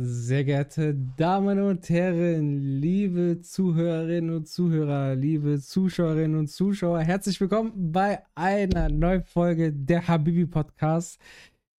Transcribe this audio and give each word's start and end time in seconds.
Sehr 0.00 0.44
geehrte 0.44 0.94
Damen 1.16 1.60
und 1.60 1.88
Herren, 1.88 2.60
liebe 2.80 3.40
Zuhörerinnen 3.40 4.32
und 4.36 4.48
Zuhörer, 4.48 5.16
liebe 5.16 5.60
Zuschauerinnen 5.60 6.38
und 6.38 6.46
Zuschauer, 6.46 7.00
herzlich 7.00 7.40
willkommen 7.40 7.90
bei 7.90 8.22
einer 8.36 8.90
neuen 8.90 9.24
Folge 9.24 9.72
der 9.72 10.06
Habibi 10.06 10.46
Podcast. 10.46 11.20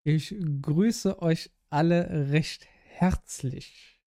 Ich 0.03 0.35
grüße 0.63 1.23
euch 1.23 1.53
alle 1.71 2.33
recht 2.33 2.67
herzlich. 2.89 4.01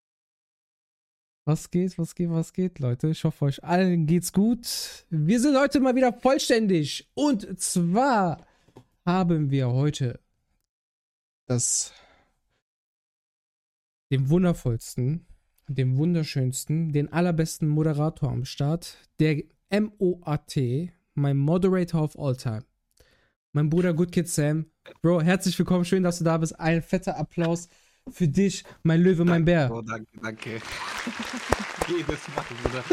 Was 1.46 1.72
geht, 1.72 1.98
was 1.98 2.14
geht, 2.14 2.32
was 2.32 2.52
geht, 2.52 2.80
Leute? 2.80 3.08
Ich 3.08 3.24
hoffe, 3.24 3.46
euch 3.46 3.64
allen 3.64 4.08
geht's 4.08 4.34
gut. 4.34 5.06
Wir 5.10 5.40
sind 5.40 5.58
heute 5.58 5.80
mal 5.80 5.96
wieder 5.96 6.12
vollständig. 6.12 7.10
Und 7.14 7.62
zwar 7.62 8.46
haben 9.06 9.52
wir 9.52 9.70
heute 9.70 10.20
das 11.48 11.94
dem 14.12 14.30
wundervollsten, 14.30 15.26
dem 15.68 15.98
wunderschönsten, 15.98 16.92
den 16.92 17.12
allerbesten 17.14 17.68
Moderator 17.70 18.30
am 18.30 18.44
Start, 18.44 18.98
der 19.20 19.44
MOAT, 19.72 20.92
mein 21.14 21.38
Moderator 21.38 22.04
of 22.04 22.20
all 22.20 22.36
time. 22.36 22.66
Mein 23.54 23.70
Bruder 23.70 23.94
Good 23.94 24.12
Kid 24.12 24.28
Sam. 24.28 24.66
Bro, 25.02 25.22
herzlich 25.22 25.58
willkommen, 25.58 25.86
schön, 25.86 26.04
dass 26.04 26.18
du 26.18 26.26
da 26.26 26.38
bist. 26.38 26.60
Ein 26.60 26.82
fetter 26.82 27.18
Applaus 27.18 27.70
für 28.10 28.28
dich, 28.28 28.66
mein 28.84 29.02
Löwe, 29.02 29.24
mein 29.24 29.46
Bär. 29.46 29.72
Oh, 29.72 29.82
danke, 29.82 30.08
danke. 30.22 30.50
Jedes 31.88 32.20
Mal, 32.36 32.46
Bruder. 32.64 32.84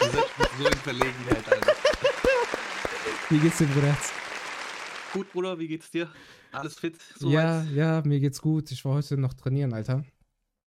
Du 0.00 0.04
setzt 0.06 0.38
mich 0.38 0.48
so 0.58 0.66
in 0.66 0.78
Verlegenheit, 0.78 1.52
Alter. 1.52 1.72
Wie 3.30 3.38
geht's 3.38 3.58
dir, 3.58 3.66
Bruder? 3.66 3.96
Gut, 5.12 5.32
Bruder, 5.32 5.58
wie 5.58 5.68
geht's 5.68 5.90
dir? 5.90 6.08
Alles 6.50 6.74
fit? 6.74 6.96
Ja, 7.20 7.62
ja, 7.62 8.02
mir 8.04 8.18
geht's 8.18 8.40
gut. 8.40 8.72
Ich 8.72 8.84
war 8.84 8.94
heute 8.94 9.16
noch 9.16 9.34
trainieren, 9.34 9.72
Alter 9.72 10.04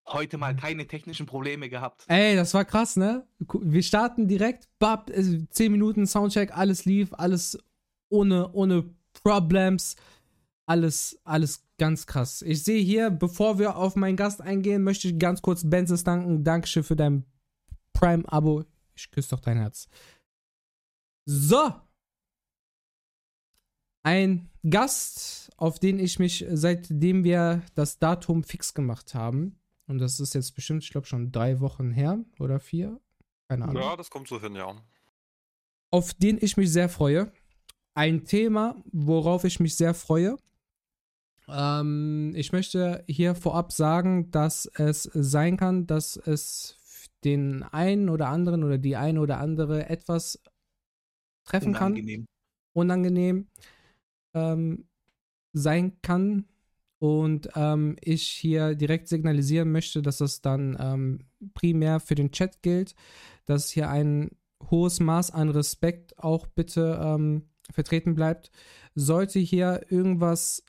heute 0.07 0.37
mal 0.37 0.55
keine 0.55 0.87
technischen 0.87 1.25
Probleme 1.25 1.69
gehabt. 1.69 2.05
Ey, 2.07 2.35
das 2.35 2.53
war 2.53 2.65
krass, 2.65 2.95
ne? 2.95 3.27
Wir 3.39 3.83
starten 3.83 4.27
direkt, 4.27 4.67
bab, 4.79 5.11
10 5.11 5.47
äh, 5.51 5.69
Minuten 5.69 6.07
Soundcheck, 6.07 6.57
alles 6.57 6.85
lief, 6.85 7.13
alles 7.13 7.57
ohne, 8.09 8.51
ohne 8.53 8.89
Problems. 9.23 9.95
Alles, 10.65 11.19
alles 11.23 11.65
ganz 11.77 12.07
krass. 12.07 12.41
Ich 12.41 12.63
sehe 12.63 12.81
hier, 12.83 13.09
bevor 13.09 13.57
wir 13.57 13.77
auf 13.77 13.95
meinen 13.95 14.17
Gast 14.17 14.41
eingehen, 14.41 14.83
möchte 14.83 15.07
ich 15.07 15.17
ganz 15.17 15.41
kurz 15.41 15.69
Benzes 15.69 16.03
danken. 16.03 16.43
Dankeschön 16.43 16.83
für 16.83 16.97
dein 16.97 17.25
Prime-Abo. 17.93 18.65
Ich 18.93 19.09
küsse 19.11 19.29
doch 19.29 19.39
dein 19.39 19.57
Herz. 19.57 19.87
So. 21.25 21.73
Ein 24.03 24.49
Gast, 24.69 25.51
auf 25.57 25.79
den 25.79 25.99
ich 25.99 26.19
mich, 26.19 26.45
seitdem 26.51 27.23
wir 27.23 27.61
das 27.75 27.99
Datum 27.99 28.43
fix 28.43 28.73
gemacht 28.73 29.13
haben, 29.13 29.56
und 29.87 29.99
das 29.99 30.19
ist 30.19 30.33
jetzt 30.35 30.53
bestimmt, 30.53 30.83
ich 30.83 30.91
glaube, 30.91 31.07
schon 31.07 31.31
drei 31.31 31.59
Wochen 31.59 31.91
her 31.91 32.23
oder 32.39 32.59
vier. 32.59 32.99
Keine 33.47 33.65
Ahnung. 33.65 33.81
Ja, 33.81 33.95
das 33.95 34.09
kommt 34.09 34.27
so 34.27 34.41
hin, 34.41 34.55
ja. 34.55 34.75
Auf 35.91 36.13
den 36.13 36.37
ich 36.41 36.57
mich 36.57 36.71
sehr 36.71 36.89
freue. 36.89 37.31
Ein 37.93 38.25
Thema, 38.25 38.83
worauf 38.91 39.45
ich 39.45 39.59
mich 39.59 39.75
sehr 39.75 39.93
freue. 39.93 40.37
Ähm, 41.47 42.33
ich 42.35 42.51
möchte 42.51 43.03
hier 43.07 43.35
vorab 43.35 43.71
sagen, 43.71 44.29
dass 44.31 44.65
es 44.75 45.03
sein 45.03 45.55
kann, 45.55 45.87
dass 45.87 46.17
es 46.17 46.77
den 47.23 47.63
einen 47.63 48.09
oder 48.09 48.27
anderen 48.27 48.63
oder 48.63 48.77
die 48.77 48.95
eine 48.95 49.21
oder 49.21 49.39
andere 49.39 49.89
etwas 49.89 50.41
treffen 51.45 51.75
Unangenehm. 51.75 52.25
kann. 52.25 52.27
Unangenehm. 52.73 53.47
Ähm, 54.33 54.87
sein 55.53 55.99
kann, 56.01 56.45
und 56.99 57.49
ähm, 57.55 57.95
ich 58.01 58.27
hier 58.27 58.75
direkt 58.75 59.07
signalisieren 59.07 59.71
möchte, 59.71 60.01
dass 60.01 60.17
das 60.17 60.41
dann 60.41 60.77
ähm, 60.79 61.19
primär 61.53 61.99
für 61.99 62.15
den 62.15 62.31
Chat 62.31 62.61
gilt, 62.61 62.95
dass 63.45 63.69
hier 63.69 63.89
ein 63.89 64.31
hohes 64.71 64.99
Maß 64.99 65.31
an 65.31 65.49
Respekt 65.49 66.17
auch 66.17 66.47
bitte 66.47 66.99
ähm, 67.01 67.49
vertreten 67.71 68.15
bleibt. 68.15 68.51
Sollte 68.95 69.39
hier 69.39 69.85
irgendwas 69.89 70.63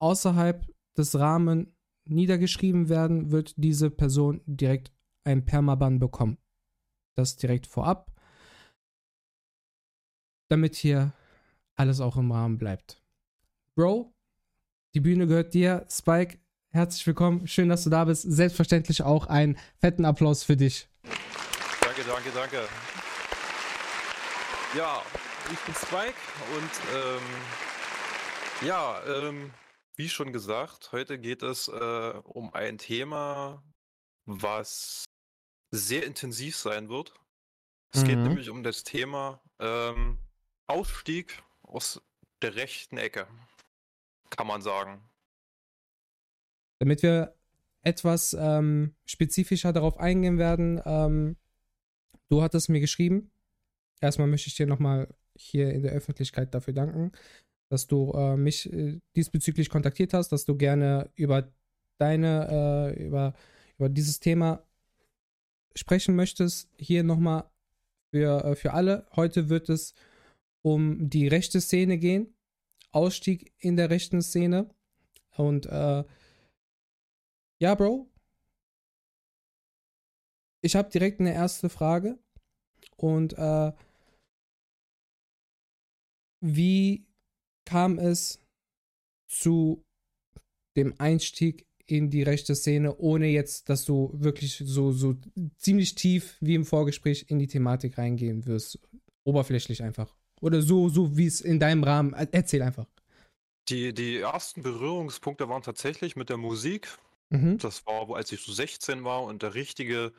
außerhalb 0.00 0.66
des 0.96 1.18
Rahmens 1.18 1.68
niedergeschrieben 2.06 2.88
werden, 2.88 3.30
wird 3.30 3.54
diese 3.56 3.90
Person 3.90 4.40
direkt 4.46 4.92
ein 5.24 5.44
Permaban 5.44 5.98
bekommen. 5.98 6.38
Das 7.16 7.36
direkt 7.36 7.66
vorab, 7.66 8.12
damit 10.48 10.74
hier 10.74 11.12
alles 11.74 12.00
auch 12.00 12.16
im 12.16 12.32
Rahmen 12.32 12.58
bleibt. 12.58 13.02
Bro, 13.74 14.12
die 14.98 15.02
Bühne 15.02 15.28
gehört 15.28 15.54
dir. 15.54 15.86
Spike, 15.88 16.40
herzlich 16.70 17.06
willkommen. 17.06 17.46
Schön, 17.46 17.68
dass 17.68 17.84
du 17.84 17.90
da 17.90 18.04
bist. 18.04 18.22
Selbstverständlich 18.22 19.04
auch 19.04 19.28
einen 19.28 19.56
fetten 19.80 20.04
Applaus 20.04 20.42
für 20.42 20.56
dich. 20.56 20.88
Danke, 21.80 22.02
danke, 22.04 22.30
danke. 22.34 22.68
Ja, 24.76 25.00
ich 25.52 25.58
bin 25.60 25.74
Spike 25.76 26.18
und 26.56 26.70
ähm, 26.96 28.66
ja, 28.66 29.00
ähm, 29.06 29.52
wie 29.94 30.08
schon 30.08 30.32
gesagt, 30.32 30.90
heute 30.90 31.20
geht 31.20 31.44
es 31.44 31.68
äh, 31.68 32.14
um 32.24 32.52
ein 32.52 32.78
Thema, 32.78 33.62
was 34.24 35.04
sehr 35.70 36.04
intensiv 36.04 36.56
sein 36.56 36.88
wird. 36.88 37.14
Es 37.94 38.02
mhm. 38.02 38.06
geht 38.08 38.18
nämlich 38.18 38.50
um 38.50 38.64
das 38.64 38.82
Thema 38.82 39.40
ähm, 39.60 40.18
Ausstieg 40.66 41.40
aus 41.62 42.02
der 42.42 42.56
rechten 42.56 42.98
Ecke 42.98 43.28
kann 44.30 44.46
man 44.46 44.62
sagen. 44.62 45.02
Damit 46.80 47.02
wir 47.02 47.34
etwas 47.82 48.36
ähm, 48.38 48.94
spezifischer 49.04 49.72
darauf 49.72 49.98
eingehen 49.98 50.38
werden, 50.38 50.80
ähm, 50.84 51.36
du 52.28 52.42
hattest 52.42 52.68
mir 52.68 52.80
geschrieben. 52.80 53.30
Erstmal 54.00 54.28
möchte 54.28 54.48
ich 54.48 54.56
dir 54.56 54.66
nochmal 54.66 55.08
hier 55.36 55.72
in 55.72 55.82
der 55.82 55.92
Öffentlichkeit 55.92 56.54
dafür 56.54 56.74
danken, 56.74 57.12
dass 57.70 57.86
du 57.86 58.12
äh, 58.12 58.36
mich 58.36 58.72
äh, 58.72 59.00
diesbezüglich 59.16 59.70
kontaktiert 59.70 60.14
hast, 60.14 60.30
dass 60.30 60.44
du 60.44 60.56
gerne 60.56 61.10
über 61.14 61.52
deine, 61.98 62.94
äh, 62.96 63.04
über, 63.04 63.34
über 63.76 63.88
dieses 63.88 64.20
Thema 64.20 64.64
sprechen 65.74 66.16
möchtest. 66.16 66.68
Hier 66.76 67.04
nochmal 67.04 67.50
für, 68.10 68.44
äh, 68.44 68.56
für 68.56 68.72
alle. 68.72 69.06
Heute 69.16 69.48
wird 69.48 69.68
es 69.68 69.94
um 70.62 71.08
die 71.08 71.28
rechte 71.28 71.60
Szene 71.60 71.98
gehen. 71.98 72.34
Ausstieg 72.92 73.52
in 73.58 73.76
der 73.76 73.90
rechten 73.90 74.22
Szene. 74.22 74.70
Und 75.36 75.66
äh, 75.66 76.04
ja, 77.60 77.74
Bro. 77.74 78.08
Ich 80.60 80.76
habe 80.76 80.90
direkt 80.90 81.20
eine 81.20 81.32
erste 81.32 81.68
Frage. 81.68 82.18
Und 82.96 83.34
äh, 83.38 83.72
wie 86.40 87.06
kam 87.64 87.98
es 87.98 88.40
zu 89.28 89.84
dem 90.76 90.94
Einstieg 90.98 91.66
in 91.86 92.10
die 92.10 92.22
rechte 92.22 92.54
Szene, 92.54 92.96
ohne 92.98 93.26
jetzt, 93.26 93.68
dass 93.68 93.84
du 93.84 94.10
wirklich 94.14 94.62
so, 94.64 94.92
so 94.92 95.16
ziemlich 95.56 95.94
tief 95.94 96.36
wie 96.40 96.54
im 96.54 96.64
Vorgespräch 96.64 97.26
in 97.28 97.38
die 97.38 97.46
Thematik 97.46 97.98
reingehen 97.98 98.46
wirst? 98.46 98.78
Oberflächlich 99.24 99.82
einfach. 99.82 100.17
Oder 100.40 100.62
so, 100.62 100.88
so 100.88 101.16
wie 101.16 101.26
es 101.26 101.40
in 101.40 101.60
deinem 101.60 101.84
Rahmen. 101.84 102.12
Erzähl 102.12 102.62
einfach. 102.62 102.86
Die, 103.68 103.92
die 103.92 104.18
ersten 104.18 104.62
Berührungspunkte 104.62 105.48
waren 105.48 105.62
tatsächlich 105.62 106.16
mit 106.16 106.30
der 106.30 106.38
Musik. 106.38 106.88
Mhm. 107.30 107.58
Das 107.58 107.86
war, 107.86 108.08
als 108.16 108.32
ich 108.32 108.42
so 108.42 108.52
16 108.52 109.04
war 109.04 109.24
und 109.24 109.42
der 109.42 109.54
richtige 109.54 110.12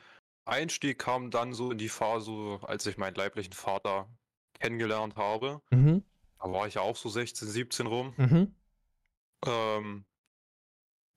Einstieg 0.44 0.98
kam 0.98 1.30
dann 1.30 1.52
so 1.52 1.72
in 1.72 1.78
die 1.78 1.88
Phase, 1.88 2.60
als 2.62 2.86
ich 2.86 2.96
meinen 2.96 3.14
leiblichen 3.14 3.52
Vater 3.52 4.08
kennengelernt 4.54 5.16
habe. 5.16 5.60
Mhm. 5.70 6.04
Da 6.38 6.50
war 6.52 6.66
ich 6.66 6.74
ja 6.74 6.82
auch 6.82 6.96
so 6.96 7.08
16, 7.08 7.48
17 7.48 7.86
rum. 7.86 8.14
Mhm. 8.16 8.54
Ähm, 9.46 10.04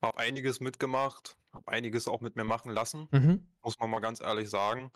habe 0.02 0.18
einiges 0.18 0.60
mitgemacht, 0.60 1.38
habe 1.54 1.72
einiges 1.72 2.08
auch 2.08 2.22
mit 2.22 2.36
mir 2.36 2.44
machen 2.44 2.72
lassen, 2.72 3.08
mhm. 3.12 3.48
muss 3.62 3.80
man 3.80 3.90
mal 3.90 4.00
ganz 4.00 4.22
ehrlich 4.22 4.50
sagen. 4.50 4.92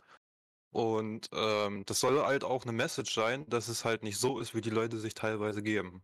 Und 0.77 1.31
ähm, 1.33 1.87
das 1.87 1.99
soll 2.01 2.23
halt 2.23 2.43
auch 2.43 2.61
eine 2.61 2.71
Message 2.71 3.15
sein, 3.15 3.49
dass 3.49 3.67
es 3.67 3.83
halt 3.83 4.03
nicht 4.03 4.19
so 4.19 4.37
ist, 4.37 4.53
wie 4.53 4.61
die 4.61 4.69
Leute 4.69 4.99
sich 4.99 5.15
teilweise 5.15 5.63
geben. 5.63 6.03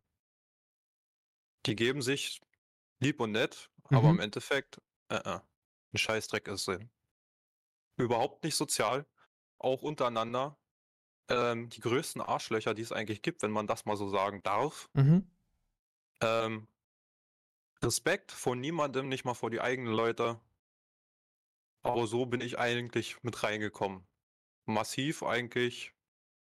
Die 1.68 1.76
geben 1.76 2.02
sich 2.02 2.42
lieb 3.00 3.20
und 3.20 3.34
nett, 3.34 3.70
mhm. 3.92 3.98
aber 3.98 4.10
im 4.10 4.20
Endeffekt, 4.20 4.82
äh, 5.10 5.18
äh, 5.18 5.40
ein 5.94 5.98
Scheißdreck 5.98 6.48
ist 6.48 6.66
sie. 6.66 6.90
Überhaupt 7.98 8.44
nicht 8.44 8.56
sozial, 8.56 9.06
auch 9.60 9.84
untereinander. 9.84 10.58
Ähm, 11.30 11.70
die 11.70 11.80
größten 11.80 12.24
Arschlöcher, 12.24 12.74
die 12.74 12.82
es 12.82 12.92
eigentlich 12.92 13.22
gibt, 13.22 13.44
wenn 13.44 13.52
man 13.52 13.68
das 13.68 13.86
mal 13.86 13.96
so 13.96 14.10
sagen 14.10 14.42
darf. 14.42 14.90
Mhm. 14.94 15.30
Ähm, 16.20 16.68
Respekt 17.84 18.32
vor 18.32 18.56
niemandem, 18.56 19.08
nicht 19.08 19.24
mal 19.24 19.36
vor 19.36 19.52
die 19.52 19.62
eigenen 19.62 19.94
Leute. 19.94 20.42
Aber 21.84 22.08
so 22.08 22.26
bin 22.26 22.42
ich 22.42 22.58
eigentlich 22.58 23.22
mit 23.22 23.44
reingekommen 23.44 24.08
massiv 24.66 25.24
eigentlich 25.24 25.94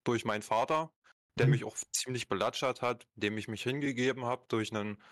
durch 0.05 0.25
meinen 0.25 0.43
Vater, 0.43 0.93
der 1.38 1.47
mhm. 1.47 1.53
mich 1.53 1.64
auch 1.64 1.76
ziemlich 1.93 2.29
belatschert 2.29 2.82
hat, 2.82 3.06
dem 3.14 3.38
ich 3.38 3.49
mich 3.49 3.62
hingegeben 3.62 4.25
habe 4.25 4.44
durch 4.49 4.73
einen, 4.73 5.03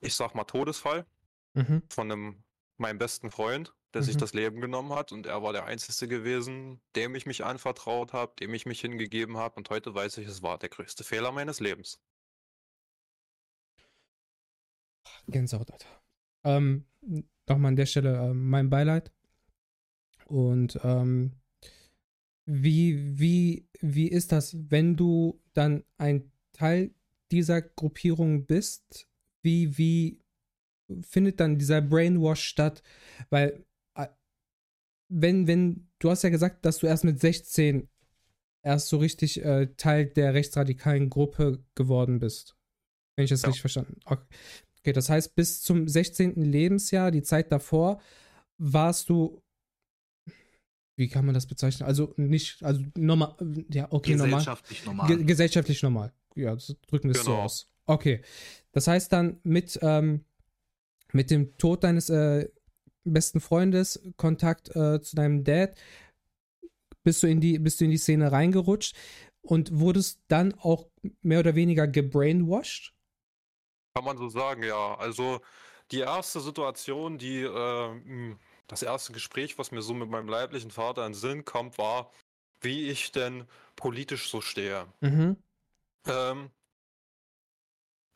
ich 0.00 0.14
sag 0.14 0.34
mal, 0.34 0.44
Todesfall 0.44 1.06
mhm. 1.54 1.82
von 1.90 2.10
einem 2.10 2.44
meinem 2.76 2.98
besten 2.98 3.30
Freund, 3.30 3.74
der 3.92 4.00
mhm. 4.00 4.06
sich 4.06 4.16
das 4.16 4.32
Leben 4.32 4.60
genommen 4.60 4.94
hat 4.94 5.12
und 5.12 5.26
er 5.26 5.42
war 5.42 5.52
der 5.52 5.66
Einzige 5.66 6.08
gewesen, 6.08 6.80
dem 6.96 7.14
ich 7.14 7.26
mich 7.26 7.44
anvertraut 7.44 8.12
habe, 8.12 8.32
dem 8.40 8.54
ich 8.54 8.64
mich 8.64 8.80
hingegeben 8.80 9.36
habe 9.36 9.56
und 9.56 9.68
heute 9.68 9.94
weiß 9.94 10.16
ich, 10.18 10.26
es 10.26 10.42
war 10.42 10.58
der 10.58 10.70
größte 10.70 11.04
Fehler 11.04 11.30
meines 11.30 11.60
Lebens. 11.60 12.00
Gänsehaut, 15.26 15.70
Alter. 15.70 16.02
Ähm, 16.44 16.86
Nochmal 17.50 17.70
an 17.70 17.76
der 17.76 17.86
Stelle 17.86 18.16
äh, 18.16 18.32
mein 18.32 18.70
Beileid. 18.70 19.12
Und 20.26 20.78
ähm, 20.84 21.39
wie, 22.52 23.18
wie, 23.18 23.68
wie 23.80 24.08
ist 24.08 24.32
das, 24.32 24.56
wenn 24.70 24.96
du 24.96 25.40
dann 25.54 25.84
ein 25.98 26.32
Teil 26.52 26.92
dieser 27.30 27.62
Gruppierung 27.62 28.46
bist? 28.46 29.06
Wie, 29.40 29.78
wie 29.78 30.20
findet 31.02 31.38
dann 31.38 31.58
dieser 31.58 31.80
Brainwash 31.80 32.42
statt? 32.42 32.82
Weil, 33.30 33.64
äh, 33.94 34.08
wenn, 35.08 35.46
wenn, 35.46 35.88
du 36.00 36.10
hast 36.10 36.24
ja 36.24 36.30
gesagt, 36.30 36.64
dass 36.64 36.78
du 36.78 36.88
erst 36.88 37.04
mit 37.04 37.20
16 37.20 37.88
erst 38.62 38.88
so 38.88 38.98
richtig 38.98 39.44
äh, 39.44 39.68
Teil 39.76 40.06
der 40.06 40.34
rechtsradikalen 40.34 41.08
Gruppe 41.08 41.64
geworden 41.76 42.18
bist. 42.18 42.56
Wenn 43.14 43.24
ich 43.24 43.30
das 43.30 43.42
ja. 43.42 43.48
richtig 43.48 43.60
verstanden 43.60 44.00
habe. 44.04 44.22
Okay. 44.22 44.36
okay, 44.80 44.92
das 44.92 45.08
heißt, 45.08 45.36
bis 45.36 45.62
zum 45.62 45.86
16. 45.86 46.34
Lebensjahr, 46.34 47.12
die 47.12 47.22
Zeit 47.22 47.52
davor, 47.52 48.00
warst 48.58 49.08
du 49.08 49.40
wie 50.96 51.08
kann 51.08 51.24
man 51.24 51.34
das 51.34 51.46
bezeichnen? 51.46 51.86
Also 51.86 52.12
nicht, 52.16 52.62
also 52.62 52.82
normal, 52.96 53.34
ja, 53.70 53.88
okay, 53.90 54.12
gesellschaftlich 54.12 54.84
normal. 54.84 55.06
normal. 55.06 55.16
Ge 55.16 55.26
gesellschaftlich 55.26 55.82
normal. 55.82 56.12
Ja, 56.34 56.56
drücken 56.88 57.08
wir 57.08 57.12
es 57.12 57.24
genau. 57.24 57.36
so 57.36 57.42
aus. 57.42 57.66
Okay. 57.86 58.22
Das 58.72 58.86
heißt 58.86 59.12
dann 59.12 59.40
mit, 59.42 59.78
ähm, 59.82 60.24
mit 61.12 61.30
dem 61.30 61.56
Tod 61.56 61.84
deines 61.84 62.08
äh, 62.08 62.48
besten 63.04 63.40
Freundes, 63.40 64.00
Kontakt 64.16 64.74
äh, 64.76 65.00
zu 65.00 65.16
deinem 65.16 65.44
Dad, 65.44 65.74
bist 67.02 67.22
du 67.22 67.26
in 67.26 67.40
die, 67.40 67.58
bist 67.58 67.80
du 67.80 67.86
in 67.86 67.90
die 67.90 67.96
Szene 67.96 68.30
reingerutscht 68.30 68.94
und 69.42 69.80
wurdest 69.80 70.20
dann 70.28 70.54
auch 70.54 70.86
mehr 71.22 71.40
oder 71.40 71.54
weniger 71.54 71.88
gebrainwashed? 71.88 72.94
Kann 73.94 74.04
man 74.04 74.18
so 74.18 74.28
sagen, 74.28 74.62
ja. 74.62 74.94
Also 74.96 75.40
die 75.90 76.00
erste 76.00 76.40
Situation, 76.40 77.18
die 77.18 77.40
äh, 77.40 78.36
das 78.70 78.82
erste 78.82 79.12
Gespräch, 79.12 79.58
was 79.58 79.72
mir 79.72 79.82
so 79.82 79.94
mit 79.94 80.08
meinem 80.08 80.28
leiblichen 80.28 80.70
Vater 80.70 81.04
in 81.04 81.12
den 81.12 81.18
Sinn 81.18 81.44
kommt, 81.44 81.76
war, 81.76 82.12
wie 82.60 82.88
ich 82.88 83.10
denn 83.10 83.46
politisch 83.74 84.30
so 84.30 84.40
stehe. 84.40 84.86
Mhm. 85.00 85.36
Ähm, 86.06 86.50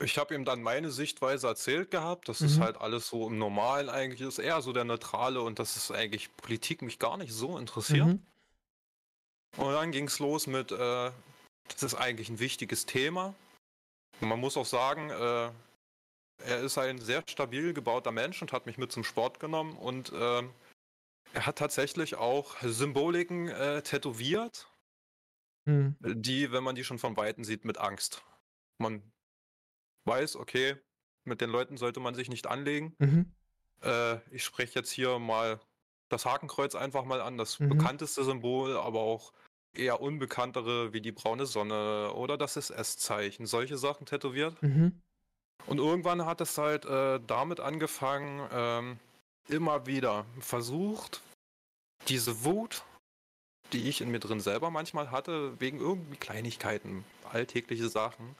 ich 0.00 0.16
habe 0.18 0.34
ihm 0.34 0.44
dann 0.44 0.62
meine 0.62 0.90
Sichtweise 0.90 1.48
erzählt 1.48 1.90
gehabt, 1.90 2.28
dass 2.28 2.40
mhm. 2.40 2.46
es 2.46 2.60
halt 2.60 2.76
alles 2.76 3.08
so 3.08 3.26
im 3.26 3.38
Normalen 3.38 3.88
eigentlich 3.88 4.20
ist, 4.20 4.38
eher 4.38 4.62
so 4.62 4.72
der 4.72 4.84
Neutrale 4.84 5.40
und 5.42 5.58
dass 5.58 5.76
es 5.76 5.90
eigentlich 5.90 6.34
Politik 6.36 6.82
mich 6.82 6.98
gar 6.98 7.16
nicht 7.16 7.32
so 7.32 7.58
interessiert. 7.58 8.06
Mhm. 8.06 8.22
Und 9.56 9.72
dann 9.72 9.90
ging 9.90 10.06
es 10.06 10.20
los 10.20 10.46
mit, 10.46 10.70
äh, 10.72 11.10
das 11.68 11.82
ist 11.82 11.94
eigentlich 11.94 12.28
ein 12.28 12.38
wichtiges 12.38 12.86
Thema. 12.86 13.34
Und 14.20 14.28
man 14.28 14.38
muss 14.38 14.56
auch 14.56 14.66
sagen, 14.66 15.10
äh, 15.10 15.50
er 16.46 16.60
ist 16.60 16.78
ein 16.78 16.98
sehr 16.98 17.22
stabil 17.28 17.72
gebauter 17.72 18.12
Mensch 18.12 18.40
und 18.42 18.52
hat 18.52 18.66
mich 18.66 18.78
mit 18.78 18.92
zum 18.92 19.04
Sport 19.04 19.40
genommen 19.40 19.76
und 19.76 20.12
äh, 20.12 20.42
er 21.32 21.46
hat 21.46 21.58
tatsächlich 21.58 22.14
auch 22.14 22.56
Symboliken 22.62 23.48
äh, 23.48 23.82
tätowiert, 23.82 24.68
hm. 25.66 25.96
die, 26.00 26.52
wenn 26.52 26.62
man 26.62 26.76
die 26.76 26.84
schon 26.84 26.98
von 26.98 27.16
Weitem 27.16 27.44
sieht, 27.44 27.64
mit 27.64 27.78
Angst. 27.78 28.22
Man 28.78 29.02
weiß, 30.04 30.36
okay, 30.36 30.76
mit 31.24 31.40
den 31.40 31.50
Leuten 31.50 31.76
sollte 31.76 32.00
man 32.00 32.14
sich 32.14 32.28
nicht 32.28 32.46
anlegen. 32.46 32.94
Mhm. 32.98 33.32
Äh, 33.82 34.16
ich 34.30 34.44
spreche 34.44 34.78
jetzt 34.78 34.90
hier 34.90 35.18
mal 35.18 35.60
das 36.10 36.26
Hakenkreuz 36.26 36.74
einfach 36.74 37.04
mal 37.04 37.20
an, 37.20 37.38
das 37.38 37.58
mhm. 37.58 37.70
bekannteste 37.70 38.24
Symbol, 38.24 38.76
aber 38.76 39.00
auch 39.00 39.32
eher 39.74 40.00
unbekanntere 40.00 40.92
wie 40.92 41.00
die 41.00 41.12
braune 41.12 41.46
Sonne 41.46 42.12
oder 42.14 42.36
das 42.36 42.56
SS-Zeichen, 42.56 43.46
solche 43.46 43.76
Sachen 43.76 44.06
tätowiert. 44.06 44.62
Mhm. 44.62 45.00
Und 45.66 45.78
irgendwann 45.78 46.26
hat 46.26 46.40
es 46.40 46.58
halt 46.58 46.84
äh, 46.84 47.20
damit 47.26 47.60
angefangen, 47.60 48.48
ähm, 48.52 48.98
immer 49.48 49.86
wieder 49.86 50.26
versucht, 50.40 51.22
diese 52.08 52.44
Wut, 52.44 52.84
die 53.72 53.88
ich 53.88 54.00
in 54.00 54.10
mir 54.10 54.20
drin 54.20 54.40
selber 54.40 54.70
manchmal 54.70 55.10
hatte, 55.10 55.58
wegen 55.60 55.78
irgendwie 55.78 56.16
Kleinigkeiten, 56.16 57.04
alltägliche 57.32 57.88
Sachen, 57.88 58.36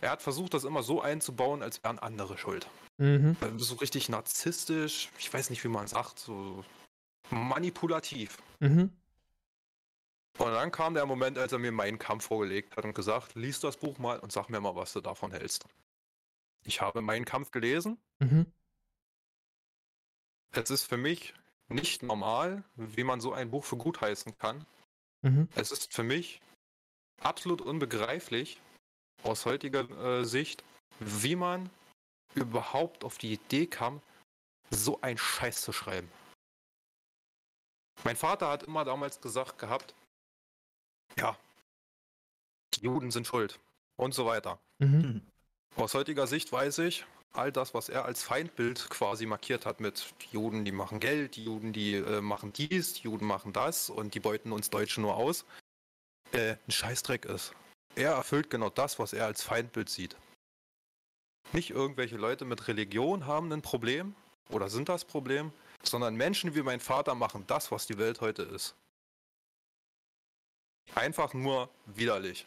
er 0.00 0.10
hat 0.10 0.22
versucht, 0.22 0.54
das 0.54 0.64
immer 0.64 0.82
so 0.82 1.00
einzubauen, 1.00 1.62
als 1.62 1.82
wären 1.84 1.98
andere 1.98 2.36
schuld. 2.36 2.66
Mhm. 2.98 3.36
So 3.56 3.76
richtig 3.76 4.08
narzisstisch, 4.08 5.10
ich 5.18 5.32
weiß 5.32 5.50
nicht, 5.50 5.62
wie 5.62 5.68
man 5.68 5.86
sagt, 5.86 6.18
so 6.18 6.64
manipulativ. 7.30 8.38
Mhm. 8.60 8.90
Und 10.38 10.52
dann 10.52 10.72
kam 10.72 10.94
der 10.94 11.06
Moment, 11.06 11.38
als 11.38 11.52
er 11.52 11.58
mir 11.58 11.72
meinen 11.72 11.98
Kampf 11.98 12.26
vorgelegt 12.26 12.76
hat 12.76 12.84
und 12.84 12.94
gesagt, 12.94 13.34
lies 13.34 13.60
das 13.60 13.76
Buch 13.76 13.98
mal 13.98 14.18
und 14.18 14.32
sag 14.32 14.48
mir 14.48 14.60
mal, 14.60 14.74
was 14.74 14.92
du 14.92 15.00
davon 15.00 15.30
hältst. 15.30 15.66
Ich 16.64 16.80
habe 16.80 17.00
meinen 17.00 17.24
Kampf 17.24 17.50
gelesen. 17.50 17.98
Mhm. 18.20 18.52
Es 20.52 20.70
ist 20.70 20.84
für 20.84 20.96
mich 20.96 21.34
nicht 21.68 22.02
normal, 22.02 22.62
wie 22.76 23.04
man 23.04 23.20
so 23.20 23.32
ein 23.32 23.50
Buch 23.50 23.64
für 23.64 23.76
gut 23.76 24.00
heißen 24.00 24.36
kann. 24.38 24.66
Mhm. 25.22 25.48
Es 25.54 25.72
ist 25.72 25.92
für 25.92 26.02
mich 26.02 26.40
absolut 27.20 27.60
unbegreiflich 27.60 28.60
aus 29.22 29.46
heutiger 29.46 29.88
äh, 29.90 30.24
Sicht, 30.24 30.64
wie 30.98 31.36
man 31.36 31.70
überhaupt 32.34 33.04
auf 33.04 33.18
die 33.18 33.32
Idee 33.32 33.66
kam, 33.66 34.00
so 34.70 35.00
ein 35.00 35.18
Scheiß 35.18 35.62
zu 35.62 35.72
schreiben. 35.72 36.10
Mein 38.04 38.16
Vater 38.16 38.48
hat 38.48 38.64
immer 38.64 38.84
damals 38.84 39.20
gesagt 39.20 39.58
gehabt, 39.58 39.94
ja, 41.16 41.36
die 42.74 42.84
Juden 42.84 43.10
sind 43.10 43.26
schuld 43.26 43.60
und 43.96 44.12
so 44.14 44.26
weiter. 44.26 44.58
Mhm. 44.78 45.22
Aus 45.76 45.94
heutiger 45.94 46.26
Sicht 46.26 46.52
weiß 46.52 46.78
ich, 46.78 47.06
all 47.32 47.50
das, 47.50 47.72
was 47.72 47.88
er 47.88 48.04
als 48.04 48.22
Feindbild 48.22 48.90
quasi 48.90 49.24
markiert 49.24 49.64
hat 49.64 49.80
mit 49.80 50.12
die 50.20 50.34
Juden, 50.34 50.64
die 50.64 50.72
machen 50.72 51.00
Geld, 51.00 51.36
die 51.36 51.44
Juden, 51.44 51.72
die 51.72 51.94
äh, 51.94 52.20
machen 52.20 52.52
dies, 52.52 52.94
die 52.94 53.02
Juden 53.02 53.26
machen 53.26 53.52
das 53.52 53.88
und 53.88 54.14
die 54.14 54.20
beuten 54.20 54.52
uns 54.52 54.68
Deutschen 54.68 55.02
nur 55.02 55.16
aus, 55.16 55.46
äh, 56.32 56.56
ein 56.66 56.70
Scheißdreck 56.70 57.24
ist. 57.24 57.54
Er 57.94 58.12
erfüllt 58.12 58.50
genau 58.50 58.68
das, 58.68 58.98
was 58.98 59.12
er 59.12 59.26
als 59.26 59.42
Feindbild 59.42 59.88
sieht. 59.88 60.16
Nicht 61.52 61.70
irgendwelche 61.70 62.16
Leute 62.16 62.44
mit 62.44 62.68
Religion 62.68 63.26
haben 63.26 63.50
ein 63.52 63.62
Problem 63.62 64.14
oder 64.50 64.68
sind 64.68 64.88
das 64.88 65.04
Problem, 65.04 65.52
sondern 65.82 66.14
Menschen 66.16 66.54
wie 66.54 66.62
mein 66.62 66.80
Vater 66.80 67.14
machen 67.14 67.44
das, 67.46 67.72
was 67.72 67.86
die 67.86 67.98
Welt 67.98 68.20
heute 68.20 68.42
ist. 68.42 68.74
Einfach 70.94 71.32
nur 71.32 71.70
widerlich. 71.86 72.46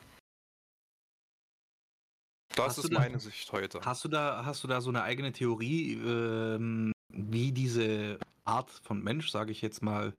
Das 2.55 2.77
hast 2.77 2.85
ist 2.85 2.91
meine 2.91 3.19
Sicht 3.19 3.51
heute. 3.51 3.81
Hast 3.83 4.03
du 4.03 4.07
da, 4.07 4.45
hast 4.45 4.63
du 4.63 4.67
da 4.67 4.81
so 4.81 4.89
eine 4.89 5.03
eigene 5.03 5.31
Theorie, 5.31 5.93
ähm, 5.93 6.91
wie 7.09 7.51
diese 7.51 8.19
Art 8.45 8.69
von 8.83 9.03
Mensch, 9.03 9.29
sage 9.29 9.51
ich 9.51 9.61
jetzt 9.61 9.81
mal, 9.81 10.13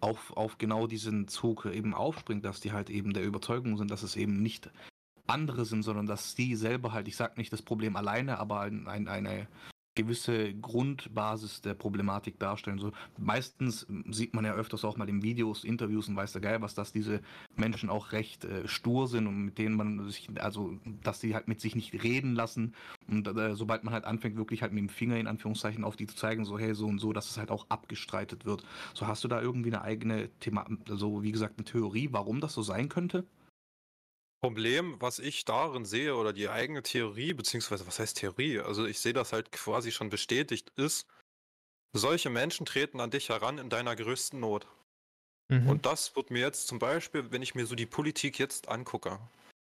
auf, 0.00 0.36
auf 0.36 0.58
genau 0.58 0.86
diesen 0.86 1.28
Zug 1.28 1.66
eben 1.66 1.94
aufspringt, 1.94 2.44
dass 2.44 2.60
die 2.60 2.72
halt 2.72 2.90
eben 2.90 3.12
der 3.12 3.24
Überzeugung 3.24 3.76
sind, 3.76 3.90
dass 3.90 4.02
es 4.02 4.16
eben 4.16 4.42
nicht 4.42 4.70
andere 5.26 5.64
sind, 5.64 5.82
sondern 5.82 6.06
dass 6.06 6.34
die 6.34 6.56
selber 6.56 6.92
halt, 6.92 7.08
ich 7.08 7.16
sag 7.16 7.38
nicht 7.38 7.52
das 7.52 7.62
Problem 7.62 7.94
alleine, 7.96 8.38
aber 8.38 8.60
ein, 8.60 8.88
ein, 8.88 9.06
eine 9.06 9.46
gewisse 9.94 10.54
Grundbasis 10.54 11.60
der 11.60 11.74
Problematik 11.74 12.38
darstellen. 12.38 12.78
So 12.78 12.92
meistens 13.18 13.86
sieht 14.10 14.34
man 14.34 14.44
ja 14.44 14.54
öfters 14.54 14.84
auch 14.84 14.96
mal 14.96 15.08
in 15.08 15.22
Videos, 15.22 15.64
Interviews 15.64 16.08
und 16.08 16.16
weiß 16.16 16.32
der 16.32 16.40
Geil, 16.40 16.62
was 16.62 16.74
dass 16.74 16.92
diese 16.92 17.20
Menschen 17.56 17.90
auch 17.90 18.12
recht 18.12 18.44
äh, 18.44 18.66
stur 18.66 19.08
sind 19.08 19.26
und 19.26 19.44
mit 19.44 19.58
denen 19.58 19.76
man 19.76 20.08
sich, 20.08 20.28
also 20.40 20.78
dass 21.02 21.20
sie 21.20 21.34
halt 21.34 21.48
mit 21.48 21.60
sich 21.60 21.76
nicht 21.76 22.02
reden 22.02 22.34
lassen 22.34 22.74
und 23.08 23.28
äh, 23.28 23.54
sobald 23.54 23.84
man 23.84 23.92
halt 23.92 24.04
anfängt, 24.04 24.36
wirklich 24.36 24.62
halt 24.62 24.72
mit 24.72 24.80
dem 24.80 24.88
Finger 24.88 25.16
in 25.18 25.26
Anführungszeichen 25.26 25.84
auf 25.84 25.96
die 25.96 26.06
zu 26.06 26.16
zeigen, 26.16 26.44
so 26.44 26.58
hey 26.58 26.74
so 26.74 26.86
und 26.86 26.98
so, 26.98 27.12
dass 27.12 27.30
es 27.30 27.36
halt 27.36 27.50
auch 27.50 27.66
abgestreitet 27.68 28.46
wird. 28.46 28.64
So 28.94 29.06
hast 29.06 29.24
du 29.24 29.28
da 29.28 29.40
irgendwie 29.40 29.70
eine 29.70 29.82
eigene 29.82 30.30
Thema, 30.40 30.66
also 30.88 31.22
wie 31.22 31.32
gesagt 31.32 31.58
eine 31.58 31.64
Theorie, 31.64 32.08
warum 32.12 32.40
das 32.40 32.54
so 32.54 32.62
sein 32.62 32.88
könnte? 32.88 33.24
Problem, 34.42 35.00
was 35.00 35.20
ich 35.20 35.44
darin 35.44 35.84
sehe, 35.84 36.16
oder 36.16 36.32
die 36.32 36.48
eigene 36.48 36.82
Theorie, 36.82 37.32
beziehungsweise 37.32 37.86
was 37.86 38.00
heißt 38.00 38.18
Theorie? 38.18 38.58
Also 38.58 38.84
ich 38.86 38.98
sehe 38.98 39.12
das 39.12 39.32
halt 39.32 39.52
quasi 39.52 39.92
schon 39.92 40.10
bestätigt, 40.10 40.72
ist, 40.74 41.06
solche 41.92 42.28
Menschen 42.28 42.66
treten 42.66 42.98
an 42.98 43.12
dich 43.12 43.28
heran 43.28 43.58
in 43.58 43.70
deiner 43.70 43.94
größten 43.94 44.40
Not. 44.40 44.66
Mhm. 45.48 45.68
Und 45.68 45.86
das 45.86 46.16
wird 46.16 46.32
mir 46.32 46.40
jetzt 46.40 46.66
zum 46.66 46.80
Beispiel, 46.80 47.30
wenn 47.30 47.42
ich 47.42 47.54
mir 47.54 47.66
so 47.66 47.76
die 47.76 47.86
Politik 47.86 48.40
jetzt 48.40 48.68
angucke, 48.68 49.20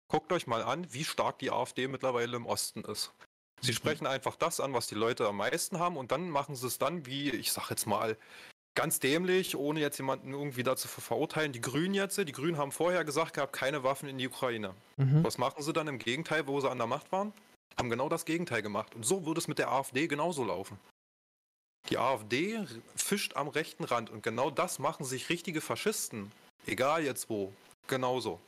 guckt 0.09 0.33
euch 0.33 0.45
mal 0.45 0.61
an, 0.61 0.91
wie 0.91 1.05
stark 1.05 1.39
die 1.39 1.51
AfD 1.51 1.87
mittlerweile 1.87 2.35
im 2.35 2.45
Osten 2.45 2.83
ist. 2.83 3.13
Sie 3.61 3.71
mhm. 3.71 3.75
sprechen 3.75 4.07
einfach 4.07 4.35
das 4.35 4.59
an, 4.59 4.73
was 4.73 4.87
die 4.87 4.95
Leute 4.95 5.25
am 5.25 5.37
meisten 5.37 5.79
haben 5.79 5.95
und 5.95 6.11
dann 6.11 6.29
machen 6.29 6.57
sie 6.57 6.67
es 6.67 6.79
dann, 6.79 7.05
wie 7.05 7.29
ich 7.29 7.53
sag 7.53 7.69
jetzt 7.69 7.85
mal, 7.85 8.17
ganz 8.75 8.99
dämlich, 8.99 9.55
ohne 9.55 9.79
jetzt 9.79 9.97
jemanden 9.97 10.31
irgendwie 10.33 10.63
dazu 10.63 10.87
verurteilen. 10.87 11.53
Die 11.53 11.61
Grünen 11.61 11.93
jetzt, 11.93 12.17
die 12.17 12.31
Grünen 12.31 12.57
haben 12.57 12.71
vorher 12.71 13.03
gesagt 13.03 13.33
gehabt, 13.33 13.53
keine 13.53 13.83
Waffen 13.83 14.07
in 14.07 14.17
die 14.17 14.27
Ukraine. 14.27 14.75
Mhm. 14.97 15.23
Was 15.23 15.37
machen 15.37 15.63
sie 15.63 15.73
dann 15.73 15.87
im 15.87 15.97
Gegenteil, 15.97 16.47
wo 16.47 16.59
sie 16.59 16.69
an 16.69 16.77
der 16.77 16.87
Macht 16.87 17.11
waren? 17.11 17.33
Haben 17.77 17.89
genau 17.89 18.09
das 18.09 18.25
Gegenteil 18.25 18.61
gemacht. 18.61 18.93
Und 18.93 19.05
so 19.05 19.25
würde 19.25 19.39
es 19.39 19.47
mit 19.47 19.57
der 19.57 19.71
AfD 19.71 20.07
genauso 20.07 20.43
laufen. 20.43 20.77
Die 21.89 21.97
AfD 21.97 22.65
fischt 22.95 23.35
am 23.35 23.47
rechten 23.47 23.83
Rand 23.83 24.09
und 24.09 24.23
genau 24.23 24.49
das 24.49 24.79
machen 24.79 25.05
sich 25.05 25.29
richtige 25.29 25.61
Faschisten, 25.61 26.31
egal 26.65 27.03
jetzt 27.03 27.29
wo, 27.29 27.53
genauso. 27.87 28.39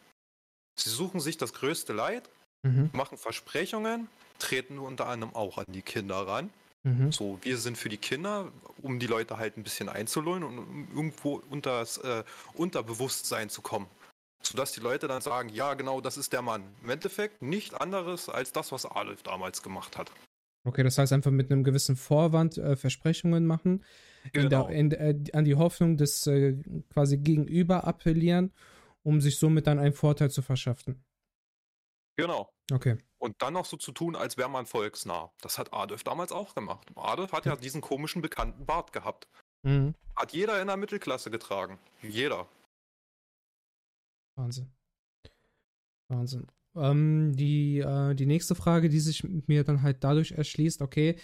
Sie 0.76 0.90
suchen 0.90 1.20
sich 1.20 1.38
das 1.38 1.54
größte 1.54 1.94
Leid, 1.94 2.30
mhm. 2.64 2.90
machen 2.94 3.18
Versprechungen, 3.18 4.10
treten 4.40 4.80
unter 4.80 5.08
anderem 5.08 5.36
auch 5.36 5.60
an 5.60 5.66
die 5.68 5.82
Kinder 5.82 6.28
ran. 6.28 6.50
Mhm. 6.84 7.12
So, 7.12 7.40
wir 7.42 7.58
sind 7.58 7.78
für 7.78 7.90
die 7.90 7.98
Kinder, 7.98 8.52
um 8.82 9.00
die 9.00 9.08
Leute 9.08 9.38
halt 9.38 9.58
ein 9.58 9.64
bisschen 9.64 9.90
einzulullen 9.90 10.44
und 10.44 10.58
um 10.60 10.88
irgendwo 10.96 11.42
unter 11.50 11.80
das 11.80 11.98
äh, 11.98 12.24
Unterbewusstsein 12.54 13.50
zu 13.50 13.62
kommen. 13.62 13.88
Sodass 14.42 14.72
die 14.72 14.80
Leute 14.80 15.08
dann 15.08 15.22
sagen, 15.22 15.50
ja 15.50 15.74
genau, 15.74 16.00
das 16.00 16.18
ist 16.18 16.32
der 16.32 16.42
Mann. 16.42 16.64
Im 16.84 16.90
Endeffekt 16.90 17.42
nicht 17.42 17.80
anderes 17.80 18.30
als 18.30 18.52
das, 18.52 18.72
was 18.72 18.86
Adolf 18.86 19.24
damals 19.24 19.64
gemacht 19.64 19.98
hat. 19.98 20.12
Okay, 20.64 20.84
das 20.84 20.98
heißt 20.98 21.14
einfach 21.14 21.32
mit 21.32 21.52
einem 21.52 21.64
gewissen 21.64 21.96
Vorwand 21.96 22.58
äh, 22.58 22.76
Versprechungen 22.76 23.46
machen, 23.46 23.86
genau. 24.34 24.68
in 24.68 24.90
der, 24.90 25.00
in, 25.10 25.26
äh, 25.28 25.32
an 25.32 25.46
die 25.46 25.56
Hoffnung 25.56 25.98
des 25.98 26.28
äh, 26.28 26.58
quasi 26.92 27.18
Gegenüber 27.18 27.88
appellieren, 27.88 28.54
um 29.02 29.22
sich 29.22 29.40
somit 29.40 29.66
dann 29.66 29.80
einen 29.80 29.94
Vorteil 29.94 30.30
zu 30.30 30.42
verschaffen. 30.42 31.04
Genau. 32.18 32.50
Okay. 32.72 32.98
Und 33.20 33.42
dann 33.42 33.54
noch 33.54 33.66
so 33.66 33.78
zu 33.78 33.92
tun, 33.92 34.16
als 34.16 34.38
wäre 34.38 34.50
man 34.50 34.66
volksnah. 34.66 35.32
Das 35.42 35.58
hat 35.58 35.74
Adolf 35.74 36.04
damals 36.04 36.32
auch 36.32 36.54
gemacht. 36.54 36.88
Adolf 36.96 37.32
hat 37.32 37.46
ja 37.46 37.56
diesen 37.56 37.82
komischen 37.82 38.22
bekannten 38.22 38.66
Bart 38.66 38.94
gehabt. 38.94 39.28
Mhm. 39.64 39.96
Hat 40.16 40.34
jeder 40.34 40.62
in 40.62 40.68
der 40.68 40.78
Mittelklasse 40.78 41.32
getragen. 41.32 41.80
Jeder. 42.02 42.48
Wahnsinn. 44.36 44.72
Wahnsinn. 46.10 46.48
Ähm, 46.76 47.36
die, 47.36 47.80
äh, 47.80 48.14
die 48.14 48.28
nächste 48.28 48.54
Frage, 48.54 48.90
die 48.90 49.00
sich 49.00 49.24
mir 49.24 49.64
dann 49.64 49.82
halt 49.82 50.04
dadurch 50.04 50.34
erschließt, 50.34 50.82
okay, 50.84 51.18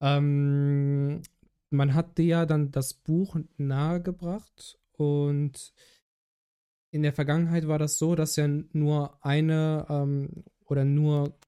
ähm, 0.00 1.22
man 1.70 1.94
hat 1.94 2.18
dir 2.18 2.26
ja 2.26 2.46
dann 2.46 2.70
das 2.70 2.94
Buch 2.94 3.36
nahegebracht 3.56 4.78
und 4.92 5.72
in 6.92 7.02
der 7.02 7.12
Vergangenheit 7.12 7.66
war 7.66 7.78
das 7.78 7.98
so, 7.98 8.14
dass 8.14 8.36
ja 8.36 8.46
nur 8.46 9.18
eine 9.24 9.86
ähm, 9.88 10.44
oder 10.72 10.84
nur 10.84 11.38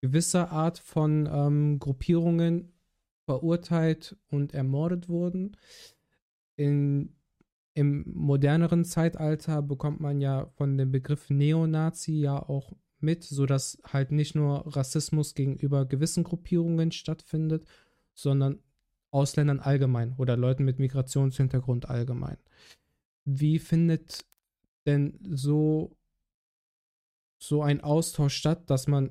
gewisse 0.00 0.50
Art 0.50 0.78
von 0.78 1.28
ähm, 1.30 1.78
Gruppierungen 1.78 2.72
verurteilt 3.24 4.16
und 4.30 4.52
ermordet 4.54 5.08
wurden. 5.08 5.56
In, 6.56 7.14
Im 7.74 8.04
moderneren 8.06 8.84
Zeitalter 8.84 9.62
bekommt 9.62 10.00
man 10.00 10.20
ja 10.20 10.46
von 10.56 10.76
dem 10.76 10.90
Begriff 10.90 11.30
Neonazi 11.30 12.14
ja 12.14 12.36
auch 12.36 12.72
mit, 12.98 13.24
sodass 13.24 13.78
halt 13.84 14.10
nicht 14.10 14.34
nur 14.34 14.76
Rassismus 14.76 15.34
gegenüber 15.34 15.86
gewissen 15.86 16.24
Gruppierungen 16.24 16.92
stattfindet, 16.92 17.66
sondern 18.14 18.58
Ausländern 19.10 19.60
allgemein 19.60 20.14
oder 20.16 20.36
Leuten 20.36 20.64
mit 20.64 20.78
Migrationshintergrund 20.78 21.88
allgemein. 21.88 22.38
Wie 23.24 23.58
findet 23.58 24.24
denn 24.86 25.18
so, 25.30 25.96
so 27.42 27.60
ein 27.60 27.80
Austausch 27.80 28.36
statt, 28.36 28.70
dass 28.70 28.86
man 28.86 29.10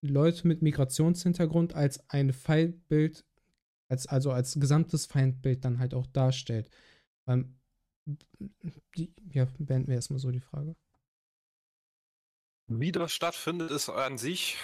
Leute 0.00 0.48
mit 0.48 0.62
Migrationshintergrund 0.62 1.74
als 1.74 2.08
ein 2.08 2.32
Feindbild, 2.32 3.26
als, 3.88 4.06
also 4.06 4.32
als 4.32 4.54
gesamtes 4.58 5.04
Feindbild 5.04 5.66
dann 5.66 5.78
halt 5.78 5.92
auch 5.92 6.06
darstellt? 6.06 6.70
Ähm, 7.26 7.58
die, 8.96 9.12
ja, 9.32 9.46
beenden 9.58 9.88
wir 9.88 9.96
erstmal 9.96 10.18
so 10.18 10.30
die 10.30 10.40
Frage. 10.40 10.76
Wie 12.68 12.92
das 12.92 13.12
stattfindet, 13.12 13.70
ist 13.70 13.90
an 13.90 14.16
sich, 14.16 14.56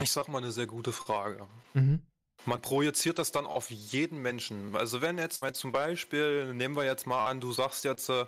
ich 0.00 0.10
sag 0.10 0.28
mal, 0.28 0.38
eine 0.38 0.52
sehr 0.52 0.66
gute 0.66 0.92
Frage. 0.92 1.48
Mhm. 1.72 2.02
Man 2.44 2.60
projiziert 2.60 3.18
das 3.18 3.32
dann 3.32 3.46
auf 3.46 3.70
jeden 3.70 4.20
Menschen. 4.20 4.76
Also 4.76 5.00
wenn 5.00 5.16
jetzt 5.16 5.40
mal 5.40 5.54
zum 5.54 5.72
Beispiel, 5.72 6.52
nehmen 6.52 6.76
wir 6.76 6.84
jetzt 6.84 7.06
mal 7.06 7.26
an, 7.26 7.40
du 7.40 7.52
sagst 7.52 7.84
jetzt, 7.84 8.10
äh, 8.10 8.26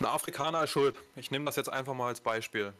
ein 0.00 0.06
Afrikaner 0.06 0.64
ist 0.64 0.70
schuld. 0.70 0.96
Ich 1.16 1.30
nehme 1.30 1.44
das 1.44 1.56
jetzt 1.56 1.68
einfach 1.68 1.94
mal 1.94 2.08
als 2.08 2.20
Beispiel, 2.20 2.72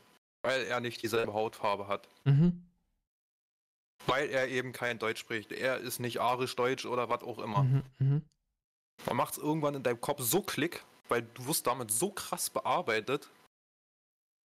weil 0.43 0.65
er 0.65 0.81
nicht 0.81 1.03
dieselbe 1.03 1.33
Hautfarbe 1.33 1.89
hat. 1.89 2.09
Mhm. 2.25 2.65
Weil 4.07 4.29
er 4.29 4.49
eben 4.49 4.73
kein 4.73 4.99
Deutsch 4.99 5.21
spricht. 5.21 5.53
Er 5.53 5.79
ist 5.79 5.99
nicht 5.99 6.21
arisch-deutsch 6.21 6.87
oder 6.87 7.09
was 7.09 7.23
auch 7.23 7.39
immer. 7.39 7.63
Mhm. 7.63 7.83
Mhm. 7.99 8.23
Man 9.07 9.17
macht 9.17 9.35
es 9.35 9.39
irgendwann 9.39 9.75
in 9.75 9.83
deinem 9.83 10.01
Kopf 10.01 10.21
so 10.23 10.43
klick, 10.43 10.85
weil 11.09 11.23
du 11.23 11.47
wirst 11.47 11.67
damit 11.67 11.91
so 11.91 12.11
krass 12.11 12.51
bearbeitet. 12.51 13.31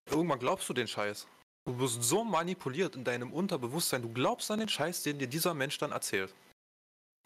Irgendwann 0.09 0.39
glaubst 0.39 0.67
du 0.69 0.73
den 0.73 0.87
Scheiß. 0.87 1.27
Du 1.65 1.77
wirst 1.79 2.01
so 2.01 2.23
manipuliert 2.23 2.95
in 2.95 3.03
deinem 3.03 3.31
Unterbewusstsein, 3.31 4.01
du 4.01 4.11
glaubst 4.11 4.49
an 4.49 4.59
den 4.59 4.69
Scheiß, 4.69 5.03
den 5.03 5.19
dir 5.19 5.27
dieser 5.27 5.53
Mensch 5.53 5.77
dann 5.77 5.91
erzählt. 5.91 6.33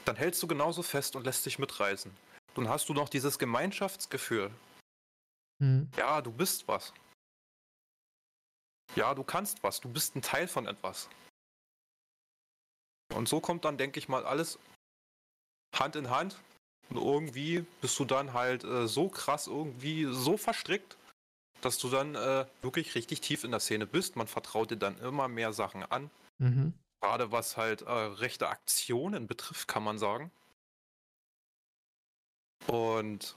Dann 0.05 0.15
hältst 0.15 0.43
du 0.43 0.47
genauso 0.47 0.83
fest 0.83 1.15
und 1.15 1.23
lässt 1.23 1.45
dich 1.45 1.59
mitreißen. 1.59 2.11
Dann 2.55 2.67
hast 2.67 2.89
du 2.89 2.93
noch 2.93 3.09
dieses 3.09 3.39
Gemeinschaftsgefühl. 3.39 4.51
Mhm. 5.59 5.89
Ja, 5.97 6.21
du 6.21 6.31
bist 6.31 6.67
was. 6.67 6.93
Ja, 8.95 9.13
du 9.15 9.23
kannst 9.23 9.63
was. 9.63 9.79
Du 9.79 9.89
bist 9.89 10.15
ein 10.15 10.21
Teil 10.21 10.47
von 10.47 10.67
etwas. 10.67 11.09
Und 13.13 13.27
so 13.27 13.39
kommt 13.39 13.65
dann, 13.65 13.77
denke 13.77 13.99
ich 13.99 14.07
mal, 14.07 14.25
alles 14.25 14.59
Hand 15.75 15.95
in 15.95 16.09
Hand. 16.09 16.37
Und 16.89 16.97
irgendwie 16.97 17.65
bist 17.81 17.97
du 17.99 18.05
dann 18.05 18.33
halt 18.33 18.63
äh, 18.63 18.87
so 18.87 19.09
krass 19.09 19.47
irgendwie 19.47 20.05
so 20.11 20.37
verstrickt, 20.37 20.97
dass 21.61 21.77
du 21.77 21.89
dann 21.89 22.15
äh, 22.15 22.45
wirklich 22.61 22.95
richtig 22.95 23.21
tief 23.21 23.43
in 23.43 23.51
der 23.51 23.59
Szene 23.59 23.87
bist. 23.87 24.15
Man 24.15 24.27
vertraut 24.27 24.71
dir 24.71 24.77
dann 24.77 24.97
immer 24.99 25.27
mehr 25.27 25.53
Sachen 25.53 25.83
an. 25.83 26.11
Mhm. 26.39 26.73
Gerade 27.01 27.31
was 27.31 27.57
halt 27.57 27.81
äh, 27.81 27.91
rechte 27.91 28.49
Aktionen 28.49 29.27
betrifft, 29.27 29.67
kann 29.67 29.83
man 29.83 29.97
sagen. 29.97 30.31
Und 32.67 33.35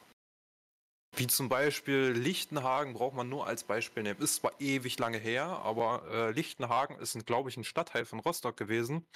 wie 1.16 1.26
zum 1.26 1.48
Beispiel 1.48 2.12
Lichtenhagen 2.12 2.92
braucht 2.92 3.16
man 3.16 3.28
nur 3.28 3.46
als 3.46 3.64
Beispiel 3.64 4.02
nehmen. 4.02 4.20
Ist 4.20 4.36
zwar 4.36 4.52
ewig 4.60 4.98
lange 4.98 5.18
her, 5.18 5.44
aber 5.44 6.02
äh, 6.10 6.30
Lichtenhagen 6.30 6.98
ist, 6.98 7.24
glaube 7.26 7.48
ich, 7.48 7.56
ein 7.56 7.64
Stadtteil 7.64 8.04
von 8.04 8.20
Rostock 8.20 8.56
gewesen. 8.56 9.06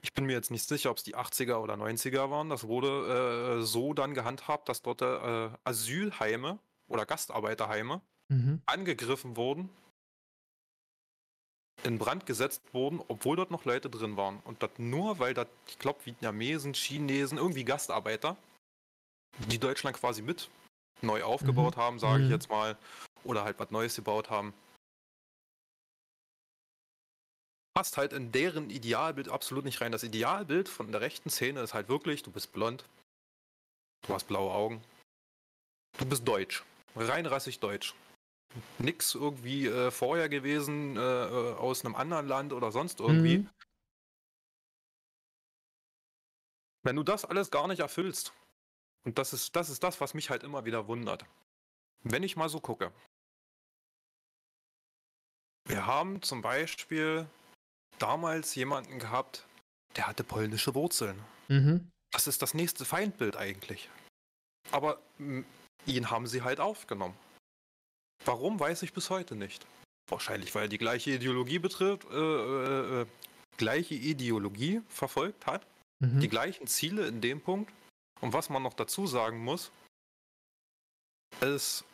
Ich 0.00 0.12
bin 0.14 0.26
mir 0.26 0.32
jetzt 0.32 0.50
nicht 0.50 0.66
sicher, 0.66 0.90
ob 0.90 0.96
es 0.96 1.04
die 1.04 1.16
80er 1.16 1.58
oder 1.58 1.74
90er 1.74 2.28
waren. 2.28 2.50
Das 2.50 2.66
wurde 2.66 3.60
äh, 3.60 3.62
so 3.62 3.94
dann 3.94 4.14
gehandhabt, 4.14 4.68
dass 4.68 4.82
dort 4.82 5.02
äh, 5.02 5.50
Asylheime 5.62 6.58
oder 6.88 7.06
Gastarbeiterheime 7.06 8.00
mhm. 8.28 8.60
angegriffen 8.66 9.36
wurden, 9.36 9.70
in 11.84 11.98
Brand 11.98 12.26
gesetzt 12.26 12.62
wurden, 12.72 13.00
obwohl 13.06 13.36
dort 13.36 13.52
noch 13.52 13.64
Leute 13.64 13.88
drin 13.88 14.16
waren. 14.16 14.40
Und 14.40 14.62
das 14.64 14.70
nur, 14.78 15.20
weil 15.20 15.34
das, 15.34 15.46
ich 15.68 15.78
glaube, 15.78 16.04
Vietnamesen, 16.04 16.74
Chinesen, 16.74 17.38
irgendwie 17.38 17.64
Gastarbeiter, 17.64 18.36
die 19.48 19.58
Deutschland 19.58 19.96
quasi 19.96 20.20
mit 20.20 20.50
neu 21.02 21.22
aufgebaut 21.22 21.76
mhm. 21.76 21.80
haben, 21.80 21.98
sage 21.98 22.18
mhm. 22.20 22.24
ich 22.24 22.30
jetzt 22.30 22.50
mal, 22.50 22.76
oder 23.24 23.44
halt 23.44 23.58
was 23.58 23.70
Neues 23.70 23.96
gebaut 23.96 24.30
haben. 24.30 24.52
Passt 27.74 27.96
halt 27.96 28.12
in 28.12 28.32
deren 28.32 28.68
Idealbild 28.68 29.28
absolut 29.28 29.64
nicht 29.64 29.80
rein. 29.80 29.92
Das 29.92 30.02
Idealbild 30.02 30.68
von 30.68 30.92
der 30.92 31.00
rechten 31.00 31.30
Szene 31.30 31.60
ist 31.60 31.72
halt 31.72 31.88
wirklich, 31.88 32.22
du 32.22 32.30
bist 32.30 32.52
blond, 32.52 32.84
du 34.06 34.12
hast 34.12 34.24
blaue 34.24 34.52
Augen, 34.52 34.82
du 35.98 36.06
bist 36.06 36.28
deutsch, 36.28 36.62
rein 36.96 37.26
rassig 37.26 37.60
deutsch. 37.60 37.94
Nix 38.78 39.14
irgendwie 39.14 39.66
äh, 39.66 39.90
vorher 39.90 40.28
gewesen 40.28 40.98
äh, 40.98 41.00
äh 41.00 41.54
aus 41.54 41.86
einem 41.86 41.94
anderen 41.94 42.28
Land 42.28 42.52
oder 42.52 42.70
sonst 42.70 43.00
irgendwie. 43.00 43.38
Mhm. 43.38 43.48
Wenn 46.82 46.96
du 46.96 47.02
das 47.02 47.24
alles 47.24 47.50
gar 47.50 47.68
nicht 47.68 47.80
erfüllst, 47.80 48.34
und 49.04 49.18
das 49.18 49.32
ist, 49.32 49.54
das 49.56 49.68
ist 49.68 49.82
das, 49.82 50.00
was 50.00 50.14
mich 50.14 50.30
halt 50.30 50.42
immer 50.42 50.64
wieder 50.64 50.86
wundert. 50.86 51.24
Wenn 52.02 52.22
ich 52.22 52.36
mal 52.36 52.48
so 52.48 52.60
gucke. 52.60 52.92
Wir 55.66 55.86
haben 55.86 56.22
zum 56.22 56.42
Beispiel 56.42 57.26
damals 57.98 58.54
jemanden 58.54 58.98
gehabt, 58.98 59.46
der 59.96 60.06
hatte 60.06 60.24
polnische 60.24 60.74
Wurzeln. 60.74 61.18
Mhm. 61.48 61.88
Das 62.10 62.26
ist 62.26 62.42
das 62.42 62.54
nächste 62.54 62.84
Feindbild 62.84 63.36
eigentlich. 63.36 63.88
Aber 64.70 64.98
ihn 65.86 66.10
haben 66.10 66.26
sie 66.26 66.42
halt 66.42 66.60
aufgenommen. 66.60 67.16
Warum, 68.24 68.58
weiß 68.58 68.82
ich 68.82 68.92
bis 68.92 69.10
heute 69.10 69.34
nicht. 69.34 69.66
Wahrscheinlich, 70.08 70.54
weil 70.54 70.64
er 70.64 70.68
die 70.68 70.78
gleiche 70.78 71.12
Ideologie 71.12 71.58
betrifft, 71.58 72.06
äh, 72.10 72.16
äh, 72.16 73.02
äh, 73.02 73.06
gleiche 73.56 73.94
Ideologie 73.94 74.82
verfolgt 74.88 75.46
hat, 75.46 75.66
mhm. 76.00 76.20
die 76.20 76.28
gleichen 76.28 76.66
Ziele 76.66 77.06
in 77.06 77.20
dem 77.20 77.40
Punkt. 77.40 77.72
Und 78.22 78.32
was 78.32 78.48
man 78.48 78.62
noch 78.62 78.74
dazu 78.74 79.06
sagen 79.06 79.42
muss, 79.42 79.72
ist, 81.40 81.84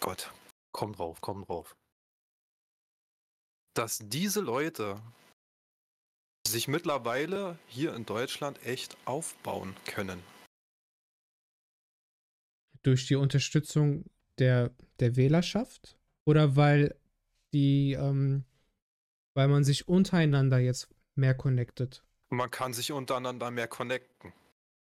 Gott, 0.00 0.32
komm 0.72 0.94
drauf, 0.94 1.20
komm 1.20 1.44
drauf, 1.44 1.76
dass 3.74 3.98
diese 4.02 4.40
Leute 4.40 5.00
sich 6.46 6.66
mittlerweile 6.66 7.58
hier 7.68 7.94
in 7.94 8.06
Deutschland 8.06 8.64
echt 8.64 8.96
aufbauen 9.04 9.76
können. 9.84 10.22
Durch 12.82 13.06
die 13.06 13.16
Unterstützung 13.16 14.06
der, 14.38 14.74
der 14.98 15.16
Wählerschaft? 15.16 15.98
Oder 16.24 16.56
weil 16.56 16.96
die, 17.52 17.92
ähm, 17.92 18.44
weil 19.34 19.48
man 19.48 19.64
sich 19.64 19.88
untereinander 19.88 20.58
jetzt 20.58 20.88
mehr 21.14 21.34
connectet? 21.34 22.02
Man 22.30 22.50
kann 22.50 22.72
sich 22.72 22.92
untereinander 22.92 23.50
mehr 23.50 23.68
connecten. 23.68 24.32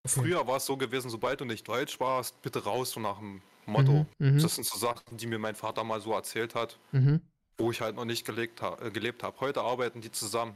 Okay. 0.06 0.22
Früher 0.22 0.46
war 0.46 0.58
es 0.58 0.68
so 0.68 0.78
gewesen, 0.78 1.10
sobald 1.10 1.42
du 1.42 1.46
nicht 1.46 1.68
Deutsch 1.68 2.00
warst, 2.00 2.40
bitte 2.44 2.64
raus, 2.64 2.92
so 2.92 3.00
nach 3.00 3.18
dem 3.18 3.42
Motto. 3.66 4.06
Mhm, 4.20 4.36
mhm. 4.36 4.40
das 4.40 4.54
sind 4.54 4.66
so 4.66 4.78
Sachen, 4.78 5.18
die 5.18 5.26
mir 5.26 5.40
mein 5.40 5.56
Vater 5.56 5.84
mal 5.84 6.00
so 6.00 6.14
erzählt 6.14 6.54
hat, 6.54 6.78
mhm. 6.92 7.22
wo 7.58 7.72
ich 7.72 7.82
halt 7.82 7.96
noch 7.96 8.06
nicht 8.06 8.24
gelebt, 8.24 8.62
ha 8.62 8.78
äh, 8.84 8.92
gelebt 8.92 9.24
habe. 9.24 9.40
Heute 9.40 9.62
arbeiten 9.62 10.02
die 10.02 10.12
zusammen. 10.12 10.56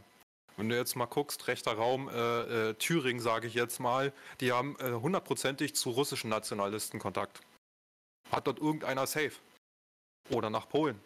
Wenn 0.56 0.70
du 0.70 0.75
jetzt 0.75 0.96
mal 0.96 1.08
guckst, 1.08 1.48
rechter 1.48 1.74
Raum, 1.74 2.10
äh, 2.10 2.70
äh, 2.70 2.74
Thüringen, 2.75 3.22
sage 3.22 3.48
ich 3.48 3.56
jetzt 3.56 3.79
mal, 3.79 4.13
die 4.39 4.51
haben 4.51 4.75
äh, 4.79 4.91
hundertprozentig 4.91 5.74
zu 5.74 5.89
russischen 5.89 6.29
Nationalisten 6.29 7.00
Kontakt. 7.00 7.41
Hat 8.32 8.46
dort 8.46 8.60
irgendeiner 8.60 9.08
safe? 9.08 9.32
Oder 10.29 10.51
nach 10.51 10.70
Polen. 10.70 11.00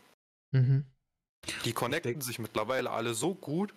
Mhm. 0.51 0.83
Die 1.63 1.71
connecten 1.71 2.19
sich 2.19 2.39
mittlerweile 2.39 2.91
alle 2.91 3.13
so 3.13 3.35
gut 3.35 3.73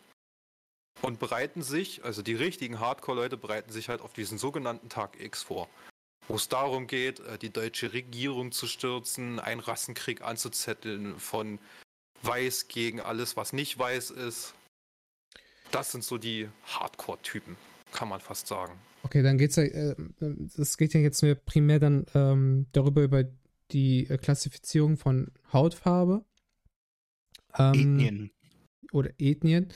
und 1.03 1.19
bereiten 1.19 1.63
sich, 1.63 2.05
also 2.05 2.23
die 2.23 2.35
richtigen 2.35 2.81
Hardcore-Leute 2.81 3.37
bereiten 3.37 3.73
sich 3.73 3.89
halt 3.89 4.01
auf 4.01 4.13
diesen 4.13 4.39
sogenannten 4.39 4.89
Tag 4.89 5.21
X 5.21 5.43
vor. 5.43 5.69
Wo 6.29 6.35
es 6.35 6.49
darum 6.49 6.87
geht, 6.87 7.21
äh, 7.21 7.39
die 7.39 7.51
deutsche 7.51 7.93
Regierung 7.93 8.53
zu 8.53 8.67
stürzen, 8.67 9.39
einen 9.39 9.61
Rassenkrieg 9.61 10.23
anzuzetteln 10.23 11.19
von 11.19 11.59
Weiß 12.23 12.69
gegen 12.69 13.01
alles, 13.01 13.37
was 13.37 13.53
nicht 13.53 13.79
weiß 13.79 14.11
ist. 14.11 14.55
Das 15.71 15.93
sind 15.93 16.03
so 16.03 16.19
die 16.19 16.49
Hardcore-Typen, 16.65 17.57
kann 17.93 18.09
man 18.09 18.21
fast 18.21 18.47
sagen. 18.47 18.73
Okay, 19.03 19.23
dann 19.23 19.39
geht's 19.39 19.57
ja, 19.57 19.65
äh, 19.65 19.95
das 20.19 20.79
geht 20.79 20.95
ja 20.95 21.01
jetzt 21.01 21.25
primär 21.45 21.79
dann 21.79 22.07
ähm, 22.15 22.67
darüber 22.73 23.03
über 23.03 23.25
die 23.71 24.09
äh, 24.09 24.17
Klassifizierung 24.17 24.97
von 24.97 25.31
Hautfarbe. 25.53 26.25
Ähm, 27.57 27.75
Ethnien. 27.75 28.31
Oder 28.93 29.11
Ethnien. 29.19 29.69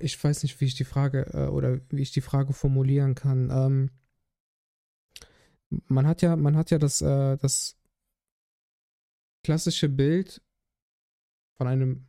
Ich 0.00 0.22
weiß 0.22 0.42
nicht, 0.42 0.60
wie 0.60 0.66
ich 0.66 0.74
die 0.74 0.84
Frage 0.84 1.30
äh, 1.32 1.46
oder 1.46 1.80
wie 1.90 2.02
ich 2.02 2.12
die 2.12 2.20
Frage 2.20 2.52
formulieren 2.52 3.14
kann. 3.14 3.50
Ähm, 3.50 3.90
man 5.88 6.06
hat 6.06 6.22
ja, 6.22 6.36
man 6.36 6.56
hat 6.56 6.70
ja 6.70 6.78
das, 6.78 7.02
äh, 7.02 7.36
das 7.38 7.76
klassische 9.42 9.88
Bild 9.88 10.42
von 11.56 11.66
einem 11.66 12.06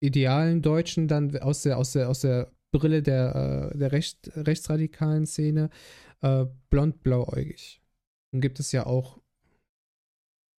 idealen 0.00 0.62
Deutschen 0.62 1.08
dann 1.08 1.36
aus 1.38 1.62
der, 1.62 1.78
aus 1.78 1.92
der, 1.92 2.08
aus 2.08 2.20
der 2.20 2.52
Brille 2.70 3.02
der, 3.02 3.70
äh, 3.72 3.78
der 3.78 3.92
Recht, 3.92 4.30
rechtsradikalen 4.34 5.26
Szene 5.26 5.70
äh, 6.20 6.46
blond-blauäugig. 6.70 7.80
Dann 8.32 8.40
gibt 8.40 8.60
es 8.60 8.72
ja 8.72 8.86
auch 8.86 9.20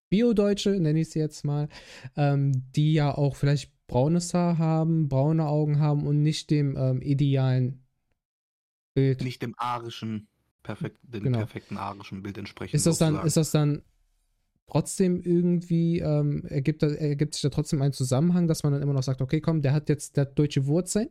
Bio-Deutsche, 0.09 0.71
nenne 0.79 1.01
ich 1.01 1.11
sie 1.11 1.19
jetzt 1.19 1.45
mal, 1.45 1.69
ähm, 2.15 2.63
die 2.75 2.93
ja 2.93 3.15
auch 3.15 3.35
vielleicht 3.35 3.71
braunes 3.89 4.33
Haar 4.33 4.57
haben, 4.57 5.09
braune 5.09 5.45
Augen 5.45 5.79
haben 5.79 6.07
und 6.07 6.23
nicht 6.23 6.49
dem 6.49 6.77
ähm, 6.77 7.01
idealen 7.01 7.85
Bild. 8.93 9.21
Nicht 9.21 9.41
dem 9.41 9.53
arischen, 9.57 10.29
perfekt, 10.63 10.97
dem 11.01 11.23
genau. 11.23 11.39
perfekten 11.39 11.75
arischen 11.77 12.23
Bild 12.23 12.37
entsprechen. 12.37 12.75
Ist 12.75 12.85
das 12.85 12.97
dann, 12.97 13.25
ist 13.25 13.35
das 13.35 13.51
dann 13.51 13.81
trotzdem 14.67 15.21
irgendwie, 15.21 15.99
ähm, 15.99 16.45
ergibt, 16.45 16.83
ergibt 16.83 17.33
sich 17.33 17.41
da 17.41 17.49
trotzdem 17.49 17.81
ein 17.81 17.91
Zusammenhang, 17.91 18.47
dass 18.47 18.63
man 18.63 18.71
dann 18.71 18.81
immer 18.81 18.93
noch 18.93 19.03
sagt, 19.03 19.21
okay, 19.21 19.41
komm, 19.41 19.61
der 19.61 19.73
hat 19.73 19.89
jetzt 19.89 20.15
der 20.15 20.25
deutsche 20.25 20.67
Wurzeln, 20.67 21.09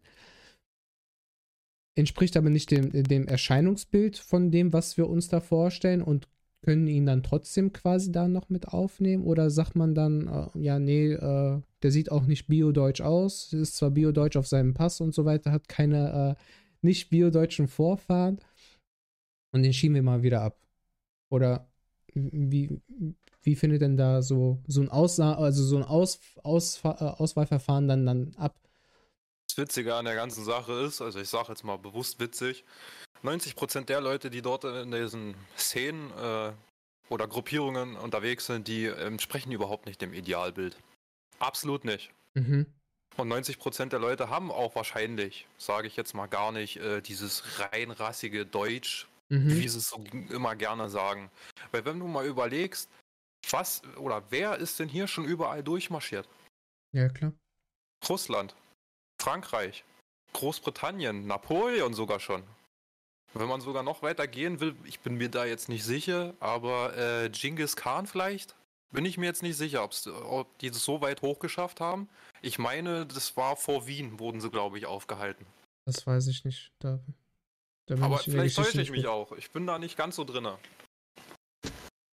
entspricht 1.97 2.37
aber 2.37 2.49
nicht 2.49 2.71
dem, 2.71 2.91
dem 2.93 3.27
Erscheinungsbild 3.27 4.17
von 4.17 4.51
dem, 4.51 4.73
was 4.73 4.97
wir 4.97 5.09
uns 5.09 5.29
da 5.29 5.41
vorstellen 5.41 6.03
und 6.03 6.29
können 6.63 6.87
ihn 6.89 7.07
dann 7.07 7.23
trotzdem 7.23 7.73
quasi 7.73 8.13
da 8.13 8.29
noch 8.29 8.49
mit 8.49 8.69
aufnehmen? 8.69 9.25
Oder 9.25 9.51
sagt 9.51 9.77
man 9.77 9.95
dann, 9.95 10.27
äh, 10.27 10.59
ja, 10.59 10.79
nee, 10.79 11.13
äh, 11.13 11.61
der 11.83 11.91
sieht 11.91 12.11
auch 12.11 12.25
nicht 12.25 12.47
biodeutsch 12.49 13.01
aus, 13.01 13.53
ist 13.53 13.77
zwar 13.77 13.91
biodeutsch 13.91 14.37
auf 14.37 14.47
seinem 14.47 14.75
Pass 14.75 15.01
und 15.01 15.15
so 15.15 15.25
weiter, 15.25 15.53
hat 15.53 15.69
keine 15.69 16.37
äh, 16.37 16.43
nicht 16.83 17.11
biodeutschen 17.11 17.69
Vorfahren 17.69 18.41
und 19.53 19.63
den 19.63 19.73
schieben 19.73 19.95
wir 19.95 20.03
mal 20.03 20.23
wieder 20.23 20.43
ab? 20.43 20.59
Oder 21.31 21.69
wie, 22.15 22.81
wie 23.43 23.57
findet 23.57 23.83
denn 23.83 23.97
da 23.97 24.23
so, 24.23 24.63
so 24.67 24.81
ein, 24.81 24.89
Aussa 24.89 25.35
also 25.35 25.63
so 25.63 25.77
ein 25.77 25.85
Aus, 25.85 26.21
Aus, 26.43 26.81
äh, 26.85 26.89
Auswahlverfahren 26.89 27.89
dann, 27.89 28.07
dann 28.07 28.35
ab? 28.37 28.59
Das 29.49 29.59
Witzige 29.59 29.95
an 29.95 30.05
der 30.05 30.15
ganzen 30.15 30.45
Sache 30.45 30.73
ist, 30.73 31.01
also 31.01 31.19
ich 31.19 31.29
sage 31.29 31.49
jetzt 31.49 31.65
mal 31.65 31.79
bewusst 31.79 32.21
witzig, 32.21 32.65
90% 33.25 33.85
der 33.85 34.01
Leute, 34.01 34.31
die 34.31 34.43
dort 34.43 34.65
in 34.65 34.91
diesen 34.91 35.35
Szenen 35.57 36.11
äh, 36.13 36.53
oder 37.09 37.27
Gruppierungen 37.27 37.97
unterwegs 37.97 38.47
sind, 38.47 38.69
die 38.69 38.87
entsprechen 38.87 39.53
überhaupt 39.53 39.87
nicht 39.87 40.01
dem 40.01 40.13
Idealbild. 40.13 40.77
Absolut 41.39 41.85
nicht. 41.85 42.11
Mhm. 42.35 42.67
Und 43.17 43.29
90% 43.29 43.87
der 43.87 43.99
Leute 43.99 44.31
haben 44.31 44.53
auch 44.53 44.77
wahrscheinlich, 44.77 45.49
sage 45.57 45.89
ich 45.89 45.97
jetzt 45.97 46.15
mal 46.15 46.27
gar 46.27 46.53
nicht, 46.53 46.77
äh, 46.77 47.01
dieses 47.01 47.43
reinrassige 47.59 48.47
Deutsch, 48.47 49.09
mhm. 49.29 49.57
wie 49.57 49.69
sie 49.69 49.79
es 49.79 49.89
so 49.89 50.05
immer 50.31 50.55
gerne 50.55 50.89
sagen. 50.89 51.31
Weil 51.73 51.85
wenn 51.85 51.99
du 51.99 52.07
mal 52.07 52.27
überlegst, 52.27 52.89
was 53.51 53.83
oder 53.97 54.23
wer 54.31 54.57
ist 54.59 54.79
denn 54.79 54.89
hier 54.89 55.09
schon 55.09 55.25
überall 55.25 55.63
durchmarschiert? 55.63 56.29
Ja, 56.93 57.09
klar. 57.09 57.33
Russland, 58.09 58.55
Frankreich, 59.21 59.85
Großbritannien, 60.33 61.27
Napoleon 61.27 61.95
sogar 61.95 62.21
schon. 62.21 62.45
Wenn 63.35 63.49
man 63.49 63.61
sogar 63.61 63.83
noch 63.83 64.03
weiter 64.03 64.27
gehen 64.27 64.61
will, 64.61 64.75
ich 64.85 65.01
bin 65.01 65.17
mir 65.17 65.29
da 65.29 65.45
jetzt 65.45 65.69
nicht 65.69 65.85
sicher, 65.85 66.35
aber 66.41 66.97
äh, 66.97 67.31
Genghis 67.31 67.77
Khan 67.77 68.07
vielleicht? 68.07 68.55
Bin 68.91 69.05
ich 69.05 69.19
mir 69.19 69.27
jetzt 69.27 69.43
nicht 69.43 69.57
sicher, 69.57 69.85
ob 69.85 70.59
die 70.59 70.71
das 70.71 70.83
so 70.83 71.03
weit 71.03 71.21
hochgeschafft 71.21 71.81
haben. 71.81 72.09
Ich 72.41 72.59
meine, 72.59 73.05
das 73.05 73.37
war 73.37 73.57
vor 73.57 73.87
Wien, 73.87 74.19
wurden 74.19 74.41
sie, 74.41 74.51
glaube 74.51 74.79
ich, 74.79 74.87
aufgehalten. 74.87 75.45
Das 75.85 76.07
weiß 76.07 76.27
ich 76.29 76.45
nicht. 76.45 76.73
Da, 76.79 76.99
da 77.87 78.03
aber 78.03 78.19
vielleicht 78.19 78.57
täusche 78.57 78.81
ich 78.81 78.91
mich 78.91 79.07
auch. 79.07 79.33
Ich 79.33 79.51
bin 79.51 79.67
da 79.67 79.79
nicht 79.79 79.99
ganz 79.99 80.17
so 80.17 80.25
drin. 80.25 80.49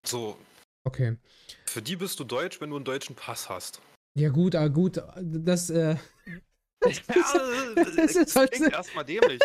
So. 0.06 0.38
Okay. 0.84 1.18
Für 1.66 1.82
die 1.82 1.96
bist 1.96 2.20
du 2.20 2.26
deutsch, 2.26 2.60
wenn 2.60 2.70
du 2.70 2.76
einen 2.76 2.86
deutschen 2.86 3.16
Pass 3.16 3.50
hast. 3.50 3.82
Ja, 4.18 4.30
gut, 4.30 4.56
ah, 4.56 4.68
gut. 4.68 5.02
Das, 5.18 5.70
äh, 5.70 5.96
ja, 6.26 6.86
das 7.76 8.36
halt 8.36 8.52
klingt 8.52 8.74
erstmal 8.74 9.06
dämlich. 9.06 9.42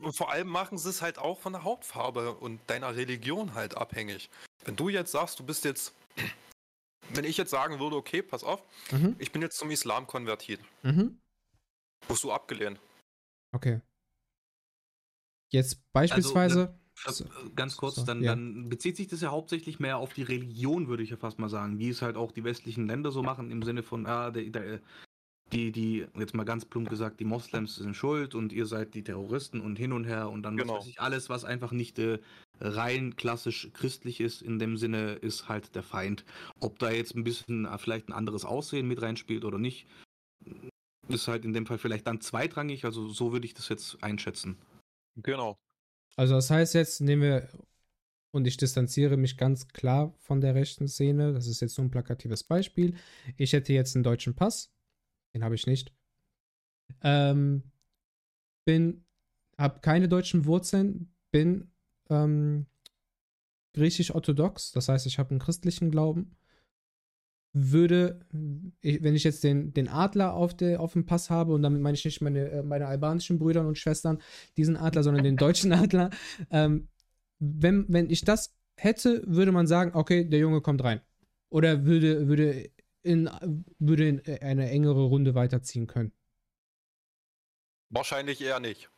Und 0.00 0.16
vor 0.16 0.30
allem 0.30 0.48
machen 0.48 0.78
sie 0.78 0.88
es 0.88 1.02
halt 1.02 1.18
auch 1.18 1.38
von 1.38 1.52
der 1.52 1.64
Hautfarbe 1.64 2.34
und 2.34 2.60
deiner 2.68 2.96
Religion 2.96 3.54
halt 3.54 3.76
abhängig. 3.76 4.30
Wenn 4.64 4.76
du 4.76 4.88
jetzt 4.88 5.12
sagst, 5.12 5.38
du 5.38 5.44
bist 5.44 5.64
jetzt, 5.64 5.94
wenn 7.10 7.24
ich 7.24 7.36
jetzt 7.36 7.50
sagen 7.50 7.80
würde, 7.80 7.96
okay, 7.96 8.22
pass 8.22 8.44
auf, 8.44 8.62
mhm. 8.90 9.16
ich 9.18 9.32
bin 9.32 9.42
jetzt 9.42 9.58
zum 9.58 9.70
Islam 9.70 10.06
konvertiert, 10.06 10.60
mhm. 10.82 11.18
wirst 12.08 12.24
du 12.24 12.32
abgelehnt. 12.32 12.80
Okay. 13.54 13.80
Jetzt 15.52 15.80
beispielsweise. 15.92 16.78
Also, 17.04 17.24
ganz 17.56 17.76
kurz, 17.76 17.96
so, 17.96 18.04
dann, 18.04 18.22
ja. 18.22 18.30
dann, 18.30 18.68
bezieht 18.68 18.96
sich 18.96 19.08
das 19.08 19.22
ja 19.22 19.30
hauptsächlich 19.30 19.80
mehr 19.80 19.96
auf 19.98 20.12
die 20.12 20.22
Religion, 20.22 20.88
würde 20.88 21.02
ich 21.02 21.10
ja 21.10 21.16
fast 21.16 21.38
mal 21.38 21.48
sagen, 21.48 21.78
wie 21.78 21.88
es 21.88 22.00
halt 22.00 22.16
auch 22.16 22.32
die 22.32 22.44
westlichen 22.44 22.86
Länder 22.86 23.10
so 23.10 23.22
machen, 23.22 23.50
im 23.50 23.62
Sinne 23.62 23.82
von, 23.82 24.06
ah, 24.06 24.30
der, 24.30 24.44
der, 24.44 24.80
die, 25.52 25.72
die, 25.72 26.06
jetzt 26.18 26.34
mal 26.34 26.44
ganz 26.44 26.64
plump 26.64 26.88
gesagt, 26.88 27.20
die 27.20 27.24
Moslems 27.24 27.76
sind 27.76 27.94
schuld 27.94 28.34
und 28.34 28.52
ihr 28.52 28.66
seid 28.66 28.94
die 28.94 29.04
Terroristen 29.04 29.60
und 29.60 29.76
hin 29.76 29.92
und 29.92 30.04
her 30.04 30.30
und 30.30 30.42
dann 30.42 30.56
genau. 30.56 30.74
was 30.74 30.80
weiß 30.80 30.88
ich, 30.88 31.00
alles, 31.00 31.28
was 31.28 31.44
einfach 31.44 31.72
nicht 31.72 31.98
äh, 31.98 32.18
rein 32.60 33.16
klassisch 33.16 33.70
christlich 33.72 34.20
ist, 34.20 34.42
in 34.42 34.58
dem 34.58 34.76
Sinne 34.76 35.12
ist 35.14 35.48
halt 35.48 35.74
der 35.74 35.82
Feind. 35.82 36.24
Ob 36.60 36.78
da 36.78 36.90
jetzt 36.90 37.14
ein 37.14 37.24
bisschen 37.24 37.66
äh, 37.66 37.78
vielleicht 37.78 38.08
ein 38.08 38.12
anderes 38.12 38.44
Aussehen 38.44 38.88
mit 38.88 39.02
reinspielt 39.02 39.44
oder 39.44 39.58
nicht, 39.58 39.86
ist 41.08 41.28
halt 41.28 41.44
in 41.44 41.52
dem 41.52 41.66
Fall 41.66 41.78
vielleicht 41.78 42.06
dann 42.06 42.20
zweitrangig, 42.20 42.84
also 42.84 43.08
so 43.08 43.32
würde 43.32 43.46
ich 43.46 43.54
das 43.54 43.68
jetzt 43.68 44.02
einschätzen. 44.02 44.56
Genau. 45.16 45.56
Also 46.16 46.34
das 46.34 46.50
heißt 46.50 46.74
jetzt, 46.74 47.00
nehmen 47.00 47.22
wir, 47.22 47.48
und 48.32 48.46
ich 48.46 48.56
distanziere 48.56 49.16
mich 49.16 49.36
ganz 49.36 49.68
klar 49.68 50.14
von 50.18 50.40
der 50.40 50.54
rechten 50.54 50.88
Szene, 50.88 51.32
das 51.32 51.46
ist 51.46 51.60
jetzt 51.60 51.74
so 51.74 51.82
ein 51.82 51.90
plakatives 51.90 52.44
Beispiel. 52.44 52.94
Ich 53.36 53.52
hätte 53.52 53.72
jetzt 53.72 53.94
einen 53.94 54.04
deutschen 54.04 54.34
Pass, 54.34 54.70
den 55.34 55.44
habe 55.44 55.54
ich 55.54 55.66
nicht. 55.66 55.92
Ähm, 57.02 57.62
bin, 58.64 59.04
habe 59.58 59.80
keine 59.80 60.08
deutschen 60.08 60.44
Wurzeln, 60.44 61.12
bin 61.30 61.70
ähm, 62.10 62.66
griechisch-orthodox, 63.74 64.72
das 64.72 64.88
heißt, 64.88 65.06
ich 65.06 65.18
habe 65.18 65.30
einen 65.30 65.40
christlichen 65.40 65.90
Glauben. 65.90 66.36
Würde, 67.54 68.20
wenn 68.30 69.14
ich 69.14 69.24
jetzt 69.24 69.44
den, 69.44 69.74
den 69.74 69.88
Adler 69.88 70.32
auf, 70.32 70.56
der, 70.56 70.80
auf 70.80 70.94
dem 70.94 71.04
Pass 71.04 71.28
habe, 71.28 71.52
und 71.52 71.62
damit 71.62 71.82
meine 71.82 71.94
ich 71.94 72.04
nicht 72.04 72.22
meine, 72.22 72.48
äh, 72.48 72.62
meine 72.62 72.86
albanischen 72.86 73.38
Brüder 73.38 73.66
und 73.66 73.76
Schwestern, 73.76 74.22
diesen 74.56 74.76
Adler, 74.78 75.02
sondern 75.02 75.24
den 75.24 75.36
deutschen 75.36 75.72
Adler, 75.72 76.08
ähm, 76.50 76.88
wenn, 77.38 77.84
wenn 77.88 78.08
ich 78.08 78.24
das 78.24 78.54
hätte, 78.76 79.22
würde 79.26 79.52
man 79.52 79.66
sagen, 79.66 79.90
okay, 79.94 80.24
der 80.24 80.38
Junge 80.38 80.62
kommt 80.62 80.82
rein. 80.82 81.02
Oder 81.50 81.84
würde, 81.84 82.26
würde 82.26 82.70
in, 83.02 83.30
würde 83.78 84.08
in 84.08 84.20
eine 84.42 84.70
engere 84.70 85.04
Runde 85.04 85.34
weiterziehen 85.34 85.86
können. 85.86 86.12
Wahrscheinlich 87.90 88.40
eher 88.40 88.60
nicht. 88.60 88.90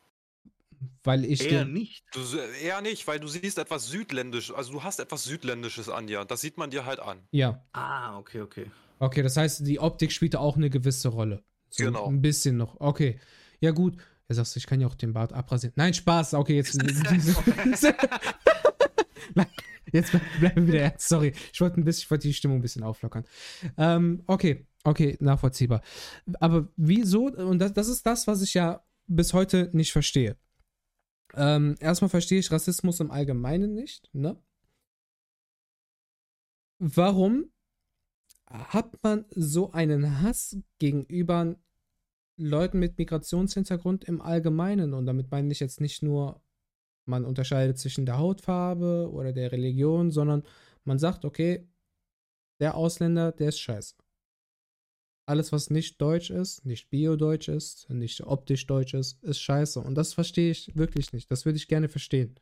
Weil 1.03 1.25
ich 1.25 1.43
eher 1.43 1.65
nicht. 1.65 2.05
Du, 2.13 2.19
eher 2.63 2.81
nicht, 2.81 3.07
weil 3.07 3.19
du 3.19 3.27
siehst 3.27 3.57
etwas 3.57 3.87
südländisch, 3.87 4.53
also 4.53 4.71
du 4.73 4.83
hast 4.83 4.99
etwas 4.99 5.23
südländisches 5.23 5.89
an 5.89 6.07
dir. 6.07 6.25
Das 6.25 6.41
sieht 6.41 6.57
man 6.57 6.69
dir 6.69 6.85
halt 6.85 6.99
an. 6.99 7.19
Ja. 7.31 7.65
Ah, 7.73 8.17
okay, 8.17 8.41
okay. 8.41 8.71
Okay, 8.99 9.21
das 9.21 9.37
heißt, 9.37 9.65
die 9.67 9.79
Optik 9.79 10.11
spielt 10.11 10.35
auch 10.35 10.55
eine 10.55 10.69
gewisse 10.69 11.09
Rolle. 11.09 11.43
So 11.69 11.85
genau. 11.85 12.07
Ein 12.07 12.21
bisschen 12.21 12.57
noch. 12.57 12.79
Okay. 12.79 13.19
Ja, 13.59 13.71
gut. 13.71 13.97
Er 14.27 14.35
sagt, 14.35 14.55
ich 14.55 14.65
kann 14.65 14.81
ja 14.81 14.87
auch 14.87 14.95
den 14.95 15.13
Bart 15.13 15.33
abrasieren. 15.33 15.73
Nein, 15.75 15.93
Spaß. 15.93 16.33
Okay, 16.33 16.55
jetzt. 16.55 16.79
jetzt 19.95 20.11
bleiben 20.39 20.67
wir 20.67 20.73
wieder 20.73 20.83
ernst. 20.83 21.07
Sorry. 21.07 21.33
Ich 21.51 21.61
wollte 21.61 21.79
ein 21.79 21.83
bisschen, 21.83 22.03
ich 22.03 22.11
wollte 22.11 22.27
die 22.27 22.33
Stimmung 22.33 22.59
ein 22.59 22.61
bisschen 22.61 22.83
auflockern. 22.83 23.25
Ähm, 23.77 24.23
okay. 24.27 24.67
Okay, 24.83 25.17
nachvollziehbar. 25.19 25.81
Aber 26.39 26.67
wieso? 26.77 27.25
Und 27.25 27.57
das, 27.57 27.73
das 27.73 27.87
ist 27.87 28.05
das, 28.05 28.27
was 28.27 28.43
ich 28.43 28.53
ja 28.53 28.85
bis 29.07 29.33
heute 29.33 29.71
nicht 29.73 29.91
verstehe. 29.91 30.37
Ähm, 31.33 31.75
erstmal 31.79 32.09
verstehe 32.09 32.39
ich 32.39 32.51
Rassismus 32.51 32.99
im 32.99 33.09
Allgemeinen 33.09 33.73
nicht, 33.73 34.09
ne? 34.13 34.39
Warum 36.77 37.51
hat 38.47 39.01
man 39.01 39.25
so 39.31 39.71
einen 39.71 40.21
Hass 40.21 40.57
gegenüber 40.77 41.55
Leuten 42.37 42.79
mit 42.79 42.97
Migrationshintergrund 42.97 44.03
im 44.03 44.21
Allgemeinen? 44.21 44.93
Und 44.93 45.07
damit 45.07 45.31
meine 45.31 45.51
ich 45.51 45.59
jetzt 45.59 45.81
nicht 45.81 46.03
nur, 46.03 46.43
man 47.05 47.25
unterscheidet 47.25 47.77
zwischen 47.77 48.05
der 48.05 48.17
Hautfarbe 48.17 49.09
oder 49.11 49.31
der 49.31 49.51
Religion, 49.51 50.11
sondern 50.11 50.43
man 50.83 50.99
sagt, 50.99 51.25
okay, 51.25 51.67
der 52.59 52.75
Ausländer, 52.75 53.31
der 53.31 53.49
ist 53.49 53.59
scheiße. 53.59 53.95
Alles, 55.27 55.51
was 55.51 55.69
nicht 55.69 55.99
deutsch 55.99 56.29
ist, 56.29 56.65
nicht 56.65 56.89
biodeutsch 56.89 57.47
ist, 57.47 57.89
nicht 57.89 58.21
optisch 58.21 58.67
deutsch 58.67 58.93
ist, 58.93 59.23
ist 59.23 59.39
scheiße. 59.39 59.79
Und 59.79 59.95
das 59.95 60.13
verstehe 60.13 60.51
ich 60.51 60.75
wirklich 60.75 61.13
nicht. 61.13 61.31
Das 61.31 61.45
würde 61.45 61.57
ich 61.57 61.67
gerne 61.67 61.89
verstehen. 61.89 62.39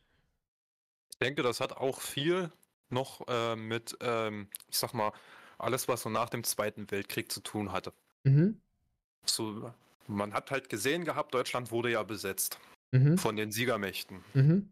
Ich 1.11 1.17
denke, 1.19 1.43
das 1.43 1.61
hat 1.61 1.77
auch 1.77 2.01
viel 2.01 2.51
noch 2.89 3.25
äh, 3.27 3.55
mit, 3.55 3.97
ähm, 4.01 4.49
ich 4.69 4.77
sag 4.77 4.93
mal, 4.93 5.13
alles, 5.57 5.87
was 5.87 6.01
so 6.01 6.09
nach 6.09 6.29
dem 6.29 6.43
Zweiten 6.43 6.91
Weltkrieg 6.91 7.31
zu 7.31 7.39
tun 7.39 7.71
hatte. 7.71 7.93
Mhm. 8.23 8.59
So, 9.25 9.71
man 10.07 10.33
hat 10.33 10.51
halt 10.51 10.69
gesehen 10.69 11.05
gehabt, 11.05 11.33
Deutschland 11.33 11.71
wurde 11.71 11.91
ja 11.91 12.03
besetzt 12.03 12.59
mhm. 12.93 13.17
von 13.17 13.35
den 13.35 13.51
Siegermächten. 13.51 14.23
Mhm. 14.33 14.69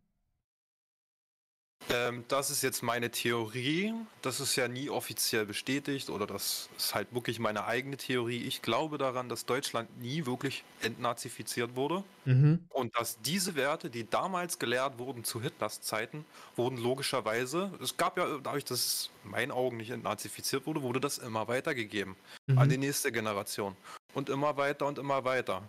Ähm, 1.90 2.24
das 2.28 2.52
ist 2.52 2.62
jetzt 2.62 2.84
meine 2.84 3.10
Theorie. 3.10 3.94
Das 4.22 4.40
ist 4.40 4.56
ja 4.56 4.68
nie 4.68 4.90
offiziell 4.90 5.46
bestätigt 5.46 6.10
oder 6.10 6.28
das 6.28 6.70
ist 6.78 6.94
halt 6.94 7.14
wirklich 7.14 7.40
meine 7.40 7.66
eigene 7.66 7.98
Theorie. 7.98 8.44
Ich 8.44 8.62
glaube 8.62 8.98
daran, 8.98 9.30
dass 9.30 9.46
Deutschland 9.46 10.00
nie 10.00 10.26
wirklich 10.26 10.64
entnazifiziert 10.82 11.76
wurde 11.76 12.04
mhm. 12.26 12.60
und 12.70 12.96
dass 12.96 13.20
diese 13.22 13.56
Werte, 13.56 13.90
die 13.90 14.08
damals 14.08 14.60
gelehrt 14.60 15.00
wurden 15.00 15.24
zu 15.24 15.42
Hitlers 15.42 15.82
Zeiten, 15.82 16.24
wurden 16.56 16.78
logischerweise, 16.78 17.72
es 17.82 17.98
gab 17.98 18.18
ja, 18.18 18.38
dadurch, 18.38 18.66
dass 18.66 18.80
es 18.80 19.10
in 19.24 19.32
meinen 19.32 19.52
Augen 19.52 19.78
nicht 19.78 19.90
entnazifiziert 19.90 20.68
wurde, 20.68 20.84
wurde 20.84 21.00
das 21.00 21.18
immer 21.18 21.48
weitergegeben 21.48 22.16
mhm. 22.46 22.60
an 22.60 22.70
die 22.70 22.78
nächste 22.78 23.12
Generation 23.12 23.76
und 24.14 24.30
immer 24.30 24.56
weiter 24.56 24.86
und 24.86 25.00
immer 25.00 25.26
weiter. 25.26 25.68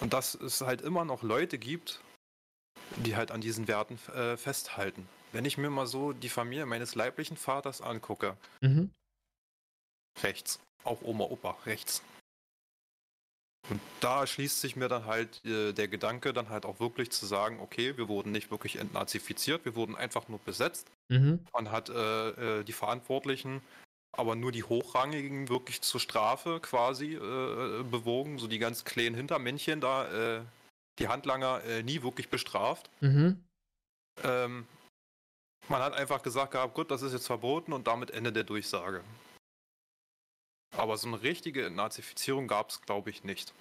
Und 0.00 0.12
dass 0.12 0.34
es 0.34 0.60
halt 0.60 0.80
immer 0.80 1.04
noch 1.04 1.22
Leute 1.22 1.58
gibt, 1.58 2.00
die 2.96 3.16
halt 3.16 3.30
an 3.30 3.40
diesen 3.40 3.68
Werten 3.68 3.98
äh, 4.14 4.36
festhalten. 4.36 5.08
Wenn 5.32 5.44
ich 5.44 5.58
mir 5.58 5.70
mal 5.70 5.86
so 5.86 6.12
die 6.12 6.28
Familie 6.28 6.66
meines 6.66 6.94
leiblichen 6.94 7.36
Vaters 7.36 7.80
angucke, 7.82 8.36
mhm. 8.60 8.90
rechts, 10.22 10.60
auch 10.84 11.02
Oma, 11.02 11.24
Opa, 11.24 11.58
rechts. 11.66 12.02
Und 13.70 13.80
da 14.00 14.26
schließt 14.26 14.60
sich 14.60 14.76
mir 14.76 14.88
dann 14.88 15.04
halt 15.04 15.44
äh, 15.44 15.72
der 15.72 15.88
Gedanke, 15.88 16.32
dann 16.32 16.48
halt 16.48 16.64
auch 16.64 16.80
wirklich 16.80 17.10
zu 17.10 17.26
sagen, 17.26 17.60
okay, 17.60 17.98
wir 17.98 18.08
wurden 18.08 18.32
nicht 18.32 18.50
wirklich 18.50 18.76
entnazifiziert, 18.76 19.64
wir 19.66 19.74
wurden 19.76 19.94
einfach 19.94 20.28
nur 20.28 20.38
besetzt. 20.38 20.90
Mhm. 21.08 21.40
Man 21.52 21.70
hat 21.70 21.90
äh, 21.90 22.60
äh 22.60 22.64
die 22.64 22.72
Verantwortlichen, 22.72 23.60
aber 24.12 24.34
nur 24.34 24.52
die 24.52 24.64
Hochrangigen 24.64 25.48
wirklich 25.48 25.80
zur 25.82 26.00
Strafe 26.00 26.60
quasi 26.60 27.14
äh, 27.14 27.82
bewogen, 27.84 28.38
so 28.38 28.46
die 28.46 28.58
ganz 28.58 28.84
kleinen 28.84 29.14
Hintermännchen 29.14 29.80
da 29.80 30.38
äh, 30.38 30.44
die 30.98 31.08
Handlanger 31.08 31.62
äh, 31.64 31.82
nie 31.82 32.02
wirklich 32.02 32.28
bestraft. 32.28 32.90
Mhm. 33.00 33.42
Ähm, 34.24 34.66
man 35.68 35.82
hat 35.82 35.94
einfach 35.94 36.22
gesagt 36.22 36.52
gehabt, 36.52 36.74
gut, 36.74 36.90
das 36.90 37.02
ist 37.02 37.12
jetzt 37.12 37.26
verboten 37.26 37.72
und 37.72 37.86
damit 37.86 38.10
Ende 38.10 38.32
der 38.32 38.44
Durchsage. 38.44 39.04
Aber 40.76 40.96
so 40.96 41.08
eine 41.08 41.22
richtige 41.22 41.70
Nazifizierung 41.70 42.46
gab 42.48 42.70
es, 42.70 42.82
glaube 42.82 43.10
ich, 43.10 43.24
nicht. 43.24 43.54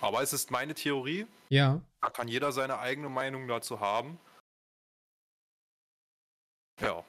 Aber 0.00 0.22
es 0.22 0.32
ist 0.32 0.50
meine 0.50 0.74
Theorie. 0.74 1.26
Ja. 1.48 1.80
Da 2.00 2.10
kann 2.10 2.28
jeder 2.28 2.52
seine 2.52 2.78
eigene 2.78 3.08
Meinung 3.08 3.48
dazu 3.48 3.80
haben. 3.80 4.18
Ja. 6.80 7.04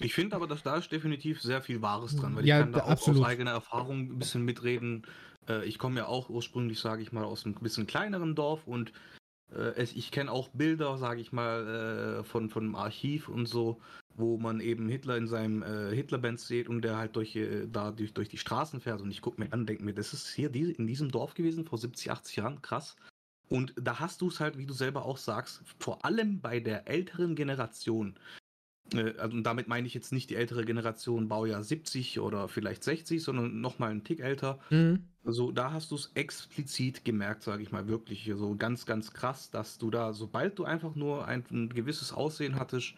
Ich 0.00 0.14
finde 0.14 0.36
aber, 0.36 0.46
dass 0.46 0.62
da 0.62 0.76
ist 0.76 0.90
definitiv 0.90 1.42
sehr 1.42 1.62
viel 1.62 1.82
Wahres 1.82 2.16
dran, 2.16 2.36
weil 2.36 2.46
ja, 2.46 2.58
ich 2.58 2.64
kann 2.64 2.72
da 2.72 2.80
auch 2.80 2.88
absolut. 2.88 3.20
aus 3.22 3.26
eigener 3.26 3.52
Erfahrung 3.52 4.00
ein 4.00 4.18
bisschen 4.18 4.44
mitreden. 4.44 5.06
Äh, 5.48 5.64
ich 5.66 5.78
komme 5.78 5.98
ja 5.98 6.06
auch 6.06 6.30
ursprünglich, 6.30 6.80
sage 6.80 7.02
ich 7.02 7.12
mal, 7.12 7.24
aus 7.24 7.44
einem 7.44 7.54
bisschen 7.54 7.86
kleineren 7.86 8.34
Dorf 8.34 8.66
und 8.66 8.92
äh, 9.54 9.82
ich 9.82 10.10
kenne 10.10 10.30
auch 10.30 10.48
Bilder, 10.48 10.96
sage 10.98 11.20
ich 11.20 11.32
mal, 11.32 12.20
äh, 12.20 12.24
von, 12.24 12.48
von 12.48 12.64
einem 12.64 12.74
Archiv 12.74 13.28
und 13.28 13.46
so, 13.46 13.80
wo 14.14 14.38
man 14.38 14.60
eben 14.60 14.88
Hitler 14.88 15.16
in 15.16 15.28
seinem 15.28 15.62
äh, 15.62 15.94
Hitlerband 15.94 16.40
sieht 16.40 16.68
und 16.68 16.82
der 16.82 16.96
halt 16.96 17.16
durch, 17.16 17.38
da 17.70 17.90
durch, 17.90 18.14
durch 18.14 18.28
die 18.28 18.38
Straßen 18.38 18.80
fährt 18.80 19.00
und 19.00 19.10
ich 19.10 19.22
gucke 19.22 19.40
mir 19.40 19.52
an, 19.52 19.66
denke 19.66 19.84
mir, 19.84 19.94
das 19.94 20.12
ist 20.12 20.32
hier 20.32 20.50
die, 20.50 20.72
in 20.72 20.86
diesem 20.86 21.10
Dorf 21.10 21.34
gewesen 21.34 21.64
vor 21.64 21.78
70, 21.78 22.10
80 22.10 22.36
Jahren, 22.36 22.62
krass. 22.62 22.96
Und 23.48 23.74
da 23.76 23.98
hast 23.98 24.20
du 24.20 24.28
es 24.28 24.38
halt, 24.38 24.58
wie 24.58 24.66
du 24.66 24.72
selber 24.72 25.04
auch 25.04 25.16
sagst, 25.16 25.62
vor 25.80 26.04
allem 26.04 26.40
bei 26.40 26.60
der 26.60 26.88
älteren 26.88 27.34
Generation, 27.34 28.14
also, 28.94 29.36
und 29.36 29.44
damit 29.44 29.68
meine 29.68 29.86
ich 29.86 29.94
jetzt 29.94 30.12
nicht 30.12 30.30
die 30.30 30.36
ältere 30.36 30.64
Generation, 30.64 31.28
Baujahr 31.28 31.62
70 31.62 32.20
oder 32.20 32.48
vielleicht 32.48 32.84
60, 32.84 33.22
sondern 33.22 33.60
nochmal 33.60 33.90
einen 33.90 34.04
Tick 34.04 34.20
älter. 34.20 34.58
Mhm. 34.70 35.04
Also 35.24 35.52
da 35.52 35.72
hast 35.72 35.90
du 35.90 35.96
es 35.96 36.10
explizit 36.14 37.04
gemerkt, 37.04 37.42
sage 37.42 37.62
ich 37.62 37.72
mal, 37.72 37.88
wirklich 37.88 38.30
so 38.34 38.56
ganz, 38.56 38.86
ganz 38.86 39.12
krass, 39.12 39.50
dass 39.50 39.78
du 39.78 39.90
da, 39.90 40.12
sobald 40.12 40.58
du 40.58 40.64
einfach 40.64 40.94
nur 40.94 41.26
ein, 41.26 41.44
ein 41.50 41.68
gewisses 41.68 42.12
Aussehen 42.12 42.56
hattest, 42.56 42.94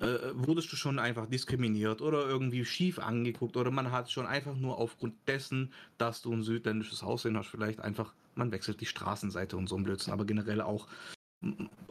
äh, 0.00 0.32
wurdest 0.34 0.72
du 0.72 0.76
schon 0.76 0.98
einfach 0.98 1.26
diskriminiert 1.26 2.00
oder 2.02 2.26
irgendwie 2.26 2.64
schief 2.64 2.98
angeguckt 2.98 3.56
oder 3.56 3.70
man 3.70 3.92
hat 3.92 4.10
schon 4.10 4.26
einfach 4.26 4.56
nur 4.56 4.78
aufgrund 4.78 5.14
dessen, 5.28 5.72
dass 5.98 6.22
du 6.22 6.32
ein 6.32 6.42
südländisches 6.42 7.02
Aussehen 7.02 7.36
hast, 7.36 7.48
vielleicht 7.48 7.80
einfach, 7.80 8.12
man 8.34 8.50
wechselt 8.50 8.80
die 8.80 8.86
Straßenseite 8.86 9.56
und 9.56 9.68
so 9.68 9.76
ein 9.76 9.84
Blödsinn, 9.84 10.12
aber 10.12 10.24
generell 10.24 10.60
auch 10.60 10.88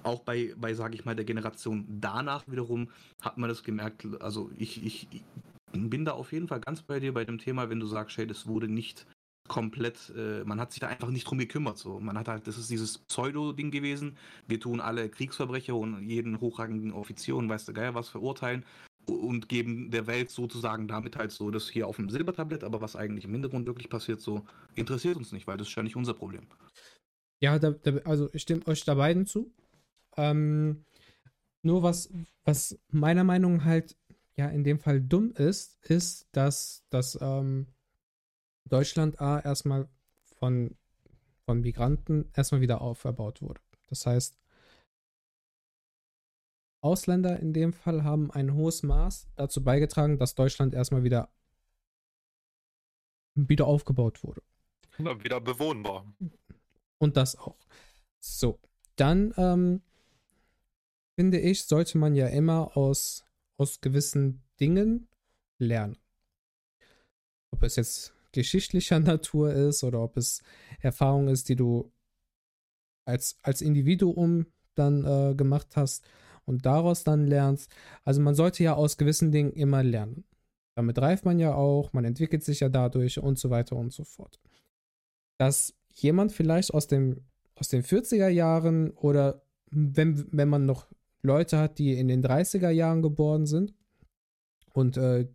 auch 0.04 0.20
bei, 0.22 0.54
bei 0.58 0.74
sage 0.74 0.96
ich 0.96 1.06
mal, 1.06 1.16
der 1.16 1.26
Generation 1.26 1.86
danach 1.88 2.44
wiederum 2.48 2.90
hat 3.22 3.38
man 3.38 3.50
das 3.50 3.64
gemerkt. 3.64 4.08
Also 4.20 4.52
ich, 4.58 4.84
ich 4.84 5.08
bin 5.72 6.06
da 6.06 6.12
auf 6.12 6.32
jeden 6.32 6.48
Fall 6.48 6.60
ganz 6.62 6.82
bei 6.82 7.00
dir 7.00 7.14
bei 7.14 7.26
dem 7.26 7.40
Thema, 7.40 7.70
wenn 7.70 7.80
du 7.80 7.88
sagst, 7.88 8.18
hey, 8.18 8.28
das 8.28 8.48
wurde 8.48 8.68
nicht 8.68 9.06
komplett, 9.48 10.14
äh, 10.16 10.44
man 10.46 10.60
hat 10.60 10.72
sich 10.72 10.80
da 10.80 10.88
einfach 10.88 11.10
nicht 11.10 11.26
drum 11.26 11.38
gekümmert. 11.38 11.78
So. 11.78 12.00
Man 12.00 12.18
hat 12.18 12.28
halt, 12.28 12.48
das 12.48 12.58
ist 12.58 12.70
dieses 12.70 12.98
Pseudo-Ding 12.98 13.72
gewesen. 13.72 14.18
Wir 14.48 14.60
tun 14.60 14.80
alle 14.80 15.10
Kriegsverbrecher 15.10 15.76
und 15.76 16.08
jeden 16.08 16.40
hochrangigen 16.40 16.94
Offizier 16.94 17.36
und 17.36 17.50
weiß 17.50 17.66
der 17.66 17.74
Geier 17.74 17.96
was 17.96 18.10
verurteilen 18.10 18.66
und 19.06 19.50
geben 19.50 19.92
der 19.92 20.08
Welt 20.08 20.30
sozusagen 20.30 20.88
damit 20.88 21.18
halt 21.18 21.32
so 21.32 21.52
das 21.52 21.70
hier 21.70 21.88
auf 21.88 21.98
dem 21.98 22.10
Silbertablett, 22.10 22.64
aber 22.64 22.82
was 22.82 22.96
eigentlich 22.96 23.26
im 23.26 23.34
Hintergrund 23.34 23.68
wirklich 23.68 23.90
passiert, 23.90 24.22
so 24.22 24.46
interessiert 24.76 25.18
uns 25.18 25.32
nicht, 25.32 25.46
weil 25.46 25.58
das 25.58 25.68
ist 25.68 25.76
ja 25.76 25.84
nicht 25.84 25.96
unser 25.96 26.14
Problem. 26.14 26.48
Ja, 27.44 27.60
da, 27.60 27.72
da, 27.72 27.98
also 28.06 28.30
ich 28.32 28.44
stimme 28.44 28.66
euch 28.68 28.86
da 28.86 28.94
beiden 28.94 29.26
zu. 29.26 29.52
Ähm, 30.16 30.86
nur 31.62 31.84
was, 31.84 32.10
was 32.46 32.80
meiner 32.88 33.26
Meinung 33.26 33.58
nach 33.58 33.66
halt 33.66 33.98
ja 34.38 34.48
in 34.48 34.64
dem 34.64 34.80
Fall 34.80 35.02
dumm 35.02 35.34
ist, 35.34 35.78
ist, 35.84 36.30
dass, 36.32 36.86
dass 36.90 37.20
ähm, 37.20 37.68
Deutschland 38.64 39.20
A 39.20 39.42
erstmal 39.42 39.90
von, 40.40 40.78
von 41.46 41.60
Migranten 41.60 42.32
erstmal 42.34 42.62
wieder 42.62 42.80
auferbaut 42.80 43.42
wurde. 43.42 43.60
Das 43.90 44.06
heißt, 44.06 44.40
Ausländer 46.80 47.42
in 47.42 47.52
dem 47.52 47.74
Fall 47.74 48.06
haben 48.06 48.32
ein 48.32 48.54
hohes 48.54 48.84
Maß 48.84 49.28
dazu 49.36 49.62
beigetragen, 49.62 50.18
dass 50.18 50.36
Deutschland 50.36 50.74
erstmal 50.74 51.04
wieder 51.04 51.30
wieder 53.36 53.68
aufgebaut 53.68 54.24
wurde. 54.24 54.42
Wieder 54.98 55.42
bewohnbar. 55.42 56.06
Und 57.00 57.18
das 57.18 57.36
auch. 57.36 57.68
So, 58.20 58.60
dann 58.96 59.34
ähm, 59.38 59.82
finde 61.16 61.40
ich, 61.40 61.66
sollte 61.66 61.98
man 61.98 62.16
ja 62.16 62.28
immer 62.28 62.78
aus, 62.78 63.26
aus 63.58 63.82
gewissen 63.82 64.44
Dingen 64.60 65.08
lernen. 65.60 65.98
Ob 67.52 67.64
es 67.64 67.76
jetzt 67.76 68.14
geschichtlicher 68.32 69.00
Natur 69.02 69.54
ist 69.54 69.84
oder 69.84 70.02
ob 70.02 70.18
es 70.18 70.42
Erfahrung 70.80 71.28
ist, 71.28 71.50
die 71.50 71.56
du 71.56 71.92
als, 73.06 73.38
als 73.42 73.62
Individuum 73.62 74.48
dann 74.76 75.06
äh, 75.06 75.36
gemacht 75.36 75.76
hast 75.76 76.06
und 76.46 76.66
daraus 76.66 77.04
dann 77.04 77.28
lernst. 77.28 77.72
Also 78.04 78.22
man 78.22 78.36
sollte 78.36 78.64
ja 78.64 78.74
aus 78.74 78.98
gewissen 78.98 79.32
Dingen 79.32 79.54
immer 79.54 79.84
lernen. 79.84 80.26
Damit 80.76 80.98
reift 80.98 81.26
man 81.26 81.40
ja 81.40 81.54
auch, 81.54 81.94
man 81.94 82.06
entwickelt 82.06 82.44
sich 82.44 82.62
ja 82.62 82.70
dadurch 82.70 83.20
und 83.20 83.38
so 83.38 83.50
weiter 83.50 83.76
und 83.76 83.94
so 83.94 84.04
fort. 84.04 84.40
Dass 85.38 85.76
jemand 85.94 86.32
vielleicht 86.32 86.74
aus, 86.74 86.88
dem, 86.88 87.26
aus 87.56 87.68
den 87.68 87.84
40er 87.84 88.28
Jahren 88.28 88.92
oder 88.92 89.44
wenn, 89.70 90.28
wenn 90.32 90.50
man 90.50 90.66
noch 90.66 90.88
Leute 91.22 91.58
hat, 91.58 91.80
die 91.80 91.94
in 91.94 92.08
den 92.08 92.24
30er 92.24 92.70
Jahren 92.70 93.02
geboren 93.02 93.46
sind 93.46 93.74
und 94.74 94.98
äh, 94.98 95.28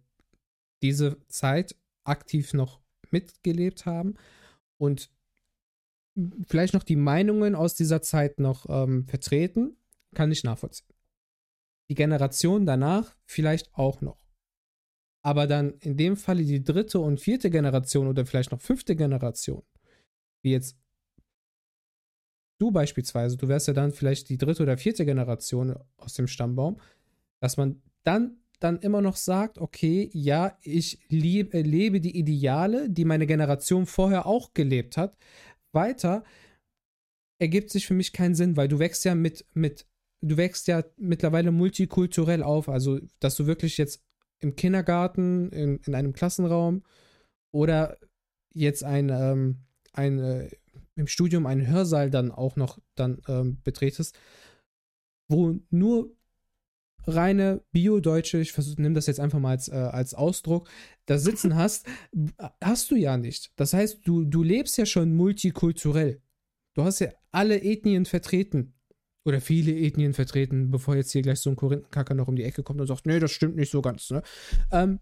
diese 0.83 1.17
Zeit 1.29 1.75
aktiv 2.05 2.55
noch 2.55 2.81
mitgelebt 3.11 3.87
haben 3.87 4.15
und 4.77 5.11
vielleicht 6.47 6.75
noch 6.75 6.83
die 6.83 6.97
Meinungen 6.97 7.55
aus 7.55 7.75
dieser 7.75 8.03
Zeit 8.03 8.39
noch 8.39 8.67
ähm, 8.69 9.07
vertreten, 9.07 9.77
kann 10.15 10.33
ich 10.33 10.45
nachvollziehen. 10.45 10.87
Die 11.91 11.95
Generation 11.95 12.67
danach 12.67 13.17
vielleicht 13.25 13.75
auch 13.75 14.01
noch. 14.01 14.19
Aber 15.23 15.47
dann 15.47 15.75
in 15.81 15.97
dem 15.97 16.17
Falle 16.17 16.45
die 16.45 16.63
dritte 16.63 17.01
und 17.01 17.21
vierte 17.21 17.51
Generation 17.51 18.09
oder 18.09 18.27
vielleicht 18.27 18.51
noch 18.53 18.61
fünfte 18.61 18.95
Generation, 18.95 19.63
wie 20.43 20.53
jetzt 20.53 20.77
du 22.59 22.71
beispielsweise, 22.71 23.37
du 23.37 23.49
wärst 23.49 23.69
ja 23.69 23.75
dann 23.75 23.93
vielleicht 23.93 24.29
die 24.29 24.39
dritte 24.39 24.63
oder 24.63 24.77
vierte 24.79 25.05
Generation 25.05 25.77
aus 25.97 26.15
dem 26.15 26.27
Stammbaum, 26.27 26.81
dass 27.41 27.57
man 27.57 27.81
dann 28.05 28.39
dann 28.61 28.79
immer 28.81 29.01
noch 29.01 29.17
sagt, 29.17 29.59
okay, 29.59 30.11
ja, 30.13 30.59
ich 30.63 30.99
lieb, 31.09 31.55
äh, 31.55 31.63
lebe 31.63 32.01
die 32.01 32.17
Ideale, 32.19 32.91
die 32.91 33.05
meine 33.05 33.27
Generation 33.27 33.87
vorher 33.87 34.27
auch 34.27 34.53
gelebt 34.55 34.97
hat, 34.97 35.17
weiter, 35.73 36.25
ergibt 37.41 37.71
sich 37.71 37.87
für 37.87 37.95
mich 37.95 38.13
keinen 38.13 38.35
Sinn, 38.35 38.57
weil 38.57 38.69
du 38.69 38.79
wächst 38.79 39.05
ja 39.05 39.15
mit, 39.15 39.47
mit, 39.55 39.87
du 40.23 40.37
wächst 40.37 40.67
ja 40.67 40.83
mittlerweile 40.97 41.53
multikulturell 41.53 42.43
auf, 42.43 42.69
also 42.69 42.99
dass 43.21 43.37
du 43.37 43.47
wirklich 43.47 43.79
jetzt 43.79 44.03
im 44.41 44.57
Kindergarten, 44.57 45.51
in, 45.51 45.79
in 45.87 45.95
einem 45.95 46.13
Klassenraum 46.13 46.83
oder 47.53 47.99
jetzt 48.53 48.83
ein, 48.83 49.09
ähm, 49.11 49.59
ein 49.99 50.19
äh, 50.19 50.49
im 50.97 51.07
Studium 51.07 51.47
einen 51.47 51.67
Hörsaal 51.67 52.11
dann 52.11 52.33
auch 52.33 52.57
noch 52.57 52.79
dann 52.95 53.21
ähm, 53.29 53.59
betretest, 53.63 54.19
wo 55.29 55.59
nur 55.71 56.11
reine 57.07 57.63
Bio-Deutsche, 57.73 58.39
ich 58.39 58.57
nehme 58.79 58.95
das 58.95 59.07
jetzt 59.07 59.21
einfach 59.21 59.39
mal 59.39 59.51
als, 59.51 59.69
äh, 59.69 59.77
als 59.77 60.15
Ausdruck, 60.15 60.69
da 61.07 61.19
sitzen 61.19 61.55
hast, 61.55 61.87
hast 62.63 62.91
du 62.91 62.97
ja 62.97 63.17
nicht. 63.17 63.53
Das 63.57 63.73
heißt, 63.73 64.01
du, 64.05 64.25
du 64.25 64.43
lebst 64.43 64.77
ja 64.79 64.87
schon 64.87 65.15
multikulturell. 65.15 66.21
Du 66.75 66.85
hast 66.85 66.99
ja 67.01 67.09
alle 67.31 67.63
Ethnien 67.63 68.05
vertreten. 68.05 68.75
Oder 69.25 69.41
viele 69.41 69.77
Ethnien 69.77 70.15
vertreten, 70.15 70.71
bevor 70.71 70.97
jetzt 70.97 71.13
hier 71.13 71.23
gleich 71.23 71.41
so 71.41 71.51
ein 71.51 71.57
Korinthenkacker 71.57 72.15
noch 72.15 72.29
um 72.29 72.37
die 72.37 72.45
Ecke 72.45 72.63
kommt 72.63 72.81
und 72.81 72.87
sagt, 72.87 73.07
nee, 73.07 73.19
das 73.19 73.31
stimmt 73.31 73.57
nicht 73.57 73.71
so 73.71 73.83
ganz. 73.83 74.11
Ne? 74.11 74.23
Ähm, 74.71 75.01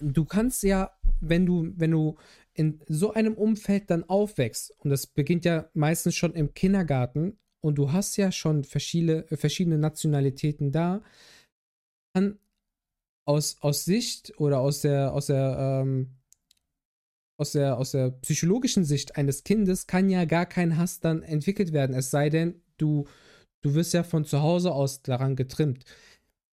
du 0.00 0.24
kannst 0.24 0.62
ja, 0.62 0.90
wenn 1.20 1.46
du, 1.46 1.72
wenn 1.74 1.90
du 1.90 2.16
in 2.54 2.80
so 2.86 3.12
einem 3.12 3.34
Umfeld 3.34 3.90
dann 3.90 4.04
aufwächst, 4.04 4.74
und 4.78 4.90
das 4.90 5.06
beginnt 5.06 5.44
ja 5.44 5.68
meistens 5.74 6.14
schon 6.14 6.34
im 6.34 6.54
Kindergarten, 6.54 7.38
und 7.60 7.76
du 7.76 7.92
hast 7.92 8.16
ja 8.16 8.30
schon 8.30 8.64
verschiedene, 8.64 9.24
verschiedene 9.26 9.78
Nationalitäten 9.78 10.70
da, 10.70 11.02
kann 12.14 12.38
aus, 13.26 13.56
aus 13.60 13.84
Sicht 13.84 14.38
oder 14.38 14.60
aus 14.60 14.82
der, 14.82 15.14
aus 15.14 15.26
der, 15.26 15.82
ähm, 15.82 16.16
aus 17.38 17.52
der, 17.52 17.78
aus 17.78 17.92
der 17.92 18.10
psychologischen 18.10 18.84
Sicht 18.84 19.16
eines 19.16 19.44
Kindes 19.44 19.86
kann 19.86 20.10
ja 20.10 20.24
gar 20.24 20.46
kein 20.46 20.76
Hass 20.76 21.00
dann 21.00 21.22
entwickelt 21.22 21.72
werden, 21.72 21.96
es 21.96 22.10
sei 22.10 22.30
denn, 22.30 22.62
du, 22.76 23.06
du 23.62 23.74
wirst 23.74 23.94
ja 23.94 24.02
von 24.04 24.24
zu 24.24 24.42
Hause 24.42 24.72
aus 24.72 25.02
daran 25.02 25.34
getrimmt. 25.34 25.84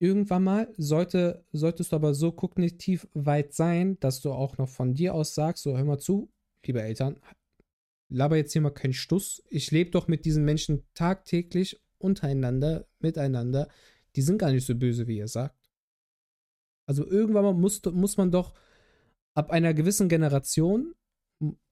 Irgendwann 0.02 0.44
mal 0.44 0.74
sollte, 0.78 1.46
solltest 1.52 1.92
du 1.92 1.96
aber 1.96 2.16
so 2.16 2.32
kognitiv 2.32 3.08
weit 3.14 3.54
sein, 3.54 4.00
dass 4.00 4.20
du 4.20 4.32
auch 4.32 4.58
noch 4.58 4.68
von 4.68 4.96
dir 4.96 5.14
aus 5.14 5.36
sagst, 5.36 5.62
so 5.62 5.78
hör 5.78 5.86
mal 5.86 6.00
zu, 6.00 6.32
liebe 6.66 6.82
Eltern, 6.82 7.18
laber 8.10 8.36
jetzt 8.36 8.52
hier 8.52 8.64
mal 8.64 8.72
keinen 8.72 8.94
Stuss. 8.94 9.44
Ich 9.52 9.70
lebe 9.70 9.92
doch 9.92 10.08
mit 10.08 10.26
diesen 10.26 10.44
Menschen 10.44 10.82
tagtäglich 10.96 11.80
untereinander, 12.00 12.88
miteinander. 12.98 13.68
Die 14.16 14.24
sind 14.24 14.40
gar 14.40 14.52
nicht 14.52 14.66
so 14.66 14.74
böse, 14.74 15.06
wie 15.06 15.20
ihr 15.20 15.28
sagt. 15.28 15.70
Also 16.88 17.06
irgendwann 17.06 17.44
mal 17.44 17.54
muss, 17.54 17.80
muss 17.86 18.18
man 18.18 18.32
doch 18.32 18.56
ab 19.36 19.52
einer 19.52 19.76
gewissen 19.76 20.10
Generation 20.10 20.96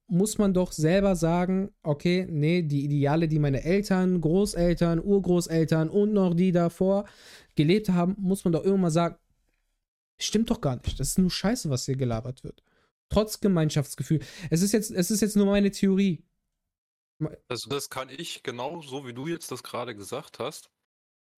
muss 0.10 0.38
man 0.38 0.54
doch 0.54 0.72
selber 0.72 1.16
sagen, 1.16 1.72
okay, 1.84 2.28
nee, 2.30 2.62
die 2.62 2.84
Ideale, 2.84 3.28
die 3.28 3.40
meine 3.40 3.64
Eltern, 3.64 4.22
Großeltern, 4.22 5.04
Urgroßeltern 5.04 5.90
und 5.90 6.14
noch 6.14 6.34
die 6.34 6.52
davor 6.52 7.06
gelebt 7.56 7.90
haben, 7.90 8.16
muss 8.20 8.44
man 8.44 8.54
doch 8.54 8.64
irgendwann 8.64 8.82
mal 8.82 8.92
sagen, 8.92 9.16
stimmt 10.18 10.50
doch 10.50 10.62
gar 10.62 10.76
nicht. 10.76 11.00
Das 11.00 11.10
ist 11.10 11.20
nur 11.20 11.32
Scheiße, 11.32 11.70
was 11.70 11.86
hier 11.86 11.96
gelabert 11.96 12.44
wird. 12.44 12.64
Trotz 13.10 13.40
Gemeinschaftsgefühl. 13.40 14.20
Es 14.50 14.62
ist 14.62 14.72
jetzt, 14.72 14.92
es 14.92 15.12
ist 15.12 15.22
jetzt 15.22 15.36
nur 15.36 15.48
meine 15.48 15.72
Theorie. 15.72 16.24
Also 17.48 17.70
das 17.70 17.90
kann 17.90 18.10
ich 18.10 18.44
genau 18.44 18.82
so, 18.82 19.06
wie 19.06 19.14
du 19.14 19.28
jetzt 19.28 19.52
das 19.52 19.64
gerade 19.64 19.96
gesagt 19.96 20.40
hast. 20.40 20.70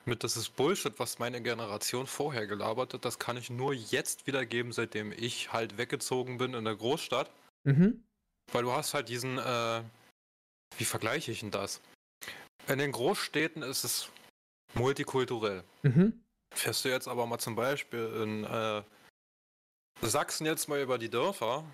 Mit 0.06 0.24
das 0.24 0.36
ist 0.36 0.56
Bullshit, 0.56 0.98
was 0.98 1.18
meine 1.18 1.42
Generation 1.42 2.06
vorher 2.06 2.46
gelabert 2.46 2.94
hat, 2.94 3.04
das 3.04 3.18
kann 3.18 3.36
ich 3.36 3.50
nur 3.50 3.74
jetzt 3.74 4.26
wiedergeben, 4.26 4.72
seitdem 4.72 5.12
ich 5.12 5.52
halt 5.52 5.76
weggezogen 5.76 6.38
bin 6.38 6.54
in 6.54 6.64
der 6.64 6.76
Großstadt. 6.76 7.30
Mhm. 7.64 8.02
Weil 8.52 8.62
du 8.62 8.72
hast 8.72 8.94
halt 8.94 9.08
diesen, 9.08 9.38
äh, 9.38 9.82
wie 10.76 10.84
vergleiche 10.84 11.32
ich 11.32 11.40
denn 11.40 11.50
das? 11.50 11.80
In 12.68 12.78
den 12.78 12.92
Großstädten 12.92 13.62
ist 13.62 13.84
es 13.84 14.08
multikulturell. 14.74 15.64
Mhm. 15.82 16.20
Fährst 16.54 16.84
du 16.84 16.88
jetzt 16.88 17.08
aber 17.08 17.26
mal 17.26 17.38
zum 17.38 17.54
Beispiel 17.54 18.06
in 18.22 18.44
äh, 18.44 18.82
Sachsen 20.02 20.46
jetzt 20.46 20.68
mal 20.68 20.80
über 20.80 20.98
die 20.98 21.10
Dörfer, 21.10 21.64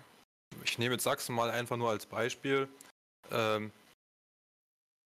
ich 0.63 0.77
nehme 0.77 0.95
jetzt 0.95 1.03
Sachsen 1.03 1.33
mal 1.33 1.49
einfach 1.49 1.77
nur 1.77 1.89
als 1.89 2.05
Beispiel, 2.05 2.67
ähm, 3.31 3.71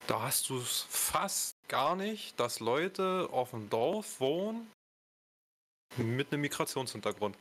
da 0.08 0.24
hast 0.24 0.50
du 0.50 0.58
es 0.58 0.82
fast 0.90 1.56
gar 1.68 1.96
nicht, 1.96 2.40
dass 2.40 2.60
Leute 2.60 3.30
auf 3.32 3.52
dem 3.52 3.70
Dorf 3.70 4.20
wohnen 4.20 4.70
mit 5.98 6.32
einem 6.32 6.42
Migrationshintergrund. 6.42 7.38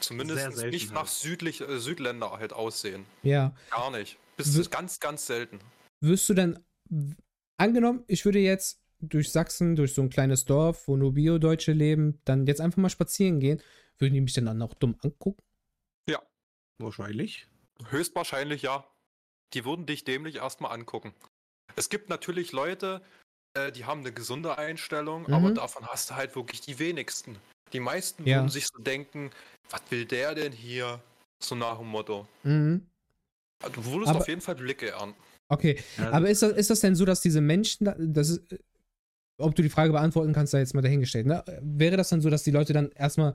Zumindest 0.00 0.56
nicht 0.66 0.92
nach 0.92 1.00
halt. 1.00 1.10
südlich, 1.10 1.60
äh, 1.60 1.78
Südländer 1.78 2.32
halt 2.32 2.52
aussehen. 2.52 3.04
Ja. 3.22 3.54
Gar 3.70 3.90
nicht. 3.90 4.18
Das 4.36 4.54
ist 4.54 4.70
ganz, 4.70 5.00
ganz 5.00 5.26
selten. 5.26 5.58
Wirst 6.00 6.28
du 6.28 6.34
denn, 6.34 6.58
angenommen, 7.56 8.04
ich 8.06 8.24
würde 8.24 8.38
jetzt 8.38 8.80
durch 9.00 9.30
Sachsen, 9.30 9.76
durch 9.76 9.94
so 9.94 10.02
ein 10.02 10.10
kleines 10.10 10.44
Dorf, 10.44 10.86
wo 10.86 10.96
nur 10.96 11.14
Bio-Deutsche 11.14 11.72
leben, 11.72 12.20
dann 12.24 12.46
jetzt 12.46 12.60
einfach 12.60 12.78
mal 12.78 12.88
spazieren 12.88 13.40
gehen, 13.40 13.60
würden 13.98 14.14
die 14.14 14.20
mich 14.20 14.32
dann 14.32 14.62
auch 14.62 14.74
dumm 14.74 14.96
angucken? 15.02 15.42
Ja. 16.08 16.22
Wahrscheinlich. 16.78 17.46
Höchstwahrscheinlich 17.90 18.62
ja. 18.62 18.84
Die 19.54 19.64
würden 19.64 19.86
dich 19.86 20.04
dämlich 20.04 20.36
erstmal 20.36 20.72
angucken. 20.72 21.14
Es 21.74 21.88
gibt 21.88 22.08
natürlich 22.08 22.52
Leute, 22.52 23.02
äh, 23.54 23.72
die 23.72 23.84
haben 23.84 24.00
eine 24.00 24.12
gesunde 24.12 24.58
Einstellung, 24.58 25.22
mhm. 25.22 25.34
aber 25.34 25.50
davon 25.52 25.86
hast 25.86 26.10
du 26.10 26.16
halt 26.16 26.34
wirklich 26.36 26.60
die 26.60 26.78
wenigsten. 26.78 27.36
Die 27.72 27.80
meisten 27.80 28.24
ja. 28.26 28.38
würden 28.38 28.48
sich 28.48 28.66
so 28.66 28.78
denken, 28.82 29.30
was 29.70 29.82
will 29.90 30.04
der 30.04 30.34
denn 30.34 30.52
hier? 30.52 31.00
So 31.40 31.54
nach 31.54 31.78
dem 31.78 31.88
Motto. 31.88 32.26
Mhm. 32.42 32.86
Du 33.72 33.84
würdest 33.84 34.10
aber, 34.10 34.20
auf 34.20 34.28
jeden 34.28 34.40
Fall 34.40 34.56
Blicke 34.56 34.90
ernten. 34.90 35.14
Okay, 35.48 35.78
ja. 35.96 36.10
aber 36.10 36.28
ist 36.28 36.42
das, 36.42 36.52
ist 36.52 36.70
das 36.70 36.80
denn 36.80 36.94
so, 36.94 37.04
dass 37.04 37.20
diese 37.20 37.40
Menschen, 37.40 37.90
das 38.12 38.30
ist, 38.30 38.42
ob 39.38 39.54
du 39.54 39.62
die 39.62 39.70
Frage 39.70 39.92
beantworten 39.92 40.32
kannst, 40.32 40.52
da 40.52 40.58
jetzt 40.58 40.74
mal 40.74 40.82
dahingestellt, 40.82 41.26
ne? 41.26 41.44
Wäre 41.62 41.96
das 41.96 42.08
dann 42.08 42.20
so, 42.20 42.28
dass 42.28 42.42
die 42.42 42.50
Leute 42.50 42.72
dann 42.72 42.90
erstmal, 42.90 43.34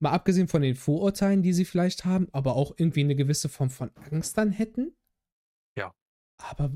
mal 0.00 0.10
abgesehen 0.10 0.48
von 0.48 0.62
den 0.62 0.74
Vorurteilen, 0.74 1.42
die 1.42 1.52
sie 1.52 1.64
vielleicht 1.64 2.04
haben, 2.04 2.28
aber 2.32 2.56
auch 2.56 2.74
irgendwie 2.76 3.00
eine 3.00 3.16
gewisse 3.16 3.48
Form 3.48 3.70
von 3.70 3.90
Angst 4.10 4.36
dann 4.36 4.50
hätten? 4.50 4.94
Ja. 5.76 5.92
Aber 6.38 6.72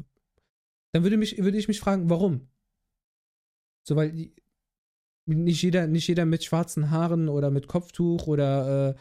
dann 0.93 1.03
würde, 1.03 1.17
mich, 1.17 1.39
würde 1.39 1.59
ich 1.59 1.69
mich 1.69 1.81
fragen, 1.81 2.09
warum? 2.09 2.49
So, 3.85 3.97
weil 3.97 4.33
nicht 5.27 5.63
jeder, 5.63 5.87
nicht 5.87 6.09
jeder 6.09 6.25
mit 6.25 6.45
schwarzen 6.45 6.91
Haaren 6.91 7.29
oder 7.29 7.51
mit 7.51 7.69
Kopftuch 7.69 8.27
oder 8.27 8.91
äh, 8.91 8.95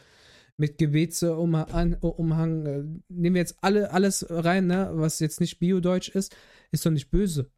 mit 0.56 0.78
Gebetsumhang, 0.78 2.66
äh, 2.66 2.82
nehmen 3.08 3.34
wir 3.34 3.40
jetzt 3.40 3.56
alle, 3.62 3.90
alles 3.90 4.26
rein, 4.28 4.66
ne, 4.66 4.90
was 4.94 5.18
jetzt 5.18 5.40
nicht 5.40 5.58
Biodeutsch 5.58 6.08
ist, 6.10 6.36
ist 6.70 6.86
doch 6.86 6.90
nicht 6.90 7.10
böse. 7.10 7.50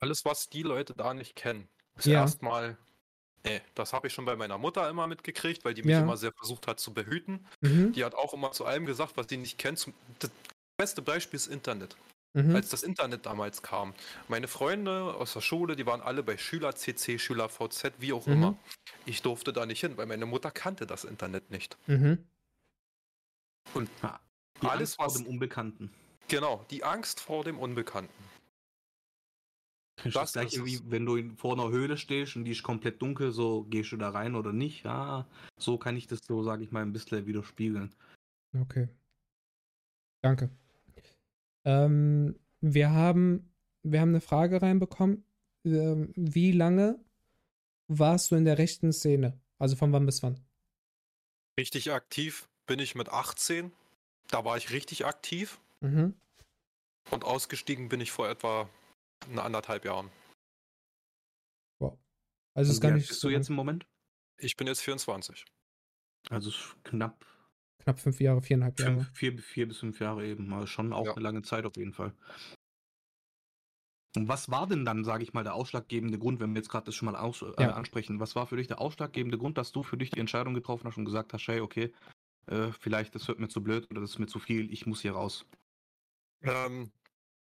Alles, 0.00 0.24
was 0.24 0.48
die 0.48 0.62
Leute 0.62 0.94
da 0.94 1.14
nicht 1.14 1.36
kennen, 1.36 1.68
ist 1.96 2.06
ja. 2.06 2.20
erstmal, 2.20 2.76
nee, 3.44 3.62
das 3.74 3.92
habe 3.94 4.08
ich 4.08 4.12
schon 4.12 4.26
bei 4.26 4.36
meiner 4.36 4.58
Mutter 4.58 4.88
immer 4.90 5.06
mitgekriegt, 5.06 5.64
weil 5.64 5.72
die 5.72 5.82
mich 5.82 5.92
ja. 5.92 6.02
immer 6.02 6.18
sehr 6.18 6.32
versucht 6.32 6.66
hat 6.66 6.78
zu 6.78 6.92
behüten. 6.92 7.46
Mhm. 7.62 7.92
Die 7.92 8.04
hat 8.04 8.14
auch 8.14 8.34
immer 8.34 8.52
zu 8.52 8.66
allem 8.66 8.84
gesagt, 8.84 9.16
was 9.16 9.26
sie 9.30 9.38
nicht 9.38 9.56
kennt. 9.56 9.90
Das 10.18 10.30
beste 10.76 11.00
Beispiel 11.00 11.38
ist 11.38 11.46
Internet 11.46 11.96
mhm. 12.36 12.54
als 12.54 12.68
das 12.68 12.82
Internet 12.82 13.26
damals 13.26 13.62
kam. 13.62 13.94
Meine 14.28 14.48
Freunde 14.48 15.14
aus 15.14 15.32
der 15.32 15.40
Schule, 15.40 15.74
die 15.74 15.86
waren 15.86 16.00
alle 16.00 16.22
bei 16.22 16.36
Schüler 16.36 16.74
CC, 16.74 17.18
Schüler 17.18 17.48
VZ, 17.48 17.94
wie 17.98 18.12
auch 18.12 18.26
mhm. 18.26 18.32
immer. 18.32 18.58
Ich 19.06 19.22
durfte 19.22 19.52
da 19.52 19.66
nicht 19.66 19.80
hin, 19.80 19.96
weil 19.96 20.06
meine 20.06 20.26
Mutter 20.26 20.50
kannte 20.50 20.86
das 20.86 21.04
Internet 21.04 21.50
nicht. 21.50 21.76
Mhm. 21.86 22.18
Und 23.74 23.90
die 24.62 24.66
alles 24.66 24.98
Angst 24.98 24.98
was 24.98 25.12
vor 25.14 25.22
dem 25.22 25.26
Unbekannten. 25.32 25.90
Genau, 26.28 26.64
die 26.70 26.84
Angst 26.84 27.20
vor 27.20 27.44
dem 27.44 27.58
Unbekannten. 27.58 28.12
Das, 30.04 30.12
das 30.12 30.32
gleiche 30.34 30.64
wie 30.66 30.78
wenn 30.90 31.06
du 31.06 31.34
vor 31.36 31.54
einer 31.54 31.70
Höhle 31.70 31.96
stehst 31.96 32.36
und 32.36 32.44
die 32.44 32.52
ist 32.52 32.62
komplett 32.62 33.00
dunkel, 33.00 33.32
so 33.32 33.64
gehst 33.64 33.92
du 33.92 33.96
da 33.96 34.10
rein 34.10 34.34
oder 34.34 34.52
nicht. 34.52 34.84
Ja, 34.84 35.26
so 35.58 35.78
kann 35.78 35.96
ich 35.96 36.06
das 36.06 36.20
so, 36.26 36.42
sage 36.42 36.64
ich 36.64 36.70
mal, 36.70 36.82
ein 36.82 36.92
bisschen 36.92 37.26
widerspiegeln. 37.26 37.94
Okay. 38.60 38.88
Danke. 40.22 40.50
Ähm, 41.66 42.38
wir, 42.60 42.90
haben, 42.90 43.52
wir 43.82 44.00
haben 44.00 44.10
eine 44.10 44.20
Frage 44.20 44.62
reinbekommen. 44.62 45.24
Ähm, 45.64 46.12
wie 46.14 46.52
lange 46.52 47.04
warst 47.88 48.30
du 48.30 48.36
in 48.36 48.44
der 48.44 48.56
rechten 48.56 48.92
Szene? 48.92 49.38
Also 49.58 49.76
von 49.76 49.92
wann 49.92 50.06
bis 50.06 50.22
wann? 50.22 50.40
Richtig 51.58 51.92
aktiv 51.92 52.48
bin 52.66 52.78
ich 52.78 52.94
mit 52.94 53.08
18. 53.08 53.72
Da 54.28 54.44
war 54.44 54.56
ich 54.56 54.70
richtig 54.70 55.06
aktiv. 55.06 55.60
Mhm. 55.80 56.14
Und 57.10 57.24
ausgestiegen 57.24 57.88
bin 57.88 58.00
ich 58.00 58.12
vor 58.12 58.28
etwa 58.28 58.68
eine 59.28 59.42
anderthalb 59.42 59.84
Jahren. 59.84 60.10
Wow. 61.78 61.98
Also 62.54 62.72
ist 62.72 62.80
gar 62.80 62.92
nicht. 62.92 63.08
Bist 63.08 63.20
so 63.20 63.28
du 63.28 63.34
jetzt 63.34 63.48
im 63.48 63.56
Moment? 63.56 63.86
Ich 64.38 64.56
bin 64.56 64.66
jetzt 64.66 64.82
24. 64.82 65.44
Also 66.30 66.52
knapp. 66.84 67.24
Knapp 67.86 68.00
fünf 68.00 68.20
Jahre, 68.20 68.42
viereinhalb 68.42 68.80
Jahre. 68.80 68.94
Fünf, 68.94 69.16
vier, 69.16 69.38
vier 69.38 69.68
bis 69.68 69.78
fünf 69.78 70.00
Jahre 70.00 70.26
eben. 70.26 70.52
Also 70.52 70.66
schon 70.66 70.92
auch 70.92 71.06
ja. 71.06 71.12
eine 71.12 71.22
lange 71.22 71.42
Zeit 71.42 71.64
auf 71.64 71.76
jeden 71.76 71.92
Fall. 71.92 72.12
Und 74.16 74.26
was 74.26 74.50
war 74.50 74.66
denn 74.66 74.84
dann, 74.84 75.04
sage 75.04 75.22
ich 75.22 75.34
mal, 75.34 75.44
der 75.44 75.54
ausschlaggebende 75.54 76.18
Grund, 76.18 76.40
wenn 76.40 76.50
wir 76.50 76.56
jetzt 76.56 76.68
gerade 76.68 76.86
das 76.86 76.96
schon 76.96 77.06
mal 77.06 77.14
aus, 77.14 77.42
äh, 77.42 77.62
ja. 77.62 77.74
ansprechen? 77.74 78.18
Was 78.18 78.34
war 78.34 78.48
für 78.48 78.56
dich 78.56 78.66
der 78.66 78.80
ausschlaggebende 78.80 79.38
Grund, 79.38 79.56
dass 79.56 79.70
du 79.70 79.84
für 79.84 79.96
dich 79.96 80.10
die 80.10 80.18
Entscheidung 80.18 80.54
getroffen 80.54 80.88
hast 80.88 80.96
und 80.96 81.04
gesagt 81.04 81.32
hast, 81.32 81.46
hey, 81.46 81.60
okay, 81.60 81.92
äh, 82.46 82.72
vielleicht 82.72 83.14
das 83.14 83.28
wird 83.28 83.38
mir 83.38 83.46
zu 83.46 83.62
blöd 83.62 83.88
oder 83.88 84.00
das 84.00 84.10
ist 84.10 84.18
mir 84.18 84.26
zu 84.26 84.40
viel, 84.40 84.72
ich 84.72 84.84
muss 84.86 85.02
hier 85.02 85.12
raus? 85.12 85.46
Ähm, 86.42 86.90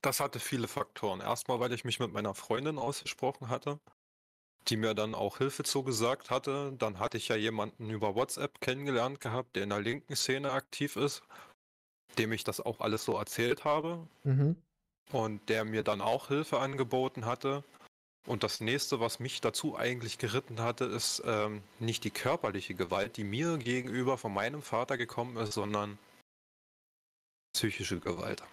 das 0.01 0.19
hatte 0.19 0.39
viele 0.39 0.67
Faktoren. 0.67 1.21
Erstmal, 1.21 1.59
weil 1.59 1.73
ich 1.73 1.85
mich 1.85 1.99
mit 1.99 2.13
meiner 2.13 2.35
Freundin 2.35 2.77
ausgesprochen 2.77 3.49
hatte, 3.49 3.79
die 4.67 4.77
mir 4.77 4.93
dann 4.93 5.15
auch 5.15 5.37
Hilfe 5.37 5.63
zugesagt 5.63 6.29
hatte. 6.29 6.73
Dann 6.77 6.99
hatte 6.99 7.17
ich 7.17 7.27
ja 7.27 7.35
jemanden 7.35 7.89
über 7.89 8.15
WhatsApp 8.15 8.59
kennengelernt 8.61 9.21
gehabt, 9.21 9.55
der 9.55 9.63
in 9.63 9.69
der 9.69 9.81
linken 9.81 10.15
Szene 10.15 10.51
aktiv 10.51 10.95
ist, 10.95 11.23
dem 12.17 12.31
ich 12.31 12.43
das 12.43 12.59
auch 12.61 12.81
alles 12.81 13.05
so 13.05 13.17
erzählt 13.17 13.63
habe. 13.63 14.07
Mhm 14.23 14.55
und 15.11 15.49
der 15.49 15.65
mir 15.65 15.83
dann 15.83 16.01
auch 16.01 16.27
Hilfe 16.27 16.59
angeboten 16.59 17.25
hatte. 17.25 17.63
Und 18.27 18.43
das 18.43 18.59
nächste, 18.59 18.99
was 18.99 19.19
mich 19.19 19.39
dazu 19.39 19.77
eigentlich 19.77 20.17
geritten 20.17 20.59
hatte, 20.59 20.85
ist 20.85 21.21
ähm, 21.25 21.61
nicht 21.79 22.03
die 22.03 22.11
körperliche 22.11 22.73
Gewalt, 22.73 23.17
die 23.17 23.23
mir 23.23 23.57
gegenüber 23.57 24.17
von 24.17 24.33
meinem 24.33 24.63
Vater 24.63 24.97
gekommen 24.97 25.37
ist, 25.37 25.53
sondern 25.53 25.99
psychische 27.53 27.99
Gewalt. 27.99 28.43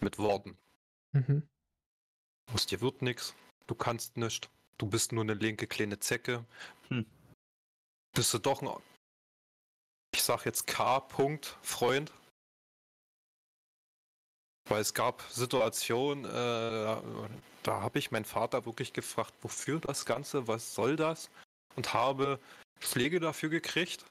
Mit 0.00 0.18
Worten. 0.18 0.56
Mhm. 1.12 1.42
Aus 2.52 2.66
dir 2.66 2.80
wird 2.80 3.02
nichts, 3.02 3.34
du 3.66 3.74
kannst 3.74 4.16
nichts, 4.16 4.48
du 4.78 4.86
bist 4.86 5.12
nur 5.12 5.24
eine 5.24 5.34
linke 5.34 5.66
kleine 5.66 5.98
Zecke. 5.98 6.44
Hm. 6.88 7.06
Bist 8.14 8.32
du 8.34 8.38
doch 8.38 8.62
ein, 8.62 8.70
ich 10.14 10.22
sag 10.22 10.44
jetzt 10.44 10.66
K-Punkt, 10.66 11.58
Freund. 11.62 12.12
Weil 14.68 14.80
es 14.80 14.94
gab 14.94 15.22
Situationen, 15.30 16.24
äh, 16.24 16.28
da 17.62 17.80
habe 17.80 17.98
ich 17.98 18.10
meinen 18.10 18.24
Vater 18.24 18.66
wirklich 18.66 18.92
gefragt, 18.92 19.32
wofür 19.42 19.78
das 19.78 20.06
Ganze, 20.06 20.48
was 20.48 20.74
soll 20.74 20.96
das? 20.96 21.30
Und 21.76 21.94
habe 21.94 22.40
Schläge 22.80 23.20
dafür 23.20 23.48
gekriegt. 23.48 24.04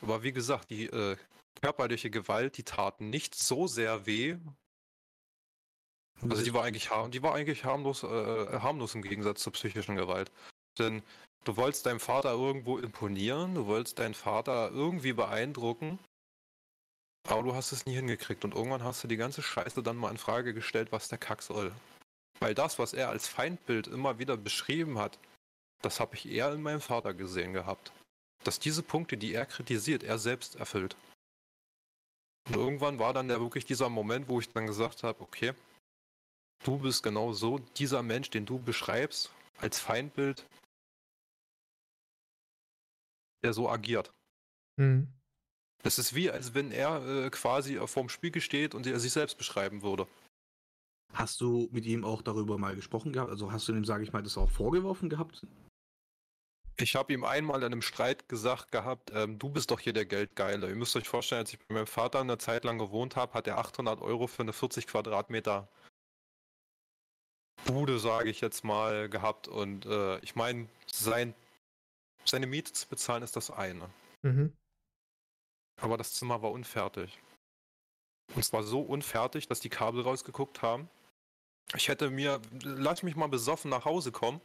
Aber 0.00 0.22
wie 0.22 0.32
gesagt, 0.32 0.70
die 0.70 0.86
äh, 0.86 1.16
körperliche 1.60 2.10
Gewalt, 2.10 2.56
die 2.56 2.62
taten 2.62 3.10
nicht 3.10 3.34
so 3.34 3.66
sehr 3.66 4.06
weh. 4.06 4.38
Also 6.28 6.42
die 6.42 6.52
war 6.52 6.64
eigentlich, 6.64 6.90
die 7.12 7.22
war 7.22 7.34
eigentlich 7.34 7.64
harmlos, 7.64 8.02
äh, 8.02 8.06
harmlos 8.58 8.94
im 8.94 9.02
Gegensatz 9.02 9.42
zur 9.42 9.52
psychischen 9.52 9.96
Gewalt. 9.96 10.30
Denn 10.78 11.02
du 11.44 11.56
wolltest 11.56 11.86
deinem 11.86 12.00
Vater 12.00 12.32
irgendwo 12.32 12.78
imponieren, 12.78 13.54
du 13.54 13.66
wolltest 13.66 13.98
deinen 13.98 14.14
Vater 14.14 14.70
irgendwie 14.70 15.12
beeindrucken 15.12 15.98
aber 17.24 17.42
du 17.42 17.54
hast 17.54 17.72
es 17.72 17.86
nie 17.86 17.94
hingekriegt 17.94 18.44
und 18.44 18.54
irgendwann 18.54 18.82
hast 18.82 19.04
du 19.04 19.08
die 19.08 19.16
ganze 19.16 19.42
Scheiße 19.42 19.82
dann 19.82 19.96
mal 19.96 20.10
in 20.10 20.18
Frage 20.18 20.54
gestellt, 20.54 20.92
was 20.92 21.08
der 21.08 21.18
Kack 21.18 21.42
soll. 21.42 21.72
Weil 22.40 22.54
das, 22.54 22.78
was 22.78 22.94
er 22.94 23.10
als 23.10 23.28
Feindbild 23.28 23.86
immer 23.86 24.18
wieder 24.18 24.36
beschrieben 24.36 24.98
hat, 24.98 25.18
das 25.82 26.00
habe 26.00 26.14
ich 26.16 26.28
eher 26.28 26.52
in 26.52 26.62
meinem 26.62 26.80
Vater 26.80 27.14
gesehen 27.14 27.52
gehabt. 27.52 27.92
Dass 28.44 28.58
diese 28.58 28.82
Punkte, 28.82 29.16
die 29.18 29.34
er 29.34 29.46
kritisiert, 29.46 30.02
er 30.02 30.18
selbst 30.18 30.56
erfüllt. 30.56 30.96
Und 32.48 32.56
irgendwann 32.56 32.98
war 32.98 33.12
dann 33.12 33.28
ja 33.28 33.38
wirklich 33.38 33.66
dieser 33.66 33.90
Moment, 33.90 34.28
wo 34.28 34.40
ich 34.40 34.48
dann 34.48 34.66
gesagt 34.66 35.02
habe, 35.02 35.22
okay, 35.22 35.52
du 36.64 36.78
bist 36.78 37.02
genau 37.02 37.32
so 37.32 37.58
dieser 37.76 38.02
Mensch, 38.02 38.30
den 38.30 38.46
du 38.46 38.58
beschreibst 38.58 39.32
als 39.58 39.78
Feindbild, 39.78 40.46
der 43.42 43.52
so 43.52 43.68
agiert. 43.68 44.12
Mhm. 44.76 45.08
Das 45.82 45.98
ist 45.98 46.14
wie, 46.14 46.30
als 46.30 46.54
wenn 46.54 46.72
er 46.72 47.06
äh, 47.06 47.30
quasi 47.30 47.76
vorm 47.86 48.08
Spiegel 48.08 48.42
steht 48.42 48.74
und 48.74 48.86
er 48.86 49.00
sich 49.00 49.12
selbst 49.12 49.38
beschreiben 49.38 49.82
würde. 49.82 50.06
Hast 51.14 51.40
du 51.40 51.68
mit 51.72 51.86
ihm 51.86 52.04
auch 52.04 52.22
darüber 52.22 52.58
mal 52.58 52.76
gesprochen 52.76 53.12
gehabt? 53.12 53.30
Also 53.30 53.50
hast 53.50 53.66
du 53.66 53.72
ihm, 53.72 53.84
sage 53.84 54.04
ich 54.04 54.12
mal, 54.12 54.22
das 54.22 54.36
auch 54.36 54.50
vorgeworfen 54.50 55.08
gehabt? 55.08 55.46
Ich 56.76 56.94
habe 56.94 57.12
ihm 57.12 57.24
einmal 57.24 57.58
in 57.58 57.66
einem 57.66 57.82
Streit 57.82 58.28
gesagt 58.28 58.72
gehabt, 58.72 59.10
ähm, 59.14 59.38
du 59.38 59.50
bist 59.50 59.70
doch 59.70 59.80
hier 59.80 59.92
der 59.92 60.06
Geldgeile. 60.06 60.68
Ihr 60.68 60.76
müsst 60.76 60.96
euch 60.96 61.08
vorstellen, 61.08 61.40
als 61.40 61.52
ich 61.52 61.58
bei 61.58 61.74
meinem 61.74 61.86
Vater 61.86 62.20
eine 62.20 62.38
Zeit 62.38 62.64
lang 62.64 62.78
gewohnt 62.78 63.16
habe, 63.16 63.34
hat 63.34 63.46
er 63.46 63.58
800 63.58 64.00
Euro 64.00 64.26
für 64.26 64.42
eine 64.42 64.52
40 64.52 64.86
Quadratmeter 64.86 65.68
Bude, 67.64 67.98
sage 67.98 68.30
ich 68.30 68.40
jetzt 68.40 68.64
mal, 68.64 69.08
gehabt. 69.08 69.48
Und 69.48 69.86
äh, 69.86 70.18
ich 70.20 70.34
meine, 70.34 70.68
sein, 70.92 71.34
seine 72.24 72.46
Miete 72.46 72.72
zu 72.72 72.88
bezahlen 72.88 73.22
ist 73.22 73.36
das 73.36 73.50
eine. 73.50 73.88
Mhm. 74.22 74.52
Aber 75.80 75.96
das 75.96 76.14
Zimmer 76.14 76.42
war 76.42 76.50
unfertig. 76.50 77.18
Und 78.34 78.44
zwar 78.44 78.62
so 78.62 78.80
unfertig, 78.80 79.48
dass 79.48 79.60
die 79.60 79.70
Kabel 79.70 80.02
rausgeguckt 80.02 80.62
haben. 80.62 80.88
Ich 81.74 81.88
hätte 81.88 82.10
mir, 82.10 82.40
lass 82.62 83.02
mich 83.02 83.16
mal 83.16 83.28
besoffen 83.28 83.70
nach 83.70 83.84
Hause 83.84 84.12
kommen. 84.12 84.40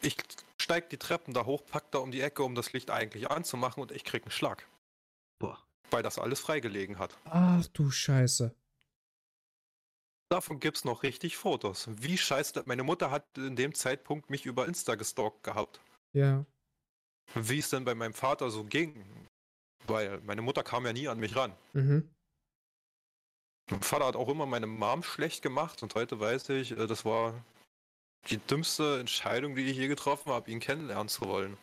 Ich 0.00 0.16
steig 0.60 0.90
die 0.90 0.96
Treppen 0.96 1.34
da 1.34 1.44
hoch, 1.44 1.64
pack 1.66 1.90
da 1.90 1.98
um 1.98 2.10
die 2.10 2.20
Ecke, 2.20 2.44
um 2.44 2.54
das 2.54 2.72
Licht 2.72 2.90
eigentlich 2.90 3.30
anzumachen 3.30 3.82
und 3.82 3.90
ich 3.90 4.04
krieg 4.04 4.22
einen 4.22 4.30
Schlag. 4.30 4.66
Boah. 5.40 5.58
Weil 5.90 6.02
das 6.02 6.18
alles 6.18 6.40
freigelegen 6.40 6.98
hat. 6.98 7.16
Ach 7.24 7.66
du 7.68 7.90
Scheiße. 7.90 8.54
Davon 10.30 10.60
gibt's 10.60 10.84
noch 10.84 11.02
richtig 11.02 11.38
Fotos. 11.38 11.88
Wie 11.90 12.18
scheiße, 12.18 12.62
meine 12.66 12.82
Mutter 12.82 13.10
hat 13.10 13.24
in 13.38 13.56
dem 13.56 13.74
Zeitpunkt 13.74 14.28
mich 14.28 14.44
über 14.44 14.66
Insta 14.66 14.94
gestalkt 14.94 15.42
gehabt. 15.42 15.80
Ja. 16.12 16.44
Wie 17.34 17.58
es 17.58 17.70
denn 17.70 17.84
bei 17.84 17.94
meinem 17.94 18.12
Vater 18.12 18.50
so 18.50 18.64
ging. 18.64 19.04
Weil 19.86 20.20
meine 20.20 20.42
Mutter 20.42 20.62
kam 20.62 20.84
ja 20.84 20.92
nie 20.92 21.08
an 21.08 21.18
mich 21.18 21.34
ran. 21.34 21.54
Mhm. 21.72 22.08
Mein 23.70 23.82
Vater 23.82 24.06
hat 24.06 24.16
auch 24.16 24.28
immer 24.28 24.44
meine 24.44 24.66
Mom 24.66 25.02
schlecht 25.02 25.42
gemacht 25.42 25.82
und 25.82 25.94
heute 25.94 26.20
weiß 26.20 26.50
ich, 26.50 26.72
äh, 26.72 26.86
das 26.86 27.04
war 27.04 27.34
die 28.28 28.38
dümmste 28.38 28.98
Entscheidung, 29.00 29.54
die 29.54 29.64
ich 29.64 29.76
je 29.76 29.88
getroffen 29.88 30.32
habe, 30.32 30.50
ihn 30.50 30.60
kennenlernen 30.60 31.08
zu 31.08 31.22
wollen. 31.26 31.56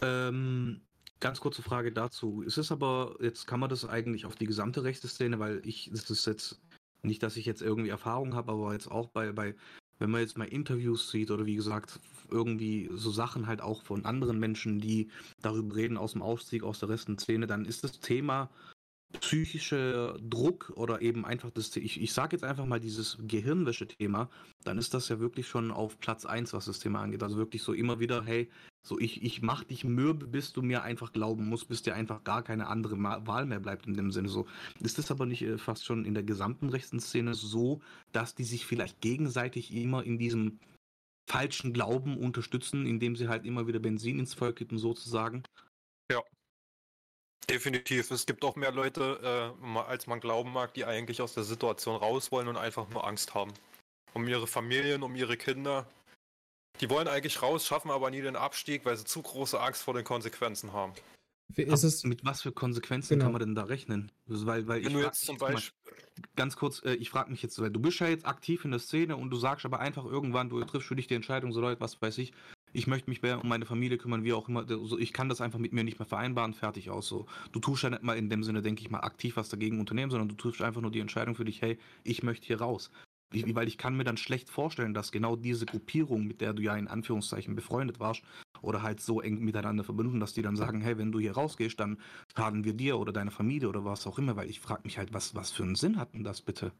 Ähm, 0.00 0.82
ganz 1.20 1.40
kurze 1.40 1.62
Frage 1.62 1.92
dazu. 1.92 2.42
Ist 2.42 2.58
es 2.58 2.72
aber, 2.72 3.16
jetzt 3.20 3.46
kann 3.46 3.60
man 3.60 3.70
das 3.70 3.86
eigentlich 3.86 4.26
auf 4.26 4.34
die 4.34 4.46
gesamte 4.46 4.84
rechte 4.84 5.08
Szene, 5.08 5.38
weil 5.38 5.66
ich, 5.66 5.90
das 5.92 6.10
ist 6.10 6.26
jetzt 6.26 6.60
nicht, 7.02 7.22
dass 7.22 7.36
ich 7.36 7.46
jetzt 7.46 7.62
irgendwie 7.62 7.90
Erfahrung 7.90 8.34
habe, 8.34 8.52
aber 8.52 8.72
jetzt 8.72 8.90
auch 8.90 9.08
bei, 9.08 9.32
bei 9.32 9.54
wenn 9.98 10.10
man 10.10 10.20
jetzt 10.20 10.36
mal 10.36 10.48
Interviews 10.48 11.10
sieht 11.10 11.30
oder 11.30 11.46
wie 11.46 11.54
gesagt, 11.54 12.00
irgendwie 12.28 12.90
so 12.92 13.10
Sachen 13.10 13.46
halt 13.46 13.60
auch 13.60 13.82
von 13.82 14.04
anderen 14.04 14.38
Menschen, 14.38 14.80
die 14.80 15.10
darüber 15.42 15.76
reden 15.76 15.96
aus 15.96 16.12
dem 16.12 16.22
Ausstieg 16.22 16.64
aus 16.64 16.80
der 16.80 16.88
resten 16.88 17.18
Szene, 17.18 17.46
dann 17.46 17.64
ist 17.64 17.84
das 17.84 18.00
Thema 18.00 18.50
psychischer 19.20 20.16
Druck 20.18 20.72
oder 20.74 21.02
eben 21.02 21.24
einfach 21.24 21.50
das, 21.50 21.76
ich, 21.76 22.00
ich 22.00 22.12
sage 22.12 22.34
jetzt 22.34 22.44
einfach 22.44 22.66
mal 22.66 22.80
dieses 22.80 23.18
Gehirnwäsche-Thema, 23.20 24.30
dann 24.64 24.78
ist 24.78 24.94
das 24.94 25.08
ja 25.08 25.20
wirklich 25.20 25.46
schon 25.46 25.70
auf 25.70 26.00
Platz 26.00 26.24
1, 26.24 26.52
was 26.52 26.64
das 26.64 26.78
Thema 26.78 27.00
angeht. 27.02 27.22
Also 27.22 27.36
wirklich 27.36 27.62
so 27.62 27.72
immer 27.72 28.00
wieder, 28.00 28.24
hey, 28.24 28.50
so 28.84 28.98
ich, 28.98 29.22
ich 29.22 29.42
mach 29.42 29.64
dich 29.64 29.84
mürbe, 29.84 30.26
bis 30.26 30.52
du 30.52 30.62
mir 30.62 30.82
einfach 30.82 31.12
glauben 31.12 31.48
musst, 31.48 31.68
bis 31.68 31.82
dir 31.82 31.94
einfach 31.94 32.24
gar 32.24 32.42
keine 32.42 32.66
andere 32.66 32.96
Wahl 33.00 33.46
mehr 33.46 33.60
bleibt 33.60 33.86
in 33.86 33.94
dem 33.94 34.10
Sinne. 34.10 34.28
So 34.28 34.46
ist 34.80 34.98
das 34.98 35.10
aber 35.10 35.26
nicht 35.26 35.42
äh, 35.42 35.58
fast 35.58 35.84
schon 35.84 36.04
in 36.04 36.14
der 36.14 36.24
gesamten 36.24 36.68
rechten 36.68 37.00
Szene 37.00 37.34
so, 37.34 37.80
dass 38.12 38.34
die 38.34 38.44
sich 38.44 38.66
vielleicht 38.66 39.00
gegenseitig 39.00 39.72
immer 39.72 40.02
in 40.04 40.18
diesem 40.18 40.58
falschen 41.30 41.72
Glauben 41.72 42.18
unterstützen, 42.18 42.84
indem 42.86 43.16
sie 43.16 43.28
halt 43.28 43.46
immer 43.46 43.66
wieder 43.66 43.78
Benzin 43.78 44.18
ins 44.18 44.34
Feuer 44.34 44.52
kippen 44.52 44.78
sozusagen? 44.78 45.44
Ja. 46.10 46.20
Definitiv. 47.48 48.10
Es 48.10 48.26
gibt 48.26 48.44
auch 48.44 48.56
mehr 48.56 48.72
Leute, 48.72 49.54
äh, 49.62 49.78
als 49.78 50.06
man 50.06 50.20
glauben 50.20 50.52
mag, 50.52 50.74
die 50.74 50.84
eigentlich 50.84 51.20
aus 51.20 51.34
der 51.34 51.44
Situation 51.44 51.96
raus 51.96 52.32
wollen 52.32 52.48
und 52.48 52.56
einfach 52.56 52.88
nur 52.88 53.06
Angst 53.06 53.34
haben. 53.34 53.52
Um 54.14 54.26
ihre 54.28 54.46
Familien, 54.46 55.02
um 55.02 55.14
ihre 55.14 55.36
Kinder. 55.36 55.86
Die 56.80 56.90
wollen 56.90 57.08
eigentlich 57.08 57.42
raus, 57.42 57.66
schaffen 57.66 57.90
aber 57.90 58.10
nie 58.10 58.22
den 58.22 58.36
Abstieg, 58.36 58.84
weil 58.84 58.96
sie 58.96 59.04
zu 59.04 59.22
große 59.22 59.60
Angst 59.60 59.82
vor 59.82 59.94
den 59.94 60.04
Konsequenzen 60.04 60.72
haben. 60.72 60.94
Ist 61.54 61.82
es 61.82 62.04
mit 62.04 62.24
was 62.24 62.42
für 62.42 62.52
Konsequenzen 62.52 63.14
genau. 63.14 63.26
kann 63.26 63.32
man 63.32 63.40
denn 63.40 63.54
da 63.54 63.64
rechnen? 63.64 64.10
Weil, 64.26 64.66
weil 64.66 64.82
Wenn 64.82 64.92
ich 64.92 64.92
du 64.94 65.00
jetzt 65.00 65.26
zum 65.26 65.36
Beispiel. 65.36 65.72
ganz 66.34 66.56
kurz, 66.56 66.82
äh, 66.82 66.94
ich 66.94 67.10
frage 67.10 67.30
mich 67.30 67.42
jetzt, 67.42 67.60
weil 67.60 67.70
du 67.70 67.80
bist 67.80 68.00
ja 68.00 68.08
jetzt 68.08 68.26
aktiv 68.26 68.64
in 68.64 68.70
der 68.70 68.80
Szene 68.80 69.16
und 69.16 69.30
du 69.30 69.36
sagst 69.36 69.66
aber 69.66 69.80
einfach 69.80 70.04
irgendwann, 70.04 70.48
du 70.48 70.62
triffst 70.64 70.88
für 70.88 70.96
dich 70.96 71.08
die 71.08 71.14
Entscheidung, 71.14 71.52
so 71.52 71.60
Leute, 71.60 71.80
was 71.80 72.00
weiß 72.00 72.18
ich, 72.18 72.32
ich 72.72 72.86
möchte 72.86 73.10
mich 73.10 73.22
mehr 73.22 73.42
um 73.42 73.48
meine 73.48 73.66
Familie 73.66 73.98
kümmern, 73.98 74.24
wie 74.24 74.32
auch 74.32 74.48
immer. 74.48 74.66
Also 74.68 74.98
ich 74.98 75.12
kann 75.12 75.28
das 75.28 75.40
einfach 75.40 75.58
mit 75.58 75.72
mir 75.72 75.84
nicht 75.84 75.98
mehr 75.98 76.06
vereinbaren, 76.06 76.54
fertig 76.54 76.88
aus. 76.90 77.06
So. 77.06 77.26
Du 77.52 77.60
tust 77.60 77.82
ja 77.82 77.90
nicht 77.90 78.02
mal 78.02 78.16
in 78.16 78.30
dem 78.30 78.42
Sinne, 78.42 78.62
denke 78.62 78.80
ich 78.80 78.90
mal, 78.90 79.00
aktiv 79.00 79.36
was 79.36 79.50
dagegen 79.50 79.78
unternehmen, 79.78 80.10
sondern 80.10 80.28
du 80.28 80.34
triffst 80.34 80.62
einfach 80.62 80.80
nur 80.80 80.90
die 80.90 81.00
Entscheidung 81.00 81.34
für 81.34 81.44
dich, 81.44 81.60
hey, 81.60 81.78
ich 82.02 82.22
möchte 82.22 82.46
hier 82.46 82.60
raus. 82.60 82.90
Ich, 83.32 83.54
weil 83.54 83.68
ich 83.68 83.78
kann 83.78 83.96
mir 83.96 84.04
dann 84.04 84.16
schlecht 84.16 84.50
vorstellen, 84.50 84.94
dass 84.94 85.12
genau 85.12 85.36
diese 85.36 85.66
Gruppierung, 85.66 86.26
mit 86.26 86.40
der 86.40 86.52
du 86.52 86.62
ja 86.62 86.76
in 86.76 86.88
Anführungszeichen 86.88 87.54
befreundet 87.54 88.00
warst 88.00 88.22
oder 88.60 88.82
halt 88.82 89.00
so 89.00 89.20
eng 89.20 89.40
miteinander 89.40 89.84
verbunden, 89.84 90.20
dass 90.20 90.32
die 90.32 90.42
dann 90.42 90.56
sagen, 90.56 90.80
hey, 90.80 90.98
wenn 90.98 91.12
du 91.12 91.18
hier 91.18 91.32
rausgehst, 91.32 91.78
dann 91.78 92.00
schaden 92.36 92.64
wir 92.64 92.74
dir 92.74 92.98
oder 92.98 93.12
deiner 93.12 93.30
Familie 93.30 93.68
oder 93.68 93.84
was 93.84 94.06
auch 94.06 94.18
immer, 94.18 94.36
weil 94.36 94.48
ich 94.48 94.60
frage 94.60 94.82
mich 94.84 94.98
halt, 94.98 95.12
was, 95.12 95.34
was 95.34 95.50
für 95.50 95.62
einen 95.62 95.74
Sinn 95.74 95.98
hat 95.98 96.14
denn 96.14 96.24
das 96.24 96.40
bitte? 96.40 96.72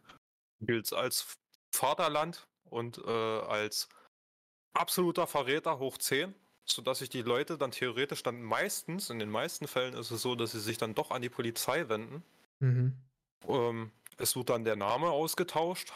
Gilt 0.61 0.93
als 0.93 1.37
Vaterland 1.75 2.47
und 2.71 2.99
äh, 2.99 3.11
als 3.11 3.89
absoluter 4.75 5.27
Verräter 5.27 5.79
hoch 5.79 5.99
10, 5.99 6.35
sodass 6.65 7.01
sich 7.01 7.09
die 7.09 7.23
Leute 7.23 7.59
dann 7.59 7.71
theoretisch 7.71 8.23
dann 8.23 8.43
meistens, 8.43 9.11
in 9.11 9.19
den 9.19 9.31
meisten 9.31 9.67
Fällen 9.67 9.95
ist 9.95 10.11
es 10.11 10.23
so, 10.23 10.35
dass 10.35 10.53
sie 10.53 10.61
sich 10.61 10.79
dann 10.79 10.95
doch 10.95 11.11
an 11.11 11.23
die 11.23 11.29
Polizei 11.29 11.89
wenden. 11.89 12.23
Mhm. 12.61 12.97
Ähm, 13.49 13.91
es 14.19 14.37
wird 14.37 14.51
dann 14.51 14.65
der 14.65 14.77
Name 14.77 15.11
ausgetauscht. 15.11 15.93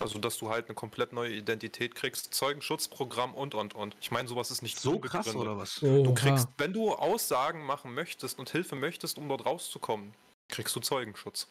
Also, 0.00 0.18
dass 0.18 0.38
du 0.38 0.50
halt 0.50 0.66
eine 0.66 0.74
komplett 0.74 1.12
neue 1.12 1.32
Identität 1.32 1.94
kriegst, 1.94 2.34
Zeugenschutzprogramm 2.34 3.34
und 3.34 3.54
und 3.54 3.74
und. 3.74 3.96
Ich 4.00 4.10
meine, 4.10 4.28
sowas 4.28 4.50
ist 4.50 4.62
nicht 4.62 4.78
so 4.78 4.98
krass 4.98 5.34
oder 5.34 5.56
was? 5.56 5.78
Du 5.80 6.12
kriegst, 6.14 6.48
wenn 6.58 6.72
du 6.72 6.92
Aussagen 6.92 7.64
machen 7.64 7.94
möchtest 7.94 8.38
und 8.38 8.50
Hilfe 8.50 8.74
möchtest, 8.74 9.18
um 9.18 9.28
dort 9.28 9.46
rauszukommen, 9.46 10.14
kriegst 10.48 10.74
du 10.74 10.80
Zeugenschutz. 10.80 11.48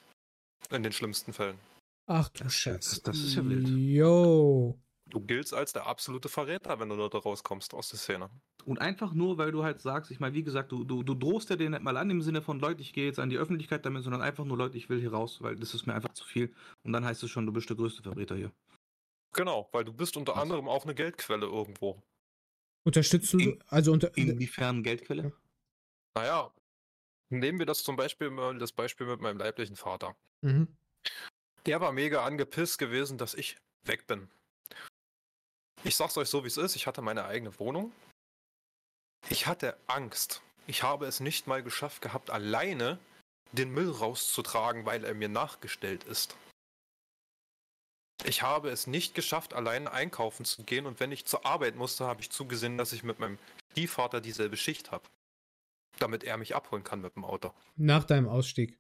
In 0.72 0.84
den 0.84 0.92
schlimmsten 0.92 1.34
Fällen. 1.34 1.60
Ach 2.08 2.30
du 2.30 2.50
Scheiße. 2.50 3.02
Das 3.04 3.18
ist 3.18 3.36
ja 3.36 3.46
wild. 3.46 3.68
Yo. 3.68 4.78
Du 5.10 5.20
giltst 5.22 5.54
als 5.54 5.74
der 5.74 5.86
absolute 5.88 6.28
Verräter, 6.28 6.80
wenn 6.80 6.90
du 6.90 6.96
dort 6.96 7.14
rauskommst 7.26 7.74
aus 7.74 7.90
der 7.90 8.00
Szene. 8.00 8.30
Und 8.66 8.80
einfach 8.80 9.14
nur, 9.14 9.38
weil 9.38 9.52
du 9.52 9.64
halt 9.64 9.82
sagst, 9.82 10.10
ich 10.12 10.20
meine, 10.20 10.36
wie 10.36 10.44
gesagt, 10.44 10.72
du, 10.72 10.84
du, 10.84 11.04
du 11.04 11.16
drohst 11.16 11.50
ja 11.50 11.56
den 11.56 11.72
nicht 11.72 11.84
mal 11.84 11.98
an 11.98 12.10
im 12.10 12.22
Sinne 12.22 12.42
von, 12.42 12.60
Leute, 12.60 12.82
ich 12.82 12.94
gehe 12.94 13.06
jetzt 13.06 13.20
an 13.20 13.30
die 13.30 13.38
Öffentlichkeit 13.38 13.86
damit, 13.86 14.04
sondern 14.04 14.22
einfach 14.22 14.46
nur, 14.46 14.58
Leute, 14.58 14.78
ich 14.78 14.90
will 14.90 15.00
hier 15.00 15.12
raus, 15.12 15.42
weil 15.42 15.56
das 15.56 15.74
ist 15.74 15.86
mir 15.86 15.94
einfach 15.94 16.14
zu 16.14 16.24
viel. 16.24 16.54
Und 16.84 16.94
dann 16.94 17.04
heißt 17.04 17.24
es 17.24 17.30
schon, 17.30 17.46
du 17.46 17.52
bist 17.52 17.70
der 17.70 17.76
größte 17.76 18.04
Verräter 18.04 18.36
hier. 18.36 18.52
Genau, 19.34 19.68
weil 19.72 19.84
du 19.84 19.92
bist 19.92 20.16
unter 20.16 20.34
Was? 20.34 20.42
anderem 20.44 20.70
auch 20.70 20.86
eine 20.86 20.96
Geldquelle 20.96 21.46
irgendwo. 21.46 22.02
Unterstützt 22.86 23.34
du, 23.34 23.40
In, 23.40 23.64
also 23.68 23.92
unter. 23.92 24.16
Inwiefern 24.18 24.84
Geldquelle? 24.84 25.34
Naja, 26.16 26.54
nehmen 27.30 27.60
wir 27.60 27.66
das 27.66 27.84
zum 27.84 27.96
Beispiel 27.96 28.30
mal 28.30 28.58
das 28.58 28.72
Beispiel 28.72 29.08
mit 29.08 29.22
meinem 29.22 29.40
leiblichen 29.40 29.76
Vater. 29.76 30.16
Mhm. 30.42 30.68
Der 31.66 31.82
war 31.82 31.92
mega 31.92 32.24
angepisst 32.24 32.78
gewesen, 32.78 33.18
dass 33.18 33.34
ich 33.34 33.58
weg 33.86 34.06
bin. 34.08 34.30
Ich 35.84 35.96
sag's 35.96 36.18
euch 36.18 36.30
so, 36.30 36.44
wie 36.44 36.48
es 36.48 36.58
ist. 36.58 36.76
Ich 36.76 36.88
hatte 36.88 37.02
meine 37.02 37.26
eigene 37.26 37.58
Wohnung. 37.60 37.92
Ich 39.30 39.48
hatte 39.48 39.78
Angst. 39.88 40.42
Ich 40.68 40.84
habe 40.84 41.06
es 41.06 41.20
nicht 41.20 41.48
mal 41.48 41.64
geschafft 41.64 42.02
gehabt, 42.02 42.30
alleine 42.30 42.98
den 43.52 43.72
Müll 43.72 43.90
rauszutragen, 43.90 44.86
weil 44.86 45.04
er 45.04 45.14
mir 45.14 45.30
nachgestellt 45.30 46.04
ist. 46.06 46.36
Ich 48.26 48.42
habe 48.42 48.70
es 48.70 48.88
nicht 48.88 49.16
geschafft, 49.16 49.54
alleine 49.54 49.92
einkaufen 49.92 50.46
zu 50.46 50.64
gehen 50.64 50.86
und 50.86 51.00
wenn 51.00 51.12
ich 51.12 51.26
zur 51.26 51.46
Arbeit 51.46 51.76
musste, 51.76 52.06
habe 52.06 52.22
ich 52.22 52.30
zugesehen, 52.30 52.78
dass 52.78 52.94
ich 52.94 53.04
mit 53.04 53.20
meinem 53.20 53.38
Stiefvater 53.72 54.22
dieselbe 54.22 54.56
Schicht 54.56 54.92
habe. 54.92 55.04
Damit 56.00 56.24
er 56.24 56.38
mich 56.38 56.56
abholen 56.56 56.84
kann 56.84 57.02
mit 57.02 57.16
dem 57.16 57.26
Auto. 57.26 57.52
Nach 57.76 58.04
deinem 58.04 58.28
Ausstieg. 58.28 58.80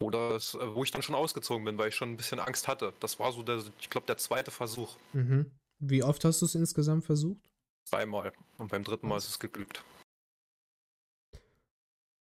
Oder 0.00 0.30
das, 0.30 0.54
äh, 0.54 0.74
wo 0.74 0.82
ich 0.82 0.90
dann 0.90 1.02
schon 1.02 1.14
ausgezogen 1.14 1.64
bin, 1.64 1.78
weil 1.78 1.90
ich 1.90 1.94
schon 1.94 2.10
ein 2.10 2.16
bisschen 2.16 2.40
Angst 2.40 2.66
hatte. 2.66 2.92
Das 3.00 3.18
war 3.18 3.32
so 3.32 3.42
der, 3.42 3.62
ich 3.78 3.90
glaube, 3.90 4.06
der 4.06 4.16
zweite 4.16 4.50
Versuch. 4.50 4.96
Mhm. 5.12 5.50
Wie 5.78 6.02
oft 6.02 6.24
hast 6.24 6.40
du 6.40 6.46
es 6.46 6.54
insgesamt 6.54 7.04
versucht? 7.04 7.50
Zweimal. 7.84 8.32
Und 8.58 8.70
beim 8.70 8.84
dritten 8.84 9.08
Mal 9.08 9.18
ist 9.18 9.28
es 9.28 9.38
geglückt. 9.38 9.84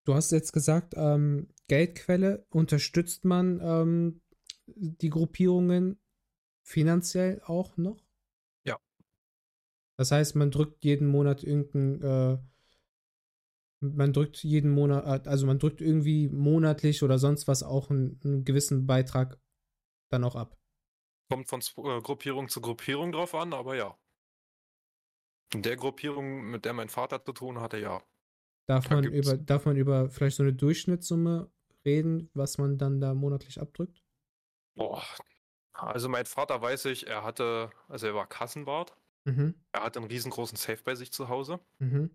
Du 0.06 0.14
hast 0.14 0.32
jetzt 0.32 0.52
gesagt, 0.52 0.94
ähm, 0.98 1.48
Geldquelle, 1.68 2.46
unterstützt 2.50 3.24
man 3.24 3.62
ähm, 3.64 4.22
die 4.66 5.10
Gruppierungen 5.10 6.00
finanziell 6.62 7.42
auch 7.46 7.78
noch? 7.78 8.04
Ja. 8.66 8.78
Das 9.98 10.12
heißt, 10.12 10.36
man 10.36 10.52
drückt 10.52 10.84
jeden 10.84 11.08
Monat 11.08 11.44
irgendein 11.44 12.02
äh, 12.02 12.38
man 13.84 14.14
drückt 14.14 14.44
jeden 14.44 14.72
Monat, 14.72 15.28
also 15.28 15.46
man 15.46 15.60
drückt 15.60 15.82
irgendwie 15.82 16.30
monatlich 16.30 17.04
oder 17.04 17.20
sonst 17.20 17.48
was 17.48 17.64
auch 17.64 17.90
einen, 17.90 18.20
einen 18.24 18.46
gewissen 18.46 18.88
Beitrag 18.88 19.40
dann 20.10 20.24
auch 20.24 20.36
ab. 20.36 20.58
Kommt 21.30 21.50
von 21.50 21.60
äh, 21.60 22.02
Gruppierung 22.02 22.48
zu 22.48 22.62
Gruppierung 22.62 23.12
drauf 23.12 23.36
an, 23.36 23.54
aber 23.54 23.76
ja. 23.76 23.98
In 25.54 25.62
der 25.62 25.76
Gruppierung, 25.76 26.50
mit 26.50 26.66
der 26.66 26.74
mein 26.74 26.90
Vater 26.90 27.24
zu 27.24 27.32
tun 27.32 27.60
hatte, 27.60 27.78
ja. 27.78 28.02
Darf 28.66 28.90
man, 28.90 29.04
über, 29.04 29.38
darf 29.38 29.66
man 29.66 29.76
über 29.76 30.10
vielleicht 30.10 30.38
so 30.38 30.44
eine 30.44 30.54
Durchschnittssumme 30.54 31.52
reden, 31.86 32.30
was 32.34 32.58
man 32.58 32.78
dann 32.78 33.02
da 33.02 33.14
monatlich 33.14 33.60
abdrückt? 33.60 34.02
Boah. 34.76 35.04
Also 35.74 36.08
mein 36.08 36.26
Vater 36.26 36.62
weiß 36.62 36.86
ich, 36.86 37.08
er 37.08 37.24
hatte, 37.24 37.72
also 37.88 38.08
er 38.08 38.16
war 38.16 38.28
Kassenwart. 38.28 38.96
Mhm. 39.26 39.56
Er 39.72 39.84
hatte 39.84 40.00
einen 40.00 40.08
riesengroßen 40.08 40.58
Safe 40.58 40.82
bei 40.84 40.96
sich 40.96 41.12
zu 41.12 41.30
Hause. 41.30 41.60
Mhm. 41.80 42.10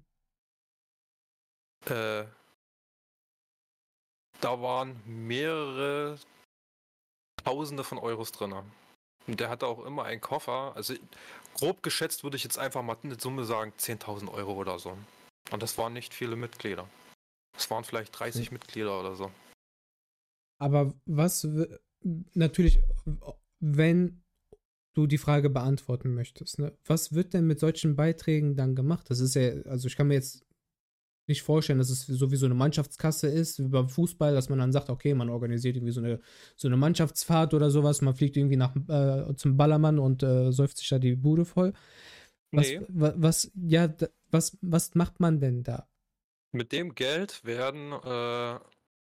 Äh, 1.87 2.25
da 4.41 4.63
waren 4.63 5.01
mehrere 5.07 6.19
Tausende 7.45 7.85
von 7.85 7.99
Euros 7.99 8.33
drin. 8.33 8.55
Und 9.27 9.41
der 9.41 9.51
hatte 9.51 9.67
auch 9.67 9.85
immer 9.85 10.05
einen 10.05 10.21
Koffer. 10.21 10.73
Also 10.75 10.95
grob 11.59 11.83
geschätzt 11.83 12.23
würde 12.23 12.37
ich 12.37 12.45
jetzt 12.45 12.59
einfach 12.59 12.83
mal 12.83 12.97
eine 13.03 13.19
Summe 13.19 13.45
sagen, 13.45 13.73
10.000 13.79 14.33
Euro 14.33 14.55
oder 14.55 14.79
so. 14.79 14.97
Und 15.51 15.63
das 15.63 15.79
waren 15.79 15.93
nicht 15.93 16.15
viele 16.15 16.37
Mitglieder. 16.37 16.89
Es 17.57 17.71
waren 17.71 17.85
vielleicht 17.85 18.19
30 18.19 18.47
hm. 18.47 18.55
Mitglieder 18.55 18.99
oder 18.99 19.15
so. 19.17 19.31
Aber 20.61 20.95
was 21.07 21.47
natürlich, 22.35 22.81
wenn 23.61 24.23
du 24.95 25.07
die 25.07 25.19
Frage 25.19 25.51
beantworten 25.51 26.15
möchtest, 26.15 26.59
ne? 26.59 26.77
was 26.85 27.13
wird 27.13 27.35
denn 27.35 27.47
mit 27.47 27.61
solchen 27.61 27.97
Beiträgen 27.97 28.57
dann 28.57 28.75
gemacht? 28.75 29.11
Das 29.11 29.21
ist 29.21 29.35
ja, 29.35 29.51
also 29.65 29.87
ich 29.89 29.97
kann 29.97 30.09
mir 30.09 30.15
jetzt 30.15 30.45
nicht 31.29 31.43
vorstellen, 31.43 31.79
dass 31.79 31.91
es 31.91 32.07
sowieso 32.07 32.47
eine 32.47 32.55
Mannschaftskasse 32.55 33.29
ist, 33.29 33.59
wie 33.59 33.69
beim 33.69 33.89
Fußball, 33.89 34.35
dass 34.35 34.49
man 34.49 34.59
dann 34.59 34.73
sagt, 34.73 34.91
okay, 34.91 35.15
man 35.15 35.29
organisiert 35.29 35.77
irgendwie 35.77 35.93
so 35.93 36.01
eine, 36.01 36.21
so 36.57 36.69
eine 36.69 36.77
Mannschaftsfahrt 36.77 37.55
oder 37.55 37.71
sowas, 37.71 38.01
man 38.03 38.15
fliegt 38.15 38.37
irgendwie 38.37 38.57
nach, 38.57 38.75
äh, 38.89 39.35
zum 39.37 39.57
Ballermann 39.57 39.99
und 39.99 40.23
äh, 40.23 40.51
säuft 40.53 40.79
sich 40.79 40.89
da 40.89 40.99
die 40.99 41.17
Bude 41.17 41.45
voll. 41.45 41.73
Was, 42.51 42.69
nee. 42.69 42.81
was, 42.89 43.15
was, 43.17 43.53
ja, 43.55 43.93
was, 44.31 44.57
was 44.63 44.95
macht 44.95 45.21
man 45.21 45.41
denn 45.41 45.63
da? 45.63 45.89
Mit 46.53 46.73
dem 46.73 46.95
Geld 46.95 47.45
werden 47.45 47.93
äh, 47.93 48.59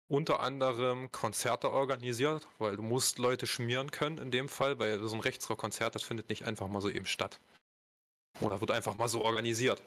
unter 0.08 0.40
anderem 0.40 1.10
Konzerte 1.10 1.72
organisiert, 1.72 2.46
weil 2.58 2.76
du 2.76 2.82
musst 2.82 3.18
Leute 3.18 3.46
schmieren 3.46 3.90
können 3.90 4.18
in 4.18 4.30
dem 4.30 4.48
Fall, 4.48 4.78
weil 4.78 5.02
so 5.02 5.14
ein 5.14 5.20
Rechtsrockkonzert, 5.20 5.94
das 5.94 6.02
findet 6.02 6.28
nicht 6.28 6.44
einfach 6.44 6.68
mal 6.68 6.80
so 6.80 6.88
eben 6.88 7.06
statt. 7.06 7.40
Oder 8.40 8.60
wird 8.60 8.70
einfach 8.70 8.96
mal 8.96 9.08
so 9.08 9.22
organisiert. 9.24 9.82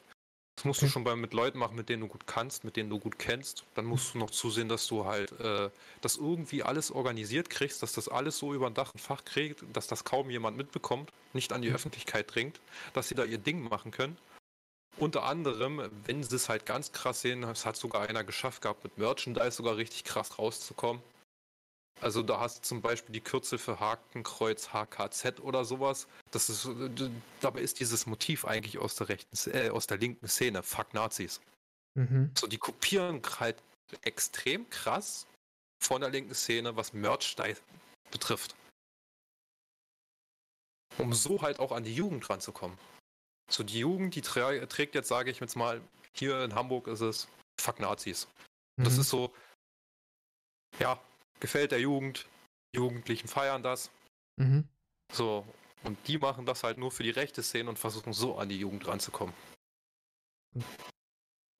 Das 0.56 0.64
musst 0.64 0.82
du 0.82 0.88
schon 0.88 1.04
bei, 1.04 1.16
mit 1.16 1.34
Leuten 1.34 1.58
machen, 1.58 1.76
mit 1.76 1.90
denen 1.90 2.02
du 2.02 2.08
gut 2.08 2.28
kannst, 2.28 2.64
mit 2.64 2.78
denen 2.78 2.90
du 2.90 2.98
gut 2.98 3.20
kennst. 3.20 3.66
Dann 3.76 3.86
musst 3.86 4.14
du 4.14 4.20
noch 4.20 4.30
zusehen, 4.30 4.70
dass 4.70 4.88
du 4.88 5.06
halt 5.06 5.38
äh, 5.40 5.70
das 6.00 6.16
irgendwie 6.16 6.64
alles 6.64 6.92
organisiert 6.92 7.50
kriegst, 7.50 7.84
dass 7.84 7.92
das 7.92 8.08
alles 8.08 8.38
so 8.38 8.54
über 8.54 8.68
ein 8.68 8.74
Dach 8.74 8.94
und 8.94 9.02
Fach 9.02 9.26
kriegt, 9.26 9.66
dass 9.74 9.88
das 9.88 10.06
kaum 10.06 10.30
jemand 10.30 10.56
mitbekommt, 10.56 11.12
nicht 11.34 11.52
an 11.52 11.62
die 11.62 11.70
mhm. 11.70 11.76
Öffentlichkeit 11.76 12.34
dringt, 12.34 12.62
dass 12.94 13.10
sie 13.10 13.16
da 13.16 13.26
ihr 13.26 13.38
Ding 13.38 13.68
machen 13.68 13.92
können. 13.92 14.18
Unter 14.98 15.24
anderem, 15.24 15.82
wenn 16.06 16.24
sie 16.24 16.38
es 16.38 16.48
halt 16.48 16.66
ganz 16.66 16.94
krass 16.94 17.22
sehen, 17.22 17.44
es 17.44 17.66
hat 17.66 17.76
sogar 17.76 18.08
einer 18.08 18.24
geschafft 18.24 18.62
gehabt, 18.62 18.86
mit 18.86 18.98
Merchandise 18.98 19.52
sogar 19.52 19.76
richtig 19.76 20.06
krass 20.06 20.40
rauszukommen. 20.40 21.04
Also 22.02 22.22
da 22.22 22.40
hast 22.40 22.58
du 22.58 22.62
zum 22.62 22.82
Beispiel 22.82 23.14
die 23.14 23.22
Kürzel 23.22 23.58
für 23.58 23.80
Hakenkreuz 23.80 24.70
HKZ 24.74 25.40
oder 25.40 25.64
sowas. 25.64 26.08
Das 26.32 26.50
ist, 26.50 26.68
dabei 27.40 27.62
ist 27.62 27.80
dieses 27.80 28.06
Motiv 28.06 28.46
eigentlich 28.46 28.78
aus 28.78 28.96
der 28.96 29.10
rechten, 29.10 29.52
äh, 29.52 29.70
aus 29.70 29.88
der 29.88 29.98
linken 29.98 30.28
Szene. 30.28 30.62
Fuck 30.62 30.94
Nazis. 30.94 31.40
Mhm. 31.96 32.32
So, 32.38 32.48
die 32.48 32.58
kopieren 32.58 33.22
halt 33.40 33.62
extrem 34.02 34.70
krass 34.70 35.26
von 35.82 36.02
der 36.02 36.10
linken 36.10 36.36
Szene, 36.36 36.76
was 36.76 36.94
Merch 36.94 37.36
betrifft. 38.12 38.56
Um 40.98 41.14
so 41.14 41.42
halt 41.42 41.60
auch 41.60 41.72
an 41.72 41.84
die 41.84 41.96
Jugend 41.96 42.30
ranzukommen. 42.30 42.78
So, 43.50 43.64
die 43.64 43.80
Jugend, 43.80 44.16
die 44.16 44.22
trägt 44.22 44.96
jetzt, 44.96 45.08
sage 45.08 45.32
ich 45.32 45.40
jetzt 45.40 45.56
mal, 45.56 45.82
hier 46.14 46.44
in 46.44 46.56
Hamburg 46.56 46.88
ist 46.88 47.02
es 47.02 47.28
Fuck 47.60 47.80
Nazis. 47.80 48.28
Mhm. 48.78 48.84
Das 48.84 48.98
ist 48.98 49.10
so, 49.10 49.34
ja, 50.80 51.00
gefällt 51.40 51.72
der 51.72 51.80
Jugend. 51.80 52.28
Jugendlichen 52.76 53.28
feiern 53.28 53.64
das. 53.64 53.92
Mhm. 54.38 54.68
So, 55.12 55.46
und 55.84 55.98
die 56.08 56.18
machen 56.18 56.46
das 56.46 56.64
halt 56.64 56.78
nur 56.78 56.92
für 56.92 57.04
die 57.04 57.12
rechte 57.12 57.44
Szene 57.44 57.70
und 57.70 57.80
versuchen 57.80 58.12
so 58.12 58.38
an 58.38 58.50
die 58.50 58.60
Jugend 58.60 58.88
ranzukommen. 58.88 59.34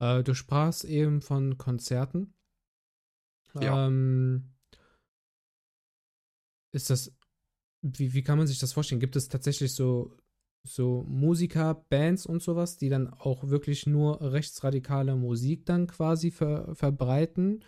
Äh, 0.00 0.22
du 0.22 0.34
sprachst 0.34 0.84
eben 0.84 1.22
von 1.22 1.58
Konzerten. 1.58 2.34
Ja. 3.60 3.86
Ähm, 3.86 4.52
ist 6.72 6.90
das, 6.90 7.14
wie, 7.82 8.12
wie 8.12 8.22
kann 8.22 8.38
man 8.38 8.46
sich 8.46 8.58
das 8.58 8.72
vorstellen? 8.72 9.00
Gibt 9.00 9.16
es 9.16 9.28
tatsächlich 9.28 9.74
so, 9.74 10.14
so 10.66 11.04
Musiker, 11.04 11.74
Bands 11.88 12.26
und 12.26 12.42
sowas, 12.42 12.76
die 12.76 12.88
dann 12.88 13.12
auch 13.14 13.48
wirklich 13.48 13.86
nur 13.86 14.20
rechtsradikale 14.20 15.16
Musik 15.16 15.64
dann 15.64 15.86
quasi 15.86 16.30
ver, 16.30 16.74
verbreiten? 16.74 17.64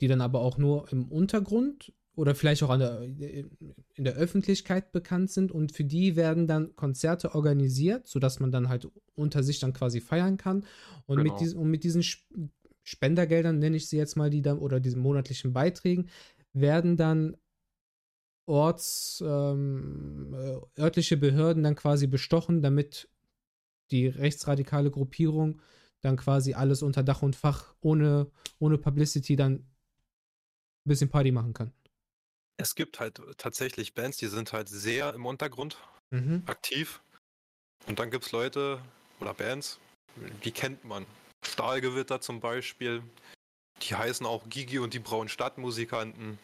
Die 0.00 0.08
dann 0.08 0.20
aber 0.20 0.40
auch 0.40 0.58
nur 0.58 0.90
im 0.92 1.10
Untergrund 1.10 1.92
oder 2.16 2.34
vielleicht 2.34 2.62
auch 2.62 2.76
der, 2.78 3.02
in 3.02 4.04
der 4.04 4.14
Öffentlichkeit 4.14 4.90
bekannt 4.90 5.30
sind 5.30 5.52
und 5.52 5.72
für 5.72 5.84
die 5.84 6.16
werden 6.16 6.46
dann 6.46 6.74
Konzerte 6.74 7.34
organisiert, 7.34 8.06
sodass 8.06 8.40
man 8.40 8.50
dann 8.50 8.68
halt 8.68 8.88
unter 9.14 9.42
sich 9.42 9.60
dann 9.60 9.74
quasi 9.74 10.00
feiern 10.00 10.38
kann. 10.38 10.64
Und, 11.04 11.18
genau. 11.18 11.32
mit, 11.32 11.40
diesen, 11.40 11.58
und 11.58 11.70
mit 11.70 11.84
diesen 11.84 12.02
Spendergeldern, 12.82 13.58
nenne 13.58 13.76
ich 13.76 13.88
sie 13.88 13.98
jetzt 13.98 14.16
mal, 14.16 14.30
die 14.30 14.42
dann, 14.42 14.58
oder 14.58 14.80
diesen 14.80 15.02
monatlichen 15.02 15.52
Beiträgen, 15.52 16.08
werden 16.54 16.96
dann 16.96 17.36
Orts, 18.46 19.22
ähm, 19.26 20.34
äh, 20.34 20.80
örtliche 20.80 21.16
Behörden 21.16 21.64
dann 21.64 21.74
quasi 21.74 22.06
bestochen, 22.06 22.62
damit 22.62 23.10
die 23.90 24.06
rechtsradikale 24.06 24.90
Gruppierung 24.90 25.60
dann 26.00 26.16
quasi 26.16 26.54
alles 26.54 26.82
unter 26.82 27.02
Dach 27.02 27.22
und 27.22 27.36
Fach 27.36 27.74
ohne, 27.80 28.30
ohne 28.58 28.78
Publicity 28.78 29.36
dann 29.36 29.66
ein 30.86 30.88
bisschen 30.88 31.10
Party 31.10 31.32
machen 31.32 31.52
kann. 31.52 31.72
Es 32.58 32.74
gibt 32.74 33.00
halt 33.00 33.20
tatsächlich 33.36 33.94
Bands, 33.94 34.16
die 34.16 34.28
sind 34.28 34.52
halt 34.52 34.68
sehr 34.68 35.12
im 35.14 35.26
Untergrund 35.26 35.76
mhm. 36.10 36.42
aktiv. 36.46 37.00
Und 37.86 37.98
dann 37.98 38.10
gibt 38.10 38.24
es 38.24 38.32
Leute 38.32 38.80
oder 39.20 39.34
Bands, 39.34 39.78
die 40.44 40.52
kennt 40.52 40.84
man. 40.84 41.06
Stahlgewitter 41.44 42.20
zum 42.20 42.40
Beispiel. 42.40 43.02
Die 43.82 43.94
heißen 43.94 44.24
auch 44.26 44.48
Gigi 44.48 44.78
und 44.78 44.94
die 44.94 44.98
Braunen 44.98 45.28
Stadtmusikanten. 45.28 46.38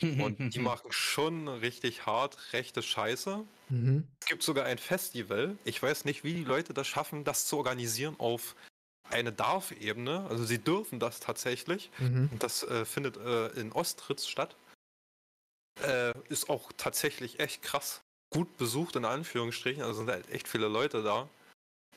Und 0.00 0.54
die 0.54 0.58
machen 0.58 0.90
schon 0.90 1.48
richtig 1.48 2.06
hart 2.06 2.52
rechte 2.52 2.82
Scheiße. 2.82 3.44
Mhm. 3.68 4.06
Es 4.20 4.26
gibt 4.26 4.42
sogar 4.42 4.64
ein 4.64 4.78
Festival. 4.78 5.56
Ich 5.64 5.82
weiß 5.82 6.04
nicht, 6.04 6.24
wie 6.24 6.34
die 6.34 6.44
Leute 6.44 6.74
das 6.74 6.86
schaffen, 6.86 7.24
das 7.24 7.46
zu 7.46 7.58
organisieren 7.58 8.16
auf 8.18 8.56
eine 9.10 9.32
Darf-Ebene. 9.32 10.26
Also 10.28 10.44
sie 10.44 10.58
dürfen 10.58 10.98
das 10.98 11.20
tatsächlich. 11.20 11.90
Mhm. 11.98 12.30
Und 12.32 12.42
das 12.42 12.62
äh, 12.62 12.84
findet 12.84 13.16
äh, 13.16 13.48
in 13.60 13.72
Ostritz 13.72 14.26
statt. 14.26 14.56
Äh, 15.82 16.14
ist 16.28 16.48
auch 16.48 16.72
tatsächlich 16.76 17.40
echt 17.40 17.62
krass. 17.62 18.00
Gut 18.30 18.56
besucht 18.56 18.96
in 18.96 19.04
Anführungsstrichen. 19.04 19.82
Also 19.82 20.00
sind 20.00 20.10
halt 20.10 20.30
echt 20.30 20.48
viele 20.48 20.68
Leute 20.68 21.02
da. 21.02 21.28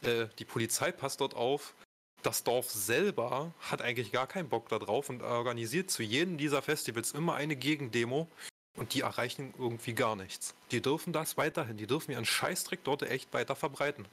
Äh, 0.02 0.28
die 0.38 0.46
Polizei 0.46 0.92
passt 0.92 1.22
dort 1.22 1.36
auf. 1.36 1.74
Das 2.22 2.44
Dorf 2.44 2.70
selber 2.70 3.54
hat 3.62 3.82
eigentlich 3.82 4.12
gar 4.12 4.28
keinen 4.28 4.50
Bock 4.50 4.68
darauf 4.68 5.10
und 5.10 5.22
organisiert 5.22 5.90
zu 5.90 6.04
jedem 6.04 6.38
dieser 6.38 6.62
Festivals 6.62 7.14
immer 7.14 7.36
eine 7.36 7.56
Gegendemo 7.56 8.28
und 8.76 8.94
die 8.94 9.02
erreichen 9.02 9.54
irgendwie 9.58 9.94
gar 9.94 10.16
nichts. 10.16 10.54
Die 10.72 10.82
dürfen 10.82 11.14
das 11.14 11.38
weiterhin, 11.38 11.78
die 11.78 11.88
dürfen 11.88 12.12
ihren 12.12 12.26
Scheißtrick 12.26 12.84
dort 12.84 13.04
echt 13.04 13.34
weiter 13.34 13.56
verbreiten. 13.56 14.06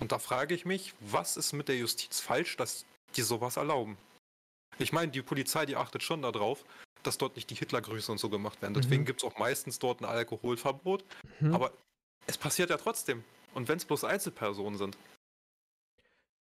Und 0.00 0.12
da 0.12 0.18
frage 0.18 0.54
ich 0.54 0.64
mich, 0.64 0.94
was 1.00 1.36
ist 1.36 1.52
mit 1.52 1.68
der 1.68 1.76
Justiz 1.76 2.20
falsch, 2.20 2.56
dass 2.56 2.84
die 3.16 3.22
sowas 3.22 3.56
erlauben? 3.56 3.96
Ich 4.78 4.92
meine, 4.92 5.12
die 5.12 5.22
Polizei, 5.22 5.66
die 5.66 5.76
achtet 5.76 6.02
schon 6.02 6.22
darauf, 6.22 6.64
dass 7.04 7.18
dort 7.18 7.36
nicht 7.36 7.50
die 7.50 7.54
Hitlergrüße 7.54 8.10
und 8.10 8.18
so 8.18 8.28
gemacht 8.28 8.60
werden. 8.62 8.74
Deswegen 8.74 9.02
mhm. 9.02 9.06
gibt 9.06 9.22
es 9.22 9.24
auch 9.24 9.38
meistens 9.38 9.78
dort 9.78 10.00
ein 10.00 10.06
Alkoholverbot. 10.06 11.04
Mhm. 11.40 11.54
Aber 11.54 11.72
es 12.26 12.38
passiert 12.38 12.70
ja 12.70 12.76
trotzdem. 12.76 13.22
Und 13.54 13.68
wenn 13.68 13.76
es 13.76 13.84
bloß 13.84 14.04
Einzelpersonen 14.04 14.78
sind. 14.78 14.98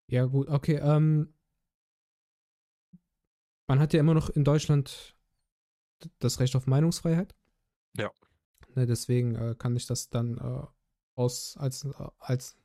Ja, 0.08 0.24
gut, 0.24 0.48
okay. 0.48 0.76
Ähm, 0.76 1.32
man 3.66 3.80
hat 3.80 3.92
ja 3.92 4.00
immer 4.00 4.14
noch 4.14 4.30
in 4.30 4.44
Deutschland 4.44 5.14
das 6.18 6.40
Recht 6.40 6.56
auf 6.56 6.66
Meinungsfreiheit. 6.66 7.34
Ja. 7.96 8.10
Ne, 8.74 8.86
deswegen 8.86 9.34
äh, 9.34 9.54
kann 9.56 9.76
ich 9.76 9.86
das 9.86 10.08
dann 10.08 10.38
äh, 10.38 10.66
aus, 11.14 11.56
als, 11.58 11.84
äh, 11.84 11.92
als 12.18 12.56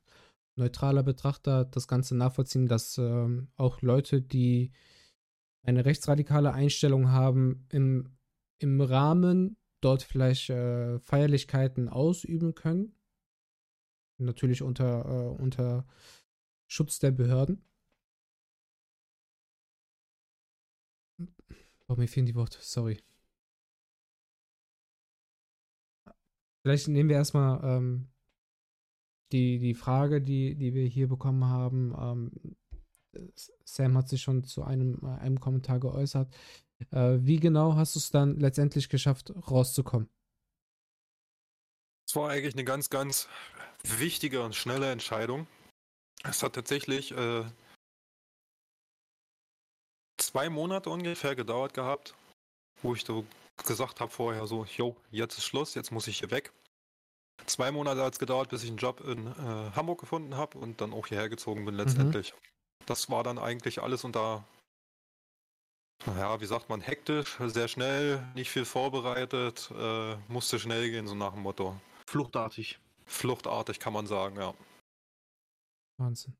neutraler 0.58 1.02
Betrachter 1.02 1.64
das 1.64 1.88
Ganze 1.88 2.16
nachvollziehen, 2.16 2.66
dass 2.66 2.98
ähm, 2.98 3.48
auch 3.56 3.80
Leute, 3.82 4.20
die 4.20 4.72
eine 5.62 5.84
rechtsradikale 5.84 6.52
Einstellung 6.52 7.10
haben, 7.10 7.66
im, 7.70 8.16
im 8.58 8.80
Rahmen 8.80 9.56
dort 9.80 10.02
vielleicht 10.02 10.50
äh, 10.50 10.98
Feierlichkeiten 11.00 11.88
ausüben 11.88 12.54
können. 12.54 12.94
Natürlich 14.18 14.62
unter, 14.62 15.04
äh, 15.04 15.40
unter 15.40 15.86
Schutz 16.66 16.98
der 16.98 17.12
Behörden. 17.12 17.64
Oh, 21.88 21.94
mir 21.96 22.08
fehlen 22.08 22.26
die 22.26 22.34
Worte, 22.34 22.58
sorry. 22.60 22.98
Vielleicht 26.62 26.88
nehmen 26.88 27.08
wir 27.08 27.16
erstmal 27.16 27.60
ähm, 27.64 28.08
die, 29.32 29.58
die 29.58 29.74
Frage, 29.74 30.20
die, 30.20 30.54
die 30.54 30.74
wir 30.74 30.86
hier 30.86 31.08
bekommen 31.08 31.44
haben. 31.44 31.94
Ähm, 31.98 32.56
Sam 33.64 33.96
hat 33.96 34.08
sich 34.08 34.22
schon 34.22 34.44
zu 34.44 34.62
einem, 34.62 35.00
äh, 35.02 35.20
einem 35.20 35.40
Kommentar 35.40 35.80
geäußert. 35.80 36.34
Äh, 36.90 37.18
wie 37.20 37.40
genau 37.40 37.74
hast 37.74 37.94
du 37.94 37.98
es 37.98 38.10
dann 38.10 38.38
letztendlich 38.38 38.88
geschafft, 38.88 39.32
rauszukommen? 39.50 40.08
Es 42.08 42.16
war 42.16 42.30
eigentlich 42.30 42.54
eine 42.54 42.64
ganz, 42.64 42.88
ganz 42.88 43.28
wichtige 43.82 44.42
und 44.42 44.54
schnelle 44.54 44.90
Entscheidung. 44.90 45.46
Es 46.24 46.42
hat 46.42 46.54
tatsächlich 46.54 47.12
äh, 47.12 47.44
zwei 50.18 50.48
Monate 50.48 50.90
ungefähr 50.90 51.36
gedauert 51.36 51.74
gehabt, 51.74 52.14
wo 52.82 52.94
ich 52.94 53.04
so 53.04 53.26
gesagt 53.56 54.00
habe 54.00 54.10
vorher 54.10 54.46
so, 54.46 54.64
jo, 54.64 54.96
jetzt 55.10 55.38
ist 55.38 55.44
Schluss, 55.44 55.74
jetzt 55.74 55.90
muss 55.90 56.06
ich 56.06 56.18
hier 56.18 56.30
weg. 56.30 56.52
Zwei 57.46 57.70
Monate 57.70 58.02
hat 58.02 58.12
es 58.14 58.18
gedauert, 58.18 58.50
bis 58.50 58.62
ich 58.62 58.68
einen 58.68 58.78
Job 58.78 59.00
in 59.00 59.26
äh, 59.26 59.70
Hamburg 59.74 60.00
gefunden 60.00 60.36
habe 60.36 60.58
und 60.58 60.80
dann 60.80 60.92
auch 60.92 61.06
hierher 61.06 61.28
gezogen 61.28 61.64
bin 61.64 61.74
letztendlich. 61.74 62.32
Mhm. 62.32 62.84
Das 62.86 63.10
war 63.10 63.24
dann 63.24 63.38
eigentlich 63.38 63.82
alles 63.82 64.04
unter, 64.04 64.44
naja, 66.06 66.40
wie 66.40 66.46
sagt 66.46 66.68
man, 66.68 66.80
hektisch, 66.80 67.38
sehr 67.38 67.68
schnell, 67.68 68.22
nicht 68.34 68.50
viel 68.50 68.64
vorbereitet, 68.64 69.70
äh, 69.76 70.16
musste 70.28 70.58
schnell 70.58 70.90
gehen, 70.90 71.06
so 71.06 71.14
nach 71.14 71.32
dem 71.32 71.42
Motto. 71.42 71.78
Fluchtartig. 72.06 72.78
Fluchtartig 73.06 73.80
kann 73.80 73.92
man 73.92 74.06
sagen, 74.06 74.36
ja. 74.36 74.54
Wahnsinn. 75.98 76.36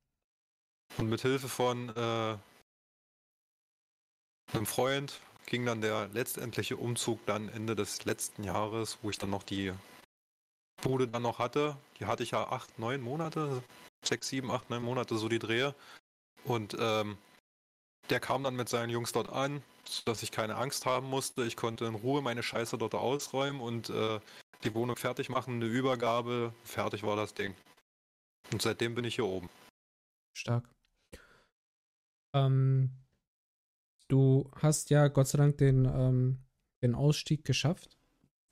Und 0.97 1.09
mit 1.09 1.21
Hilfe 1.21 1.49
von 1.49 1.91
äh, 1.91 2.39
einem 4.53 4.67
Freund 4.67 5.21
ging 5.47 5.65
dann 5.67 5.81
der 5.81 6.09
letztendliche 6.09 6.77
Umzug 6.77 7.25
dann 7.27 7.49
Ende 7.49 7.75
des 7.75 8.05
letzten 8.05 8.45
Jahres, 8.45 8.99
wo 9.03 9.11
ich 9.11 9.19
dann 9.19 9.31
noch 9.31 9.43
die 9.43 9.73
Bude 10.83 11.09
dann 11.09 11.23
noch 11.23 11.39
hatte. 11.39 11.77
Die 11.99 12.07
hatte 12.07 12.23
ich 12.23 12.33
ja 12.33 12.49
acht, 12.49 12.79
neun 12.79 13.01
Monate, 13.01 13.63
sechs, 14.05 14.29
sieben, 14.29 14.51
acht, 14.51 14.71
neun 14.71 14.83
Monate 14.83 15.17
so 15.17 15.29
die 15.29 15.39
Drehe. 15.39 15.75
Und 16.45 16.77
ähm, 16.79 17.19
der 18.11 18.21
kam 18.21 18.43
dann 18.43 18.57
mit 18.57 18.69
seinen 18.69 18.91
Jungs 18.91 19.13
dort 19.13 19.29
an, 19.29 19.63
sodass 19.85 20.23
ich 20.23 20.31
keine 20.31 20.57
Angst 20.57 20.87
haben 20.87 21.09
musste. 21.09 21.45
Ich 21.45 21.57
konnte 21.57 21.85
in 21.85 21.95
Ruhe 21.95 22.23
meine 22.23 22.43
Scheiße 22.43 22.79
dort 22.79 22.95
ausräumen 22.95 23.61
und 23.61 23.91
äh, 23.91 24.21
die 24.65 24.75
Wohnung 24.75 24.97
fertig 24.97 25.29
machen, 25.29 25.55
eine 25.55 25.67
Übergabe, 25.67 26.53
fertig 26.65 27.03
war 27.03 27.17
das 27.17 27.35
Ding. 27.35 27.55
Und 28.53 28.63
seitdem 28.63 28.95
bin 28.95 29.05
ich 29.05 29.17
hier 29.17 29.27
oben. 29.27 29.49
Stark. 30.37 30.69
Ähm, 32.35 32.91
du 34.09 34.51
hast 34.57 34.91
ja 34.91 35.09
Gott 35.09 35.29
sei 35.29 35.39
Dank 35.39 35.59
den, 35.59 35.85
ähm, 35.85 36.39
den 36.83 36.95
Ausstieg 36.95 37.45
geschafft. 37.45 37.99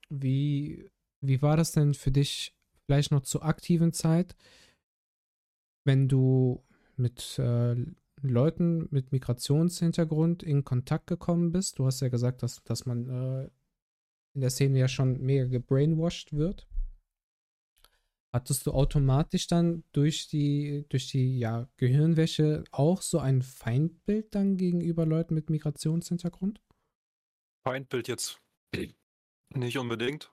Wie, 0.08 0.88
wie 1.20 1.42
war 1.42 1.56
das 1.56 1.72
denn 1.72 1.94
für 1.94 2.10
dich 2.10 2.54
vielleicht 2.84 3.10
noch 3.10 3.22
zur 3.22 3.44
aktiven 3.44 3.92
Zeit, 3.92 4.36
wenn 5.84 6.08
du 6.08 6.64
mit 6.96 7.38
äh, 7.38 7.76
Leuten 8.22 8.88
mit 8.90 9.12
Migrationshintergrund 9.12 10.42
in 10.42 10.64
Kontakt 10.64 11.06
gekommen 11.06 11.52
bist? 11.52 11.78
Du 11.78 11.86
hast 11.86 12.00
ja 12.00 12.08
gesagt, 12.08 12.42
dass, 12.42 12.62
dass 12.64 12.86
man 12.86 13.08
äh, 13.08 13.50
in 14.34 14.40
der 14.40 14.50
Szene 14.50 14.78
ja 14.78 14.88
schon 14.88 15.20
mega 15.20 15.46
gebrainwashed 15.46 16.32
wird. 16.32 16.66
Hattest 18.32 18.66
du 18.66 18.72
automatisch 18.72 19.46
dann 19.46 19.82
durch 19.92 20.28
die, 20.28 20.84
durch 20.90 21.08
die 21.08 21.38
ja, 21.38 21.68
Gehirnwäsche 21.78 22.64
auch 22.70 23.00
so 23.00 23.18
ein 23.18 23.40
Feindbild 23.40 24.34
dann 24.34 24.58
gegenüber 24.58 25.06
Leuten 25.06 25.34
mit 25.34 25.48
Migrationshintergrund? 25.48 26.60
Feindbild 27.64 28.08
jetzt 28.08 28.38
nicht 29.54 29.78
unbedingt. 29.78 30.30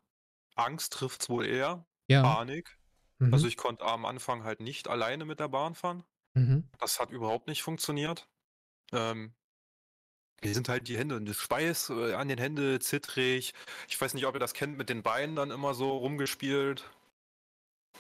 Angst 0.56 0.94
trifft 0.94 1.22
es 1.22 1.30
wohl 1.30 1.46
eher. 1.46 1.86
Ja. 2.08 2.22
Panik. 2.22 2.78
Mhm. 3.20 3.34
Also 3.34 3.48
ich 3.48 3.58
konnte 3.58 3.86
am 3.86 4.06
Anfang 4.06 4.44
halt 4.44 4.60
nicht 4.60 4.88
alleine 4.88 5.26
mit 5.26 5.40
der 5.40 5.48
Bahn 5.48 5.76
fahren. 5.76 6.04
Mhm. 6.34 6.68
Das 6.80 7.00
hat 7.00 7.12
überhaupt 7.12 7.48
nicht 7.48 7.64
funktioniert. 7.64 8.28
Ähm, 8.92 9.34
mir 10.44 10.54
sind 10.54 10.68
halt 10.68 10.88
die 10.88 10.98
Hände 10.98 11.16
und 11.16 11.26
der 11.26 11.34
Schweiß 11.34 11.90
äh, 11.92 12.14
an 12.14 12.28
den 12.28 12.38
Händen 12.38 12.82
zittrig. 12.82 13.54
Ich 13.88 14.00
weiß 14.00 14.14
nicht, 14.14 14.26
ob 14.26 14.36
ihr 14.36 14.40
das 14.40 14.54
kennt, 14.54 14.78
mit 14.78 14.90
den 14.90 15.04
Beinen 15.04 15.36
dann 15.36 15.52
immer 15.52 15.74
so 15.74 15.98
rumgespielt 15.98 16.90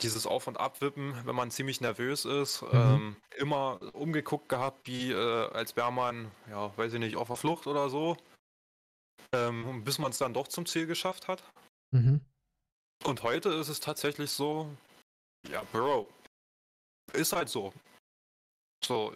dieses 0.01 0.25
Auf- 0.25 0.47
und 0.47 0.59
Abwippen, 0.59 1.15
wenn 1.25 1.35
man 1.35 1.51
ziemlich 1.51 1.79
nervös 1.79 2.25
ist, 2.25 2.63
mhm. 2.63 2.69
ähm, 2.73 3.15
immer 3.37 3.79
umgeguckt 3.93 4.49
gehabt, 4.49 4.87
wie 4.87 5.11
äh, 5.11 5.49
als 5.51 5.75
wäre 5.75 5.93
man, 5.93 6.31
ja, 6.49 6.75
weiß 6.77 6.93
ich 6.93 6.99
nicht, 6.99 7.15
auf 7.15 7.27
der 7.27 7.35
Flucht 7.35 7.67
oder 7.67 7.89
so. 7.89 8.17
Ähm, 9.33 9.83
bis 9.83 9.99
man 9.99 10.11
es 10.11 10.17
dann 10.17 10.33
doch 10.33 10.47
zum 10.47 10.65
Ziel 10.65 10.87
geschafft 10.87 11.27
hat. 11.27 11.43
Mhm. 11.91 12.21
Und 13.03 13.23
heute 13.23 13.49
ist 13.49 13.67
es 13.67 13.79
tatsächlich 13.79 14.31
so, 14.31 14.69
ja, 15.49 15.61
Bro, 15.71 16.07
ist 17.11 17.33
halt 17.33 17.49
so. 17.49 17.73
So. 18.83 19.13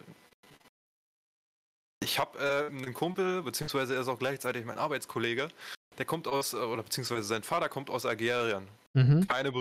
Ich 2.02 2.18
habe 2.18 2.38
äh, 2.38 2.66
einen 2.66 2.94
Kumpel, 2.94 3.42
beziehungsweise 3.42 3.94
er 3.94 4.02
ist 4.02 4.08
auch 4.08 4.18
gleichzeitig 4.18 4.64
mein 4.64 4.78
Arbeitskollege, 4.78 5.48
der 5.96 6.04
kommt 6.04 6.28
aus, 6.28 6.52
äh, 6.52 6.58
oder 6.58 6.82
beziehungsweise 6.82 7.22
sein 7.22 7.42
Vater 7.42 7.68
kommt 7.68 7.90
aus 7.90 8.06
Algerien. 8.06 8.68
Mhm. 8.94 9.26
Keine, 9.26 9.52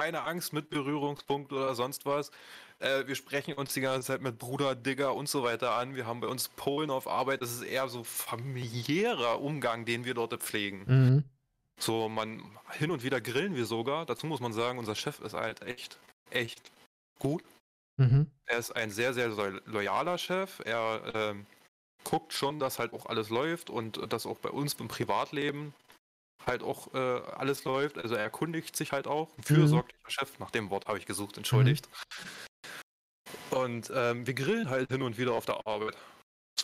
keine 0.00 0.22
Angst 0.22 0.52
mit 0.52 0.70
Berührungspunkt 0.70 1.52
oder 1.52 1.74
sonst 1.74 2.06
was. 2.06 2.30
Äh, 2.78 3.06
wir 3.06 3.14
sprechen 3.14 3.54
uns 3.54 3.74
die 3.74 3.80
ganze 3.82 4.08
Zeit 4.08 4.22
mit 4.22 4.38
Bruder, 4.38 4.74
Digger 4.74 5.14
und 5.14 5.28
so 5.28 5.42
weiter 5.42 5.74
an. 5.74 5.94
Wir 5.94 6.06
haben 6.06 6.20
bei 6.20 6.28
uns 6.28 6.48
Polen 6.48 6.90
auf 6.90 7.06
Arbeit. 7.06 7.42
Das 7.42 7.52
ist 7.52 7.62
eher 7.62 7.88
so 7.88 8.04
familiärer 8.04 9.40
Umgang, 9.40 9.84
den 9.84 10.04
wir 10.04 10.14
dort 10.14 10.34
pflegen. 10.42 10.84
Mhm. 10.86 11.24
So, 11.78 12.08
man, 12.08 12.42
hin 12.72 12.90
und 12.90 13.02
wieder 13.02 13.20
grillen 13.20 13.54
wir 13.54 13.64
sogar. 13.64 14.04
Dazu 14.04 14.26
muss 14.26 14.40
man 14.40 14.52
sagen, 14.52 14.78
unser 14.78 14.94
Chef 14.94 15.20
ist 15.20 15.34
halt 15.34 15.62
echt, 15.62 15.98
echt 16.30 16.70
gut. 17.18 17.42
Mhm. 17.96 18.30
Er 18.46 18.58
ist 18.58 18.72
ein 18.72 18.90
sehr, 18.90 19.14
sehr 19.14 19.28
loyaler 19.66 20.18
Chef. 20.18 20.60
Er 20.64 21.02
ähm, 21.14 21.46
guckt 22.04 22.32
schon, 22.32 22.58
dass 22.58 22.78
halt 22.78 22.92
auch 22.92 23.06
alles 23.06 23.30
läuft 23.30 23.70
und 23.70 24.12
dass 24.12 24.26
auch 24.26 24.38
bei 24.38 24.50
uns 24.50 24.74
im 24.74 24.88
Privatleben 24.88 25.74
halt 26.46 26.62
auch 26.62 26.92
äh, 26.94 26.98
alles 26.98 27.64
läuft. 27.64 27.98
Also 27.98 28.14
er 28.14 28.22
erkundigt 28.22 28.76
sich 28.76 28.92
halt 28.92 29.06
auch. 29.06 29.28
Ein 29.36 29.42
fürsorglicher 29.42 29.98
mhm. 30.04 30.10
Chef, 30.10 30.38
nach 30.38 30.50
dem 30.50 30.70
Wort 30.70 30.86
habe 30.86 30.98
ich 30.98 31.06
gesucht, 31.06 31.36
entschuldigt. 31.36 31.88
Mhm. 33.50 33.58
Und 33.58 33.92
ähm, 33.94 34.26
wir 34.26 34.34
grillen 34.34 34.68
halt 34.68 34.90
hin 34.90 35.02
und 35.02 35.18
wieder 35.18 35.32
auf 35.32 35.46
der 35.46 35.66
Arbeit. 35.66 35.96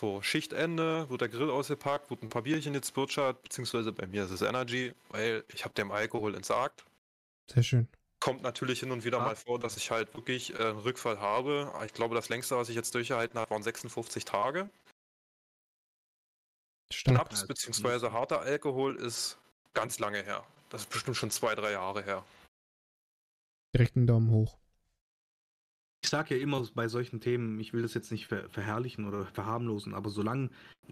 So, 0.05 0.21
Schichtende, 0.21 1.09
wird 1.09 1.21
der 1.21 1.29
Grill 1.29 1.49
ausgepackt, 1.49 2.11
wird 2.11 2.21
ein 2.21 2.29
paar 2.29 2.43
Bierchen 2.43 2.75
jetzt 2.75 2.93
Birchat, 2.93 3.41
beziehungsweise 3.41 3.91
bei 3.91 4.05
mir 4.05 4.25
ist 4.25 4.29
es 4.29 4.43
Energy, 4.43 4.93
weil 5.09 5.43
ich 5.51 5.63
habe 5.63 5.73
dem 5.73 5.89
Alkohol 5.89 6.35
entsagt. 6.35 6.85
Sehr 7.51 7.63
schön. 7.63 7.87
Kommt 8.19 8.43
natürlich 8.43 8.81
hin 8.81 8.91
und 8.91 9.03
wieder 9.03 9.19
ah. 9.19 9.25
mal 9.25 9.35
vor, 9.35 9.57
dass 9.57 9.77
ich 9.77 9.89
halt 9.89 10.13
wirklich 10.13 10.53
äh, 10.53 10.57
einen 10.57 10.77
Rückfall 10.77 11.19
habe. 11.19 11.73
Ich 11.87 11.93
glaube, 11.95 12.13
das 12.13 12.29
längste, 12.29 12.55
was 12.55 12.69
ich 12.69 12.75
jetzt 12.75 12.93
durchgehalten 12.93 13.39
habe, 13.39 13.49
waren 13.49 13.63
56 13.63 14.25
Tage. 14.25 14.69
Schnaps 16.93 17.47
bzw. 17.47 18.11
harter 18.11 18.41
Alkohol 18.41 18.97
ist 18.97 19.39
ganz 19.73 19.97
lange 19.97 20.21
her. 20.21 20.45
Das 20.69 20.81
ist 20.81 20.91
bestimmt 20.91 21.17
schon 21.17 21.31
zwei, 21.31 21.55
drei 21.55 21.71
Jahre 21.71 22.03
her. 22.03 22.23
Direkt 23.73 23.95
einen 23.95 24.05
Daumen 24.05 24.29
hoch. 24.29 24.55
Ich 26.05 26.11
sage 26.11 26.35
ja 26.35 26.41
immer 26.43 26.63
bei 26.75 26.87
solchen 26.87 27.19
Themen, 27.19 27.59
ich 27.59 27.73
will 27.73 27.81
das 27.81 27.95
jetzt 27.95 28.11
nicht 28.11 28.27
ver 28.27 28.47
verherrlichen 28.49 29.07
oder 29.07 29.25
verharmlosen, 29.25 29.95
aber 29.95 30.11
solange 30.11 30.51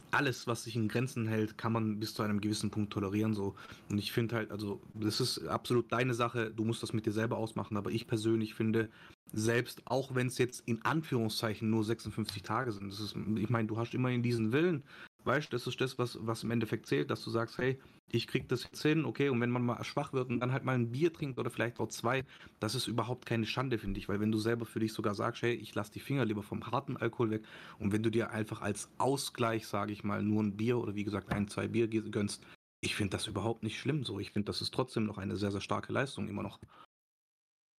alles, 0.09 0.47
was 0.47 0.63
sich 0.63 0.75
in 0.75 0.87
Grenzen 0.87 1.27
hält, 1.27 1.55
kann 1.55 1.71
man 1.71 1.99
bis 1.99 2.15
zu 2.15 2.23
einem 2.23 2.41
gewissen 2.41 2.71
Punkt 2.71 2.91
tolerieren. 2.91 3.35
So. 3.35 3.53
Und 3.91 3.99
ich 3.99 4.11
finde 4.11 4.37
halt, 4.37 4.49
also, 4.49 4.81
das 4.95 5.21
ist 5.21 5.45
absolut 5.45 5.91
deine 5.91 6.15
Sache, 6.15 6.49
du 6.49 6.63
musst 6.63 6.81
das 6.81 6.93
mit 6.93 7.05
dir 7.05 7.11
selber 7.11 7.37
ausmachen, 7.37 7.77
aber 7.77 7.91
ich 7.91 8.07
persönlich 8.07 8.55
finde, 8.55 8.89
selbst 9.31 9.83
auch 9.85 10.15
wenn 10.15 10.25
es 10.25 10.39
jetzt 10.39 10.67
in 10.67 10.83
Anführungszeichen 10.83 11.69
nur 11.69 11.83
56 11.83 12.41
Tage 12.41 12.71
sind, 12.71 12.91
das 12.91 12.99
ist, 12.99 13.15
ich 13.35 13.51
meine, 13.51 13.67
du 13.67 13.77
hast 13.77 13.93
immerhin 13.93 14.23
diesen 14.23 14.51
Willen, 14.51 14.81
Weißt 15.25 15.47
du, 15.47 15.55
das 15.55 15.67
ist 15.67 15.79
das, 15.79 15.97
was, 15.97 16.17
was 16.21 16.43
im 16.43 16.51
Endeffekt 16.51 16.85
zählt, 16.85 17.09
dass 17.09 17.23
du 17.23 17.29
sagst, 17.29 17.57
hey, 17.57 17.79
ich 18.11 18.27
krieg 18.27 18.47
das 18.47 18.63
jetzt 18.63 18.81
hin, 18.81 19.05
okay, 19.05 19.29
und 19.29 19.41
wenn 19.41 19.49
man 19.49 19.65
mal 19.65 19.83
schwach 19.83 20.13
wird 20.13 20.29
und 20.29 20.39
dann 20.39 20.51
halt 20.51 20.63
mal 20.63 20.75
ein 20.75 20.91
Bier 20.91 21.11
trinkt 21.11 21.39
oder 21.39 21.49
vielleicht 21.49 21.79
auch 21.79 21.87
zwei, 21.87 22.23
das 22.59 22.75
ist 22.75 22.87
überhaupt 22.87 23.25
keine 23.25 23.45
Schande, 23.45 23.77
finde 23.79 23.99
ich, 23.99 24.07
weil 24.07 24.19
wenn 24.19 24.31
du 24.31 24.37
selber 24.37 24.65
für 24.65 24.79
dich 24.79 24.93
sogar 24.93 25.15
sagst, 25.15 25.41
hey, 25.41 25.53
ich 25.53 25.73
lass 25.73 25.89
die 25.89 25.99
Finger 25.99 26.25
lieber 26.25 26.43
vom 26.43 26.69
harten 26.71 26.97
Alkohol 26.97 27.31
weg 27.31 27.43
und 27.79 27.91
wenn 27.91 28.03
du 28.03 28.11
dir 28.11 28.31
einfach 28.31 28.61
als 28.61 28.89
Ausgleich, 28.97 29.67
sage 29.67 29.93
ich 29.93 30.03
mal, 30.03 30.21
nur 30.21 30.43
ein 30.43 30.55
Bier 30.55 30.77
oder 30.77 30.95
wie 30.95 31.03
gesagt 31.03 31.31
ein, 31.31 31.47
zwei 31.47 31.67
Bier 31.67 31.87
gönnst, 31.87 32.45
ich 32.81 32.95
finde 32.95 33.11
das 33.11 33.27
überhaupt 33.27 33.63
nicht 33.63 33.79
schlimm 33.79 34.03
so. 34.03 34.19
Ich 34.19 34.31
finde, 34.31 34.47
das 34.47 34.61
ist 34.61 34.73
trotzdem 34.73 35.05
noch 35.05 35.17
eine 35.17 35.37
sehr, 35.37 35.51
sehr 35.51 35.61
starke 35.61 35.93
Leistung 35.93 36.27
immer 36.27 36.43
noch. 36.43 36.59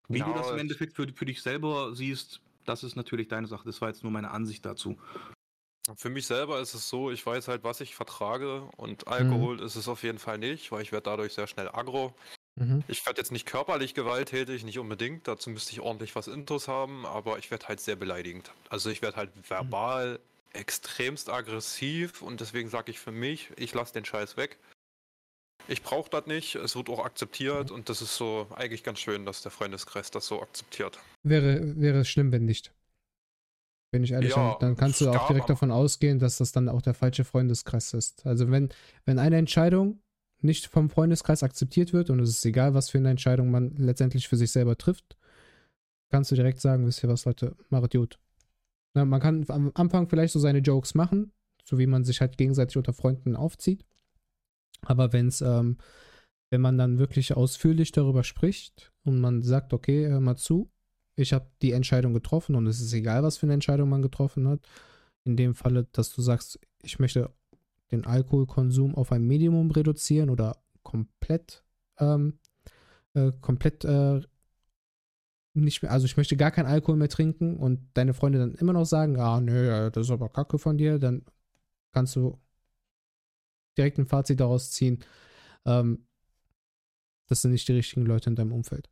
Wie 0.08 0.20
ja, 0.20 0.26
du 0.26 0.34
das 0.34 0.50
im 0.50 0.58
Endeffekt 0.58 0.96
für, 0.96 1.08
für 1.14 1.26
dich 1.26 1.42
selber 1.42 1.94
siehst, 1.94 2.42
das 2.66 2.84
ist 2.84 2.96
natürlich 2.96 3.28
deine 3.28 3.48
Sache. 3.48 3.66
Das 3.66 3.82
war 3.82 3.90
jetzt 3.90 4.04
nur 4.04 4.12
meine 4.12 4.32
Ansicht 4.32 4.66
dazu. 4.66 4.98
Für 5.96 6.10
mich 6.10 6.28
selber 6.28 6.60
ist 6.60 6.74
es 6.74 6.88
so, 6.88 7.12
ich 7.12 7.26
weiß 7.26 7.48
halt, 7.50 7.64
was 7.64 7.82
ich 7.82 7.96
vertrage 7.96 8.64
und 8.78 9.08
Alkohol 9.08 9.58
mhm. 9.58 9.64
ist 9.64 9.76
es 9.76 9.88
auf 9.88 10.04
jeden 10.04 10.18
Fall 10.18 10.38
nicht, 10.38 10.72
weil 10.72 10.82
ich 10.82 10.92
werde 10.92 11.04
dadurch 11.04 11.34
sehr 11.34 11.48
schnell 11.48 11.68
aggro. 11.68 12.14
Mhm. 12.56 12.84
Ich 12.88 13.06
werde 13.06 13.20
jetzt 13.20 13.32
nicht 13.32 13.46
körperlich 13.46 13.94
gewalttätig, 13.94 14.64
nicht 14.64 14.80
unbedingt, 14.80 15.28
dazu 15.28 15.50
müsste 15.50 15.74
ich 15.74 15.82
ordentlich 15.82 16.16
was 16.16 16.28
Intus 16.28 16.68
haben, 16.68 17.06
aber 17.06 17.38
ich 17.38 17.52
werde 17.52 17.68
halt 17.68 17.82
sehr 17.82 17.98
beleidigend. 17.98 18.52
Also 18.70 18.90
ich 18.90 19.02
werde 19.02 19.18
halt 19.18 19.32
verbal 19.50 20.14
mhm. 20.14 20.60
extremst 20.60 21.30
aggressiv 21.30 22.22
und 22.22 22.40
deswegen 22.40 22.70
sage 22.70 22.92
ich 22.92 23.00
für 23.00 23.12
mich, 23.12 23.50
ich 23.58 23.74
lasse 23.74 23.94
den 23.94 24.06
Scheiß 24.06 24.38
weg. 24.38 24.58
Ich 25.68 25.82
brauche 25.82 26.10
das 26.10 26.28
nicht, 26.28 26.56
es 26.56 26.76
wird 26.76 26.90
auch 26.90 27.04
akzeptiert 27.04 27.72
und 27.72 27.90
das 27.90 28.02
ist 28.02 28.16
so 28.16 28.48
eigentlich 28.56 28.84
ganz 28.84 29.00
schön, 29.00 29.26
dass 29.26 29.42
der 29.42 29.52
Freundeskreis 29.52 30.12
das 30.12 30.28
so 30.28 30.42
akzeptiert. 30.42 31.00
Wäre, 31.24 31.80
wäre 31.80 32.06
schlimm, 32.06 32.32
wenn 32.32 32.46
nicht. 32.46 32.72
Bin 33.94 34.04
ich 34.04 34.12
ehrlich, 34.12 34.36
ja, 34.36 34.58
dann 34.60 34.76
kannst 34.76 35.02
du 35.02 35.10
auch 35.12 35.28
direkt 35.28 35.52
davon 35.52 35.70
ausgehen, 35.70 36.18
dass 36.18 36.40
das 36.40 36.52
dann 36.52 36.68
auch 36.68 36.82
der 36.82 36.96
falsche 36.96 37.24
Freundeskreis 37.24 37.94
ist. 37.94 38.26
Also 38.26 38.50
wenn, 38.50 38.70
wenn 39.06 39.20
eine 39.20 39.38
Entscheidung 39.38 40.00
nicht 40.42 40.66
vom 40.66 40.90
Freundeskreis 40.90 41.44
akzeptiert 41.44 41.94
wird 41.94 42.10
und 42.10 42.20
es 42.20 42.32
ist 42.32 42.44
egal, 42.44 42.74
was 42.74 42.90
für 42.90 42.98
eine 42.98 43.12
Entscheidung 43.12 43.52
man 43.52 43.76
letztendlich 43.76 44.28
für 44.28 44.36
sich 44.36 44.52
selber 44.52 44.80
trifft, 44.80 45.16
kannst 46.10 46.32
du 46.32 46.36
direkt 46.36 46.60
sagen, 46.60 46.88
wisst 46.88 47.04
ihr 47.04 47.10
was, 47.10 47.26
Leute, 47.26 47.56
machet 47.70 47.94
gut. 47.94 48.18
Na, 48.96 49.06
man 49.06 49.22
kann 49.22 49.46
am 49.50 49.70
Anfang 49.76 50.08
vielleicht 50.08 50.34
so 50.34 50.40
seine 50.40 50.60
Jokes 50.60 50.96
machen, 50.96 51.32
so 51.64 51.78
wie 51.78 51.86
man 51.86 52.04
sich 52.04 52.20
halt 52.20 52.36
gegenseitig 52.40 52.78
unter 52.78 52.94
Freunden 52.94 53.36
aufzieht. 53.36 53.86
Aber 54.82 55.14
wenn 55.14 55.28
es, 55.28 55.42
ähm, 55.42 55.78
wenn 56.50 56.62
man 56.62 56.80
dann 56.80 56.98
wirklich 56.98 57.38
ausführlich 57.38 57.92
darüber 57.92 58.24
spricht 58.24 58.92
und 59.04 59.22
man 59.22 59.44
sagt, 59.44 59.72
okay, 59.72 60.08
hör 60.08 60.20
mal 60.20 60.36
zu, 60.36 60.72
ich 61.16 61.34
habe 61.34 61.48
die 61.62 61.72
Entscheidung 61.72 62.14
getroffen 62.14 62.56
und 62.56 62.68
es 62.68 62.82
ist 62.82 62.94
egal, 62.94 63.24
was 63.24 63.38
für 63.38 63.46
eine 63.46 63.54
Entscheidung 63.54 63.90
man 63.90 64.02
getroffen 64.02 64.48
hat. 64.48 64.60
In 65.26 65.38
dem 65.38 65.56
Falle, 65.56 65.88
dass 65.92 66.14
du 66.14 66.22
sagst, 66.22 66.60
ich 66.82 67.00
möchte 67.00 67.32
den 67.92 68.06
Alkoholkonsum 68.06 68.96
auf 68.96 69.12
ein 69.12 69.24
Minimum 69.24 69.72
reduzieren 69.72 70.30
oder 70.30 70.58
komplett, 70.82 71.64
ähm, 72.00 72.40
äh, 73.14 73.32
komplett 73.42 73.86
äh, 73.86 74.22
nicht 75.54 75.84
mehr, 75.84 75.92
also 75.92 76.06
ich 76.06 76.18
möchte 76.18 76.36
gar 76.36 76.52
keinen 76.52 76.66
Alkohol 76.66 76.98
mehr 76.98 77.10
trinken 77.10 77.58
und 77.58 77.88
deine 77.94 78.14
Freunde 78.14 78.40
dann 78.40 78.56
immer 78.56 78.74
noch 78.74 78.86
sagen, 78.86 79.20
ah, 79.20 79.40
nö, 79.40 79.92
das 79.92 80.08
ist 80.08 80.12
aber 80.12 80.30
Kacke 80.30 80.58
von 80.58 80.78
dir, 80.78 80.98
dann 80.98 81.24
kannst 81.92 82.16
du 82.16 82.40
direkt 83.78 84.00
ein 84.00 84.08
Fazit 84.08 84.40
daraus 84.40 84.72
ziehen, 84.72 85.04
ähm, 85.66 86.08
das 87.28 87.42
sind 87.42 87.52
nicht 87.52 87.68
die 87.68 87.74
richtigen 87.74 88.06
Leute 88.06 88.30
in 88.30 88.36
deinem 88.36 88.52
Umfeld. 88.52 88.90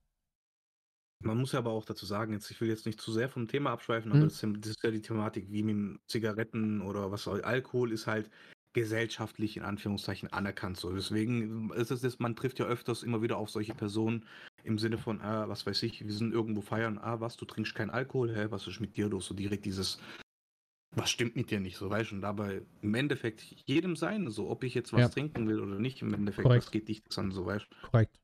Man 1.23 1.37
muss 1.37 1.51
ja 1.51 1.59
aber 1.59 1.71
auch 1.71 1.85
dazu 1.85 2.05
sagen, 2.05 2.33
jetzt, 2.33 2.49
ich 2.51 2.59
will 2.61 2.69
jetzt 2.69 2.85
nicht 2.85 2.99
zu 2.99 3.11
sehr 3.11 3.29
vom 3.29 3.47
Thema 3.47 3.71
abschweifen, 3.71 4.11
aber 4.11 4.21
mhm. 4.21 4.29
das, 4.29 4.41
das, 4.41 4.71
ist 4.71 4.83
ja 4.83 4.91
die 4.91 5.01
Thematik, 5.01 5.51
wie 5.51 5.63
mit 5.63 5.99
Zigaretten 6.07 6.81
oder 6.81 7.11
was 7.11 7.23
soll. 7.23 7.41
Alkohol 7.41 7.91
ist 7.91 8.07
halt 8.07 8.29
gesellschaftlich 8.73 9.57
in 9.57 9.63
Anführungszeichen 9.63 10.31
anerkannt. 10.31 10.77
So. 10.77 10.93
Deswegen 10.93 11.71
ist 11.71 11.91
es 11.91 12.01
das, 12.01 12.19
man 12.19 12.35
trifft 12.35 12.59
ja 12.59 12.65
öfters 12.65 13.03
immer 13.03 13.21
wieder 13.21 13.37
auf 13.37 13.49
solche 13.49 13.73
Personen 13.73 14.25
im 14.63 14.77
Sinne 14.77 14.97
von, 14.97 15.21
ah, 15.21 15.47
was 15.49 15.65
weiß 15.65 15.83
ich, 15.83 16.05
wir 16.05 16.13
sind 16.13 16.33
irgendwo 16.33 16.61
feiern, 16.61 16.97
ah, 16.99 17.19
was, 17.19 17.37
du 17.37 17.45
trinkst 17.45 17.75
keinen 17.75 17.89
Alkohol, 17.89 18.33
hä, 18.33 18.47
was 18.49 18.67
ist 18.67 18.79
mit 18.79 18.95
dir 18.95 19.09
los? 19.09 19.25
So 19.25 19.33
direkt 19.33 19.65
dieses, 19.65 19.99
was 20.95 21.09
stimmt 21.09 21.35
mit 21.35 21.51
dir 21.51 21.59
nicht, 21.59 21.77
so 21.77 21.89
weißt 21.89 22.11
du, 22.11 22.15
und 22.15 22.21
dabei 22.21 22.61
im 22.81 22.93
Endeffekt 22.95 23.41
jedem 23.65 23.95
sein, 23.95 24.29
so 24.29 24.49
ob 24.49 24.63
ich 24.63 24.73
jetzt 24.73 24.93
was 24.93 25.01
ja. 25.01 25.09
trinken 25.09 25.47
will 25.47 25.59
oder 25.59 25.79
nicht, 25.79 26.01
im 26.01 26.13
Endeffekt, 26.13 26.43
Korrekt. 26.43 26.65
das 26.65 26.71
geht 26.71 26.87
dich 26.87 27.03
das 27.03 27.17
an, 27.17 27.31
so 27.31 27.45
weißt 27.45 27.67
du. 27.69 27.87
Korrekt. 27.87 28.19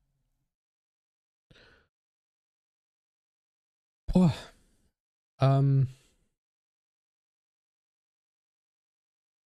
Boah. 4.17 4.33
Ähm. 5.39 5.87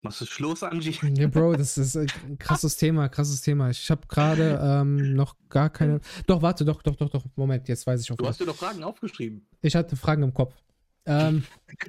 Was 0.02 0.22
ist 0.22 0.38
los, 0.38 0.62
Angie? 0.62 0.98
Ja, 1.14 1.28
Bro, 1.28 1.56
das 1.56 1.76
ist 1.76 1.94
ein 1.94 2.38
krasses 2.38 2.76
Thema, 2.76 3.10
krasses 3.10 3.42
Thema. 3.42 3.68
Ich 3.68 3.90
habe 3.90 4.06
gerade 4.08 4.58
ähm, 4.62 5.14
noch 5.14 5.36
gar 5.50 5.68
keine. 5.68 6.00
Doch, 6.26 6.40
warte, 6.40 6.64
doch, 6.64 6.82
doch, 6.82 6.96
doch, 6.96 7.10
doch. 7.10 7.22
Moment, 7.36 7.68
jetzt 7.68 7.86
weiß 7.86 8.00
ich 8.00 8.10
auch. 8.10 8.16
Du 8.16 8.26
hast 8.26 8.40
dir 8.40 8.46
doch 8.46 8.56
Fragen 8.56 8.82
aufgeschrieben. 8.82 9.46
Ich 9.60 9.76
hatte 9.76 9.94
Fragen 9.94 10.22
im 10.22 10.32
Kopf. 10.32 10.54
Ähm, 11.04 11.44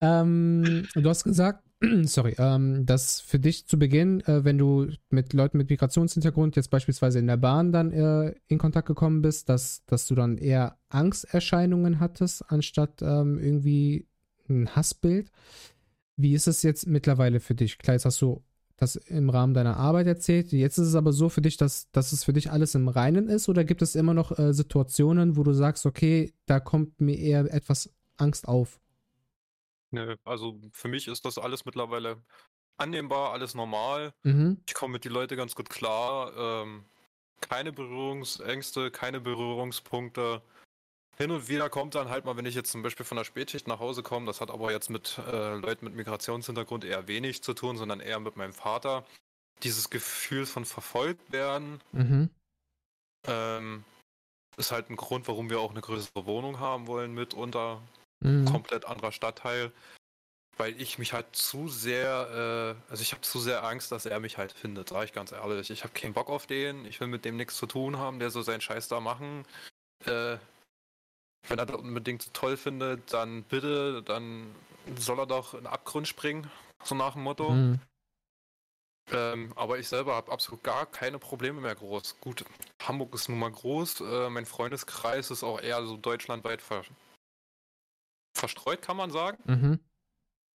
ähm, 0.00 0.88
du 0.92 1.08
hast 1.08 1.22
gesagt, 1.22 1.62
sorry, 2.04 2.34
ähm, 2.38 2.86
dass 2.86 3.20
für 3.20 3.38
dich 3.38 3.66
zu 3.66 3.78
Beginn, 3.78 4.20
äh, 4.22 4.44
wenn 4.44 4.58
du 4.58 4.88
mit 5.10 5.32
Leuten 5.32 5.58
mit 5.58 5.70
Migrationshintergrund 5.70 6.56
jetzt 6.56 6.70
beispielsweise 6.70 7.18
in 7.18 7.26
der 7.26 7.36
Bahn 7.36 7.72
dann 7.72 7.92
äh, 7.92 8.34
in 8.46 8.58
Kontakt 8.58 8.86
gekommen 8.86 9.22
bist, 9.22 9.48
dass, 9.48 9.84
dass 9.86 10.06
du 10.06 10.14
dann 10.14 10.38
eher 10.38 10.76
Angsterscheinungen 10.88 12.00
hattest, 12.00 12.50
anstatt 12.50 13.02
ähm, 13.02 13.38
irgendwie 13.38 14.06
ein 14.48 14.74
Hassbild. 14.74 15.30
Wie 16.16 16.34
ist 16.34 16.46
es 16.46 16.62
jetzt 16.62 16.86
mittlerweile 16.86 17.40
für 17.40 17.54
dich? 17.54 17.78
Klar, 17.78 17.94
jetzt 17.94 18.04
hast 18.04 18.20
du 18.20 18.42
das 18.76 18.96
im 18.96 19.30
Rahmen 19.30 19.54
deiner 19.54 19.76
Arbeit 19.76 20.06
erzählt. 20.06 20.52
Jetzt 20.52 20.78
ist 20.78 20.88
es 20.88 20.94
aber 20.94 21.12
so 21.12 21.28
für 21.28 21.40
dich, 21.40 21.56
dass, 21.56 21.90
dass 21.92 22.12
es 22.12 22.24
für 22.24 22.32
dich 22.32 22.50
alles 22.50 22.74
im 22.74 22.88
Reinen 22.88 23.28
ist 23.28 23.48
oder 23.48 23.64
gibt 23.64 23.82
es 23.82 23.94
immer 23.94 24.14
noch 24.14 24.36
äh, 24.38 24.52
Situationen, 24.52 25.36
wo 25.36 25.42
du 25.42 25.52
sagst, 25.52 25.86
okay, 25.86 26.32
da 26.46 26.60
kommt 26.60 27.00
mir 27.00 27.18
eher 27.18 27.52
etwas 27.52 27.90
Angst 28.16 28.48
auf? 28.48 28.80
Nö, 29.94 30.16
also 30.24 30.60
für 30.72 30.88
mich 30.88 31.06
ist 31.08 31.24
das 31.24 31.38
alles 31.38 31.64
mittlerweile 31.64 32.20
annehmbar, 32.76 33.32
alles 33.32 33.54
normal. 33.54 34.12
Mhm. 34.24 34.60
Ich 34.66 34.74
komme 34.74 34.94
mit 34.94 35.04
den 35.04 35.12
Leuten 35.12 35.36
ganz 35.36 35.54
gut 35.54 35.70
klar. 35.70 36.32
Ähm, 36.36 36.84
keine 37.40 37.72
Berührungsängste, 37.72 38.90
keine 38.90 39.20
Berührungspunkte. 39.20 40.42
Hin 41.16 41.30
und 41.30 41.48
wieder 41.48 41.70
kommt 41.70 41.94
dann 41.94 42.08
halt 42.08 42.24
mal, 42.24 42.36
wenn 42.36 42.46
ich 42.46 42.56
jetzt 42.56 42.72
zum 42.72 42.82
Beispiel 42.82 43.06
von 43.06 43.16
der 43.16 43.24
Spätschicht 43.24 43.68
nach 43.68 43.78
Hause 43.78 44.02
komme, 44.02 44.26
das 44.26 44.40
hat 44.40 44.50
aber 44.50 44.72
jetzt 44.72 44.90
mit 44.90 45.16
äh, 45.30 45.54
Leuten 45.54 45.84
mit 45.84 45.94
Migrationshintergrund 45.94 46.84
eher 46.84 47.06
wenig 47.06 47.42
zu 47.44 47.54
tun, 47.54 47.76
sondern 47.76 48.00
eher 48.00 48.18
mit 48.18 48.36
meinem 48.36 48.52
Vater. 48.52 49.06
dieses 49.62 49.90
Gefühl 49.90 50.44
von 50.44 50.64
verfolgt 50.64 51.30
werden 51.30 51.80
mhm. 51.92 52.30
ähm, 53.28 53.84
ist 54.56 54.72
halt 54.72 54.90
ein 54.90 54.96
Grund, 54.96 55.28
warum 55.28 55.50
wir 55.50 55.60
auch 55.60 55.70
eine 55.70 55.80
größere 55.80 56.26
Wohnung 56.26 56.58
haben 56.58 56.88
wollen, 56.88 57.14
mitunter. 57.14 57.80
Mhm. 58.24 58.46
Komplett 58.46 58.84
anderer 58.86 59.12
Stadtteil. 59.12 59.70
Weil 60.56 60.80
ich 60.80 60.98
mich 60.98 61.12
halt 61.12 61.34
zu 61.34 61.68
sehr, 61.68 62.76
äh, 62.86 62.90
also 62.90 63.02
ich 63.02 63.12
habe 63.12 63.22
zu 63.22 63.40
sehr 63.40 63.64
Angst, 63.64 63.90
dass 63.90 64.06
er 64.06 64.20
mich 64.20 64.38
halt 64.38 64.52
findet, 64.52 64.88
sage 64.88 65.06
ich 65.06 65.12
ganz 65.12 65.32
ehrlich. 65.32 65.70
Ich 65.70 65.82
habe 65.82 65.92
keinen 65.94 66.14
Bock 66.14 66.30
auf 66.30 66.46
den, 66.46 66.84
ich 66.86 67.00
will 67.00 67.08
mit 67.08 67.24
dem 67.24 67.36
nichts 67.36 67.56
zu 67.56 67.66
tun 67.66 67.98
haben, 67.98 68.20
der 68.20 68.30
so 68.30 68.40
seinen 68.42 68.60
Scheiß 68.60 68.86
da 68.88 69.00
machen. 69.00 69.44
Äh, 70.06 70.38
wenn 71.48 71.58
er 71.58 71.66
das 71.66 71.76
unbedingt 71.76 72.32
toll 72.34 72.56
findet, 72.56 73.12
dann 73.12 73.42
bitte, 73.42 74.02
dann 74.02 74.54
soll 74.96 75.18
er 75.18 75.26
doch 75.26 75.54
in 75.54 75.60
den 75.60 75.66
Abgrund 75.66 76.08
springen, 76.08 76.50
so 76.84 76.94
nach 76.94 77.14
dem 77.14 77.22
Motto. 77.22 77.50
Mhm. 77.50 77.80
Ähm, 79.12 79.52
aber 79.56 79.78
ich 79.78 79.88
selber 79.88 80.14
habe 80.14 80.32
absolut 80.32 80.62
gar 80.62 80.86
keine 80.86 81.18
Probleme 81.18 81.60
mehr 81.60 81.74
groß. 81.74 82.20
Gut, 82.20 82.44
Hamburg 82.82 83.12
ist 83.14 83.28
nun 83.28 83.38
mal 83.38 83.50
groß, 83.50 84.00
äh, 84.00 84.30
mein 84.30 84.46
Freundeskreis 84.46 85.30
ist 85.30 85.44
auch 85.44 85.60
eher 85.60 85.84
so 85.84 85.96
deutschlandweit 85.96 86.62
ver 86.62 86.84
verstreut, 88.34 88.82
kann 88.82 88.96
man 88.96 89.10
sagen. 89.10 89.38
Mhm. 89.44 89.80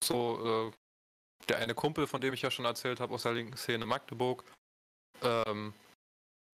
So, 0.04 0.70
äh, 0.70 1.46
der 1.48 1.58
eine 1.58 1.76
Kumpel, 1.76 2.08
von 2.08 2.22
dem 2.22 2.34
ich 2.34 2.42
ja 2.42 2.52
schon 2.52 2.66
erzählt 2.66 3.00
habe, 3.00 3.14
aus 3.14 3.24
der 3.24 3.34
linken 3.34 3.58
Szene 3.58 3.86
Magdeburg. 3.86 4.44
Ähm, 5.22 5.74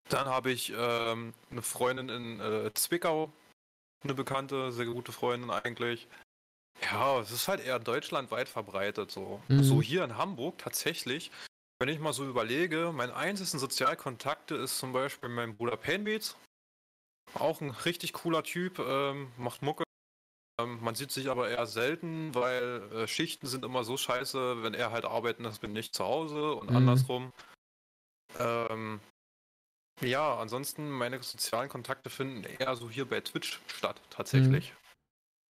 dann 0.09 0.27
habe 0.27 0.51
ich 0.51 0.73
ähm, 0.77 1.33
eine 1.51 1.63
Freundin 1.63 2.09
in 2.09 2.41
äh, 2.41 2.73
Zwickau, 2.75 3.33
eine 4.03 4.15
bekannte, 4.15 4.73
sehr 4.73 4.87
gute 4.87 5.13
Freundin 5.13 5.51
eigentlich. 5.51 6.09
Ja, 6.83 7.21
es 7.21 7.31
ist 7.31 7.49
halt 7.49 7.65
eher 7.65 7.79
deutschlandweit 7.79 8.49
verbreitet 8.49 9.11
so. 9.11 9.41
Mhm. 9.49 9.63
So 9.63 9.81
hier 9.81 10.05
in 10.05 10.19
Hamburg 10.19 10.59
tatsächlich, 10.59 11.31
wenn 11.79 11.89
ich 11.89 12.01
mal 12.01 12.13
so 12.13 12.27
überlege, 12.27 12.93
mein 12.95 13.11
einzigen 13.11 13.59
Sozialkontakte 13.59 14.57
ist 14.57 14.79
zum 14.79 14.93
Beispiel 14.93 15.29
mein 15.29 15.57
Bruder 15.57 15.77
Painbeats. 15.77 16.37
Auch 17.35 17.61
ein 17.61 17.71
richtig 17.71 18.13
cooler 18.13 18.43
Typ, 18.43 18.79
ähm, 18.79 19.33
macht 19.39 19.63
Mucke. 19.63 19.84
Ähm, 20.61 20.79
man 20.81 20.95
sieht 20.95 21.11
sich 21.11 21.29
aber 21.31 21.49
eher 21.49 21.67
selten, 21.67 22.35
weil 22.35 22.83
äh, 22.93 23.07
Schichten 23.09 23.47
sind 23.47 23.65
immer 23.65 23.85
so 23.85 23.97
scheiße, 23.97 24.63
wenn 24.63 24.75
er 24.75 24.93
halt 24.93 25.05
arbeiten 25.05 25.45
ist, 25.45 25.61
bin 25.61 25.75
ich 25.75 25.93
zu 25.93 26.05
Hause 26.05 26.55
und 26.55 26.71
mhm. 26.71 26.77
andersrum. 26.77 27.33
Ähm, 28.39 29.01
ja, 30.01 30.37
ansonsten 30.39 30.91
meine 30.91 31.23
sozialen 31.23 31.69
Kontakte 31.69 32.11
finden 32.11 32.45
eher 32.45 32.77
so 32.77 32.91
hier 32.91 33.09
bei 33.09 33.21
Twitch 33.21 33.61
statt, 33.67 34.01
tatsächlich. 34.11 34.73
Mhm. 34.73 34.77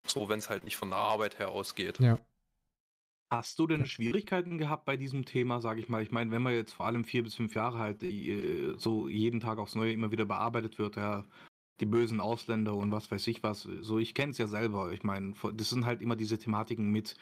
So, 0.07 0.29
wenn 0.29 0.39
es 0.39 0.49
halt 0.49 0.63
nicht 0.63 0.77
von 0.77 0.89
der 0.89 0.99
Arbeit 0.99 1.39
her 1.39 1.49
ausgeht. 1.49 1.99
Ja. 1.99 2.19
Hast 3.31 3.57
du 3.57 3.65
denn 3.65 3.87
Schwierigkeiten 3.87 4.59
gehabt 4.59 4.85
bei 4.85 4.97
diesem 4.97 5.25
Thema, 5.25 5.59
sage 5.59 5.81
ich 5.81 5.89
mal? 5.89 6.03
Ich 6.03 6.11
meine, 6.11 6.29
wenn 6.31 6.43
man 6.43 6.53
jetzt 6.53 6.73
vor 6.73 6.85
allem 6.85 7.05
vier 7.05 7.23
bis 7.23 7.35
fünf 7.35 7.55
Jahre 7.55 7.79
halt 7.79 8.03
äh, 8.03 8.75
so 8.77 9.07
jeden 9.07 9.39
Tag 9.39 9.57
aufs 9.57 9.75
Neue 9.75 9.93
immer 9.93 10.11
wieder 10.11 10.25
bearbeitet 10.25 10.77
wird, 10.77 10.95
ja, 10.95 11.25
die 11.79 11.85
bösen 11.85 12.19
Ausländer 12.19 12.75
und 12.75 12.91
was 12.91 13.11
weiß 13.11 13.27
ich 13.27 13.43
was. 13.43 13.67
So, 13.81 13.99
ich 13.99 14.13
kenne 14.13 14.31
es 14.31 14.37
ja 14.37 14.47
selber. 14.47 14.91
Ich 14.91 15.03
meine, 15.03 15.33
das 15.53 15.69
sind 15.69 15.85
halt 15.85 16.01
immer 16.01 16.15
diese 16.15 16.37
Thematiken 16.37 16.91
mit 16.91 17.15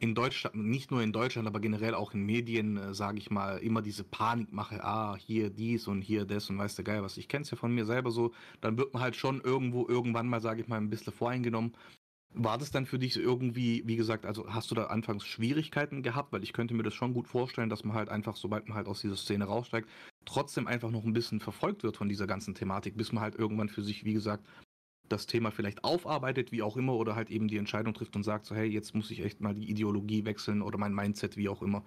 in 0.00 0.14
Deutschland, 0.14 0.56
nicht 0.56 0.90
nur 0.90 1.02
in 1.02 1.12
Deutschland, 1.12 1.48
aber 1.48 1.60
generell 1.60 1.94
auch 1.94 2.14
in 2.14 2.24
Medien, 2.24 2.76
äh, 2.76 2.94
sage 2.94 3.18
ich 3.18 3.30
mal, 3.30 3.58
immer 3.58 3.82
diese 3.82 4.04
Panikmache, 4.04 4.82
ah, 4.84 5.16
hier 5.16 5.50
dies 5.50 5.88
und 5.88 6.02
hier 6.02 6.24
das 6.24 6.48
und 6.50 6.58
weiß 6.58 6.76
der 6.76 6.84
Geil 6.84 7.02
was. 7.02 7.16
Ich 7.16 7.28
kenne 7.28 7.42
es 7.42 7.50
ja 7.50 7.56
von 7.56 7.74
mir 7.74 7.84
selber 7.84 8.10
so. 8.10 8.32
Dann 8.60 8.78
wird 8.78 8.94
man 8.94 9.02
halt 9.02 9.16
schon 9.16 9.40
irgendwo, 9.40 9.86
irgendwann 9.88 10.28
mal, 10.28 10.40
sage 10.40 10.62
ich 10.62 10.68
mal, 10.68 10.76
ein 10.76 10.90
bisschen 10.90 11.12
voreingenommen. 11.12 11.74
War 12.34 12.58
das 12.58 12.70
dann 12.70 12.86
für 12.86 12.98
dich 12.98 13.16
irgendwie, 13.16 13.82
wie 13.86 13.96
gesagt, 13.96 14.26
also 14.26 14.52
hast 14.52 14.70
du 14.70 14.74
da 14.74 14.86
anfangs 14.86 15.26
Schwierigkeiten 15.26 16.02
gehabt? 16.02 16.32
Weil 16.32 16.44
ich 16.44 16.52
könnte 16.52 16.74
mir 16.74 16.82
das 16.82 16.94
schon 16.94 17.14
gut 17.14 17.26
vorstellen, 17.26 17.70
dass 17.70 17.84
man 17.84 17.96
halt 17.96 18.10
einfach, 18.10 18.36
sobald 18.36 18.68
man 18.68 18.76
halt 18.76 18.86
aus 18.86 19.00
dieser 19.00 19.16
Szene 19.16 19.46
raussteigt, 19.46 19.88
trotzdem 20.28 20.66
einfach 20.66 20.90
noch 20.90 21.04
ein 21.04 21.12
bisschen 21.12 21.40
verfolgt 21.40 21.82
wird 21.82 21.96
von 21.96 22.08
dieser 22.08 22.26
ganzen 22.26 22.54
Thematik, 22.54 22.96
bis 22.96 23.12
man 23.12 23.22
halt 23.22 23.34
irgendwann 23.34 23.68
für 23.68 23.82
sich, 23.82 24.04
wie 24.04 24.12
gesagt, 24.12 24.46
das 25.08 25.26
Thema 25.26 25.50
vielleicht 25.50 25.84
aufarbeitet, 25.84 26.52
wie 26.52 26.62
auch 26.62 26.76
immer, 26.76 26.94
oder 26.94 27.16
halt 27.16 27.30
eben 27.30 27.48
die 27.48 27.56
Entscheidung 27.56 27.94
trifft 27.94 28.14
und 28.14 28.24
sagt 28.24 28.44
so, 28.44 28.54
hey, 28.54 28.66
jetzt 28.66 28.94
muss 28.94 29.10
ich 29.10 29.20
echt 29.20 29.40
mal 29.40 29.54
die 29.54 29.70
Ideologie 29.70 30.24
wechseln 30.26 30.60
oder 30.60 30.78
mein 30.78 30.94
Mindset, 30.94 31.36
wie 31.36 31.48
auch 31.48 31.62
immer. 31.62 31.82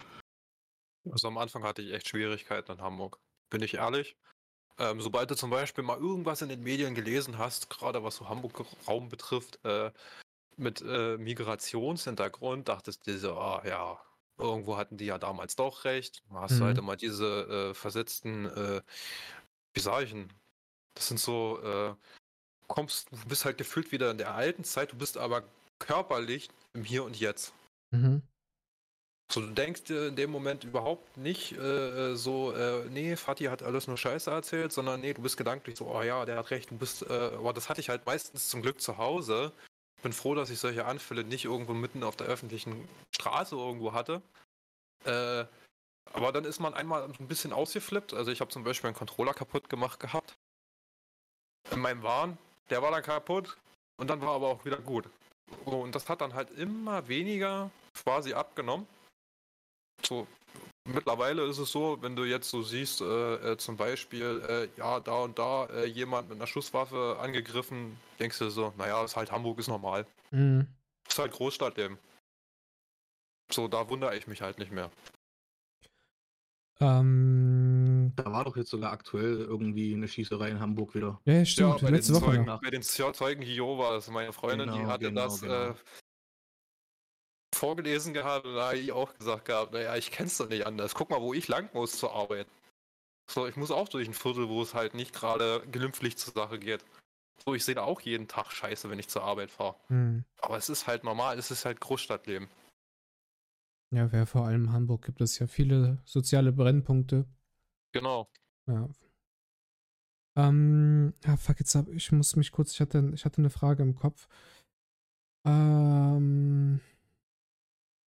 Also 1.09 1.27
am 1.27 1.37
Anfang 1.37 1.63
hatte 1.63 1.81
ich 1.81 1.93
echt 1.93 2.09
Schwierigkeiten 2.09 2.71
in 2.73 2.81
Hamburg. 2.81 3.19
Bin 3.49 3.61
ich 3.61 3.75
ehrlich? 3.75 4.17
Ähm, 4.79 5.01
sobald 5.01 5.29
du 5.29 5.35
zum 5.35 5.51
Beispiel 5.51 5.83
mal 5.83 5.99
irgendwas 5.99 6.41
in 6.41 6.49
den 6.49 6.63
Medien 6.63 6.95
gelesen 6.95 7.37
hast, 7.37 7.69
gerade 7.69 8.03
was 8.03 8.15
so 8.15 8.27
Hamburg-Raum 8.27 9.09
betrifft, 9.09 9.63
äh, 9.65 9.91
mit 10.57 10.81
äh, 10.81 11.17
Migrationshintergrund 11.17 12.69
dachtest 12.69 13.05
du 13.05 13.17
so, 13.17 13.35
ah 13.35 13.61
ja, 13.65 14.01
irgendwo 14.37 14.77
hatten 14.77 14.97
die 14.97 15.05
ja 15.05 15.17
damals 15.17 15.55
doch 15.55 15.85
recht. 15.85 16.23
Du 16.29 16.35
hast 16.39 16.59
mhm. 16.59 16.63
halt 16.63 16.77
immer 16.77 16.95
diese 16.95 17.71
äh, 17.71 17.73
versetzten, 17.73 18.45
äh, 18.45 18.81
wie 19.73 19.79
sag 19.79 20.03
ich 20.03 20.11
denn? 20.11 20.31
Das 20.95 21.07
sind 21.07 21.19
so, 21.19 21.61
äh, 21.63 21.95
kommst, 22.67 23.11
du 23.11 23.27
bist 23.27 23.45
halt 23.45 23.57
gefühlt 23.57 23.91
wieder 23.91 24.11
in 24.11 24.17
der 24.17 24.33
alten 24.33 24.63
Zeit, 24.63 24.91
du 24.91 24.97
bist 24.97 25.17
aber 25.17 25.43
körperlich 25.79 26.49
im 26.73 26.83
Hier 26.83 27.03
und 27.03 27.19
Jetzt. 27.19 27.53
Mhm. 27.91 28.21
So, 29.31 29.39
du 29.39 29.47
denkst 29.47 29.85
dir 29.85 30.07
in 30.07 30.17
dem 30.17 30.29
Moment 30.29 30.65
überhaupt 30.65 31.15
nicht 31.15 31.53
äh, 31.53 32.15
so, 32.15 32.51
äh, 32.53 32.85
nee, 32.89 33.15
Fatih 33.15 33.47
hat 33.47 33.63
alles 33.63 33.87
nur 33.87 33.97
Scheiße 33.97 34.29
erzählt, 34.29 34.73
sondern 34.73 34.99
nee, 34.99 35.13
du 35.13 35.21
bist 35.21 35.37
gedanklich 35.37 35.77
so, 35.77 35.87
oh 35.87 36.01
ja, 36.01 36.25
der 36.25 36.35
hat 36.35 36.51
recht, 36.51 36.69
du 36.69 36.77
bist, 36.77 37.03
äh, 37.03 37.31
aber 37.37 37.53
das 37.53 37.69
hatte 37.69 37.79
ich 37.79 37.87
halt 37.87 38.05
meistens 38.05 38.49
zum 38.49 38.61
Glück 38.61 38.81
zu 38.81 38.97
Hause, 38.97 39.53
bin 40.01 40.13
froh, 40.13 40.35
dass 40.35 40.49
ich 40.49 40.59
solche 40.59 40.85
Anfälle 40.85 41.23
nicht 41.23 41.45
irgendwo 41.45 41.73
mitten 41.73 42.03
auf 42.03 42.15
der 42.15 42.27
öffentlichen 42.27 42.87
Straße 43.15 43.55
irgendwo 43.55 43.93
hatte. 43.93 44.21
Äh, 45.05 45.45
aber 46.13 46.31
dann 46.31 46.45
ist 46.45 46.59
man 46.59 46.73
einmal 46.73 47.03
ein 47.03 47.27
bisschen 47.27 47.53
ausgeflippt. 47.53 48.13
Also 48.13 48.31
ich 48.31 48.41
habe 48.41 48.51
zum 48.51 48.63
Beispiel 48.63 48.89
einen 48.89 48.97
Controller 48.97 49.33
kaputt 49.33 49.69
gemacht 49.69 49.99
gehabt. 49.99 50.33
In 51.71 51.79
meinem 51.79 52.03
Wahn. 52.03 52.37
Der 52.69 52.81
war 52.81 52.91
dann 52.91 53.03
kaputt. 53.03 53.57
Und 53.97 54.09
dann 54.09 54.21
war 54.21 54.35
aber 54.35 54.47
auch 54.47 54.65
wieder 54.65 54.77
gut. 54.77 55.09
Und 55.65 55.93
das 55.93 56.09
hat 56.09 56.21
dann 56.21 56.33
halt 56.33 56.49
immer 56.51 57.07
weniger 57.07 57.69
quasi 57.93 58.33
abgenommen. 58.33 58.87
So, 60.03 60.27
mittlerweile 60.85 61.43
ist 61.45 61.57
es 61.57 61.71
so, 61.71 61.97
wenn 62.01 62.15
du 62.15 62.23
jetzt 62.23 62.49
so 62.49 62.61
siehst, 62.61 63.01
äh, 63.01 63.51
äh, 63.53 63.57
zum 63.57 63.77
Beispiel, 63.77 64.41
äh, 64.47 64.79
ja, 64.79 64.99
da 64.99 65.23
und 65.23 65.37
da 65.37 65.65
äh, 65.65 65.85
jemand 65.85 66.29
mit 66.29 66.37
einer 66.37 66.47
Schusswaffe 66.47 67.17
angegriffen, 67.19 67.97
denkst 68.19 68.39
du 68.39 68.49
so, 68.49 68.73
naja, 68.77 69.03
ist 69.03 69.15
halt 69.15 69.31
Hamburg 69.31 69.59
ist 69.59 69.67
normal. 69.67 70.05
Mhm. 70.31 70.67
Ist 71.07 71.19
halt 71.19 71.31
Großstadt 71.31 71.77
eben. 71.77 71.97
So, 73.51 73.67
da 73.67 73.89
wundere 73.89 74.15
ich 74.15 74.27
mich 74.27 74.41
halt 74.41 74.59
nicht 74.59 74.71
mehr. 74.71 74.89
Ähm, 76.79 78.11
da 78.15 78.31
war 78.31 78.43
doch 78.43 78.57
jetzt 78.57 78.71
sogar 78.71 78.91
aktuell 78.91 79.37
irgendwie 79.37 79.93
eine 79.93 80.07
Schießerei 80.07 80.49
in 80.49 80.59
Hamburg 80.59 80.95
wieder. 80.95 81.21
Ja, 81.25 81.45
stimmt. 81.45 81.81
Ja, 81.81 81.87
bei 81.87 81.91
letzte 81.91 82.15
Woche. 82.15 82.25
Zeugen, 82.25 82.47
ja. 82.47 82.57
Bei 82.57 82.69
den 82.71 82.81
Zeugen 82.81 83.41
Jehovas, 83.43 84.09
meine 84.09 84.33
Freundin, 84.33 84.67
genau, 84.67 84.79
die 84.79 84.85
hatte 84.87 85.05
genau, 85.05 85.21
das 85.21 85.41
genau. 85.41 85.75
Vorgelesen 87.61 88.15
gehabt 88.15 88.47
und 88.47 88.55
da 88.55 88.69
habe 88.69 88.79
ich 88.79 88.91
auch 88.91 89.15
gesagt 89.15 89.45
gehabt, 89.45 89.71
naja, 89.71 89.95
ich 89.95 90.09
kenn's 90.09 90.37
doch 90.37 90.49
nicht 90.49 90.65
anders. 90.65 90.95
Guck 90.95 91.11
mal, 91.11 91.21
wo 91.21 91.35
ich 91.35 91.47
lang 91.47 91.69
muss 91.73 91.95
zur 91.95 92.11
Arbeit. 92.11 92.47
So, 93.29 93.45
ich 93.45 93.55
muss 93.55 93.69
auch 93.69 93.87
durch 93.87 94.07
ein 94.07 94.15
Viertel, 94.15 94.49
wo 94.49 94.63
es 94.63 94.73
halt 94.73 94.95
nicht 94.95 95.13
gerade 95.13 95.61
glimpflich 95.71 96.17
zur 96.17 96.33
Sache 96.33 96.57
geht. 96.57 96.83
So, 97.45 97.53
ich 97.53 97.63
sehe 97.63 97.75
da 97.75 97.83
auch 97.83 98.01
jeden 98.01 98.27
Tag 98.27 98.51
Scheiße, 98.51 98.89
wenn 98.89 98.97
ich 98.97 99.09
zur 99.09 99.23
Arbeit 99.23 99.51
fahre. 99.51 99.75
Mhm. 99.89 100.25
Aber 100.39 100.57
es 100.57 100.69
ist 100.69 100.87
halt 100.87 101.03
normal, 101.03 101.37
es 101.37 101.51
ist 101.51 101.63
halt 101.63 101.79
Großstadtleben. 101.79 102.49
Ja, 103.93 104.11
wer 104.11 104.25
vor 104.25 104.45
allem 104.45 104.65
in 104.65 104.73
Hamburg 104.73 105.05
gibt 105.05 105.21
es 105.21 105.37
ja 105.37 105.45
viele 105.45 105.99
soziale 106.03 106.51
Brennpunkte. 106.51 107.25
Genau. 107.93 108.27
Ja. 108.67 108.89
Ähm, 110.35 111.13
ja, 111.25 111.37
fuck, 111.37 111.59
jetzt 111.59 111.75
hab, 111.75 111.89
ich 111.89 112.11
muss 112.11 112.35
mich 112.35 112.51
kurz, 112.51 112.71
ich 112.73 112.81
hatte, 112.81 113.11
ich 113.13 113.23
hatte 113.23 113.37
eine 113.37 113.51
Frage 113.51 113.83
im 113.83 113.95
Kopf. 113.95 114.27
Ähm, 115.45 116.79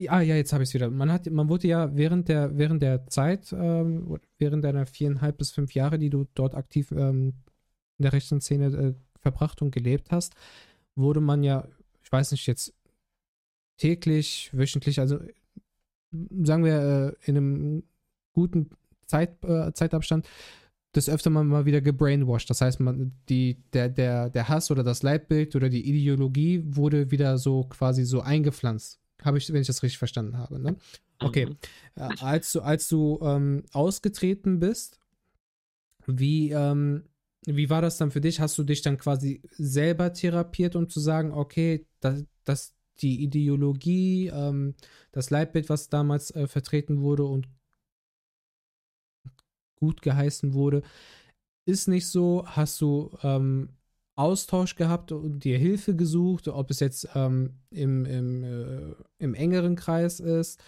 Ah, 0.10 0.22
ja, 0.22 0.36
jetzt 0.36 0.54
habe 0.54 0.64
ich 0.64 0.70
es 0.70 0.74
wieder. 0.74 0.90
Man, 0.90 1.12
hat, 1.12 1.30
man 1.30 1.50
wurde 1.50 1.68
ja 1.68 1.96
während 1.96 2.30
der, 2.30 2.58
während 2.58 2.82
der 2.82 3.08
Zeit, 3.08 3.54
ähm, 3.54 4.20
während 4.38 4.64
deiner 4.64 4.86
viereinhalb 4.86 5.38
bis 5.38 5.52
fünf 5.52 5.74
Jahre, 5.74 6.00
die 6.00 6.10
du 6.10 6.26
dort 6.34 6.56
aktiv 6.56 6.92
ähm, 6.92 7.34
in 7.98 8.04
der 8.04 8.14
rechten 8.14 8.42
Szene 8.42 8.66
äh, 8.68 8.94
verbracht 9.20 9.62
und 9.62 9.72
gelebt 9.72 10.12
hast, 10.12 10.36
wurde 10.96 11.22
man 11.22 11.44
ja, 11.44 11.68
ich 12.04 12.12
weiß 12.12 12.32
nicht, 12.32 12.48
jetzt 12.48 12.74
täglich, 13.78 14.50
wöchentlich, 14.54 15.00
also 15.00 15.20
sagen 16.44 16.64
wir 16.64 17.16
äh, 17.24 17.30
in 17.30 17.38
einem 17.38 17.84
guten 18.34 18.70
Zeit, 19.06 19.44
äh, 19.44 19.74
Zeitabstand, 19.74 20.28
das 20.94 21.10
öfter 21.10 21.30
mal, 21.30 21.44
mal 21.44 21.66
wieder 21.66 21.82
gebrainwashed. 21.82 22.50
Das 22.50 22.62
heißt, 22.62 22.80
man, 22.80 23.14
die, 23.30 23.64
der, 23.74 23.90
der, 23.90 24.30
der 24.30 24.50
Hass 24.50 24.70
oder 24.70 24.84
das 24.84 25.02
Leitbild 25.04 25.56
oder 25.56 25.70
die 25.70 25.88
Ideologie 25.88 26.64
wurde 26.66 27.12
wieder 27.12 27.38
so 27.38 27.64
quasi 27.64 28.06
so 28.06 28.22
eingepflanzt 28.22 29.03
habe 29.24 29.38
ich, 29.38 29.52
wenn 29.52 29.62
ich 29.62 29.68
das 29.68 29.84
richtig 29.84 29.98
verstanden 29.98 30.38
habe. 30.38 30.60
Ne? 30.60 30.76
Okay. 31.20 31.48
Mhm. 31.48 31.58
Als 32.20 32.52
du, 32.52 32.62
als 32.62 32.88
du 32.88 33.20
ähm, 33.22 33.64
ausgetreten 33.72 34.60
bist, 34.60 35.00
wie, 36.06 36.52
ähm, 36.52 37.04
wie 37.46 37.70
war 37.70 37.82
das 37.82 37.98
dann 37.98 38.12
für 38.12 38.22
dich? 38.22 38.40
Hast 38.40 38.58
du 38.58 38.64
dich 38.64 38.82
dann 38.82 38.98
quasi 38.98 39.42
selber 39.52 40.14
therapiert, 40.14 40.76
um 40.76 40.90
zu 40.90 41.00
sagen, 41.00 41.32
okay, 41.32 41.86
das, 42.00 42.26
das 42.44 42.74
die 43.02 43.24
Ideologie, 43.24 44.28
ähm, 44.28 44.76
das 45.12 45.30
Leitbild, 45.30 45.70
was 45.70 45.90
damals 45.90 46.32
äh, 46.32 46.48
vertreten 46.48 47.02
wurde 47.02 47.26
und 47.26 47.48
gut 49.76 50.02
geheißen 50.02 50.54
wurde. 50.54 50.84
Ist 51.66 51.88
nicht 51.88 52.08
so. 52.08 52.44
Hast 52.46 52.80
du 52.82 53.18
ähm, 53.24 53.76
Austausch 54.16 54.76
gehabt 54.76 55.12
und 55.12 55.40
dir 55.40 55.58
Hilfe 55.58 55.96
gesucht, 55.96 56.48
ob 56.48 56.70
es 56.70 56.80
jetzt 56.80 57.10
ähm, 57.16 57.58
im, 57.72 58.06
im, 58.06 58.44
äh, 58.44 58.96
im 59.18 59.34
engeren 59.34 59.76
Kreis 59.76 60.20
ist 60.20 60.64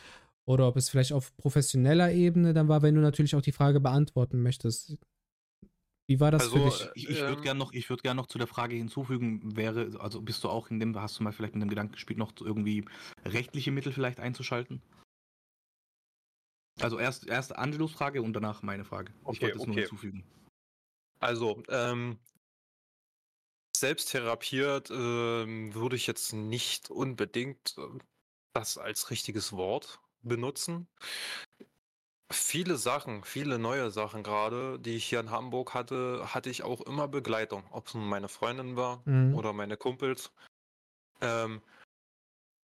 oder 0.46 0.68
ob 0.68 0.78
es 0.78 0.89
vielleicht 0.89 1.14
auf 1.14 1.36
professioneller 1.38 2.12
Ebene 2.12 2.54
dann 2.54 2.68
war, 2.68 2.82
wenn 2.82 2.96
du 2.96 3.02
natürlich 3.02 3.36
auch 3.36 3.41
die 3.41 3.52
Frage 3.52 3.80
beantworten 3.80 4.41
möchtest. 4.41 4.98
Wie 6.08 6.20
war 6.20 6.32
das 6.32 6.43
also, 6.43 6.58
für 6.58 6.64
dich? 6.64 6.89
Ich, 6.96 7.10
ich 7.10 7.20
würde 7.20 7.34
ähm, 7.34 7.41
gerne 7.41 7.60
noch, 7.60 7.74
würd 7.74 8.04
gern 8.04 8.18
noch 8.18 8.28
zu 8.28 8.38
der 8.38 8.48
Frage 8.48 8.76
hinzufügen, 8.76 9.56
wäre, 9.56 9.91
also 10.00 10.22
bist 10.22 10.43
du 10.43 10.50
auch 10.50 10.70
in 10.70 10.80
dem, 10.80 11.00
hast 11.00 11.20
du 11.20 11.24
mal 11.24 11.32
vielleicht 11.32 11.56
mit 11.56 11.64
dem 11.64 11.70
Gedanken 11.70 11.93
gespielt, 11.93 12.20
noch 12.20 12.34
irgendwie 12.39 12.86
rechtliche 13.26 13.72
Mittel 13.72 13.91
vielleicht 13.91 14.20
einzuschalten? 14.20 14.82
Also 16.82 17.00
erst, 17.00 17.28
erst 17.28 17.56
Angelos 17.56 17.91
Frage 17.91 18.22
und 18.22 18.34
danach 18.34 18.62
meine 18.62 18.86
Frage. 18.86 19.14
Okay, 19.24 19.36
ich 19.36 19.41
wollte 19.41 19.56
es 19.56 19.62
okay. 19.62 19.72
nur 19.72 19.80
hinzufügen. 19.80 20.24
Also, 21.20 21.64
ähm, 21.70 22.20
selbst 23.80 24.11
therapiert 24.11 24.89
ähm, 24.91 25.73
würde 25.73 25.95
ich 25.95 26.07
jetzt 26.07 26.34
nicht 26.34 26.89
unbedingt 26.89 27.76
äh, 27.78 27.82
das 28.53 28.78
als 28.78 29.09
richtiges 29.09 29.53
Wort 29.53 29.99
benutzen. 30.21 30.88
Viele 32.32 32.78
Sachen, 32.78 33.23
viele 33.23 33.59
neue 33.59 33.91
Sachen 33.91 34.23
gerade, 34.23 34.80
die 34.80 34.95
ich 34.95 35.05
hier 35.05 35.19
in 35.19 35.30
Hamburg 35.30 35.73
hatte, 35.73 36.34
hatte 36.34 36.49
ich 36.49 36.63
auch 36.63 36.82
immer 36.82 37.07
Begleitung. 37.07 37.63
Ob 37.71 37.88
es 37.88 37.93
nun 37.93 38.07
meine 38.07 38.30
Freundin 38.30 38.76
war 38.76 39.01
mhm. 39.05 39.36
oder 39.36 39.53
meine 39.53 39.78
Kumpels. 39.78 40.32
Ähm, 41.21 41.61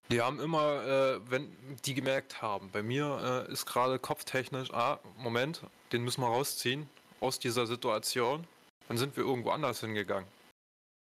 die 0.10 0.22
haben 0.22 0.40
immer, 0.40 0.84
äh, 0.84 1.20
wenn 1.30 1.56
die 1.86 1.94
gemerkt 1.94 2.42
haben, 2.42 2.70
bei 2.72 2.84
mir 2.84 3.46
äh, 3.48 3.52
ist 3.52 3.66
gerade 3.66 4.00
kopftechnisch, 4.00 4.74
ah, 4.74 5.00
Moment, 5.18 5.62
den 5.92 6.04
müssen 6.04 6.22
wir 6.22 6.28
rausziehen 6.28 6.90
aus 7.22 7.40
dieser 7.40 7.68
Situation, 7.68 8.46
dann 8.88 8.98
sind 8.98 9.16
wir 9.16 9.24
irgendwo 9.24 9.52
anders 9.52 9.80
hingegangen. 9.80 10.28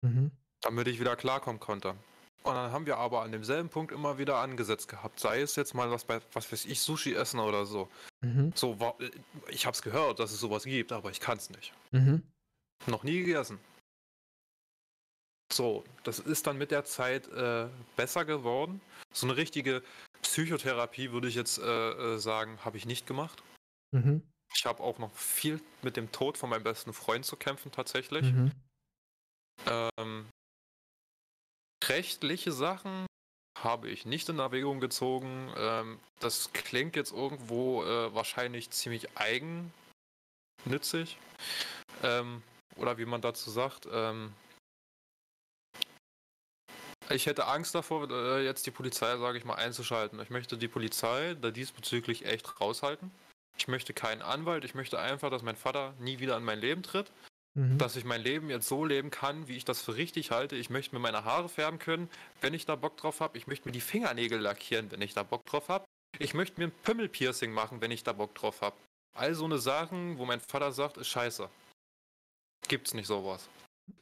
Mhm. 0.02 0.30
Damit 0.62 0.88
ich 0.88 1.00
wieder 1.00 1.16
klarkommen 1.16 1.60
konnte. 1.60 1.94
Und 2.42 2.54
dann 2.54 2.72
haben 2.72 2.86
wir 2.86 2.96
aber 2.96 3.22
an 3.22 3.32
demselben 3.32 3.68
Punkt 3.68 3.92
immer 3.92 4.16
wieder 4.18 4.36
angesetzt 4.36 4.88
gehabt. 4.88 5.20
Sei 5.20 5.42
es 5.42 5.56
jetzt 5.56 5.74
mal 5.74 5.90
was 5.90 6.04
bei, 6.04 6.20
was 6.32 6.50
weiß 6.50 6.64
ich, 6.64 6.80
Sushi 6.80 7.14
essen 7.14 7.38
oder 7.38 7.66
so. 7.66 7.88
Mhm. 8.22 8.52
So, 8.54 8.78
ich 9.48 9.66
hab's 9.66 9.82
gehört, 9.82 10.18
dass 10.18 10.32
es 10.32 10.40
sowas 10.40 10.64
gibt, 10.64 10.92
aber 10.92 11.10
ich 11.10 11.20
kann's 11.20 11.50
nicht. 11.50 11.74
Mhm. 11.90 12.22
Noch 12.86 13.02
nie 13.02 13.22
gegessen. 13.22 13.58
So, 15.52 15.84
das 16.04 16.18
ist 16.18 16.46
dann 16.46 16.56
mit 16.56 16.70
der 16.70 16.84
Zeit 16.84 17.28
äh, 17.28 17.68
besser 17.96 18.24
geworden. 18.24 18.80
So 19.12 19.26
eine 19.26 19.36
richtige 19.36 19.82
Psychotherapie 20.22 21.12
würde 21.12 21.28
ich 21.28 21.34
jetzt 21.34 21.58
äh, 21.58 21.64
äh 22.14 22.18
sagen, 22.18 22.58
habe 22.64 22.76
ich 22.78 22.86
nicht 22.86 23.06
gemacht. 23.06 23.42
Mhm. 23.90 24.22
Ich 24.54 24.64
habe 24.64 24.82
auch 24.82 24.98
noch 24.98 25.14
viel 25.14 25.60
mit 25.82 25.96
dem 25.96 26.10
Tod 26.10 26.38
von 26.38 26.48
meinem 26.50 26.62
besten 26.62 26.92
Freund 26.92 27.24
zu 27.24 27.36
kämpfen 27.36 27.70
tatsächlich. 27.70 28.32
Mhm. 28.32 28.52
Ähm, 29.66 30.26
rechtliche 31.84 32.52
Sachen 32.52 33.06
habe 33.58 33.88
ich 33.88 34.06
nicht 34.06 34.28
in 34.28 34.38
Erwägung 34.38 34.80
gezogen. 34.80 35.52
Ähm, 35.56 35.98
das 36.18 36.52
klingt 36.52 36.96
jetzt 36.96 37.12
irgendwo 37.12 37.84
äh, 37.84 38.14
wahrscheinlich 38.14 38.70
ziemlich 38.70 39.08
eigennützig. 39.16 41.18
Ähm, 42.02 42.42
oder 42.76 42.98
wie 42.98 43.04
man 43.04 43.20
dazu 43.20 43.50
sagt. 43.50 43.86
Ähm, 43.92 44.32
ich 47.10 47.26
hätte 47.26 47.46
Angst 47.46 47.74
davor, 47.74 48.08
äh, 48.10 48.44
jetzt 48.44 48.66
die 48.66 48.70
Polizei, 48.70 49.16
sage 49.18 49.36
ich 49.36 49.44
mal, 49.44 49.56
einzuschalten. 49.56 50.20
Ich 50.20 50.30
möchte 50.30 50.56
die 50.56 50.68
Polizei 50.68 51.34
da 51.34 51.50
diesbezüglich 51.50 52.24
echt 52.24 52.60
raushalten. 52.60 53.10
Ich 53.58 53.68
möchte 53.68 53.92
keinen 53.92 54.22
Anwalt. 54.22 54.64
Ich 54.64 54.74
möchte 54.74 54.98
einfach, 54.98 55.30
dass 55.30 55.42
mein 55.42 55.56
Vater 55.56 55.92
nie 55.98 56.20
wieder 56.20 56.36
in 56.36 56.44
mein 56.44 56.60
Leben 56.60 56.82
tritt. 56.82 57.10
Mhm. 57.54 57.78
Dass 57.78 57.96
ich 57.96 58.04
mein 58.04 58.22
Leben 58.22 58.48
jetzt 58.48 58.68
so 58.68 58.84
leben 58.84 59.10
kann, 59.10 59.48
wie 59.48 59.56
ich 59.56 59.64
das 59.64 59.82
für 59.82 59.96
richtig 59.96 60.30
halte. 60.30 60.56
Ich 60.56 60.70
möchte 60.70 60.94
mir 60.94 61.00
meine 61.00 61.24
Haare 61.24 61.48
färben 61.48 61.78
können, 61.78 62.08
wenn 62.40 62.54
ich 62.54 62.64
da 62.64 62.76
Bock 62.76 62.96
drauf 62.96 63.20
habe. 63.20 63.36
Ich 63.38 63.46
möchte 63.46 63.68
mir 63.68 63.72
die 63.72 63.80
Fingernägel 63.80 64.38
lackieren, 64.38 64.90
wenn 64.90 65.02
ich 65.02 65.14
da 65.14 65.24
Bock 65.24 65.44
drauf 65.46 65.68
habe. 65.68 65.84
Ich 66.18 66.34
möchte 66.34 66.60
mir 66.60 66.68
ein 66.68 66.72
Pimmelpiercing 66.84 67.52
machen, 67.52 67.80
wenn 67.80 67.90
ich 67.90 68.04
da 68.04 68.12
Bock 68.12 68.34
drauf 68.34 68.60
habe. 68.60 68.76
All 69.16 69.34
so 69.34 69.44
eine 69.44 69.58
Sachen, 69.58 70.18
wo 70.18 70.26
mein 70.26 70.40
Vater 70.40 70.72
sagt, 70.72 70.96
ist 70.96 71.08
scheiße. 71.08 71.48
Gibt's 72.68 72.94
nicht 72.94 73.06
sowas. 73.06 73.48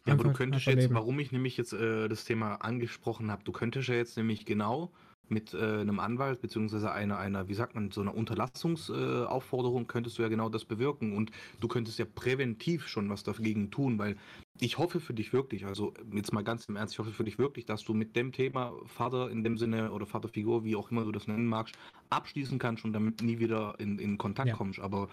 Ja, 0.07 0.12
aber 0.12 0.24
du 0.24 0.32
könntest 0.32 0.66
jetzt, 0.66 0.92
warum 0.92 1.18
ich 1.18 1.32
nämlich 1.32 1.57
jetzt 1.57 1.72
äh, 1.72 2.09
das 2.09 2.24
Thema 2.24 2.57
angesprochen 2.57 3.30
habe, 3.30 3.42
du 3.44 3.53
könntest 3.53 3.88
ja 3.88 3.94
jetzt 3.94 4.16
nämlich 4.18 4.44
genau 4.44 4.92
mit 5.31 5.55
äh, 5.55 5.81
einem 5.81 6.01
Anwalt 6.01 6.41
beziehungsweise 6.41 6.93
einer, 6.93 7.18
einer, 7.18 7.49
wie 7.49 7.55
sagt 7.55 7.74
man, 7.74 7.91
so 7.91 8.01
einer 8.01 8.14
Unterlassungsaufforderung 8.14 9.83
äh, 9.83 9.87
könntest 9.87 10.18
du 10.18 10.22
ja 10.22 10.29
genau 10.29 10.49
das 10.49 10.64
bewirken. 10.64 11.16
Und 11.16 11.31
du 11.61 11.68
könntest 11.68 11.99
ja 11.99 12.05
präventiv 12.05 12.89
schon 12.89 13.09
was 13.11 13.22
dagegen 13.22 13.70
tun, 13.70 13.99
weil 13.99 14.16
ich 14.61 14.78
hoffe 14.78 15.00
für 15.00 15.14
dich 15.14 15.32
wirklich, 15.32 15.66
also 15.66 15.94
jetzt 16.12 16.32
mal 16.32 16.42
ganz 16.42 16.66
im 16.66 16.76
Ernst, 16.76 16.94
ich 16.94 16.98
hoffe 16.98 17.12
für 17.12 17.24
dich 17.24 17.38
wirklich, 17.38 17.66
dass 17.66 17.84
du 17.84 17.94
mit 17.94 18.16
dem 18.16 18.32
Thema 18.32 18.72
Vater 18.86 19.30
in 19.30 19.44
dem 19.44 19.56
Sinne 19.56 19.92
oder 19.92 20.06
Vaterfigur, 20.06 20.64
wie 20.64 20.76
auch 20.76 20.90
immer 20.90 21.04
du 21.04 21.12
das 21.12 21.28
nennen 21.28 21.46
magst, 21.46 21.78
abschließen 22.11 22.59
kannst 22.59 22.84
und 22.84 22.92
damit 22.92 23.22
nie 23.22 23.38
wieder 23.38 23.74
in, 23.78 23.98
in 23.98 24.18
Kontakt 24.18 24.48
ja. 24.48 24.56
kommst. 24.56 24.80
Aber 24.80 25.09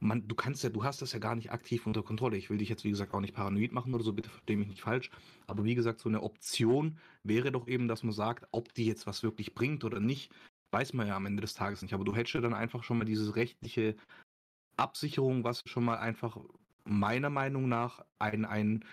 man, 0.00 0.26
du 0.26 0.34
kannst 0.34 0.64
ja, 0.64 0.70
du 0.70 0.84
hast 0.84 1.02
das 1.02 1.12
ja 1.12 1.18
gar 1.18 1.34
nicht 1.34 1.52
aktiv 1.52 1.86
unter 1.86 2.02
Kontrolle. 2.02 2.36
Ich 2.36 2.50
will 2.50 2.58
dich 2.58 2.68
jetzt, 2.68 2.84
wie 2.84 2.90
gesagt, 2.90 3.12
auch 3.14 3.20
nicht 3.20 3.34
paranoid 3.34 3.72
machen 3.72 3.94
oder 3.94 4.04
so, 4.04 4.12
bitte 4.12 4.30
verstehe 4.30 4.56
mich 4.56 4.68
nicht 4.68 4.82
falsch. 4.82 5.10
Aber 5.46 5.64
wie 5.64 5.74
gesagt, 5.74 6.00
so 6.00 6.08
eine 6.08 6.22
Option 6.22 6.98
wäre 7.22 7.52
doch 7.52 7.68
eben, 7.68 7.88
dass 7.88 8.02
man 8.02 8.12
sagt, 8.12 8.46
ob 8.52 8.72
die 8.74 8.86
jetzt 8.86 9.06
was 9.06 9.22
wirklich 9.22 9.54
bringt 9.54 9.84
oder 9.84 10.00
nicht, 10.00 10.32
weiß 10.72 10.94
man 10.94 11.06
ja 11.06 11.16
am 11.16 11.26
Ende 11.26 11.42
des 11.42 11.54
Tages 11.54 11.82
nicht. 11.82 11.94
Aber 11.94 12.04
du 12.04 12.14
hättest 12.14 12.34
ja 12.34 12.40
dann 12.40 12.54
einfach 12.54 12.82
schon 12.82 12.98
mal 12.98 13.04
diese 13.04 13.36
rechtliche 13.36 13.96
Absicherung, 14.76 15.44
was 15.44 15.62
schon 15.66 15.84
mal 15.84 15.98
einfach 15.98 16.38
meiner 16.86 17.30
Meinung 17.30 17.68
nach 17.68 18.04
ein, 18.18 18.44
ein 18.44 18.84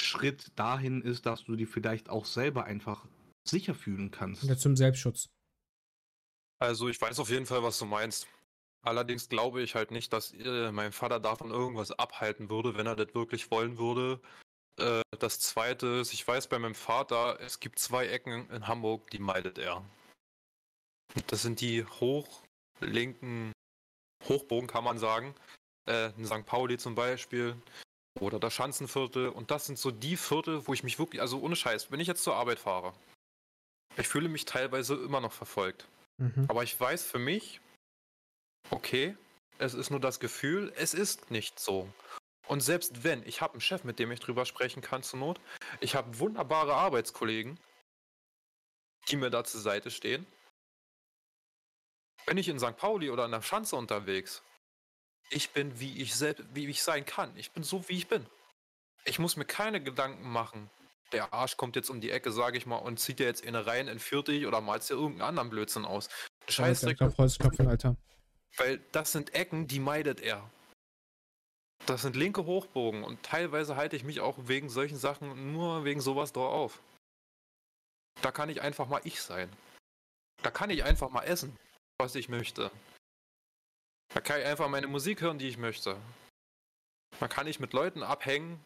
Schritt 0.00 0.58
dahin 0.58 1.02
ist, 1.02 1.26
dass 1.26 1.44
du 1.44 1.56
dich 1.56 1.68
vielleicht 1.68 2.08
auch 2.08 2.24
selber 2.24 2.64
einfach 2.64 3.06
sicher 3.46 3.74
fühlen 3.74 4.10
kannst. 4.10 4.44
Ja, 4.44 4.56
zum 4.56 4.76
Selbstschutz. 4.76 5.28
Also 6.60 6.88
ich 6.88 7.00
weiß 7.00 7.18
auf 7.20 7.30
jeden 7.30 7.46
Fall, 7.46 7.62
was 7.62 7.78
du 7.78 7.84
meinst. 7.84 8.26
Allerdings 8.82 9.28
glaube 9.28 9.62
ich 9.62 9.74
halt 9.74 9.90
nicht, 9.90 10.12
dass 10.12 10.32
äh, 10.32 10.72
mein 10.72 10.92
Vater 10.92 11.20
davon 11.20 11.50
irgendwas 11.50 11.92
abhalten 11.92 12.48
würde, 12.48 12.76
wenn 12.76 12.86
er 12.86 12.96
das 12.96 13.14
wirklich 13.14 13.50
wollen 13.50 13.78
würde. 13.78 14.20
Äh, 14.78 15.02
das 15.18 15.40
zweite 15.40 15.86
ist, 15.86 16.12
ich 16.12 16.26
weiß 16.26 16.48
bei 16.48 16.58
meinem 16.58 16.74
Vater, 16.74 17.38
es 17.40 17.60
gibt 17.60 17.78
zwei 17.78 18.06
Ecken 18.06 18.48
in 18.50 18.66
Hamburg, 18.66 19.10
die 19.10 19.18
meidet 19.18 19.58
er. 19.58 19.84
Das 21.26 21.42
sind 21.42 21.60
die 21.60 21.84
hochlinken 21.84 23.52
Hochbogen, 24.28 24.68
kann 24.68 24.84
man 24.84 24.98
sagen 24.98 25.34
äh, 25.88 26.12
in 26.16 26.26
St. 26.26 26.46
Pauli 26.46 26.78
zum 26.78 26.94
Beispiel 26.94 27.56
oder 28.20 28.38
das 28.38 28.54
Schanzenviertel. 28.54 29.28
Und 29.28 29.50
das 29.50 29.66
sind 29.66 29.78
so 29.78 29.90
die 29.90 30.16
Viertel, 30.16 30.66
wo 30.66 30.74
ich 30.74 30.82
mich 30.82 30.98
wirklich, 30.98 31.20
also 31.20 31.40
ohne 31.40 31.56
Scheiß, 31.56 31.90
wenn 31.90 32.00
ich 32.00 32.08
jetzt 32.08 32.22
zur 32.22 32.36
Arbeit 32.36 32.58
fahre, 32.58 32.92
ich 33.96 34.08
fühle 34.08 34.28
mich 34.28 34.44
teilweise 34.44 34.94
immer 34.94 35.20
noch 35.20 35.32
verfolgt. 35.32 35.88
Mhm. 36.18 36.46
Aber 36.48 36.62
ich 36.62 36.78
weiß 36.78 37.04
für 37.04 37.18
mich, 37.18 37.60
okay, 38.70 39.16
es 39.58 39.74
ist 39.74 39.90
nur 39.90 40.00
das 40.00 40.20
Gefühl, 40.20 40.72
es 40.76 40.94
ist 40.94 41.30
nicht 41.30 41.58
so. 41.58 41.88
Und 42.46 42.60
selbst 42.60 43.04
wenn, 43.04 43.26
ich 43.26 43.40
habe 43.40 43.54
einen 43.54 43.60
Chef, 43.60 43.84
mit 43.84 43.98
dem 43.98 44.10
ich 44.10 44.20
drüber 44.20 44.46
sprechen 44.46 44.80
kann 44.80 45.02
zur 45.02 45.18
Not, 45.18 45.40
ich 45.80 45.94
habe 45.94 46.18
wunderbare 46.18 46.74
Arbeitskollegen, 46.74 47.58
die 49.08 49.16
mir 49.16 49.30
da 49.30 49.44
zur 49.44 49.60
Seite 49.60 49.90
stehen. 49.90 50.26
Wenn 52.26 52.38
ich 52.38 52.48
in 52.48 52.58
St. 52.58 52.76
Pauli 52.76 53.10
oder 53.10 53.24
in 53.24 53.32
der 53.32 53.42
Schanze 53.42 53.76
unterwegs 53.76 54.42
ich 55.30 55.50
bin, 55.50 55.78
wie 55.80 56.00
ich 56.02 56.14
selbst, 56.14 56.44
wie 56.54 56.66
ich 56.66 56.82
sein 56.82 57.04
kann. 57.04 57.36
Ich 57.36 57.50
bin 57.52 57.62
so, 57.62 57.88
wie 57.88 57.96
ich 57.96 58.08
bin. 58.08 58.26
Ich 59.04 59.18
muss 59.18 59.36
mir 59.36 59.44
keine 59.44 59.82
Gedanken 59.82 60.28
machen. 60.28 60.70
Der 61.12 61.32
Arsch 61.32 61.56
kommt 61.56 61.76
jetzt 61.76 61.88
um 61.88 62.00
die 62.00 62.10
Ecke, 62.10 62.32
sage 62.32 62.58
ich 62.58 62.66
mal, 62.66 62.76
und 62.76 63.00
zieht 63.00 63.18
dir 63.18 63.26
jetzt 63.26 63.46
eine 63.46 63.66
rein, 63.66 63.88
entführt 63.88 64.28
dich 64.28 64.46
oder 64.46 64.60
malst 64.60 64.90
dir 64.90 64.94
irgendeinen 64.94 65.28
anderen 65.28 65.50
Blödsinn 65.50 65.84
aus. 65.84 66.08
Scheißdreck. 66.48 67.00
Holzklopfen, 67.00 67.66
Alter. 67.66 67.96
Weil 68.56 68.80
das 68.92 69.12
sind 69.12 69.34
Ecken, 69.34 69.66
die 69.66 69.80
meidet 69.80 70.20
er. 70.20 70.50
Das 71.86 72.02
sind 72.02 72.16
linke 72.16 72.44
Hochbogen 72.44 73.04
und 73.04 73.22
teilweise 73.22 73.76
halte 73.76 73.96
ich 73.96 74.04
mich 74.04 74.20
auch 74.20 74.36
wegen 74.42 74.68
solchen 74.68 74.98
Sachen 74.98 75.52
nur 75.52 75.84
wegen 75.84 76.00
sowas 76.00 76.32
drauf 76.32 76.52
auf. 76.52 76.82
Da 78.20 78.30
kann 78.30 78.50
ich 78.50 78.60
einfach 78.60 78.88
mal 78.88 79.00
ich 79.04 79.22
sein. 79.22 79.48
Da 80.42 80.50
kann 80.50 80.70
ich 80.70 80.84
einfach 80.84 81.10
mal 81.10 81.22
essen, 81.22 81.56
was 81.98 82.14
ich 82.14 82.28
möchte. 82.28 82.70
Da 84.14 84.20
kann 84.20 84.40
ich 84.40 84.46
einfach 84.46 84.68
meine 84.68 84.86
Musik 84.86 85.20
hören, 85.20 85.38
die 85.38 85.48
ich 85.48 85.58
möchte. 85.58 85.96
Da 87.20 87.28
kann 87.28 87.46
ich 87.46 87.60
mit 87.60 87.72
Leuten 87.72 88.02
abhängen, 88.02 88.60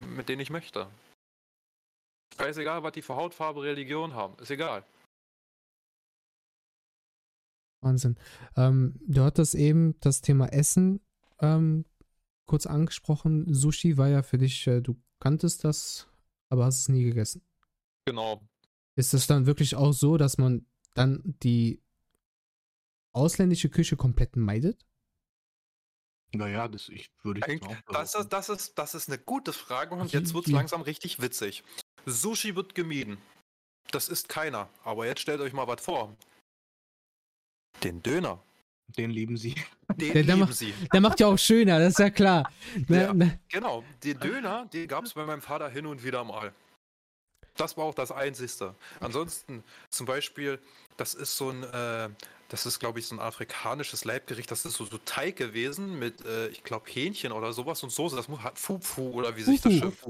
mit 0.00 0.28
denen 0.28 0.40
ich 0.40 0.50
möchte. 0.50 0.88
Scheißegal, 2.36 2.82
was 2.82 2.92
die 2.92 3.02
für 3.02 3.16
Hautfarbe, 3.16 3.62
Religion 3.62 4.14
haben. 4.14 4.38
Ist 4.38 4.50
egal. 4.50 4.84
Wahnsinn. 7.80 8.16
Ähm, 8.56 8.98
du 9.06 9.22
hattest 9.22 9.54
eben 9.54 9.98
das 10.00 10.20
Thema 10.20 10.52
Essen 10.52 11.00
ähm, 11.40 11.84
kurz 12.46 12.66
angesprochen. 12.66 13.52
Sushi 13.52 13.96
war 13.96 14.08
ja 14.08 14.22
für 14.22 14.38
dich, 14.38 14.66
äh, 14.66 14.80
du 14.80 15.00
kanntest 15.20 15.64
das, 15.64 16.08
aber 16.48 16.64
hast 16.64 16.80
es 16.80 16.88
nie 16.88 17.04
gegessen. 17.04 17.42
Genau. 18.04 18.42
Ist 18.96 19.14
es 19.14 19.26
dann 19.26 19.46
wirklich 19.46 19.76
auch 19.76 19.92
so, 19.92 20.16
dass 20.16 20.38
man 20.38 20.66
dann 20.94 21.22
die 21.42 21.82
ausländische 23.12 23.68
Küche 23.68 23.96
komplett 23.96 24.36
meidet? 24.36 24.87
Naja, 26.32 26.68
das 26.68 26.88
ich 26.88 27.10
würde 27.22 27.40
ich 27.46 27.62
auch 27.62 27.76
das, 27.90 28.14
ist, 28.14 28.28
das, 28.28 28.48
ist, 28.48 28.78
das 28.78 28.94
ist 28.94 29.08
eine 29.08 29.18
gute 29.18 29.52
Frage 29.52 29.94
und 29.94 30.12
jetzt 30.12 30.34
wird 30.34 30.46
es 30.46 30.52
langsam 30.52 30.82
richtig 30.82 31.22
witzig. 31.22 31.64
Sushi 32.04 32.54
wird 32.54 32.74
gemieden. 32.74 33.18
Das 33.90 34.08
ist 34.08 34.28
keiner. 34.28 34.68
Aber 34.84 35.06
jetzt 35.06 35.20
stellt 35.20 35.40
euch 35.40 35.52
mal 35.52 35.66
was 35.66 35.80
vor. 35.80 36.14
Den 37.82 38.02
Döner. 38.02 38.42
Den 38.96 39.10
lieben 39.10 39.36
sie. 39.36 39.54
Den 39.96 40.12
der, 40.12 40.22
lieben 40.22 40.46
der 40.46 40.54
sie. 40.54 40.74
Der 40.92 41.00
macht 41.00 41.20
ja 41.20 41.26
auch 41.26 41.38
schöner, 41.38 41.78
das 41.78 41.90
ist 41.90 41.98
ja 41.98 42.10
klar. 42.10 42.50
Ja. 42.88 43.14
Genau, 43.48 43.84
den 44.02 44.18
Döner, 44.18 44.66
den 44.66 44.88
gab 44.88 45.04
es 45.04 45.14
bei 45.14 45.24
meinem 45.24 45.42
Vater 45.42 45.68
hin 45.68 45.86
und 45.86 46.02
wieder 46.04 46.24
mal. 46.24 46.52
Das 47.56 47.76
war 47.76 47.84
auch 47.84 47.94
das 47.94 48.12
Einzigste. 48.12 48.74
Ansonsten 49.00 49.64
zum 49.90 50.06
Beispiel, 50.06 50.60
das 50.96 51.14
ist 51.14 51.36
so 51.36 51.50
ein, 51.50 51.64
äh, 51.64 52.08
das 52.48 52.66
ist 52.66 52.78
glaube 52.80 52.98
ich 52.98 53.06
so 53.06 53.14
ein 53.14 53.20
afrikanisches 53.20 54.04
Leibgericht, 54.04 54.50
das 54.50 54.64
ist 54.64 54.74
so, 54.74 54.84
so 54.84 54.98
Teig 55.04 55.36
gewesen 55.36 55.98
mit, 55.98 56.24
äh, 56.24 56.48
ich 56.48 56.64
glaube 56.64 56.88
Hähnchen 56.90 57.32
oder 57.32 57.52
sowas 57.52 57.82
und 57.82 57.90
Soße, 57.90 58.16
das 58.16 58.28
hat 58.28 58.58
Fufu 58.58 59.10
oder 59.10 59.36
wie 59.36 59.42
sich 59.42 59.60
das 59.60 59.72
schimpft. 59.74 60.00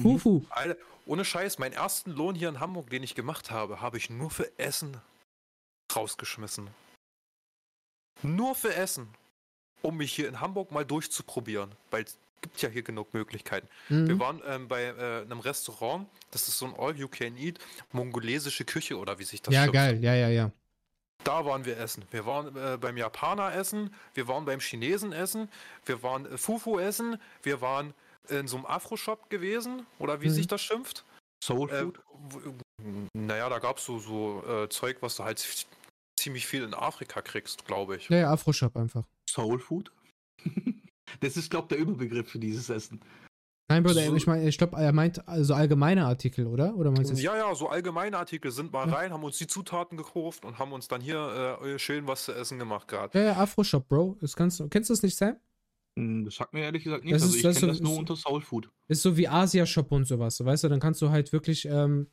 Fufu. 0.00 0.44
Mhm. 0.64 0.76
ohne 1.06 1.24
Scheiß, 1.24 1.58
meinen 1.58 1.72
ersten 1.72 2.12
Lohn 2.12 2.34
hier 2.34 2.48
in 2.48 2.60
Hamburg, 2.60 2.90
den 2.90 3.02
ich 3.02 3.14
gemacht 3.14 3.50
habe, 3.50 3.80
habe 3.80 3.96
ich 3.96 4.10
nur 4.10 4.30
für 4.30 4.50
Essen 4.58 4.96
rausgeschmissen. 5.94 6.68
Nur 8.22 8.54
für 8.54 8.74
Essen. 8.74 9.08
Um 9.82 9.96
mich 9.96 10.12
hier 10.12 10.28
in 10.28 10.40
Hamburg 10.40 10.72
mal 10.72 10.84
durchzuprobieren. 10.84 11.70
Weil 11.90 12.04
es 12.04 12.18
gibt 12.42 12.60
ja 12.62 12.68
hier 12.68 12.82
genug 12.82 13.14
Möglichkeiten. 13.14 13.68
Mhm. 13.88 14.08
Wir 14.08 14.18
waren 14.18 14.42
ähm, 14.46 14.68
bei 14.68 14.84
äh, 14.84 15.22
einem 15.22 15.40
Restaurant, 15.40 16.08
das 16.30 16.48
ist 16.48 16.58
so 16.58 16.66
ein 16.66 16.74
All-You-Can-Eat, 16.76 17.58
mongolesische 17.92 18.64
Küche 18.64 18.98
oder 18.98 19.18
wie 19.18 19.24
sich 19.24 19.40
das 19.40 19.54
Ja, 19.54 19.62
schimpft. 19.62 19.74
geil, 19.74 20.02
ja, 20.02 20.14
ja, 20.14 20.28
ja. 20.28 20.50
Da 21.24 21.44
waren 21.44 21.64
wir 21.64 21.76
essen. 21.78 22.04
Wir 22.10 22.26
waren 22.26 22.56
äh, 22.56 22.78
beim 22.78 22.96
Japaner 22.96 23.54
essen, 23.54 23.94
wir 24.14 24.28
waren 24.28 24.44
beim 24.44 24.60
Chinesen 24.60 25.12
essen, 25.12 25.50
wir 25.84 26.02
waren 26.02 26.26
äh, 26.26 26.38
Fufu 26.38 26.78
essen, 26.78 27.20
wir 27.42 27.60
waren 27.60 27.92
in 28.28 28.46
so 28.46 28.56
einem 28.56 28.66
Afro-Shop 28.66 29.30
gewesen, 29.30 29.86
oder 29.98 30.20
wie 30.20 30.28
mhm. 30.28 30.32
sich 30.32 30.46
das 30.46 30.62
schimpft. 30.62 31.04
Soul 31.42 31.70
äh, 31.70 31.82
Food? 31.82 32.00
naja, 33.14 33.48
da 33.48 33.58
gab 33.58 33.78
es 33.78 33.84
so, 33.84 33.98
so 33.98 34.44
äh, 34.46 34.68
Zeug, 34.68 34.98
was 35.00 35.16
du 35.16 35.24
halt 35.24 35.66
ziemlich 36.18 36.46
viel 36.46 36.62
in 36.62 36.74
Afrika 36.74 37.22
kriegst, 37.22 37.64
glaube 37.64 37.96
ich. 37.96 38.08
Ja, 38.08 38.18
ja, 38.18 38.32
Afro-Shop 38.32 38.76
einfach. 38.76 39.04
Soul 39.30 39.58
Food? 39.58 39.90
das 41.20 41.36
ist, 41.36 41.50
glaube 41.50 41.64
ich, 41.64 41.68
der 41.68 41.78
Überbegriff 41.78 42.30
für 42.30 42.38
dieses 42.38 42.68
Essen. 42.68 43.00
Nein, 43.70 43.82
Bruder, 43.82 44.06
so, 44.06 44.14
ich 44.16 44.26
meine, 44.26 44.48
ich 44.48 44.56
glaube, 44.56 44.78
er 44.78 44.92
meint 44.92 45.28
also 45.28 45.52
allgemeine 45.52 46.06
Artikel, 46.06 46.46
oder? 46.46 46.74
Oder 46.76 46.90
meinst 46.90 47.12
du? 47.12 47.16
Ja, 47.16 47.36
ja, 47.36 47.54
so 47.54 47.68
allgemeine 47.68 48.16
Artikel 48.16 48.50
sind 48.50 48.72
mal 48.72 48.88
ja. 48.88 48.94
rein, 48.94 49.12
haben 49.12 49.22
uns 49.22 49.36
die 49.36 49.46
Zutaten 49.46 49.98
gekauft 49.98 50.46
und 50.46 50.58
haben 50.58 50.72
uns 50.72 50.88
dann 50.88 51.02
hier 51.02 51.58
äh, 51.62 51.78
schön 51.78 52.06
was 52.06 52.24
zu 52.24 52.32
essen 52.32 52.58
gemacht 52.58 52.88
gerade. 52.88 53.18
Ja, 53.18 53.24
ja, 53.26 53.36
Afro-Shop, 53.36 53.86
Bro. 53.86 54.16
Das 54.22 54.34
kannst, 54.34 54.62
kennst 54.70 54.88
du 54.88 54.94
das 54.94 55.02
nicht, 55.02 55.16
Sam? 55.16 55.36
Hm, 55.98 56.24
das 56.24 56.36
sagt 56.36 56.54
mir 56.54 56.60
ehrlich 56.60 56.82
gesagt 56.82 57.04
nicht. 57.04 57.14
Das 57.14 57.22
also 57.22 57.36
ist, 57.36 57.44
ich 57.44 57.60
kenne 57.60 57.72
das 57.72 57.80
nur 57.80 57.98
unter 57.98 58.16
Soul 58.16 58.40
Food. 58.40 58.70
Ist 58.88 59.02
so 59.02 59.18
wie 59.18 59.28
Asia-Shop 59.28 59.92
und 59.92 60.06
sowas, 60.06 60.42
weißt 60.42 60.64
du? 60.64 60.68
Dann 60.68 60.80
kannst 60.80 61.02
du 61.02 61.10
halt 61.10 61.34
wirklich 61.34 61.66
ähm, 61.66 62.06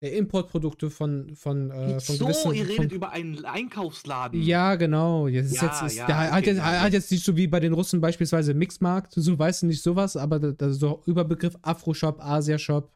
äh, 0.00 0.16
Importprodukte 0.16 0.90
von 0.90 1.34
von, 1.34 1.70
äh, 1.70 2.00
von 2.00 2.16
so, 2.16 2.24
gewissen, 2.26 2.54
ihr 2.54 2.64
redet 2.64 2.76
von, 2.76 2.90
über 2.90 3.10
einen 3.10 3.44
Einkaufsladen. 3.44 4.40
Ja, 4.40 4.76
genau. 4.76 5.26
Jetzt 5.26 5.52
ist 5.52 5.60
ja, 5.60 5.66
jetzt, 5.66 5.82
ist, 5.82 5.96
ja, 5.96 6.06
der 6.06 6.16
okay, 6.16 6.30
hat, 6.30 6.46
jetzt, 6.46 6.62
hat 6.62 6.92
jetzt 6.92 7.10
nicht 7.10 7.24
so 7.24 7.36
wie 7.36 7.46
bei 7.46 7.60
den 7.60 7.72
Russen 7.72 8.00
beispielsweise 8.00 8.54
Mixmarkt, 8.54 9.12
so 9.14 9.38
weißt 9.38 9.62
du 9.62 9.66
nicht 9.66 9.82
sowas, 9.82 10.16
aber 10.16 10.38
das, 10.38 10.76
so 10.76 11.02
Überbegriff 11.06 11.56
Afro-Shop, 11.62 12.20
Asia-Shop, 12.20 12.92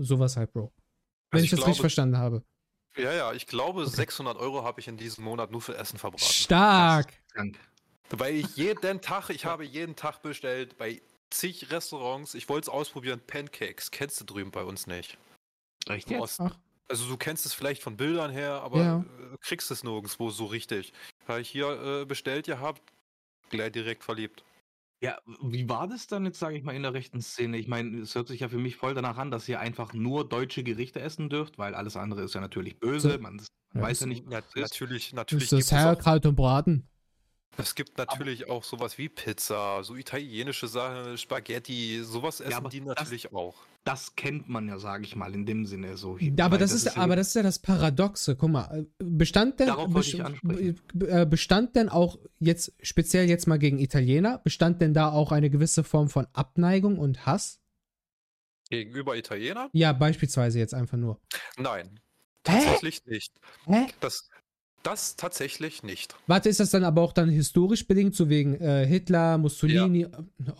sowas 0.00 0.36
halt, 0.36 0.52
Bro. 0.52 0.72
Wenn 1.30 1.38
also 1.38 1.44
ich, 1.44 1.44
ich 1.44 1.50
das 1.50 1.58
glaube, 1.58 1.68
richtig 1.70 1.80
verstanden 1.80 2.18
habe. 2.18 2.42
Ja, 2.96 3.12
ja, 3.12 3.32
ich 3.32 3.46
glaube, 3.46 3.82
okay. 3.82 3.90
600 3.90 4.36
Euro 4.36 4.64
habe 4.64 4.80
ich 4.80 4.88
in 4.88 4.96
diesem 4.96 5.24
Monat 5.24 5.50
nur 5.50 5.60
für 5.60 5.76
Essen 5.76 5.98
verbraten. 5.98 6.24
Stark! 6.24 7.12
Weil 8.10 8.34
ich 8.34 8.56
jeden 8.56 9.00
Tag, 9.00 9.30
ich 9.30 9.44
habe 9.44 9.64
jeden 9.64 9.96
Tag 9.96 10.22
bestellt 10.22 10.78
bei 10.78 11.00
zig 11.30 11.70
Restaurants. 11.70 12.34
Ich 12.34 12.48
wollte 12.48 12.66
es 12.66 12.68
ausprobieren. 12.68 13.20
Pancakes 13.26 13.90
kennst 13.90 14.20
du 14.20 14.24
drüben 14.24 14.50
bei 14.50 14.62
uns 14.62 14.86
nicht. 14.86 15.18
Echt 15.88 16.10
jetzt? 16.10 16.40
Ach. 16.40 16.56
Also 16.88 17.08
du 17.08 17.16
kennst 17.16 17.46
es 17.46 17.54
vielleicht 17.54 17.82
von 17.82 17.96
Bildern 17.96 18.30
her, 18.30 18.60
aber 18.62 18.78
ja. 18.78 18.98
Äh, 18.98 19.36
kriegst 19.40 19.70
es 19.70 19.84
nirgendwo 19.84 20.30
so 20.30 20.46
richtig. 20.46 20.92
Habe 21.26 21.40
ich 21.40 21.48
hier 21.48 22.02
äh, 22.02 22.04
bestellt 22.04 22.46
gehabt, 22.46 22.82
gleich 23.48 23.72
direkt 23.72 24.04
verliebt. 24.04 24.44
Ja, 25.00 25.18
wie 25.42 25.68
war 25.68 25.86
das 25.86 26.06
dann 26.06 26.24
jetzt, 26.24 26.38
sage 26.38 26.56
ich 26.56 26.62
mal, 26.62 26.74
in 26.74 26.82
der 26.82 26.94
rechten 26.94 27.20
Szene? 27.20 27.58
Ich 27.58 27.68
meine, 27.68 28.00
es 28.00 28.14
hört 28.14 28.28
sich 28.28 28.40
ja 28.40 28.48
für 28.48 28.58
mich 28.58 28.76
voll 28.76 28.94
danach 28.94 29.18
an, 29.18 29.30
dass 29.30 29.48
ihr 29.48 29.60
einfach 29.60 29.92
nur 29.92 30.26
deutsche 30.26 30.62
Gerichte 30.62 31.00
essen 31.00 31.28
dürft, 31.28 31.58
weil 31.58 31.74
alles 31.74 31.96
andere 31.96 32.22
ist 32.22 32.34
ja 32.34 32.40
natürlich 32.40 32.78
böse. 32.78 33.18
Man, 33.18 33.38
ja, 33.74 33.82
weiß 33.82 34.00
ja 34.00 34.06
nicht, 34.06 34.24
was 34.26 34.44
natürlich, 34.54 35.12
natürlich. 35.12 35.52
Ist 35.52 35.70
das 35.70 35.82
Sauerkraut 35.82 36.24
und 36.24 36.36
Braten? 36.36 36.88
Es 37.56 37.74
gibt 37.74 37.98
natürlich 37.98 38.44
aber, 38.44 38.54
auch 38.54 38.64
sowas 38.64 38.98
wie 38.98 39.08
Pizza, 39.08 39.84
so 39.84 39.94
italienische 39.94 40.68
Sachen, 40.68 41.18
Spaghetti, 41.18 42.02
sowas 42.02 42.40
essen 42.40 42.64
ja, 42.64 42.68
die 42.68 42.80
natürlich 42.80 43.22
das, 43.24 43.34
auch. 43.34 43.54
Das 43.84 44.16
kennt 44.16 44.48
man 44.48 44.66
ja, 44.66 44.78
sage 44.78 45.04
ich 45.04 45.14
mal, 45.14 45.34
in 45.34 45.44
dem 45.44 45.66
Sinne 45.66 45.98
so. 45.98 46.16
Ja, 46.16 46.46
aber 46.46 46.56
das, 46.56 46.70
das, 46.70 46.80
ist, 46.80 46.86
ist 46.86 46.98
aber 46.98 47.16
das 47.16 47.28
ist 47.28 47.34
ja 47.34 47.42
das 47.42 47.58
Paradoxe. 47.58 48.34
Guck 48.34 48.50
mal, 48.50 48.86
bestand 48.98 49.60
denn, 49.60 49.68
äh, 51.06 51.26
bestand 51.26 51.76
denn 51.76 51.90
auch 51.90 52.18
jetzt 52.38 52.72
speziell 52.82 53.28
jetzt 53.28 53.46
mal 53.46 53.58
gegen 53.58 53.78
Italiener, 53.78 54.38
bestand 54.38 54.80
denn 54.80 54.94
da 54.94 55.10
auch 55.12 55.32
eine 55.32 55.50
gewisse 55.50 55.84
Form 55.84 56.08
von 56.08 56.26
Abneigung 56.32 56.98
und 56.98 57.26
Hass? 57.26 57.60
Gegenüber 58.70 59.16
Italiener? 59.16 59.68
Ja, 59.74 59.92
beispielsweise 59.92 60.58
jetzt 60.58 60.72
einfach 60.72 60.96
nur. 60.96 61.20
Nein, 61.58 62.00
tatsächlich 62.42 63.02
Hä? 63.04 63.10
nicht. 63.10 63.38
Hä? 63.66 63.86
Das, 64.00 64.30
das 64.84 65.16
tatsächlich 65.16 65.82
nicht. 65.82 66.14
Warte, 66.26 66.48
ist 66.48 66.60
das 66.60 66.70
dann 66.70 66.84
aber 66.84 67.02
auch 67.02 67.12
dann 67.12 67.28
historisch 67.28 67.86
bedingt, 67.86 68.14
so 68.14 68.28
wegen 68.28 68.54
äh, 68.60 68.86
Hitler, 68.86 69.38
Mussolini? 69.38 70.02
Ja. 70.02 70.08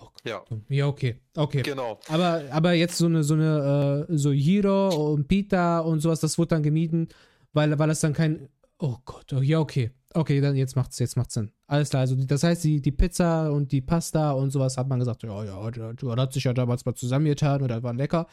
Oh, 0.01 0.09
ja. 0.25 0.45
Ja, 0.69 0.87
okay. 0.87 1.21
Okay. 1.37 1.63
Genau. 1.63 2.01
Aber, 2.09 2.43
aber 2.51 2.73
jetzt 2.73 2.97
so 2.97 3.07
eine, 3.07 3.23
so 3.23 3.35
eine, 3.35 4.07
äh, 4.09 4.17
so 4.17 4.33
Hiro 4.33 5.13
und 5.13 5.29
Pita 5.29 5.81
und 5.81 6.01
sowas, 6.01 6.21
das 6.21 6.39
wurde 6.39 6.49
dann 6.49 6.63
gemieden, 6.63 7.09
weil, 7.53 7.79
weil 7.79 7.91
es 7.91 8.01
dann 8.01 8.13
kein. 8.13 8.49
Oh 8.79 8.97
Gott, 9.05 9.33
oh, 9.33 9.41
ja, 9.41 9.61
okay. 9.61 9.91
Okay, 10.17 10.41
dann 10.41 10.55
jetzt 10.55 10.77
macht's, 10.77 11.01
jetzt 11.01 11.17
macht's 11.17 11.35
Sinn. 11.35 11.51
Alles 11.67 11.91
klar, 11.91 12.03
also 12.03 12.15
das 12.15 12.45
heißt, 12.45 12.63
die, 12.63 12.81
die 12.81 12.93
Pizza 12.93 13.51
und 13.51 13.73
die 13.73 13.81
Pasta 13.81 14.31
und 14.31 14.53
sowas 14.53 14.77
hat 14.77 14.89
man 14.89 15.01
gesagt, 15.01 15.25
ja, 15.25 15.45
ja, 15.45 15.71
das 15.71 16.17
hat 16.17 16.33
sich 16.33 16.45
ja 16.45 16.53
damals 16.53 16.85
mal 16.85 16.95
zusammengetan 16.95 17.63
oder 17.63 17.83
war 17.83 17.93
lecker. 17.95 18.29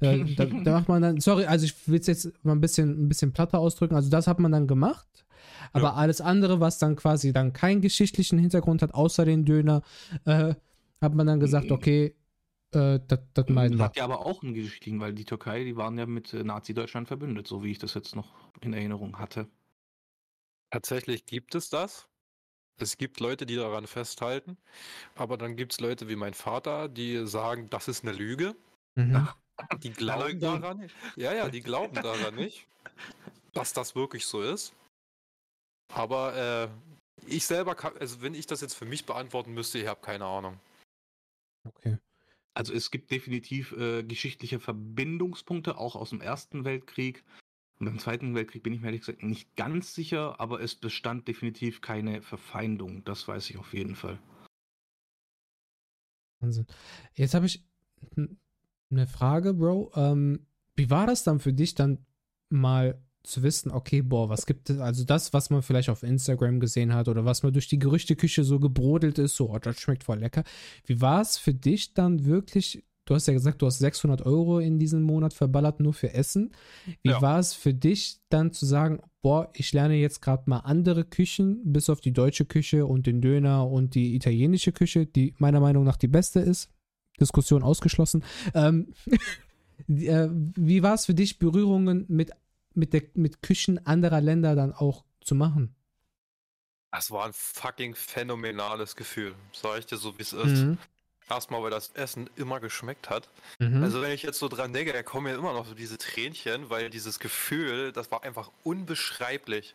Äh, 0.00 0.24
da, 0.36 0.44
da, 0.44 0.72
macht 0.72 0.88
man 0.88 1.00
dann, 1.00 1.20
sorry, 1.20 1.46
also 1.46 1.64
ich 1.64 1.88
will 1.88 2.00
es 2.00 2.06
jetzt 2.06 2.32
mal 2.44 2.52
ein 2.52 2.60
bisschen, 2.60 3.04
ein 3.04 3.08
bisschen 3.08 3.32
platter 3.32 3.58
ausdrücken, 3.60 3.94
also 3.94 4.10
das 4.10 4.26
hat 4.26 4.40
man 4.40 4.52
dann 4.52 4.66
gemacht. 4.66 5.21
Aber 5.72 5.88
ja. 5.88 5.94
alles 5.94 6.20
andere, 6.20 6.60
was 6.60 6.78
dann 6.78 6.96
quasi 6.96 7.32
dann 7.32 7.52
keinen 7.52 7.80
geschichtlichen 7.80 8.38
Hintergrund 8.38 8.82
hat, 8.82 8.94
außer 8.94 9.24
den 9.24 9.44
Döner, 9.44 9.82
äh, 10.24 10.54
hat 11.00 11.14
man 11.14 11.26
dann 11.26 11.40
gesagt, 11.40 11.70
okay, 11.70 12.14
äh, 12.72 13.00
das 13.06 13.48
meinen 13.48 13.78
wir. 13.78 13.84
Hat 13.84 13.96
ja 13.96 14.04
aber 14.04 14.24
auch 14.24 14.42
einen 14.42 14.54
geschichtlichen, 14.54 15.00
weil 15.00 15.12
die 15.12 15.24
Türkei, 15.24 15.64
die 15.64 15.76
waren 15.76 15.98
ja 15.98 16.06
mit 16.06 16.32
äh, 16.32 16.42
Nazi-Deutschland 16.42 17.08
verbündet, 17.08 17.46
so 17.46 17.62
wie 17.62 17.70
ich 17.70 17.78
das 17.78 17.94
jetzt 17.94 18.16
noch 18.16 18.32
in 18.60 18.72
Erinnerung 18.72 19.18
hatte. 19.18 19.48
Tatsächlich 20.70 21.26
gibt 21.26 21.54
es 21.54 21.68
das. 21.68 22.08
Es 22.78 22.96
gibt 22.96 23.20
Leute, 23.20 23.44
die 23.44 23.56
daran 23.56 23.86
festhalten, 23.86 24.56
aber 25.14 25.36
dann 25.36 25.56
gibt 25.56 25.72
es 25.72 25.80
Leute 25.80 26.08
wie 26.08 26.16
mein 26.16 26.32
Vater, 26.32 26.88
die 26.88 27.26
sagen, 27.26 27.68
das 27.68 27.86
ist 27.86 28.02
eine 28.02 28.12
Lüge. 28.12 28.56
Mhm. 28.94 29.28
Die 29.82 29.90
glauben 29.90 30.40
daran 30.40 30.78
nicht. 30.78 30.94
Ja, 31.16 31.34
ja, 31.34 31.48
die 31.48 31.60
glauben 31.60 31.94
daran 31.94 32.34
nicht, 32.34 32.66
dass 33.52 33.74
das 33.74 33.94
wirklich 33.94 34.26
so 34.26 34.42
ist. 34.42 34.74
Aber 35.94 36.34
äh, 36.36 36.68
ich 37.26 37.46
selber 37.46 37.74
kann, 37.74 37.96
also 37.98 38.22
wenn 38.22 38.34
ich 38.34 38.46
das 38.46 38.60
jetzt 38.60 38.74
für 38.74 38.86
mich 38.86 39.06
beantworten 39.06 39.52
müsste, 39.52 39.78
ich 39.78 39.86
habe 39.86 40.00
keine 40.00 40.24
Ahnung. 40.24 40.58
Okay. 41.64 41.98
Also 42.54 42.72
es 42.72 42.90
gibt 42.90 43.10
definitiv 43.10 43.72
äh, 43.72 44.02
geschichtliche 44.02 44.60
Verbindungspunkte, 44.60 45.78
auch 45.78 45.96
aus 45.96 46.10
dem 46.10 46.20
Ersten 46.20 46.64
Weltkrieg. 46.64 47.24
Und 47.78 47.86
beim 47.86 47.98
Zweiten 47.98 48.34
Weltkrieg 48.34 48.62
bin 48.62 48.72
ich 48.72 48.80
mir 48.80 48.86
ehrlich 48.86 49.00
gesagt 49.00 49.22
nicht 49.22 49.56
ganz 49.56 49.94
sicher, 49.94 50.38
aber 50.38 50.60
es 50.60 50.74
bestand 50.74 51.26
definitiv 51.28 51.80
keine 51.80 52.22
Verfeindung. 52.22 53.04
Das 53.04 53.26
weiß 53.26 53.50
ich 53.50 53.56
auf 53.56 53.72
jeden 53.72 53.96
Fall. 53.96 54.18
Wahnsinn. 56.40 56.66
Jetzt 57.14 57.34
habe 57.34 57.46
ich 57.46 57.64
eine 58.90 59.06
Frage, 59.06 59.54
Bro. 59.54 59.92
Ähm, 59.94 60.46
wie 60.74 60.90
war 60.90 61.06
das 61.06 61.24
dann 61.24 61.40
für 61.40 61.52
dich 61.52 61.74
dann 61.74 62.04
mal 62.50 63.02
zu 63.22 63.42
wissen, 63.42 63.70
okay, 63.70 64.02
boah, 64.02 64.28
was 64.28 64.46
gibt 64.46 64.70
es, 64.70 64.78
also 64.78 65.04
das, 65.04 65.32
was 65.32 65.50
man 65.50 65.62
vielleicht 65.62 65.88
auf 65.88 66.02
Instagram 66.02 66.60
gesehen 66.60 66.92
hat 66.94 67.08
oder 67.08 67.24
was 67.24 67.42
man 67.42 67.52
durch 67.52 67.68
die 67.68 67.78
Gerüchteküche 67.78 68.44
so 68.44 68.58
gebrodelt 68.58 69.18
ist, 69.18 69.36
so, 69.36 69.50
oh, 69.50 69.58
das 69.58 69.80
schmeckt 69.80 70.04
voll 70.04 70.18
lecker. 70.18 70.44
Wie 70.86 71.00
war 71.00 71.20
es 71.20 71.38
für 71.38 71.54
dich 71.54 71.94
dann 71.94 72.24
wirklich, 72.24 72.84
du 73.04 73.14
hast 73.14 73.26
ja 73.26 73.32
gesagt, 73.32 73.62
du 73.62 73.66
hast 73.66 73.78
600 73.78 74.22
Euro 74.22 74.58
in 74.58 74.78
diesem 74.78 75.02
Monat 75.02 75.34
verballert 75.34 75.80
nur 75.80 75.94
für 75.94 76.12
Essen. 76.14 76.52
Wie 77.02 77.10
ja. 77.10 77.22
war 77.22 77.38
es 77.38 77.54
für 77.54 77.74
dich 77.74 78.18
dann 78.28 78.52
zu 78.52 78.66
sagen, 78.66 79.00
boah, 79.22 79.50
ich 79.54 79.72
lerne 79.72 79.94
jetzt 79.94 80.20
gerade 80.20 80.50
mal 80.50 80.58
andere 80.58 81.04
Küchen, 81.04 81.60
bis 81.64 81.88
auf 81.88 82.00
die 82.00 82.12
deutsche 82.12 82.44
Küche 82.44 82.86
und 82.86 83.06
den 83.06 83.20
Döner 83.20 83.68
und 83.68 83.94
die 83.94 84.16
italienische 84.16 84.72
Küche, 84.72 85.06
die 85.06 85.34
meiner 85.38 85.60
Meinung 85.60 85.84
nach 85.84 85.96
die 85.96 86.08
beste 86.08 86.40
ist. 86.40 86.70
Diskussion 87.20 87.62
ausgeschlossen. 87.62 88.24
Ähm, 88.54 88.94
äh, 89.88 90.28
wie 90.30 90.82
war 90.82 90.94
es 90.94 91.06
für 91.06 91.14
dich, 91.14 91.38
Berührungen 91.38 92.04
mit 92.08 92.32
mit, 92.76 92.92
der, 92.92 93.02
mit 93.14 93.42
Küchen 93.42 93.84
anderer 93.86 94.20
Länder 94.20 94.54
dann 94.54 94.72
auch 94.72 95.04
zu 95.20 95.34
machen? 95.34 95.74
Das 96.90 97.10
war 97.10 97.24
ein 97.24 97.32
fucking 97.32 97.94
phänomenales 97.94 98.96
Gefühl. 98.96 99.34
Sag 99.52 99.78
ich 99.78 99.86
dir 99.86 99.96
so, 99.96 100.18
wie 100.18 100.22
es 100.22 100.32
ist. 100.32 100.62
Mhm. 100.62 100.78
Erstmal, 101.28 101.62
weil 101.62 101.70
das 101.70 101.90
Essen 101.94 102.28
immer 102.36 102.60
geschmeckt 102.60 103.08
hat. 103.08 103.28
Mhm. 103.58 103.82
Also, 103.82 104.02
wenn 104.02 104.10
ich 104.12 104.22
jetzt 104.22 104.38
so 104.38 104.48
dran 104.48 104.74
denke, 104.74 104.92
da 104.92 105.02
kommen 105.02 105.32
mir 105.32 105.38
immer 105.38 105.54
noch 105.54 105.66
so 105.66 105.74
diese 105.74 105.96
Tränchen, 105.96 106.68
weil 106.68 106.90
dieses 106.90 107.18
Gefühl, 107.18 107.92
das 107.92 108.10
war 108.10 108.22
einfach 108.24 108.50
unbeschreiblich. 108.64 109.74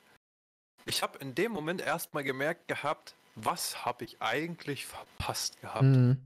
Ich 0.85 1.01
habe 1.01 1.17
in 1.17 1.33
dem 1.33 1.51
Moment 1.51 1.81
erstmal 1.81 2.23
gemerkt 2.23 2.67
gehabt, 2.67 3.15
was 3.35 3.85
habe 3.85 4.05
ich 4.05 4.21
eigentlich 4.21 4.85
verpasst 4.85 5.59
gehabt. 5.61 5.83
Mhm. 5.83 6.17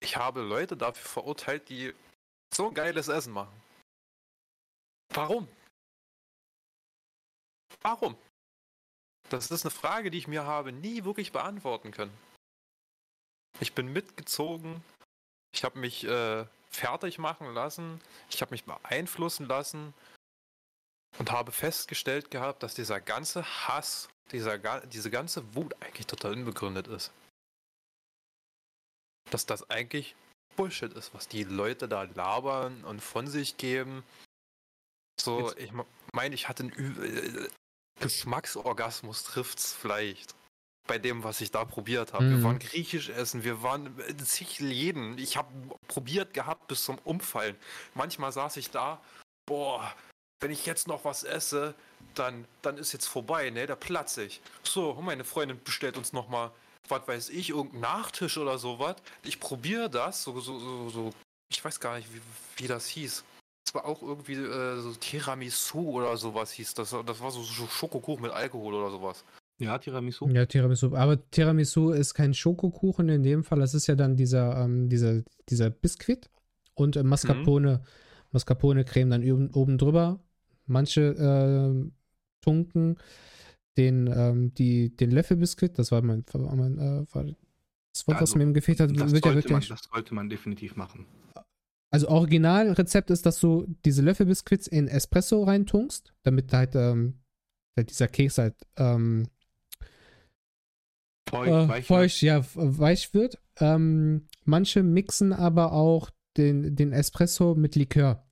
Ich 0.00 0.16
habe 0.16 0.42
Leute 0.42 0.76
dafür 0.76 1.08
verurteilt, 1.08 1.68
die 1.70 1.94
so 2.52 2.70
geiles 2.70 3.08
Essen 3.08 3.32
machen. 3.32 3.52
Warum? 5.10 5.48
Warum? 7.80 8.16
Das 9.30 9.50
ist 9.50 9.64
eine 9.64 9.70
Frage, 9.70 10.10
die 10.10 10.18
ich 10.18 10.28
mir 10.28 10.44
habe 10.44 10.72
nie 10.72 11.04
wirklich 11.04 11.32
beantworten 11.32 11.90
können. 11.90 12.16
Ich 13.60 13.74
bin 13.74 13.92
mitgezogen, 13.92 14.82
ich 15.52 15.64
habe 15.64 15.78
mich 15.78 16.04
äh, 16.04 16.46
fertig 16.70 17.18
machen 17.18 17.52
lassen, 17.52 18.00
ich 18.30 18.40
habe 18.40 18.52
mich 18.52 18.64
beeinflussen 18.64 19.46
lassen 19.46 19.94
und 21.18 21.32
habe 21.32 21.52
festgestellt 21.52 22.30
gehabt, 22.30 22.62
dass 22.62 22.74
dieser 22.74 23.00
ganze 23.00 23.44
Hass, 23.44 24.08
dieser, 24.30 24.58
diese 24.86 25.10
ganze 25.10 25.54
Wut 25.54 25.74
eigentlich 25.82 26.06
total 26.06 26.32
unbegründet 26.34 26.86
ist. 26.86 27.12
Dass 29.30 29.46
das 29.46 29.68
eigentlich 29.70 30.14
Bullshit 30.56 30.92
ist, 30.92 31.14
was 31.14 31.28
die 31.28 31.44
Leute 31.44 31.88
da 31.88 32.02
labern 32.02 32.84
und 32.84 33.00
von 33.00 33.26
sich 33.26 33.56
geben. 33.56 34.04
So, 35.20 35.48
Jetzt. 35.48 35.58
ich 35.58 35.72
meine, 36.12 36.34
ich 36.34 36.48
hatte 36.48 36.64
einen 36.64 36.72
Ü 36.72 37.48
Geschmacksorgasmus 38.00 39.24
trifft's 39.24 39.72
vielleicht 39.72 40.34
bei 40.86 40.98
dem, 40.98 41.22
was 41.22 41.40
ich 41.40 41.50
da 41.50 41.64
probiert 41.64 42.12
habe. 42.12 42.24
Mhm. 42.24 42.36
Wir 42.36 42.42
waren 42.44 42.58
griechisch 42.58 43.10
essen, 43.10 43.44
wir 43.44 43.62
waren 43.62 43.94
zig 44.24 44.60
Läden. 44.60 45.18
Ich 45.18 45.36
habe 45.36 45.48
probiert 45.86 46.32
gehabt 46.32 46.66
bis 46.68 46.84
zum 46.84 46.98
Umfallen. 47.04 47.56
Manchmal 47.94 48.32
saß 48.32 48.56
ich 48.56 48.70
da, 48.70 49.00
boah, 49.46 49.92
wenn 50.40 50.50
ich 50.50 50.66
jetzt 50.66 50.88
noch 50.88 51.04
was 51.04 51.24
esse, 51.24 51.74
dann, 52.14 52.46
dann 52.62 52.78
ist 52.78 52.92
jetzt 52.92 53.06
vorbei, 53.06 53.50
ne? 53.50 53.66
Da 53.66 53.76
platze 53.76 54.24
ich. 54.24 54.40
So, 54.62 54.94
meine 54.94 55.24
Freundin 55.24 55.60
bestellt 55.62 55.96
uns 55.96 56.12
noch 56.12 56.28
mal, 56.28 56.52
was 56.88 57.06
weiß 57.06 57.28
ich, 57.30 57.50
irgendeinen 57.50 57.82
Nachtisch 57.82 58.38
oder 58.38 58.58
sowas. 58.58 58.96
Ich 59.24 59.40
probiere 59.40 59.90
das, 59.90 60.22
so, 60.22 60.40
so, 60.40 60.58
so, 60.58 60.90
so, 60.90 61.10
ich 61.50 61.62
weiß 61.62 61.80
gar 61.80 61.96
nicht, 61.96 62.08
wie, 62.14 62.22
wie 62.56 62.66
das 62.66 62.86
hieß. 62.86 63.24
Es 63.68 63.74
war 63.74 63.84
auch 63.84 64.02
irgendwie 64.02 64.32
äh, 64.32 64.80
so 64.80 64.94
Tiramisu 64.94 65.90
oder 65.90 66.16
sowas 66.16 66.52
hieß 66.52 66.72
das. 66.72 66.96
Das 67.04 67.20
war 67.20 67.30
so, 67.30 67.42
so 67.42 67.66
Schokokuchen 67.66 68.22
mit 68.22 68.32
Alkohol 68.32 68.72
oder 68.72 68.90
sowas. 68.90 69.26
Ja, 69.58 69.76
Tiramisu. 69.76 70.26
Ja, 70.28 70.46
Tiramisu. 70.46 70.96
Aber 70.96 71.30
Tiramisu 71.30 71.90
ist 71.90 72.14
kein 72.14 72.32
Schokokuchen 72.32 73.10
in 73.10 73.22
dem 73.22 73.44
Fall. 73.44 73.58
Das 73.58 73.74
ist 73.74 73.86
ja 73.86 73.94
dann 73.94 74.16
dieser, 74.16 74.56
ähm, 74.56 74.88
dieser, 74.88 75.22
dieser 75.50 75.68
Biskuit 75.68 76.30
und 76.72 76.96
äh, 76.96 77.02
Mascarpone, 77.02 77.82
mhm. 77.82 77.86
Mascarpone-Creme 78.32 79.10
dann 79.10 79.30
oben, 79.30 79.50
oben 79.50 79.76
drüber. 79.76 80.18
Manche 80.64 81.02
äh, 81.02 81.90
tunken 82.40 82.96
den, 83.76 84.06
ähm, 84.06 84.54
die, 84.54 84.96
den 84.96 85.10
Löffelbiskuit, 85.10 85.78
das 85.78 85.92
war 85.92 86.00
mein, 86.00 86.24
war 86.32 86.56
mein 86.56 86.78
äh, 86.78 87.14
war 87.14 87.26
das 87.92 88.06
Wort, 88.06 88.18
also, 88.18 88.32
was 88.32 88.34
mir 88.34 88.44
im 88.44 88.54
gefehlt 88.54 88.80
hat, 88.80 88.98
das 88.98 89.12
wird 89.12 89.26
ja 89.26 89.34
wirklich. 89.34 89.52
Man, 89.52 89.62
das 89.68 89.88
sollte 89.92 90.14
man 90.14 90.30
definitiv 90.30 90.76
machen. 90.76 91.04
Also 91.90 92.08
Originalrezept 92.08 93.10
ist, 93.10 93.24
dass 93.24 93.40
du 93.40 93.66
diese 93.84 94.02
Löffelbiskuits 94.02 94.66
in 94.66 94.88
Espresso 94.88 95.44
reintunkst, 95.44 96.12
damit 96.22 96.52
halt, 96.52 96.74
ähm, 96.74 97.20
dieser 97.78 98.08
Keks 98.08 98.38
halt 98.38 98.54
ähm, 98.76 99.28
feucht, 101.28 101.48
äh, 101.48 101.68
weich, 101.68 101.86
feucht 101.86 102.22
ja, 102.22 102.44
weich 102.54 103.14
wird. 103.14 103.38
Ähm, 103.60 104.26
manche 104.44 104.82
mixen 104.82 105.32
aber 105.32 105.72
auch 105.72 106.10
den, 106.36 106.76
den 106.76 106.92
Espresso 106.92 107.54
mit 107.54 107.74
Likör. 107.74 108.26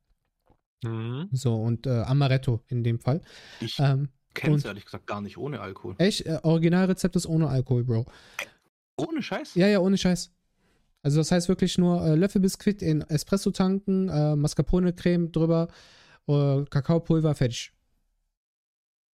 Mhm. 0.85 1.29
So, 1.33 1.55
und 1.55 1.87
äh, 1.87 2.03
Amaretto 2.03 2.63
in 2.69 2.85
dem 2.85 3.01
Fall. 3.01 3.23
Ich 3.61 3.79
ähm, 3.79 4.11
kenne 4.35 4.57
es 4.57 4.65
ehrlich 4.65 4.85
gesagt 4.85 5.07
gar 5.07 5.21
nicht 5.21 5.39
ohne 5.39 5.61
Alkohol. 5.61 5.95
Echt? 5.99 6.27
Äh, 6.27 6.41
Originalrezept 6.43 7.17
ist 7.17 7.27
ohne 7.27 7.49
Alkohol, 7.49 7.85
Bro. 7.85 8.07
Ohne 8.99 9.23
Scheiß? 9.23 9.55
Ja, 9.55 9.67
ja, 9.67 9.81
ohne 9.81 9.99
Scheiß. 9.99 10.33
Also 11.07 11.21
das 11.21 11.31
heißt 11.31 11.49
wirklich 11.49 11.79
nur 11.79 12.05
äh, 12.05 12.17
Löffelbiskuit 12.17 12.83
in 12.83 13.01
Espresso 13.03 13.53
tanken, 13.53 14.09
äh, 14.09 14.35
Mascarpone-Creme 14.35 15.31
drüber, 15.31 15.69
äh, 16.27 16.65
Kakaopulver, 16.65 17.33
fertig. 17.37 17.73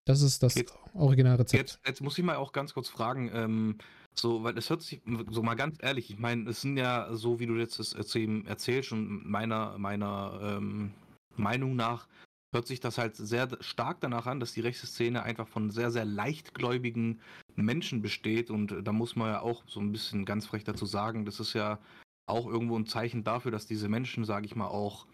Das 0.07 0.23
ist 0.23 0.43
das 0.43 0.55
jetzt, 0.55 0.73
Originalrezept. 0.95 1.53
Jetzt, 1.53 1.81
jetzt, 1.87 2.01
muss 2.01 2.17
ich 2.17 2.25
mal 2.25 2.37
auch 2.37 2.53
ganz 2.53 2.73
kurz 2.73 2.89
fragen, 2.89 3.31
ähm, 3.35 3.77
so, 4.15 4.43
weil 4.43 4.57
es 4.57 4.71
hört 4.71 4.81
sich, 4.81 5.03
so 5.29 5.43
mal 5.43 5.55
ganz 5.55 5.77
ehrlich, 5.83 6.09
ich 6.09 6.19
meine, 6.19 6.49
es 6.49 6.63
sind 6.63 6.79
ja 6.79 7.15
so, 7.15 7.41
wie 7.41 7.47
du 7.47 7.57
jetzt 7.57 7.79
das 7.79 7.93
erzählst 7.93 8.93
und 8.93 9.29
meiner, 9.29 9.77
meiner 9.77 10.41
ähm, 10.43 10.95
Meinung 11.37 11.77
nach 11.77 12.09
hört 12.53 12.67
sich 12.67 12.81
das 12.81 12.99
halt 12.99 13.17
sehr 13.17 13.49
stark 13.61 14.01
danach 14.01 14.27
an, 14.27 14.41
dass 14.41 14.53
die 14.53 14.61
rechte 14.61 14.87
Szene 14.87 15.23
einfach 15.23 15.49
von 15.49 15.71
sehr, 15.71 15.91
sehr 15.91 16.05
leichtgläubigen 16.05 17.21
Menschen 17.57 18.03
besteht. 18.03 18.51
Und 18.51 18.75
da 18.85 18.93
muss 18.93 19.17
man 19.17 19.29
ja 19.29 19.41
auch 19.41 19.65
so 19.67 19.81
ein 19.81 19.93
bisschen 19.93 20.25
ganz 20.25 20.47
frech 20.47 20.65
dazu 20.65 20.87
sagen, 20.87 21.25
das 21.25 21.41
ist 21.41 21.55
ja 21.55 21.79
auch 22.27 22.47
irgendwo 22.47 22.79
ein 22.79 22.87
Zeichen 22.87 23.25
dafür, 23.25 23.51
dass 23.51 23.67
diese 23.67 23.89
Menschen, 23.89 24.25
sage 24.25 24.47
ich 24.47 24.55
mal, 24.55 24.69
auch 24.69 25.07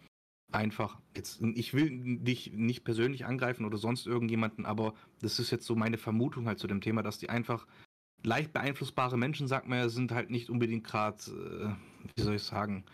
einfach 0.51 0.99
jetzt, 1.15 1.41
ich 1.43 1.75
will 1.75 2.19
dich 2.21 2.53
nicht 2.53 2.85
persönlich 2.85 3.27
angreifen 3.27 3.65
oder 3.65 3.79
sonst 3.79 4.07
irgendjemanden, 4.07 4.65
aber 4.67 4.95
das 5.21 5.39
ist 5.39 5.51
jetzt 5.51 5.67
so 5.67 5.77
meine 5.77 5.99
Vermutung 5.99 6.47
halt 6.47 6.59
zu 6.59 6.67
dem 6.67 6.81
Thema, 6.81 7.03
dass 7.03 7.19
die 7.19 7.29
einfach 7.29 7.67
leicht 8.25 8.53
beeinflussbare 8.53 9.17
Menschen, 9.17 9.47
sagt 9.47 9.69
man 9.69 9.79
ja, 9.79 9.89
sind 9.89 10.11
halt 10.11 10.31
nicht 10.31 10.51
unbedingt 10.51 10.85
gerade, 10.85 11.19
äh, 11.29 12.11
wie 12.17 12.23
soll 12.23 12.35
ich 12.37 12.43
sagen, 12.43 12.85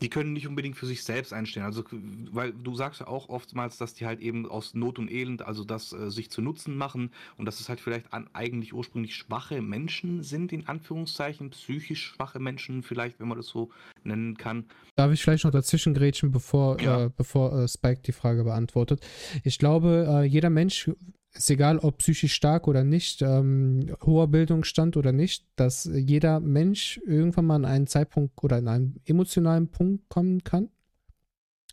die 0.00 0.08
können 0.10 0.32
nicht 0.32 0.46
unbedingt 0.46 0.76
für 0.76 0.86
sich 0.86 1.02
selbst 1.02 1.32
einstehen. 1.32 1.62
Also, 1.62 1.84
weil 2.30 2.52
du 2.52 2.74
sagst 2.74 3.00
ja 3.00 3.06
auch 3.06 3.28
oftmals, 3.28 3.78
dass 3.78 3.94
die 3.94 4.06
halt 4.06 4.20
eben 4.20 4.46
aus 4.46 4.74
Not 4.74 4.98
und 4.98 5.10
Elend, 5.10 5.42
also 5.42 5.64
das 5.64 5.92
äh, 5.92 6.10
sich 6.10 6.30
zu 6.30 6.42
Nutzen 6.42 6.76
machen 6.76 7.10
und 7.36 7.46
dass 7.46 7.60
es 7.60 7.68
halt 7.68 7.80
vielleicht 7.80 8.12
an 8.12 8.28
eigentlich 8.32 8.74
ursprünglich 8.74 9.14
schwache 9.14 9.62
Menschen 9.62 10.22
sind, 10.22 10.52
in 10.52 10.66
Anführungszeichen, 10.66 11.50
psychisch 11.50 12.04
schwache 12.06 12.38
Menschen 12.38 12.82
vielleicht, 12.82 13.20
wenn 13.20 13.28
man 13.28 13.38
das 13.38 13.46
so 13.46 13.70
nennen 14.04 14.36
kann. 14.36 14.66
Darf 14.96 15.12
ich 15.12 15.22
vielleicht 15.22 15.44
noch 15.44 15.50
dazwischen 15.50 15.94
grätschen, 15.94 16.30
bevor, 16.30 16.80
ja. 16.80 17.04
äh, 17.04 17.10
bevor 17.14 17.58
äh, 17.58 17.68
Spike 17.68 18.02
die 18.02 18.12
Frage 18.12 18.44
beantwortet? 18.44 19.06
Ich 19.44 19.58
glaube, 19.58 20.06
äh, 20.08 20.24
jeder 20.24 20.50
Mensch 20.50 20.90
ist 21.36 21.50
egal, 21.50 21.78
ob 21.78 21.98
psychisch 21.98 22.34
stark 22.34 22.68
oder 22.68 22.84
nicht, 22.84 23.22
ähm, 23.22 23.94
hoher 24.04 24.28
Bildungsstand 24.28 24.96
oder 24.96 25.12
nicht, 25.12 25.46
dass 25.56 25.84
jeder 25.92 26.40
Mensch 26.40 27.00
irgendwann 27.06 27.46
mal 27.46 27.56
an 27.56 27.64
einen 27.64 27.86
Zeitpunkt 27.86 28.42
oder 28.42 28.56
an 28.56 28.68
einen 28.68 29.00
emotionalen 29.04 29.68
Punkt 29.68 30.08
kommen 30.08 30.44
kann, 30.44 30.70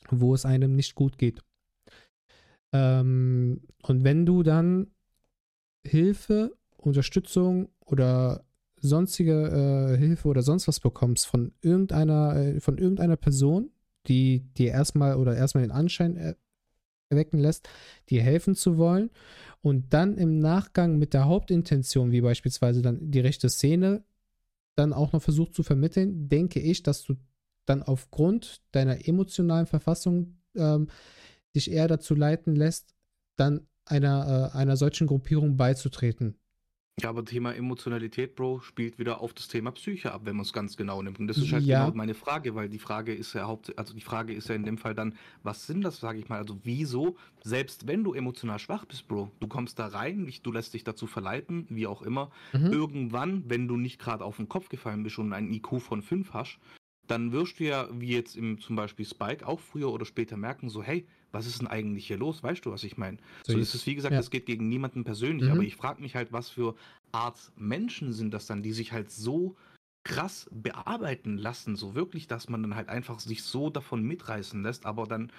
wo 0.09 0.33
es 0.33 0.45
einem 0.45 0.75
nicht 0.75 0.95
gut 0.95 1.17
geht. 1.17 1.41
Ähm, 2.73 3.61
und 3.83 4.03
wenn 4.03 4.25
du 4.25 4.43
dann 4.43 4.87
Hilfe, 5.85 6.55
Unterstützung 6.77 7.69
oder 7.79 8.45
sonstige 8.81 9.93
äh, 9.93 9.97
Hilfe 9.97 10.27
oder 10.27 10.41
sonst 10.41 10.67
was 10.67 10.79
bekommst 10.79 11.27
von 11.27 11.53
irgendeiner, 11.61 12.35
äh, 12.35 12.59
von 12.59 12.77
irgendeiner 12.77 13.15
Person, 13.15 13.71
die 14.07 14.41
dir 14.57 14.71
erstmal 14.71 15.15
oder 15.15 15.35
erstmal 15.35 15.63
den 15.63 15.71
Anschein 15.71 16.17
er 16.17 16.35
erwecken 17.13 17.39
lässt, 17.39 17.69
dir 18.09 18.21
helfen 18.21 18.55
zu 18.55 18.77
wollen 18.77 19.09
und 19.61 19.93
dann 19.93 20.17
im 20.17 20.39
Nachgang 20.39 20.97
mit 20.97 21.13
der 21.13 21.25
Hauptintention, 21.25 22.11
wie 22.11 22.21
beispielsweise 22.21 22.81
dann 22.81 23.11
die 23.11 23.19
rechte 23.19 23.49
Szene, 23.49 24.03
dann 24.75 24.93
auch 24.93 25.13
noch 25.13 25.21
versucht 25.21 25.53
zu 25.53 25.63
vermitteln, 25.63 26.27
denke 26.27 26.59
ich, 26.59 26.83
dass 26.83 27.03
du 27.03 27.15
dann 27.65 27.83
aufgrund 27.83 28.61
deiner 28.71 29.07
emotionalen 29.07 29.67
Verfassung 29.67 30.37
ähm, 30.55 30.87
dich 31.55 31.71
eher 31.71 31.87
dazu 31.87 32.15
leiten 32.15 32.55
lässt, 32.55 32.93
dann 33.35 33.67
einer, 33.85 34.51
äh, 34.53 34.57
einer 34.57 34.77
solchen 34.77 35.07
Gruppierung 35.07 35.57
beizutreten. 35.57 36.35
Ja, 37.01 37.09
aber 37.09 37.25
Thema 37.25 37.55
Emotionalität, 37.55 38.35
Bro, 38.35 38.61
spielt 38.61 38.99
wieder 38.99 39.19
auf 39.19 39.33
das 39.33 39.47
Thema 39.47 39.71
Psyche 39.71 40.11
ab, 40.11 40.21
wenn 40.25 40.35
man 40.35 40.45
es 40.45 40.53
ganz 40.53 40.77
genau 40.77 41.01
nimmt. 41.01 41.19
Und 41.19 41.27
das 41.27 41.37
ist 41.37 41.51
halt 41.51 41.63
ja. 41.63 41.85
genau 41.85 41.97
meine 41.97 42.13
Frage, 42.13 42.53
weil 42.53 42.69
die 42.69 42.77
Frage 42.77 43.15
ist 43.15 43.33
ja 43.33 43.47
haupt, 43.47 43.75
also 43.79 43.95
die 43.95 44.01
Frage 44.01 44.33
ist 44.33 44.47
ja 44.47 44.53
in 44.53 44.63
dem 44.63 44.77
Fall 44.77 44.93
dann, 44.93 45.15
was 45.41 45.65
sind 45.65 45.81
das, 45.83 45.99
sage 45.99 46.19
ich 46.19 46.29
mal, 46.29 46.37
also 46.37 46.59
wieso, 46.63 47.15
selbst 47.43 47.87
wenn 47.87 48.03
du 48.03 48.13
emotional 48.13 48.59
schwach 48.59 48.85
bist, 48.85 49.07
Bro, 49.07 49.31
du 49.39 49.47
kommst 49.47 49.79
da 49.79 49.87
rein, 49.87 50.31
du 50.43 50.51
lässt 50.51 50.75
dich 50.75 50.83
dazu 50.83 51.07
verleiten, 51.07 51.65
wie 51.69 51.87
auch 51.87 52.03
immer, 52.03 52.29
mhm. 52.53 52.71
irgendwann, 52.71 53.43
wenn 53.47 53.67
du 53.67 53.75
nicht 53.75 53.97
gerade 53.99 54.23
auf 54.23 54.37
den 54.37 54.47
Kopf 54.47 54.69
gefallen 54.69 55.01
bist 55.01 55.17
und 55.17 55.33
einen 55.33 55.51
IQ 55.51 55.81
von 55.81 56.03
5 56.03 56.31
hast, 56.33 56.59
dann 57.07 57.31
wirst 57.31 57.59
du 57.59 57.65
ja, 57.65 57.87
wie 57.91 58.13
jetzt 58.13 58.35
im 58.35 58.59
zum 58.59 58.75
Beispiel 58.75 59.05
Spike, 59.05 59.45
auch 59.45 59.59
früher 59.59 59.91
oder 59.91 60.05
später 60.05 60.37
merken, 60.37 60.69
so, 60.69 60.81
hey, 60.81 61.05
was 61.31 61.47
ist 61.47 61.59
denn 61.59 61.67
eigentlich 61.67 62.07
hier 62.07 62.17
los? 62.17 62.43
Weißt 62.43 62.65
du, 62.65 62.71
was 62.71 62.83
ich 62.83 62.97
meine? 62.97 63.17
So, 63.43 63.53
so 63.53 63.59
ist, 63.59 63.85
wie 63.85 63.95
gesagt, 63.95 64.13
ja. 64.13 64.19
das 64.19 64.29
geht 64.29 64.45
gegen 64.45 64.69
niemanden 64.69 65.03
persönlich, 65.03 65.45
mhm. 65.45 65.51
aber 65.51 65.63
ich 65.63 65.75
frage 65.75 66.01
mich 66.01 66.15
halt, 66.15 66.31
was 66.31 66.49
für 66.49 66.75
Art 67.11 67.51
Menschen 67.55 68.13
sind 68.13 68.33
das 68.33 68.45
dann, 68.45 68.63
die 68.63 68.73
sich 68.73 68.91
halt 68.91 69.11
so 69.11 69.55
krass 70.03 70.49
bearbeiten 70.51 71.37
lassen, 71.37 71.75
so 71.75 71.95
wirklich, 71.95 72.27
dass 72.27 72.49
man 72.49 72.61
dann 72.61 72.75
halt 72.75 72.89
einfach 72.89 73.19
sich 73.19 73.43
so 73.43 73.69
davon 73.69 74.03
mitreißen 74.03 74.61
lässt, 74.61 74.85
aber 74.85 75.05
dann 75.05 75.31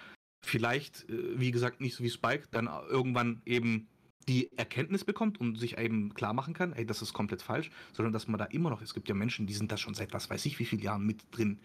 vielleicht, 0.45 1.09
äh, 1.09 1.39
wie 1.39 1.51
gesagt, 1.51 1.81
nicht 1.81 1.95
so 1.95 2.05
wie 2.05 2.11
Spike, 2.11 2.49
dann 2.51 2.69
irgendwann 2.89 3.43
eben 3.47 3.89
die 4.29 4.51
Erkenntnis 4.57 5.05
bekommt 5.05 5.41
und 5.41 5.57
sich 5.57 5.79
eben 5.79 6.15
klar 6.15 6.33
machen 6.33 6.55
kann, 6.55 6.73
ey, 6.73 6.87
das 6.87 7.03
ist 7.03 7.13
komplett 7.13 7.43
falsch, 7.43 7.71
sondern 7.93 8.13
dass 8.13 8.29
man 8.29 8.39
da 8.39 8.45
immer 8.47 8.71
noch, 8.71 8.83
es 8.83 8.95
gibt 8.95 9.09
ja 9.09 9.15
Menschen, 9.15 9.47
die 9.47 9.55
sind 9.55 9.71
da 9.71 9.77
schon 9.77 9.95
seit 9.95 10.13
was 10.13 10.31
weiß 10.31 10.45
ich 10.47 10.59
wie 10.59 10.65
vielen 10.65 10.83
Jahren 10.83 11.05
mit 11.05 11.23
drin. 11.31 11.61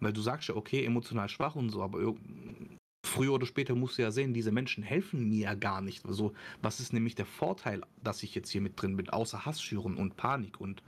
Weil 0.00 0.12
du 0.12 0.20
sagst 0.20 0.48
ja, 0.48 0.56
okay, 0.56 0.84
emotional 0.84 1.28
schwach 1.28 1.54
und 1.54 1.70
so, 1.70 1.82
aber 1.82 2.14
früher 3.04 3.32
oder 3.32 3.46
später 3.46 3.74
musst 3.74 3.98
du 3.98 4.02
ja 4.02 4.10
sehen, 4.10 4.34
diese 4.34 4.52
Menschen 4.52 4.82
helfen 4.82 5.28
mir 5.28 5.44
ja 5.44 5.54
gar 5.54 5.80
nicht. 5.80 6.04
Also, 6.04 6.32
was 6.62 6.80
ist 6.80 6.92
nämlich 6.92 7.14
der 7.14 7.26
Vorteil, 7.26 7.82
dass 8.02 8.22
ich 8.22 8.34
jetzt 8.34 8.50
hier 8.50 8.60
mit 8.60 8.80
drin 8.80 8.96
bin, 8.96 9.08
außer 9.08 9.46
Hass 9.46 9.62
schüren 9.62 9.96
und 9.96 10.16
Panik 10.16 10.60
und 10.60 10.82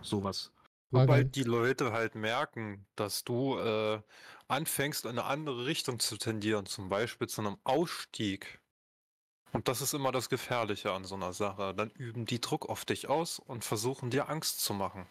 sowas? 0.00 0.52
Wobei 0.90 1.24
die 1.24 1.42
Leute 1.42 1.92
halt 1.92 2.14
merken, 2.14 2.86
dass 2.96 3.24
du 3.24 3.58
äh, 3.58 4.00
anfängst, 4.48 5.04
in 5.04 5.12
eine 5.12 5.24
andere 5.24 5.64
Richtung 5.64 5.98
zu 5.98 6.18
tendieren, 6.18 6.66
zum 6.66 6.88
Beispiel 6.88 7.28
zu 7.28 7.40
einem 7.40 7.56
Ausstieg. 7.64 8.60
Und 9.52 9.68
das 9.68 9.82
ist 9.82 9.92
immer 9.92 10.12
das 10.12 10.30
Gefährliche 10.30 10.92
an 10.92 11.04
so 11.04 11.14
einer 11.14 11.32
Sache. 11.32 11.74
Dann 11.74 11.90
üben 11.90 12.24
die 12.24 12.40
Druck 12.40 12.68
auf 12.68 12.84
dich 12.84 13.08
aus 13.08 13.38
und 13.38 13.64
versuchen 13.64 14.10
dir 14.10 14.28
Angst 14.28 14.60
zu 14.60 14.72
machen. 14.72 15.06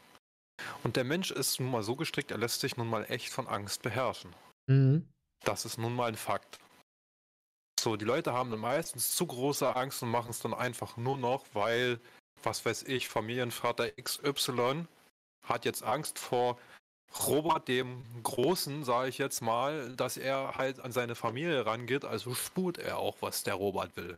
Und 0.84 0.96
der 0.96 1.04
Mensch 1.04 1.32
ist 1.32 1.60
nun 1.60 1.72
mal 1.72 1.84
so 1.84 1.96
gestrickt, 1.96 2.32
er 2.32 2.38
lässt 2.38 2.62
sich 2.62 2.78
nun 2.78 2.90
mal 2.90 3.06
echt 3.10 3.30
von 3.30 3.48
Angst 3.48 3.82
beherrschen. 3.82 4.36
Mhm. 4.68 5.08
Das 5.44 5.66
ist 5.66 5.78
nun 5.78 5.96
mal 5.96 6.10
ein 6.10 6.16
Fakt. 6.16 6.60
So, 7.80 7.96
die 7.96 8.06
Leute 8.06 8.34
haben 8.34 8.52
dann 8.52 8.60
meistens 8.60 9.16
zu 9.16 9.26
große 9.26 9.76
Angst 9.76 10.04
und 10.04 10.10
machen 10.10 10.30
es 10.30 10.40
dann 10.40 10.54
einfach 10.54 10.98
nur 10.98 11.18
noch, 11.18 11.46
weil, 11.54 12.00
was 12.44 12.64
weiß 12.64 12.84
ich, 12.84 13.10
Familienvater 13.10 13.90
XY 13.92 14.86
hat 15.44 15.66
jetzt 15.66 15.84
Angst 15.84 16.20
vor 16.20 16.60
Robert 17.28 17.68
dem 17.68 18.04
Großen, 18.24 18.84
sage 18.84 19.10
ich 19.10 19.18
jetzt 19.18 19.42
mal, 19.42 19.96
dass 19.96 20.18
er 20.18 20.56
halt 20.56 20.80
an 20.80 20.92
seine 20.92 21.16
Familie 21.16 21.66
rangeht, 21.66 22.06
also 22.06 22.36
spurt 22.36 22.78
er 22.78 23.00
auch, 23.00 23.18
was 23.22 23.44
der 23.44 23.56
Robert 23.56 23.98
will. 23.98 24.18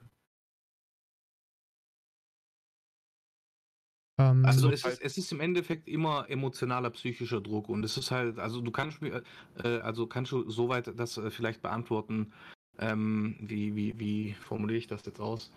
Ähm, 4.19 4.45
also 4.45 4.69
es 4.69 4.85
ist, 4.85 5.01
es 5.01 5.17
ist, 5.17 5.31
im 5.31 5.39
Endeffekt 5.39 5.87
immer 5.87 6.29
emotionaler 6.29 6.91
psychischer 6.91 7.41
Druck 7.41 7.69
und 7.69 7.83
es 7.83 7.97
ist 7.97 8.11
halt, 8.11 8.37
also 8.39 8.61
du 8.61 8.71
kannst 8.71 9.01
mir, 9.01 9.23
äh, 9.63 9.79
also 9.79 10.07
kannst 10.07 10.31
du 10.31 10.49
soweit 10.49 10.97
das 10.99 11.17
äh, 11.17 11.31
vielleicht 11.31 11.61
beantworten, 11.61 12.31
ähm, 12.79 13.35
wie, 13.39 13.75
wie, 13.75 13.99
wie 13.99 14.33
formuliere 14.33 14.77
ich 14.77 14.87
das 14.87 15.05
jetzt 15.05 15.19
aus? 15.19 15.51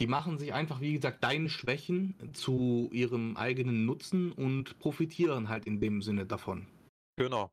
Die 0.00 0.06
machen 0.06 0.38
sich 0.38 0.52
einfach, 0.52 0.80
wie 0.80 0.94
gesagt, 0.94 1.22
deine 1.22 1.48
Schwächen 1.48 2.14
zu 2.32 2.88
ihrem 2.92 3.36
eigenen 3.36 3.84
Nutzen 3.84 4.32
und 4.32 4.78
profitieren 4.78 5.48
halt 5.48 5.66
in 5.66 5.80
dem 5.80 6.02
Sinne 6.02 6.26
davon. 6.26 6.66
Genau. 7.16 7.52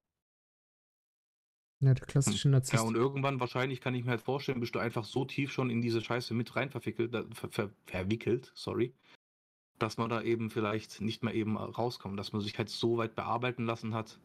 Ja, 1.82 1.94
der 1.94 2.06
klassische 2.06 2.46
hm. 2.46 2.52
Narzisst. 2.52 2.74
Ja, 2.74 2.82
und 2.82 2.96
irgendwann 2.96 3.40
wahrscheinlich 3.40 3.80
kann 3.80 3.96
ich 3.96 4.04
mir 4.04 4.12
halt 4.12 4.22
vorstellen, 4.22 4.60
bist 4.60 4.76
du 4.76 4.80
einfach 4.80 5.06
so 5.06 5.26
tief 5.26 5.52
schon 5.52 5.70
in 5.70 5.82
diese 5.82 6.02
Scheiße 6.02 6.34
mit 6.34 6.56
rein 6.56 6.70
verwickelt, 6.70 7.12
ver, 7.34 7.50
ver, 7.50 7.70
verwickelt, 7.86 8.52
sorry, 8.54 8.94
dass 9.80 9.98
man 9.98 10.10
da 10.10 10.22
eben 10.22 10.50
vielleicht 10.50 11.02
nicht 11.02 11.24
mehr 11.24 11.34
eben 11.34 11.58
rauskommt, 11.58 12.20
dass 12.20 12.34
man 12.34 12.42
sich 12.42 12.58
halt 12.58 12.70
so 12.70 12.98
weit 12.98 13.16
bearbeiten 13.16 13.66
lassen 13.66 13.94
hat. 13.94 14.20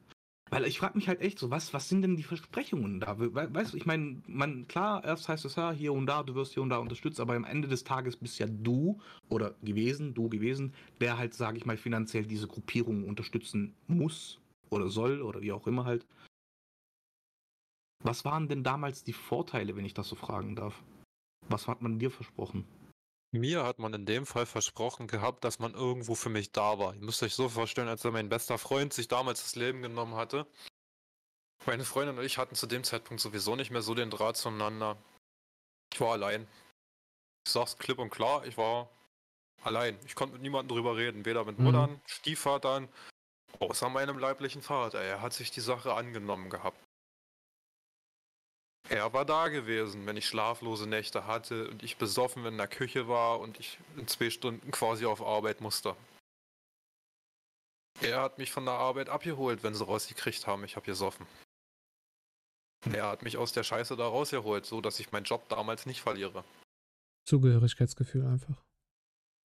Weil 0.50 0.66
ich 0.66 0.78
frage 0.78 0.96
mich 0.96 1.08
halt 1.08 1.20
echt 1.20 1.38
so, 1.38 1.50
was, 1.50 1.72
was 1.72 1.88
sind 1.88 2.02
denn 2.02 2.16
die 2.16 2.22
Versprechungen 2.22 3.00
da? 3.00 3.16
Weißt 3.18 3.72
du, 3.72 3.76
ich 3.76 3.86
meine, 3.86 4.22
man, 4.26 4.68
klar, 4.68 5.02
erst 5.02 5.28
heißt 5.28 5.44
es 5.46 5.56
ja, 5.56 5.72
hier 5.72 5.92
und 5.92 6.06
da, 6.06 6.22
du 6.22 6.34
wirst 6.34 6.52
hier 6.52 6.62
und 6.62 6.68
da 6.68 6.78
unterstützt, 6.78 7.18
aber 7.18 7.34
am 7.34 7.44
Ende 7.44 7.66
des 7.66 7.82
Tages 7.82 8.16
bist 8.16 8.38
ja 8.38 8.46
du 8.46 9.00
oder 9.30 9.54
gewesen, 9.62 10.12
du 10.12 10.28
gewesen, 10.28 10.74
der 11.00 11.16
halt, 11.16 11.34
sage 11.34 11.56
ich 11.56 11.66
mal, 11.66 11.78
finanziell 11.78 12.26
diese 12.26 12.46
Gruppierung 12.46 13.08
unterstützen 13.08 13.74
muss 13.88 14.38
oder 14.70 14.88
soll 14.88 15.22
oder 15.22 15.40
wie 15.40 15.52
auch 15.52 15.66
immer 15.66 15.86
halt. 15.86 16.06
Was 18.02 18.26
waren 18.26 18.48
denn 18.48 18.62
damals 18.62 19.02
die 19.02 19.14
Vorteile, 19.14 19.76
wenn 19.76 19.86
ich 19.86 19.94
das 19.94 20.08
so 20.08 20.14
fragen 20.14 20.56
darf? 20.56 20.82
Was 21.48 21.68
hat 21.68 21.80
man 21.80 21.98
dir 21.98 22.10
versprochen? 22.10 22.64
Mir 23.34 23.64
hat 23.64 23.80
man 23.80 23.92
in 23.94 24.06
dem 24.06 24.26
Fall 24.26 24.46
versprochen 24.46 25.08
gehabt, 25.08 25.42
dass 25.42 25.58
man 25.58 25.74
irgendwo 25.74 26.14
für 26.14 26.28
mich 26.28 26.52
da 26.52 26.78
war. 26.78 26.94
Ihr 26.94 27.00
müsst 27.00 27.20
euch 27.20 27.34
so 27.34 27.48
vorstellen, 27.48 27.88
als 27.88 28.04
wenn 28.04 28.12
mein 28.12 28.28
bester 28.28 28.58
Freund 28.58 28.92
sich 28.92 29.08
damals 29.08 29.42
das 29.42 29.56
Leben 29.56 29.82
genommen 29.82 30.14
hatte. 30.14 30.46
Meine 31.66 31.84
Freundin 31.84 32.16
und 32.16 32.24
ich 32.24 32.38
hatten 32.38 32.54
zu 32.54 32.68
dem 32.68 32.84
Zeitpunkt 32.84 33.20
sowieso 33.20 33.56
nicht 33.56 33.72
mehr 33.72 33.82
so 33.82 33.92
den 33.96 34.10
Draht 34.10 34.36
zueinander. 34.36 34.96
Ich 35.92 36.00
war 36.00 36.12
allein. 36.12 36.46
Ich 37.44 37.52
sag's 37.52 37.76
klipp 37.76 37.98
und 37.98 38.10
klar, 38.10 38.46
ich 38.46 38.56
war 38.56 38.88
allein. 39.64 39.98
Ich 40.06 40.14
konnte 40.14 40.34
mit 40.34 40.42
niemandem 40.42 40.76
drüber 40.76 40.96
reden, 40.96 41.24
weder 41.24 41.44
mit 41.44 41.58
mhm. 41.58 41.64
Muttern, 41.64 42.00
Stiefvatern, 42.06 42.88
außer 43.58 43.88
meinem 43.88 44.16
leiblichen 44.16 44.62
Vater. 44.62 45.00
Er 45.00 45.22
hat 45.22 45.32
sich 45.32 45.50
die 45.50 45.60
Sache 45.60 45.94
angenommen 45.94 46.50
gehabt. 46.50 46.78
Er 48.90 49.12
war 49.12 49.24
da 49.24 49.48
gewesen, 49.48 50.06
wenn 50.06 50.16
ich 50.16 50.26
schlaflose 50.26 50.86
Nächte 50.86 51.26
hatte 51.26 51.68
und 51.70 51.82
ich 51.82 51.96
besoffen 51.96 52.44
in 52.44 52.58
der 52.58 52.68
Küche 52.68 53.08
war 53.08 53.40
und 53.40 53.58
ich 53.58 53.78
in 53.96 54.06
zwei 54.06 54.28
Stunden 54.28 54.70
quasi 54.70 55.06
auf 55.06 55.22
Arbeit 55.22 55.60
musste. 55.60 55.96
Er 58.00 58.20
hat 58.20 58.38
mich 58.38 58.52
von 58.52 58.64
der 58.66 58.74
Arbeit 58.74 59.08
abgeholt, 59.08 59.62
wenn 59.62 59.74
sie 59.74 59.84
rausgekriegt 59.84 60.46
haben, 60.46 60.64
ich 60.64 60.76
habe 60.76 60.84
gesoffen. 60.84 61.26
Er 62.92 63.06
hat 63.06 63.22
mich 63.22 63.38
aus 63.38 63.52
der 63.52 63.62
Scheiße 63.62 63.96
da 63.96 64.06
rausgeholt, 64.06 64.66
so 64.66 64.82
dass 64.82 65.00
ich 65.00 65.12
meinen 65.12 65.24
Job 65.24 65.48
damals 65.48 65.86
nicht 65.86 66.02
verliere. 66.02 66.44
Zugehörigkeitsgefühl 67.24 68.26
einfach. 68.26 68.62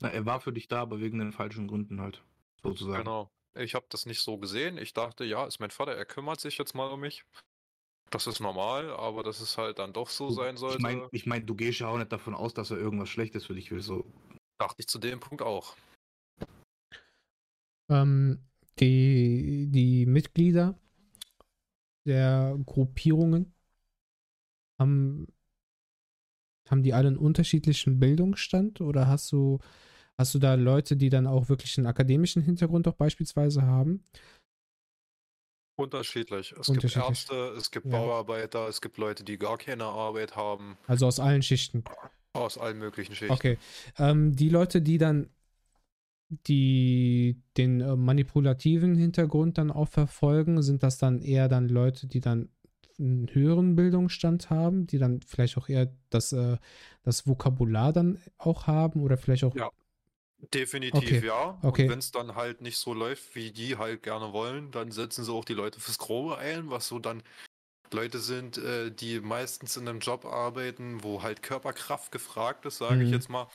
Na, 0.02 0.10
er 0.10 0.26
war 0.26 0.42
für 0.42 0.52
dich 0.52 0.68
da, 0.68 0.82
aber 0.82 1.00
wegen 1.00 1.20
den 1.20 1.32
falschen 1.32 1.68
Gründen 1.68 2.02
halt, 2.02 2.22
sozusagen. 2.62 3.04
Genau. 3.04 3.32
Ich 3.56 3.76
habe 3.76 3.86
das 3.90 4.06
nicht 4.06 4.22
so 4.22 4.38
gesehen. 4.38 4.78
Ich 4.78 4.94
dachte, 4.94 5.24
ja, 5.24 5.46
ist 5.46 5.60
mein 5.60 5.72
Vater, 5.72 5.96
er 5.96 6.06
kümmert 6.06 6.42
sich 6.42 6.58
jetzt 6.58 6.76
mal 6.76 6.92
um 6.92 7.00
mich. 7.00 7.26
Das 8.12 8.26
ist 8.26 8.40
normal, 8.40 8.90
aber 8.92 9.24
dass 9.24 9.40
es 9.40 9.58
halt 9.58 9.78
dann 9.78 9.94
doch 9.94 10.10
so 10.10 10.30
sein 10.32 10.58
sollte. 10.58 10.78
Ich 10.78 10.84
meine, 10.84 11.08
ich 11.12 11.26
mein, 11.26 11.46
du 11.46 11.56
gehst 11.56 11.80
ja 11.80 11.88
auch 11.88 11.98
nicht 11.98 12.12
davon 12.12 12.34
aus, 12.34 12.54
dass 12.54 12.72
er 12.72 12.78
irgendwas 12.78 13.10
Schlechtes 13.10 13.46
für 13.46 13.54
dich 13.54 13.72
will. 13.72 13.82
So. 13.82 14.06
Dachte 14.58 14.76
ich 14.80 14.88
zu 14.88 14.98
dem 14.98 15.20
Punkt 15.20 15.44
auch. 15.44 15.76
Ähm, 17.90 18.40
die, 18.80 19.68
die 19.70 20.06
Mitglieder 20.06 20.80
der 22.06 22.58
Gruppierungen 22.66 23.54
haben, 24.80 25.28
haben 26.70 26.84
die 26.84 26.94
alle 26.94 27.10
einen 27.10 27.18
unterschiedlichen 27.18 28.00
Bildungsstand 28.00 28.82
oder 28.82 29.08
hast 29.08 29.32
du, 29.32 29.60
hast 30.18 30.34
du 30.34 30.40
da 30.40 30.56
Leute, 30.56 30.98
die 30.98 31.10
dann 31.10 31.28
auch 31.28 31.50
wirklich 31.50 31.78
einen 31.78 31.88
akademischen 31.88 32.42
Hintergrund 32.42 32.88
auch 32.88 32.96
beispielsweise 32.96 33.62
haben? 33.62 34.04
Unterschiedlich. 35.80 36.54
Es 36.60 36.68
gibt 36.68 36.96
Ärzte, 36.96 37.54
es 37.58 37.72
gibt 37.72 37.86
ja. 37.86 37.92
Bauarbeiter, 37.92 38.68
es 38.68 38.82
gibt 38.82 38.98
Leute, 38.98 39.24
die 39.24 39.38
gar 39.38 39.58
keine 39.58 39.86
Arbeit 39.86 40.36
haben. 40.36 40.78
Also 40.88 41.08
aus 41.08 41.20
allen 41.20 41.42
Schichten. 41.42 41.84
Aus 42.34 42.58
allen 42.58 42.78
möglichen 42.78 43.16
Schichten. 43.16 43.34
Okay. 43.34 43.58
Ähm, 43.98 44.36
die 44.36 44.50
Leute, 44.50 44.82
die 44.82 44.98
dann 44.98 45.30
die 46.30 47.42
den 47.58 47.82
äh, 47.82 47.96
manipulativen 47.96 48.96
Hintergrund 48.96 49.58
dann 49.58 49.72
auch 49.72 49.88
verfolgen, 49.88 50.62
sind 50.62 50.84
das 50.84 51.00
dann 51.00 51.22
eher 51.22 51.48
dann 51.48 51.68
Leute, 51.68 52.08
die 52.08 52.20
dann 52.20 52.50
einen 53.00 53.34
höheren 53.34 53.76
Bildungsstand 53.76 54.50
haben, 54.50 54.86
die 54.86 54.98
dann 54.98 55.22
vielleicht 55.22 55.58
auch 55.58 55.70
eher 55.70 55.92
das, 56.10 56.34
äh, 56.34 56.58
das 57.04 57.26
Vokabular 57.26 57.94
dann 57.94 58.20
auch 58.38 58.68
haben 58.68 59.02
oder 59.02 59.18
vielleicht 59.18 59.44
auch 59.44 59.56
ja. 59.56 59.70
Definitiv 60.54 61.18
okay. 61.18 61.26
ja. 61.26 61.58
Okay. 61.62 61.84
Und 61.84 61.90
wenn 61.90 62.00
es 62.00 62.12
dann 62.12 62.36
halt 62.36 62.62
nicht 62.62 62.78
so 62.78 62.94
läuft, 62.94 63.36
wie 63.36 63.52
die 63.52 63.78
halt 63.78 64.04
gerne 64.04 64.34
wollen, 64.34 64.72
dann 64.72 64.92
setzen 64.92 65.26
sie 65.26 65.32
auch 65.32 65.46
die 65.46 65.54
Leute 65.54 65.80
fürs 65.80 65.98
Grobe 65.98 66.38
ein, 66.38 66.70
was 66.70 66.88
so 66.88 67.00
dann 67.00 67.24
Leute 67.92 68.20
sind, 68.20 68.58
äh, 68.58 68.92
die 68.92 69.20
meistens 69.20 69.76
in 69.76 69.88
einem 69.88 70.00
Job 70.00 70.26
arbeiten, 70.26 71.04
wo 71.04 71.24
halt 71.24 71.42
Körperkraft 71.42 72.12
gefragt 72.12 72.66
ist, 72.66 72.78
sage 72.78 72.96
mhm. 72.96 73.02
ich 73.02 73.12
jetzt 73.12 73.30
mal. 73.30 73.48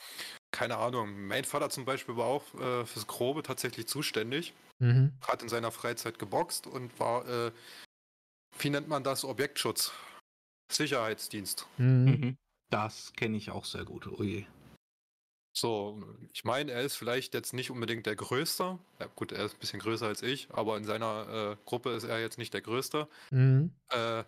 Keine 0.51 0.77
Ahnung. 0.77 1.27
Mein 1.27 1.43
Vater 1.43 1.69
zum 1.69 1.85
Beispiel 1.85 2.17
war 2.17 2.25
auch 2.25 2.53
äh, 2.55 2.85
fürs 2.85 3.07
Grobe 3.07 3.43
tatsächlich 3.43 3.87
zuständig. 3.87 4.53
Mhm. 4.79 5.13
Hat 5.21 5.41
in 5.41 5.49
seiner 5.49 5.71
Freizeit 5.71 6.19
geboxt 6.19 6.67
und 6.67 6.97
war, 6.99 7.27
äh, 7.27 7.51
wie 8.59 8.69
nennt 8.69 8.87
man 8.87 9.03
das, 9.03 9.25
Objektschutz. 9.25 9.93
Sicherheitsdienst. 10.71 11.67
Mhm. 11.77 12.05
mhm. 12.05 12.37
Das 12.71 13.13
kenne 13.15 13.37
ich 13.37 13.51
auch 13.51 13.63
sehr 13.63 13.85
gut. 13.85 14.07
Oh 14.07 14.23
je. 14.23 14.45
So, 15.57 16.03
ich 16.33 16.43
meine, 16.43 16.71
er 16.71 16.81
ist 16.81 16.97
vielleicht 16.97 17.33
jetzt 17.33 17.53
nicht 17.53 17.71
unbedingt 17.71 18.05
der 18.05 18.17
Größte. 18.17 18.77
Ja, 18.99 19.07
gut, 19.15 19.31
er 19.31 19.45
ist 19.45 19.53
ein 19.53 19.59
bisschen 19.59 19.79
größer 19.79 20.05
als 20.05 20.21
ich, 20.21 20.49
aber 20.51 20.75
in 20.75 20.83
seiner 20.83 21.53
äh, 21.53 21.55
Gruppe 21.65 21.91
ist 21.91 22.03
er 22.03 22.19
jetzt 22.19 22.37
nicht 22.37 22.53
der 22.53 22.61
Größte. 22.61 23.07
Mhm. 23.31 23.71
Äh, 23.89 24.23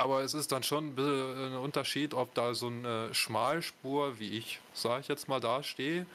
aber 0.00 0.22
es 0.22 0.34
ist 0.34 0.52
dann 0.52 0.62
schon 0.62 0.88
ein 0.88 0.94
bisschen 0.94 1.52
ein 1.52 1.56
Unterschied, 1.56 2.14
ob 2.14 2.32
da 2.34 2.54
so 2.54 2.68
eine 2.68 3.12
Schmalspur, 3.12 4.20
wie 4.20 4.38
ich, 4.38 4.60
sage 4.72 5.00
ich 5.00 5.08
jetzt 5.08 5.28
mal, 5.28 5.40
da 5.40 5.64
stehe, 5.64 6.06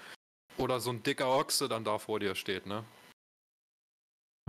oder 0.58 0.80
so 0.80 0.92
ein 0.92 1.04
dicker 1.04 1.28
Ochse 1.28 1.68
dann 1.68 1.84
da 1.84 1.98
vor 1.98 2.22
dir 2.22 2.34
steht, 2.34 2.66
ne? 2.66 2.86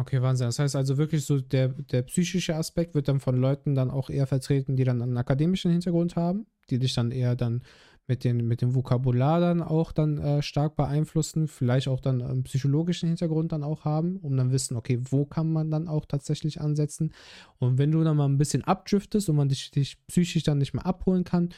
Okay, 0.00 0.22
Wahnsinn. 0.22 0.46
Das 0.46 0.58
heißt 0.60 0.76
also 0.76 0.96
wirklich 0.96 1.24
so, 1.24 1.40
der, 1.40 1.68
der 1.68 2.02
psychische 2.02 2.54
Aspekt 2.54 2.94
wird 2.94 3.08
dann 3.08 3.20
von 3.20 3.36
Leuten 3.36 3.74
dann 3.74 3.90
auch 3.90 4.10
eher 4.10 4.28
vertreten, 4.28 4.76
die 4.76 4.84
dann 4.84 5.02
einen 5.02 5.16
akademischen 5.16 5.72
Hintergrund 5.72 6.14
haben, 6.14 6.46
die 6.70 6.78
dich 6.78 6.94
dann 6.94 7.10
eher 7.10 7.34
dann 7.34 7.62
mit, 8.06 8.24
den, 8.24 8.46
mit 8.46 8.60
dem 8.60 8.74
Vokabular 8.74 9.40
dann 9.40 9.62
auch 9.62 9.92
dann 9.92 10.18
äh, 10.18 10.42
stark 10.42 10.76
beeinflussen, 10.76 11.48
vielleicht 11.48 11.88
auch 11.88 12.00
dann 12.00 12.20
einen 12.20 12.44
psychologischen 12.44 13.08
Hintergrund 13.08 13.52
dann 13.52 13.64
auch 13.64 13.84
haben, 13.84 14.18
um 14.18 14.36
dann 14.36 14.52
wissen, 14.52 14.76
okay, 14.76 15.00
wo 15.10 15.24
kann 15.24 15.50
man 15.52 15.70
dann 15.70 15.88
auch 15.88 16.04
tatsächlich 16.04 16.60
ansetzen. 16.60 17.14
Und 17.58 17.78
wenn 17.78 17.92
du 17.92 18.04
dann 18.04 18.16
mal 18.16 18.28
ein 18.28 18.38
bisschen 18.38 18.64
abdriftest 18.64 19.28
und 19.30 19.36
man 19.36 19.48
dich, 19.48 19.70
dich 19.70 20.04
psychisch 20.06 20.42
dann 20.42 20.58
nicht 20.58 20.74
mehr 20.74 20.86
abholen 20.86 21.24
kann, 21.24 21.54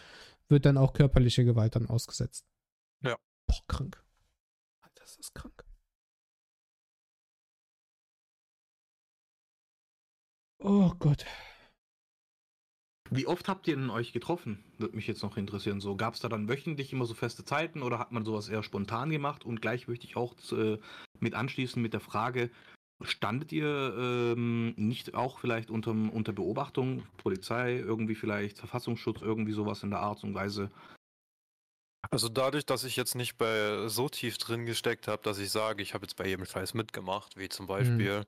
wird 0.48 0.64
dann 0.64 0.77
auch 0.78 0.93
körperliche 0.93 1.44
Gewalt 1.44 1.74
dann 1.74 1.86
ausgesetzt. 1.86 2.47
Ja. 3.02 3.16
Boah, 3.47 3.60
krank. 3.66 4.02
Alter, 4.82 5.02
das 5.02 5.16
ist 5.16 5.35
krank. 5.35 5.64
Oh 10.60 10.93
Gott. 10.98 11.24
Wie 13.16 13.26
oft 13.26 13.48
habt 13.48 13.66
ihr 13.68 13.76
denn 13.76 13.90
euch 13.90 14.12
getroffen? 14.12 14.62
Würde 14.78 14.97
mich 14.97 15.06
jetzt 15.06 15.22
noch 15.22 15.36
interessieren. 15.36 15.80
So, 15.80 15.97
gab 15.97 16.14
es 16.14 16.20
da 16.20 16.28
dann 16.28 16.48
wöchentlich 16.48 16.93
immer 16.93 17.06
so 17.06 17.14
feste 17.14 17.44
Zeiten 17.44 17.82
oder 17.82 17.98
hat 17.98 18.12
man 18.12 18.24
sowas 18.24 18.48
eher 18.48 18.62
spontan 18.62 19.10
gemacht? 19.10 19.44
Und 19.44 19.62
gleich 19.62 19.88
möchte 19.88 20.06
ich 20.06 20.16
auch 20.16 20.34
äh, 20.52 20.78
mit 21.20 21.34
anschließen 21.34 21.80
mit 21.80 21.93
der 21.93 22.01
Frage, 22.01 22.51
standet 23.02 23.52
ihr 23.52 23.94
ähm, 23.98 24.74
nicht 24.76 25.14
auch 25.14 25.38
vielleicht 25.38 25.70
unter, 25.70 25.90
unter 25.90 26.32
Beobachtung, 26.32 27.05
Polizei, 27.18 27.76
irgendwie 27.76 28.14
vielleicht 28.14 28.59
Verfassungsschutz, 28.59 29.20
irgendwie 29.20 29.52
sowas 29.52 29.82
in 29.82 29.90
der 29.90 30.01
Art 30.01 30.24
und 30.24 30.34
Weise? 30.34 30.70
Also 32.10 32.28
dadurch, 32.28 32.64
dass 32.64 32.84
ich 32.84 32.97
jetzt 32.97 33.14
nicht 33.14 33.36
bei 33.36 33.88
so 33.88 34.09
tief 34.09 34.38
drin 34.38 34.64
gesteckt 34.64 35.09
habe, 35.09 35.22
dass 35.22 35.38
ich 35.38 35.51
sage, 35.51 35.82
ich 35.82 35.94
habe 35.94 36.05
jetzt 36.05 36.16
bei 36.16 36.26
jedem 36.26 36.47
Scheiß 36.47 36.74
mitgemacht, 36.74 37.36
wie 37.36 37.48
zum 37.48 37.66
mhm. 37.66 37.68
Beispiel, 37.68 38.18
mhm. 38.20 38.24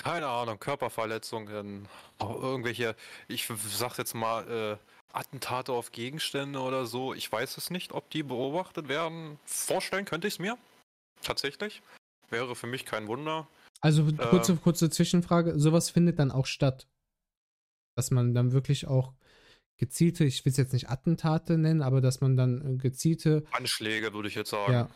Keine 0.00 0.28
Ahnung, 0.28 0.58
Körperverletzungen, 0.58 1.86
irgendwelche, 2.18 2.96
ich 3.28 3.48
sag 3.68 3.98
jetzt 3.98 4.14
mal, 4.14 4.48
äh, 4.50 4.76
Attentate 5.12 5.72
auf 5.72 5.92
Gegenstände 5.92 6.60
oder 6.60 6.86
so. 6.86 7.12
Ich 7.12 7.30
weiß 7.30 7.58
es 7.58 7.70
nicht, 7.70 7.92
ob 7.92 8.08
die 8.10 8.22
beobachtet 8.22 8.88
werden. 8.88 9.38
Vorstellen 9.44 10.06
könnte 10.06 10.26
ich 10.26 10.34
es 10.34 10.38
mir. 10.38 10.56
Tatsächlich. 11.20 11.82
Wäre 12.30 12.56
für 12.56 12.66
mich 12.66 12.86
kein 12.86 13.08
Wunder. 13.08 13.46
Also 13.82 14.04
kurze, 14.04 14.52
äh, 14.52 14.56
kurze 14.56 14.88
Zwischenfrage, 14.88 15.58
sowas 15.58 15.90
findet 15.90 16.18
dann 16.18 16.30
auch 16.30 16.46
statt. 16.46 16.86
Dass 17.96 18.10
man 18.10 18.34
dann 18.34 18.52
wirklich 18.52 18.86
auch 18.86 19.12
gezielte, 19.76 20.24
ich 20.24 20.44
will 20.44 20.52
es 20.52 20.56
jetzt 20.56 20.72
nicht 20.72 20.88
Attentate 20.88 21.58
nennen, 21.58 21.82
aber 21.82 22.00
dass 22.00 22.20
man 22.20 22.36
dann 22.36 22.74
äh, 22.74 22.76
gezielte 22.76 23.44
Anschläge, 23.52 24.14
würde 24.14 24.28
ich 24.28 24.34
jetzt 24.34 24.50
sagen. 24.50 24.72
Ja. 24.72 24.90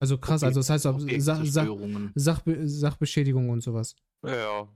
Also 0.00 0.18
krass, 0.18 0.42
also 0.42 0.60
das 0.60 0.68
heißt 0.68 0.86
auch 0.86 1.00
Sach, 1.18 1.44
Sach, 1.44 1.68
Sachbe 2.16 2.68
Sachbeschädigung 2.68 3.50
und 3.50 3.62
sowas. 3.62 3.94
Ja, 4.22 4.68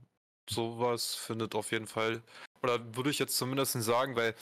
sowas 0.49 1.15
findet 1.15 1.55
auf 1.55 1.71
jeden 1.71 1.87
Fall, 1.87 2.21
oder 2.63 2.95
würde 2.95 3.09
ich 3.09 3.19
jetzt 3.19 3.37
zumindest 3.37 3.73
sagen, 3.83 4.15
weil 4.15 4.35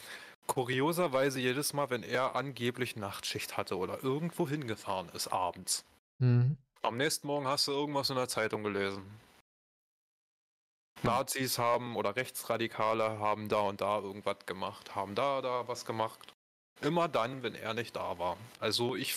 kurioserweise 0.46 1.40
jedes 1.40 1.72
Mal, 1.72 1.90
wenn 1.90 2.02
er 2.02 2.36
angeblich 2.36 2.96
Nachtschicht 2.96 3.56
hatte 3.56 3.76
oder 3.76 4.02
irgendwo 4.02 4.48
hingefahren 4.48 5.08
ist 5.10 5.28
abends, 5.28 5.84
mhm. 6.18 6.56
am 6.82 6.96
nächsten 6.96 7.26
Morgen 7.26 7.46
hast 7.46 7.68
du 7.68 7.72
irgendwas 7.72 8.10
in 8.10 8.16
der 8.16 8.28
Zeitung 8.28 8.62
gelesen. 8.62 9.02
Nazis 11.02 11.58
haben 11.58 11.94
oder 11.96 12.16
Rechtsradikale 12.16 13.18
haben 13.18 13.48
da 13.48 13.60
und 13.60 13.80
da 13.80 13.98
irgendwas 13.98 14.38
gemacht, 14.46 14.94
haben 14.94 15.14
da, 15.14 15.42
da 15.42 15.68
was 15.68 15.84
gemacht. 15.84 16.34
Immer 16.80 17.08
dann, 17.08 17.42
wenn 17.42 17.54
er 17.54 17.74
nicht 17.74 17.96
da 17.96 18.18
war. 18.18 18.36
Also 18.60 18.96
ich 18.96 19.14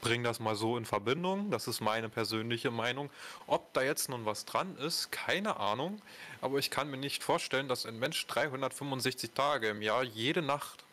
bringe 0.00 0.24
das 0.24 0.40
mal 0.40 0.56
so 0.56 0.76
in 0.76 0.84
Verbindung, 0.84 1.50
das 1.50 1.68
ist 1.68 1.80
meine 1.80 2.08
persönliche 2.08 2.70
Meinung. 2.70 3.10
Ob 3.46 3.72
da 3.74 3.82
jetzt 3.82 4.08
nun 4.08 4.24
was 4.24 4.44
dran 4.44 4.76
ist, 4.76 5.12
keine 5.12 5.58
Ahnung. 5.58 6.00
Aber 6.40 6.58
ich 6.58 6.70
kann 6.70 6.90
mir 6.90 6.96
nicht 6.96 7.22
vorstellen, 7.22 7.68
dass 7.68 7.86
ein 7.86 7.98
Mensch 7.98 8.26
365 8.26 9.32
Tage 9.32 9.68
im 9.68 9.82
Jahr 9.82 10.02
jede 10.02 10.42
Nacht 10.42 10.84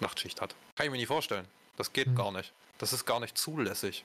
Nachtschicht 0.00 0.40
hat. 0.40 0.54
Kann 0.74 0.86
ich 0.86 0.92
mir 0.92 0.98
nicht 0.98 1.06
vorstellen. 1.06 1.46
Das 1.76 1.92
geht 1.92 2.08
mhm. 2.08 2.14
gar 2.16 2.32
nicht. 2.32 2.52
Das 2.78 2.92
ist 2.92 3.04
gar 3.04 3.20
nicht 3.20 3.38
zulässig. 3.38 4.04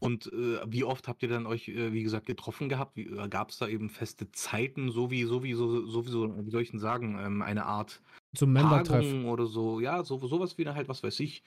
Und 0.00 0.26
äh, 0.32 0.60
wie 0.66 0.84
oft 0.84 1.08
habt 1.08 1.22
ihr 1.22 1.28
dann 1.28 1.46
euch, 1.46 1.68
äh, 1.68 1.92
wie 1.92 2.02
gesagt, 2.02 2.26
getroffen 2.26 2.68
gehabt? 2.68 2.98
äh, 2.98 3.28
Gab 3.28 3.50
es 3.50 3.58
da 3.58 3.68
eben 3.68 3.88
feste 3.88 4.30
Zeiten, 4.32 4.90
so 4.90 5.10
wie, 5.10 5.24
so 5.24 5.42
wie, 5.42 5.54
so, 5.54 5.86
so 5.86 6.04
wie, 6.04 6.10
so, 6.10 6.46
wie 6.46 6.50
soll 6.50 6.62
ich 6.62 6.70
denn 6.70 6.80
sagen, 6.80 7.18
ähm, 7.18 7.42
eine 7.42 7.64
Art 7.64 8.00
zum 8.34 8.52
Member-Treff 8.52 9.24
oder 9.24 9.46
so? 9.46 9.80
Ja, 9.80 10.04
so, 10.04 10.18
sowas 10.26 10.58
wie 10.58 10.68
halt, 10.68 10.88
was 10.88 11.02
weiß 11.02 11.20
ich. 11.20 11.42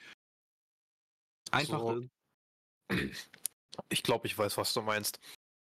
Einfach. 1.52 1.80
So. 1.80 2.02
Ich 3.90 4.02
glaube, 4.02 4.26
ich 4.26 4.36
weiß, 4.36 4.56
was 4.56 4.72
du 4.74 4.82
meinst. 4.82 5.20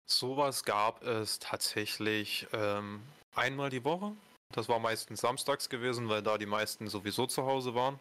Sowas 0.08 0.64
gab 0.64 1.04
es 1.04 1.38
tatsächlich 1.38 2.48
ähm, 2.54 3.04
einmal 3.36 3.70
die 3.70 3.84
Woche. 3.84 4.16
Das 4.52 4.68
war 4.68 4.80
meistens 4.80 5.22
samstags 5.22 5.70
gewesen, 5.70 6.10
weil 6.10 6.24
da 6.24 6.40
die 6.40 6.48
meisten 6.48 6.88
sowieso 6.88 7.28
zu 7.28 7.46
Hause 7.46 7.76
waren. 7.76 8.00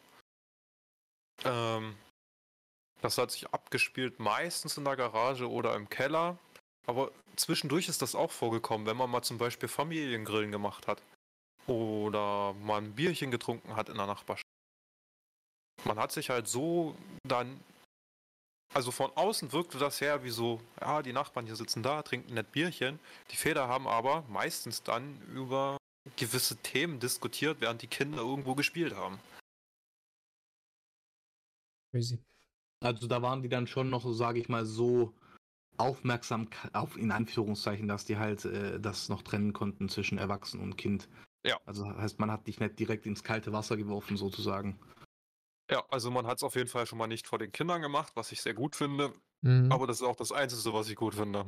Ähm, 1.44 1.94
das 3.02 3.18
hat 3.18 3.30
sich 3.30 3.48
abgespielt 3.50 4.18
meistens 4.18 4.78
in 4.78 4.84
der 4.84 4.96
Garage 4.96 5.48
oder 5.48 5.74
im 5.74 5.88
Keller. 5.90 6.38
Aber 6.86 7.12
zwischendurch 7.36 7.88
ist 7.88 8.00
das 8.00 8.14
auch 8.14 8.30
vorgekommen, 8.32 8.86
wenn 8.86 8.96
man 8.96 9.10
mal 9.10 9.22
zum 9.22 9.36
Beispiel 9.36 9.68
Familiengrillen 9.68 10.50
gemacht 10.50 10.86
hat. 10.86 11.02
Oder 11.66 12.54
mal 12.54 12.78
ein 12.78 12.94
Bierchen 12.94 13.30
getrunken 13.30 13.76
hat 13.76 13.90
in 13.90 13.96
der 13.96 14.06
Nachbarschaft. 14.06 14.47
Man 15.84 15.98
hat 15.98 16.12
sich 16.12 16.30
halt 16.30 16.48
so 16.48 16.94
dann. 17.24 17.60
Also 18.74 18.90
von 18.90 19.10
außen 19.14 19.52
wirkte 19.52 19.78
das 19.78 20.02
her 20.02 20.24
wie 20.24 20.30
so, 20.30 20.60
ja, 20.78 21.00
die 21.00 21.14
Nachbarn 21.14 21.46
hier 21.46 21.56
sitzen 21.56 21.82
da, 21.82 22.02
trinken 22.02 22.34
nett 22.34 22.52
Bierchen. 22.52 23.00
Die 23.30 23.36
Väter 23.36 23.66
haben 23.66 23.88
aber 23.88 24.24
meistens 24.28 24.82
dann 24.82 25.22
über 25.34 25.78
gewisse 26.16 26.56
Themen 26.56 27.00
diskutiert, 27.00 27.62
während 27.62 27.80
die 27.80 27.86
Kinder 27.86 28.18
irgendwo 28.18 28.54
gespielt 28.54 28.94
haben. 28.94 29.18
Crazy. 31.90 32.18
Also 32.80 33.06
da 33.06 33.22
waren 33.22 33.42
die 33.42 33.48
dann 33.48 33.66
schon 33.66 33.90
noch, 33.90 34.02
so 34.02 34.12
sage 34.12 34.38
ich 34.38 34.48
mal, 34.48 34.64
so 34.66 35.14
aufmerksam 35.78 36.48
auf 36.72 36.96
in 36.96 37.10
Anführungszeichen, 37.10 37.88
dass 37.88 38.04
die 38.04 38.18
halt 38.18 38.44
äh, 38.44 38.78
das 38.80 39.08
noch 39.08 39.22
trennen 39.22 39.52
konnten 39.52 39.88
zwischen 39.88 40.18
Erwachsenen 40.18 40.64
und 40.64 40.76
Kind. 40.76 41.08
Ja. 41.44 41.58
Also 41.66 41.86
heißt, 41.86 42.18
man 42.18 42.30
hat 42.30 42.46
dich 42.46 42.60
nicht 42.60 42.78
direkt 42.78 43.06
ins 43.06 43.22
kalte 43.22 43.52
Wasser 43.52 43.76
geworfen, 43.76 44.16
sozusagen. 44.16 44.78
Ja, 45.70 45.84
also 45.90 46.10
man 46.10 46.26
hat 46.26 46.38
es 46.38 46.42
auf 46.42 46.54
jeden 46.54 46.68
Fall 46.68 46.86
schon 46.86 46.98
mal 46.98 47.06
nicht 47.06 47.26
vor 47.26 47.38
den 47.38 47.52
Kindern 47.52 47.82
gemacht, 47.82 48.12
was 48.14 48.32
ich 48.32 48.40
sehr 48.40 48.54
gut 48.54 48.74
finde. 48.74 49.12
Mhm. 49.42 49.70
Aber 49.70 49.86
das 49.86 50.00
ist 50.00 50.06
auch 50.06 50.16
das 50.16 50.32
Einzige, 50.32 50.72
was 50.72 50.88
ich 50.88 50.96
gut 50.96 51.14
finde. 51.14 51.44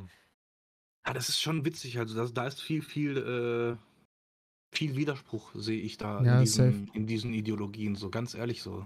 Ja, 1.05 1.13
das 1.13 1.29
ist 1.29 1.41
schon 1.41 1.65
witzig. 1.65 1.97
Also 1.97 2.15
das, 2.15 2.33
da 2.33 2.45
ist 2.45 2.61
viel, 2.61 2.83
viel, 2.83 3.17
äh, 3.17 4.75
viel 4.75 4.95
Widerspruch, 4.95 5.51
sehe 5.55 5.81
ich 5.81 5.97
da 5.97 6.21
ja, 6.23 6.35
in, 6.35 6.41
diesen, 6.41 6.87
in, 6.93 7.07
diesen, 7.07 7.33
Ideologien. 7.33 7.95
So 7.95 8.09
ganz 8.09 8.35
ehrlich 8.35 8.61
so. 8.61 8.85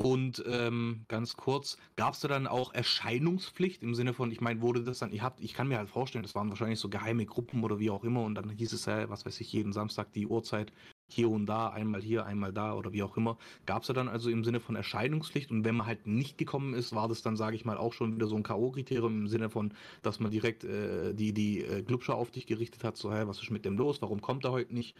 Und 0.00 0.44
ähm, 0.46 1.04
ganz 1.08 1.36
kurz, 1.36 1.76
gab 1.96 2.14
es 2.14 2.20
da 2.20 2.28
dann 2.28 2.46
auch 2.46 2.72
Erscheinungspflicht 2.72 3.82
im 3.82 3.96
Sinne 3.96 4.14
von, 4.14 4.30
ich 4.30 4.40
meine, 4.40 4.60
wurde 4.60 4.84
das 4.84 5.00
dann, 5.00 5.10
ihr 5.10 5.24
habt, 5.24 5.40
ich 5.40 5.54
kann 5.54 5.66
mir 5.66 5.76
halt 5.76 5.90
vorstellen, 5.90 6.22
das 6.22 6.36
waren 6.36 6.50
wahrscheinlich 6.50 6.78
so 6.78 6.88
geheime 6.88 7.26
Gruppen 7.26 7.64
oder 7.64 7.80
wie 7.80 7.90
auch 7.90 8.04
immer 8.04 8.22
und 8.22 8.36
dann 8.36 8.48
hieß 8.48 8.72
es 8.72 8.86
ja, 8.86 9.10
was 9.10 9.26
weiß 9.26 9.40
ich, 9.40 9.52
jeden 9.52 9.72
Samstag 9.72 10.12
die 10.12 10.28
Uhrzeit 10.28 10.72
hier 11.10 11.30
und 11.30 11.46
da, 11.46 11.68
einmal 11.70 12.02
hier, 12.02 12.26
einmal 12.26 12.52
da 12.52 12.74
oder 12.74 12.92
wie 12.92 13.02
auch 13.02 13.16
immer. 13.16 13.38
Gab 13.66 13.82
es 13.82 13.88
da 13.88 13.94
dann 13.94 14.08
also 14.08 14.30
im 14.30 14.44
Sinne 14.44 14.60
von 14.60 14.76
Erscheinungspflicht 14.76 15.50
und 15.50 15.64
wenn 15.64 15.76
man 15.76 15.86
halt 15.86 16.06
nicht 16.06 16.38
gekommen 16.38 16.74
ist, 16.74 16.94
war 16.94 17.08
das 17.08 17.22
dann, 17.22 17.36
sage 17.36 17.56
ich 17.56 17.64
mal, 17.64 17.78
auch 17.78 17.92
schon 17.92 18.14
wieder 18.14 18.26
so 18.26 18.36
ein 18.36 18.42
K.O.-Kriterium 18.42 19.06
im 19.06 19.28
Sinne 19.28 19.50
von, 19.50 19.72
dass 20.02 20.20
man 20.20 20.30
direkt 20.30 20.64
äh, 20.64 21.14
die, 21.14 21.32
die 21.32 21.64
äh, 21.64 21.82
Glubscher 21.82 22.14
auf 22.14 22.30
dich 22.30 22.46
gerichtet 22.46 22.84
hat, 22.84 22.96
so, 22.96 23.12
hey, 23.12 23.26
was 23.26 23.42
ist 23.42 23.50
mit 23.50 23.64
dem 23.64 23.76
los, 23.76 24.02
warum 24.02 24.20
kommt 24.20 24.44
er 24.44 24.52
heute 24.52 24.74
nicht? 24.74 24.96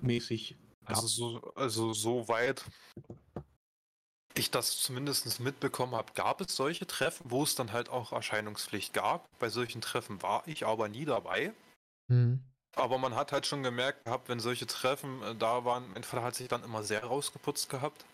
Mäßig. 0.00 0.56
Also 0.84 1.06
so, 1.06 1.52
also 1.54 1.92
so 1.92 2.28
weit 2.28 2.64
ich 4.34 4.50
das 4.50 4.78
zumindest 4.78 5.40
mitbekommen 5.40 5.94
habe, 5.94 6.12
gab 6.14 6.40
es 6.40 6.56
solche 6.56 6.86
Treffen, 6.86 7.30
wo 7.30 7.42
es 7.42 7.54
dann 7.54 7.72
halt 7.72 7.88
auch 7.88 8.12
Erscheinungspflicht 8.12 8.92
gab. 8.92 9.28
Bei 9.38 9.48
solchen 9.48 9.80
Treffen 9.80 10.22
war 10.22 10.42
ich 10.46 10.66
aber 10.66 10.88
nie 10.88 11.04
dabei. 11.04 11.52
Mhm. 12.08 12.42
Aber 12.74 12.98
man 12.98 13.14
hat 13.14 13.32
halt 13.32 13.46
schon 13.46 13.62
gemerkt 13.62 14.04
gehabt, 14.04 14.28
wenn 14.28 14.40
solche 14.40 14.66
Treffen 14.66 15.22
äh, 15.22 15.34
da 15.34 15.64
waren, 15.64 15.84
mein 15.92 16.04
Vater 16.04 16.22
hat 16.22 16.34
sich 16.34 16.48
dann 16.48 16.64
immer 16.64 16.82
sehr 16.82 17.04
rausgeputzt 17.04 17.68
gehabt. 17.68 18.04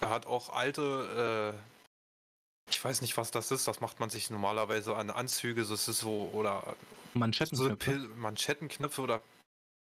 Er 0.00 0.10
hat 0.10 0.26
auch 0.26 0.50
alte, 0.50 1.54
äh, 1.54 2.70
ich 2.70 2.82
weiß 2.82 3.00
nicht, 3.02 3.16
was 3.16 3.30
das 3.30 3.50
ist, 3.50 3.66
das 3.66 3.80
macht 3.80 3.98
man 3.98 4.10
sich 4.10 4.30
normalerweise 4.30 4.94
an 4.94 5.10
Anzüge, 5.10 5.64
das 5.64 5.88
ist 5.88 5.98
so, 5.98 6.30
oder 6.32 6.76
Manschettenknöpfe, 7.14 8.00
so 8.00 8.08
Manschettenknöpfe 8.16 9.02
oder 9.02 9.20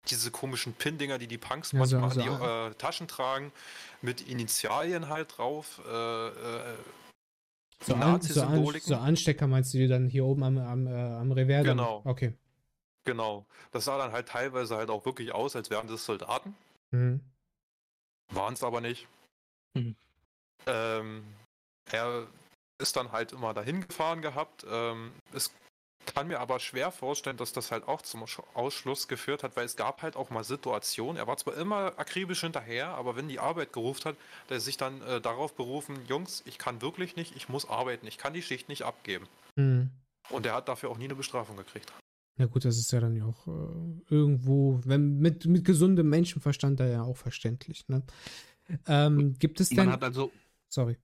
diese 0.09 0.31
komischen 0.31 0.73
Pin-Dinger, 0.73 1.17
die 1.17 1.27
die 1.27 1.38
Punks 1.38 1.71
ja, 1.71 1.80
manchmal 1.80 2.11
so, 2.11 2.21
an 2.21 2.39
die 2.39 2.45
äh, 2.45 2.73
Taschen 2.77 3.07
tragen, 3.07 3.53
mit 4.01 4.27
Initialien 4.27 5.07
halt 5.07 5.38
drauf. 5.38 5.81
Äh, 5.88 6.27
äh, 6.27 6.75
so, 7.85 7.95
an, 7.95 8.21
so, 8.21 8.41
an, 8.41 8.80
so, 8.81 8.95
Anstecker 8.95 9.47
meinst 9.47 9.73
du 9.73 9.77
die 9.77 9.88
dann 9.88 10.09
hier 10.09 10.25
oben 10.25 10.43
am, 10.43 10.57
am, 10.57 10.88
äh, 10.88 10.91
am 10.91 11.31
Revers? 11.31 11.63
Genau. 11.63 12.01
Okay. 12.03 12.34
Genau. 13.05 13.45
Das 13.71 13.85
sah 13.85 13.97
dann 13.97 14.11
halt 14.11 14.30
teilweise 14.30 14.77
halt 14.77 14.89
auch 14.89 15.05
wirklich 15.05 15.34
aus, 15.34 15.55
als 15.55 15.69
wären 15.69 15.88
das 15.88 16.05
Soldaten. 16.05 16.55
Mhm. 16.91 17.19
Waren 18.31 18.53
es 18.53 18.63
aber 18.63 18.81
nicht. 18.81 19.07
Mhm. 19.73 19.95
Ähm, 20.65 21.23
er 21.91 22.27
ist 22.80 22.95
dann 22.95 23.11
halt 23.11 23.34
immer 23.34 23.53
dahin 23.53 23.85
gefahren 23.88 24.21
gehabt. 24.21 24.65
Ähm, 24.69 25.11
es 25.34 25.51
kann 26.05 26.27
mir 26.27 26.39
aber 26.39 26.59
schwer 26.59 26.91
vorstellen, 26.91 27.38
dass 27.38 27.53
das 27.53 27.71
halt 27.71 27.88
auch 27.88 28.01
zum 28.01 28.25
Ausschluss 28.53 29.07
geführt 29.07 29.43
hat, 29.43 29.55
weil 29.55 29.65
es 29.65 29.75
gab 29.75 30.01
halt 30.01 30.15
auch 30.15 30.30
mal 30.30 30.43
Situationen, 30.43 31.17
er 31.17 31.27
war 31.27 31.38
zwar 31.38 31.55
immer 31.55 31.93
akribisch 31.97 32.41
hinterher, 32.41 32.89
aber 32.89 33.15
wenn 33.15 33.30
die 33.30 33.39
Arbeit 33.39 33.71
gerufen 33.73 34.05
hat, 34.05 34.15
der 34.49 34.59
sich 34.59 34.77
dann 34.77 35.01
äh, 35.03 35.21
darauf 35.21 35.55
berufen, 35.55 36.05
Jungs, 36.07 36.43
ich 36.45 36.57
kann 36.57 36.81
wirklich 36.81 37.15
nicht, 37.15 37.35
ich 37.35 37.47
muss 37.47 37.69
arbeiten, 37.69 38.05
ich 38.07 38.17
kann 38.17 38.34
die 38.34 38.41
Schicht 38.41 38.69
nicht 38.69 38.84
abgeben. 38.84 39.27
Mhm. 39.55 39.91
Und 40.30 40.45
er 40.45 40.55
hat 40.55 40.67
dafür 40.67 40.89
auch 40.89 40.97
nie 40.97 41.05
eine 41.05 41.15
Bestrafung 41.15 41.57
gekriegt. 41.57 41.91
Ja 42.38 42.47
gut, 42.47 42.65
das 42.65 42.77
ist 42.77 42.91
ja 42.91 42.99
dann 42.99 43.15
ja 43.15 43.26
auch 43.26 43.47
äh, 43.47 44.01
irgendwo, 44.10 44.81
wenn 44.85 45.19
mit, 45.19 45.45
mit 45.45 45.65
gesundem 45.65 46.10
Menschenverstand 46.10 46.80
da 46.80 46.88
ja 46.88 47.03
auch 47.03 47.18
verständlich. 47.18 47.88
Ne? 47.89 48.03
Ähm, 48.88 49.34
gibt 49.38 49.60
es 49.60 49.69
denn... 49.69 49.77
Man 49.77 49.91
hat 49.91 50.03
also 50.03 50.31
Sorry. 50.68 50.97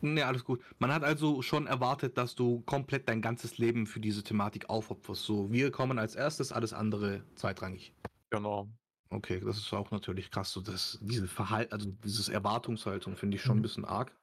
Ne, 0.00 0.22
alles 0.22 0.44
gut. 0.44 0.62
Man 0.78 0.92
hat 0.92 1.02
also 1.02 1.42
schon 1.42 1.66
erwartet, 1.66 2.16
dass 2.16 2.34
du 2.34 2.60
komplett 2.60 3.08
dein 3.08 3.22
ganzes 3.22 3.58
Leben 3.58 3.86
für 3.86 4.00
diese 4.00 4.22
Thematik 4.22 4.68
aufopferst. 4.68 5.24
So, 5.24 5.50
wir 5.50 5.70
kommen 5.72 5.98
als 5.98 6.14
erstes, 6.14 6.52
alles 6.52 6.72
andere 6.72 7.24
zweitrangig. 7.34 7.92
Genau. 8.30 8.68
Okay, 9.10 9.40
das 9.40 9.58
ist 9.58 9.72
auch 9.72 9.90
natürlich 9.90 10.30
krass. 10.30 10.52
So, 10.52 10.60
dass 10.60 10.98
diese 11.00 11.26
Verhalten, 11.26 11.72
also 11.72 11.90
dieses 12.04 12.28
Erwartungshaltung 12.28 13.16
finde 13.16 13.36
ich 13.36 13.42
schon 13.42 13.56
mhm. 13.56 13.60
ein 13.60 13.62
bisschen 13.62 13.84
arg. 13.84 14.16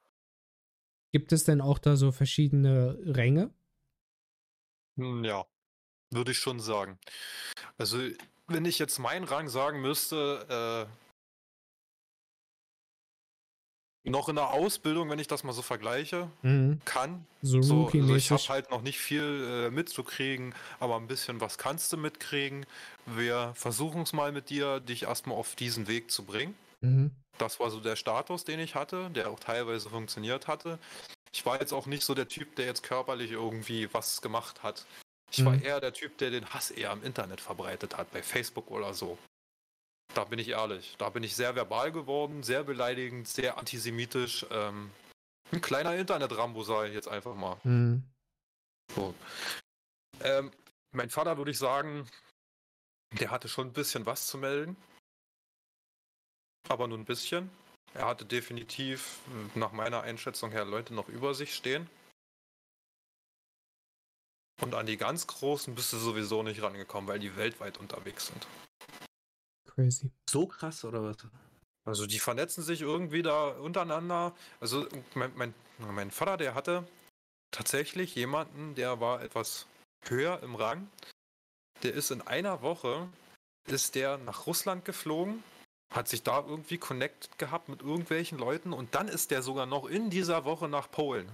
Gibt 1.12 1.32
es 1.32 1.44
denn 1.44 1.60
auch 1.60 1.78
da 1.78 1.96
so 1.96 2.12
verschiedene 2.12 2.98
Ränge? 3.04 3.52
Hm, 4.96 5.24
ja, 5.24 5.44
würde 6.12 6.32
ich 6.32 6.38
schon 6.38 6.60
sagen. 6.60 6.98
Also, 7.78 7.98
wenn 8.48 8.64
ich 8.64 8.78
jetzt 8.78 8.98
meinen 8.98 9.24
Rang 9.24 9.48
sagen 9.48 9.80
müsste, 9.80 10.86
äh, 10.88 11.02
noch 14.04 14.28
in 14.28 14.34
der 14.34 14.50
Ausbildung, 14.50 15.10
wenn 15.10 15.18
ich 15.18 15.28
das 15.28 15.44
mal 15.44 15.52
so 15.52 15.62
vergleiche, 15.62 16.28
mhm. 16.42 16.80
kann. 16.84 17.24
So, 17.40 17.62
so 17.62 17.86
also 17.86 18.16
ich 18.16 18.30
habe 18.30 18.42
halt 18.48 18.70
noch 18.70 18.82
nicht 18.82 18.98
viel 18.98 19.66
äh, 19.68 19.70
mitzukriegen, 19.70 20.54
aber 20.80 20.96
ein 20.96 21.06
bisschen 21.06 21.40
was 21.40 21.56
kannst 21.56 21.92
du 21.92 21.96
mitkriegen. 21.96 22.66
Wir 23.06 23.52
versuchen 23.54 24.02
es 24.02 24.12
mal 24.12 24.32
mit 24.32 24.50
dir, 24.50 24.80
dich 24.80 25.04
erstmal 25.04 25.36
auf 25.36 25.54
diesen 25.54 25.86
Weg 25.86 26.10
zu 26.10 26.24
bringen. 26.24 26.54
Mhm. 26.80 27.12
Das 27.38 27.60
war 27.60 27.70
so 27.70 27.80
der 27.80 27.96
Status, 27.96 28.44
den 28.44 28.60
ich 28.60 28.74
hatte, 28.74 29.10
der 29.10 29.30
auch 29.30 29.40
teilweise 29.40 29.88
funktioniert 29.88 30.48
hatte. 30.48 30.78
Ich 31.32 31.46
war 31.46 31.60
jetzt 31.60 31.72
auch 31.72 31.86
nicht 31.86 32.02
so 32.02 32.14
der 32.14 32.28
Typ, 32.28 32.56
der 32.56 32.66
jetzt 32.66 32.82
körperlich 32.82 33.30
irgendwie 33.30 33.88
was 33.92 34.20
gemacht 34.20 34.62
hat. 34.62 34.84
Ich 35.32 35.40
mhm. 35.40 35.46
war 35.46 35.62
eher 35.62 35.80
der 35.80 35.94
Typ, 35.94 36.18
der 36.18 36.30
den 36.30 36.46
Hass 36.52 36.70
eher 36.70 36.92
im 36.92 37.02
Internet 37.02 37.40
verbreitet 37.40 37.96
hat, 37.96 38.12
bei 38.12 38.22
Facebook 38.22 38.70
oder 38.70 38.92
so. 38.92 39.18
Da 40.14 40.24
bin 40.24 40.38
ich 40.38 40.48
ehrlich. 40.48 40.94
Da 40.98 41.08
bin 41.08 41.22
ich 41.22 41.34
sehr 41.34 41.54
verbal 41.54 41.90
geworden, 41.90 42.42
sehr 42.42 42.64
beleidigend, 42.64 43.26
sehr 43.26 43.56
antisemitisch. 43.56 44.44
Ähm, 44.50 44.90
ein 45.50 45.62
kleiner 45.62 45.96
Internet-Rambo 45.96 46.62
sei 46.62 46.88
jetzt 46.88 47.08
einfach 47.08 47.34
mal. 47.34 47.58
Mhm. 47.64 48.02
So. 48.94 49.14
Ähm, 50.20 50.50
mein 50.92 51.08
Vater 51.08 51.38
würde 51.38 51.50
ich 51.50 51.58
sagen, 51.58 52.06
der 53.18 53.30
hatte 53.30 53.48
schon 53.48 53.68
ein 53.68 53.72
bisschen 53.72 54.04
was 54.04 54.26
zu 54.26 54.36
melden. 54.36 54.76
Aber 56.68 56.86
nur 56.88 56.98
ein 56.98 57.06
bisschen. 57.06 57.50
Er 57.94 58.06
hatte 58.06 58.26
definitiv 58.26 59.18
nach 59.54 59.72
meiner 59.72 60.02
Einschätzung 60.02 60.50
her 60.50 60.66
Leute 60.66 60.92
noch 60.94 61.08
über 61.08 61.34
sich 61.34 61.54
stehen. 61.54 61.88
Und 64.62 64.74
an 64.74 64.86
die 64.86 64.96
ganz 64.96 65.26
Großen 65.26 65.74
bist 65.74 65.92
du 65.92 65.98
sowieso 65.98 66.42
nicht 66.42 66.62
rangekommen, 66.62 67.08
weil 67.08 67.18
die 67.18 67.36
weltweit 67.36 67.78
unterwegs 67.78 68.28
sind. 68.28 68.46
Crazy. 69.68 70.10
So 70.30 70.46
krass 70.46 70.84
oder 70.84 71.02
was? 71.02 71.16
Also 71.84 72.06
die 72.06 72.20
vernetzen 72.20 72.62
sich 72.62 72.80
irgendwie 72.80 73.22
da 73.22 73.48
untereinander. 73.48 74.34
Also 74.60 74.86
mein, 75.14 75.32
mein, 75.34 75.54
mein 75.78 76.10
Vater, 76.12 76.36
der 76.36 76.54
hatte 76.54 76.86
tatsächlich 77.50 78.14
jemanden, 78.14 78.76
der 78.76 79.00
war 79.00 79.22
etwas 79.22 79.66
höher 80.04 80.40
im 80.42 80.54
Rang. 80.54 80.88
Der 81.82 81.94
ist 81.94 82.12
in 82.12 82.22
einer 82.22 82.62
Woche, 82.62 83.08
ist 83.66 83.96
der 83.96 84.18
nach 84.18 84.46
Russland 84.46 84.84
geflogen, 84.84 85.42
hat 85.92 86.06
sich 86.06 86.22
da 86.22 86.38
irgendwie 86.46 86.78
connected 86.78 87.36
gehabt 87.38 87.68
mit 87.68 87.82
irgendwelchen 87.82 88.38
Leuten 88.38 88.72
und 88.72 88.94
dann 88.94 89.08
ist 89.08 89.32
der 89.32 89.42
sogar 89.42 89.66
noch 89.66 89.86
in 89.86 90.08
dieser 90.08 90.44
Woche 90.44 90.68
nach 90.68 90.88
Polen. 90.88 91.28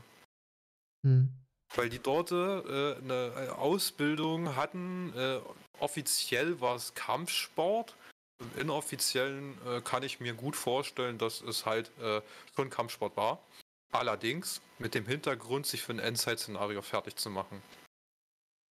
Hm. 1.05 1.38
Weil 1.75 1.89
die 1.91 1.99
dort 1.99 2.33
äh, 2.33 2.97
eine 2.97 3.57
Ausbildung 3.59 4.57
hatten, 4.57 5.13
äh, 5.15 5.39
offiziell 5.79 6.61
war 6.61 6.77
es 6.77 6.95
Kampfsport 6.95 7.95
im 8.41 8.61
Inoffiziellen 8.61 9.55
äh, 9.67 9.81
kann 9.81 10.03
ich 10.03 10.21
mir 10.21 10.33
gut 10.33 10.55
vorstellen, 10.55 11.19
dass 11.19 11.41
es 11.41 11.67
halt 11.67 11.91
äh, 12.01 12.21
schon 12.55 12.71
Kampfsport 12.71 13.17
war. 13.17 13.43
Allerdings 13.91 14.61
mit 14.79 14.95
dem 14.95 15.07
Hintergrund, 15.07 15.67
sich 15.67 15.83
für 15.83 15.93
ein 15.93 15.99
Endzeit-Szenario 15.99 16.83
fertig 16.83 17.17
zu 17.17 17.31
machen. 17.31 17.63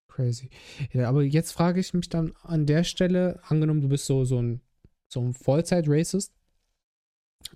Crazy. 0.09 0.49
Ja, 0.93 1.09
aber 1.09 1.23
jetzt 1.23 1.51
frage 1.51 1.79
ich 1.79 1.93
mich 1.93 2.07
dann 2.09 2.33
an 2.43 2.65
der 2.65 2.83
Stelle, 2.83 3.41
angenommen, 3.43 3.81
du 3.81 3.89
bist 3.89 4.05
so, 4.05 4.25
so 4.25 4.41
ein, 4.41 4.61
so 5.11 5.21
ein 5.21 5.33
Vollzeit-Racist, 5.33 6.33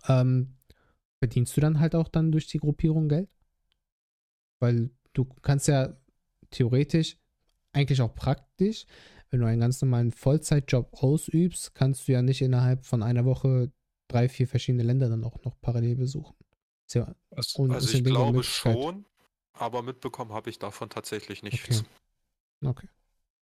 ähm, 0.08 0.58
verdienst 1.20 1.56
du 1.56 1.62
dann 1.62 1.80
halt 1.80 1.96
auch 1.96 2.10
dann 2.10 2.32
durch 2.32 2.48
die 2.48 2.60
Gruppierung 2.60 3.08
Geld? 3.08 3.30
Weil 4.60 4.90
du 5.14 5.26
kannst 5.42 5.68
ja 5.68 5.98
theoretisch, 6.50 7.18
eigentlich 7.74 8.02
auch 8.02 8.14
praktisch, 8.14 8.86
wenn 9.30 9.40
du 9.40 9.46
einen 9.46 9.62
ganz 9.62 9.82
normalen 9.82 10.12
Vollzeitjob 10.12 10.94
ausübst, 11.02 11.74
kannst 11.74 12.08
du 12.08 12.12
ja 12.12 12.22
nicht 12.22 12.42
innerhalb 12.42 12.86
von 12.86 13.02
einer 13.02 13.26
Woche 13.26 13.72
drei, 14.08 14.28
vier 14.28 14.48
verschiedene 14.48 14.84
Länder 14.84 15.10
dann 15.10 15.24
auch 15.24 15.42
noch 15.44 15.60
parallel 15.62 15.96
besuchen. 15.96 16.36
Ja 16.94 17.16
also, 17.30 17.64
also 17.72 17.98
ich 17.98 18.04
glaube 18.04 18.44
schon, 18.44 19.06
aber 19.54 19.82
mitbekommen 19.82 20.34
habe 20.34 20.50
ich 20.50 20.60
davon 20.60 20.90
tatsächlich 20.90 21.42
nichts. 21.42 21.86
Okay. 22.62 22.68
okay. 22.68 22.88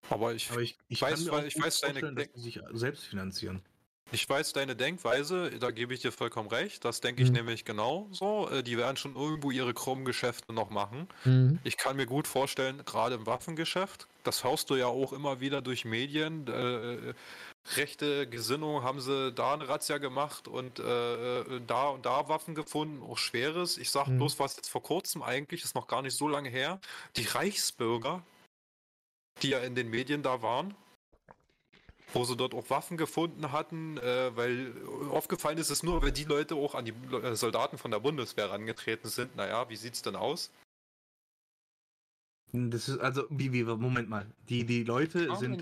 Aber 0.10 0.34
ich, 0.34 0.52
aber 0.52 0.62
ich, 0.62 0.78
ich 0.88 1.02
weiß, 1.02 1.28
ich 1.48 1.60
weiß 1.60 1.82
deine, 1.82 2.14
dass 2.14 2.28
sie 2.36 2.42
sich 2.42 2.62
selbst 2.74 3.06
finanzieren. 3.06 3.64
Ich 4.12 4.28
weiß 4.28 4.54
deine 4.54 4.76
Denkweise, 4.76 5.52
da 5.60 5.72
gebe 5.72 5.94
ich 5.94 6.00
dir 6.02 6.12
vollkommen 6.12 6.50
recht. 6.50 6.84
Das 6.84 7.02
denke 7.02 7.22
ich 7.22 7.30
mhm. 7.30 7.38
nämlich 7.38 7.66
genau 7.66 8.08
so. 8.12 8.50
Äh, 8.50 8.64
die 8.64 8.78
werden 8.78 8.98
schon 8.98 9.16
irgendwo 9.16 9.52
ihre 9.52 9.74
krummen 9.74 10.06
Geschäfte 10.06 10.52
noch 10.54 10.70
machen. 10.70 11.08
Mhm. 11.26 11.60
Ich 11.64 11.78
kann 11.78 11.96
mir 11.96 12.06
gut 12.06 12.28
vorstellen, 12.28 12.82
gerade 12.86 13.16
im 13.16 13.26
Waffengeschäft, 13.26 14.08
das 14.24 14.44
hörst 14.44 14.70
du 14.70 14.76
ja 14.76 14.88
auch 14.88 15.14
immer 15.14 15.40
wieder 15.40 15.62
durch 15.62 15.86
Medien. 15.86 16.48
Äh, 16.48 17.14
rechte 17.76 18.28
Gesinnung 18.28 18.84
haben 18.84 19.00
sie 19.00 19.32
da 19.32 19.54
eine 19.54 19.68
Razzia 19.68 19.98
gemacht 20.00 20.48
und 20.48 20.80
äh, 20.80 21.42
äh, 21.42 21.62
da 21.68 21.90
und 21.90 22.06
da 22.06 22.28
Waffen 22.30 22.56
gefunden, 22.56 23.04
auch 23.04 23.18
schweres. 23.18 23.78
Ich 23.78 23.92
sage 23.92 24.12
mhm. 24.12 24.18
bloß, 24.18 24.40
was 24.40 24.56
jetzt 24.56 24.70
vor 24.70 24.82
kurzem 24.82 25.22
eigentlich, 25.22 25.64
ist 25.64 25.76
noch 25.76 25.88
gar 25.88 26.02
nicht 26.02 26.18
so 26.18 26.28
lange 26.28 26.50
her, 26.50 26.80
die 27.16 27.26
Reichsbürger, 27.26 28.24
die 29.42 29.50
ja 29.50 29.60
in 29.60 29.76
den 29.76 29.90
Medien 29.90 30.24
da 30.24 30.42
waren, 30.42 30.76
wo 32.14 32.24
sie 32.24 32.36
dort 32.36 32.54
auch 32.54 32.70
Waffen 32.70 32.98
gefunden 32.98 33.52
hatten, 33.52 33.98
äh, 33.98 34.36
weil 34.36 34.74
aufgefallen 35.12 35.58
ist 35.58 35.70
es 35.70 35.84
nur, 35.84 36.02
wenn 36.02 36.14
die 36.14 36.24
Leute 36.24 36.56
auch 36.56 36.76
an 36.76 36.86
die 36.86 36.94
äh, 37.16 37.36
Soldaten 37.36 37.78
von 37.78 37.92
der 37.92 38.00
Bundeswehr 38.00 38.48
herangetreten 38.48 39.10
sind. 39.10 39.36
Naja, 39.36 39.70
wie 39.70 39.76
sieht's 39.76 40.02
denn 40.02 40.16
aus? 40.16 40.52
Das 42.52 42.90
ist 42.90 43.00
also, 43.00 43.26
wie, 43.30 43.54
wie, 43.54 43.64
Moment 43.64 44.10
mal. 44.10 44.26
Die, 44.50 44.66
die 44.66 44.84
Leute 44.84 45.36
sind 45.36 45.62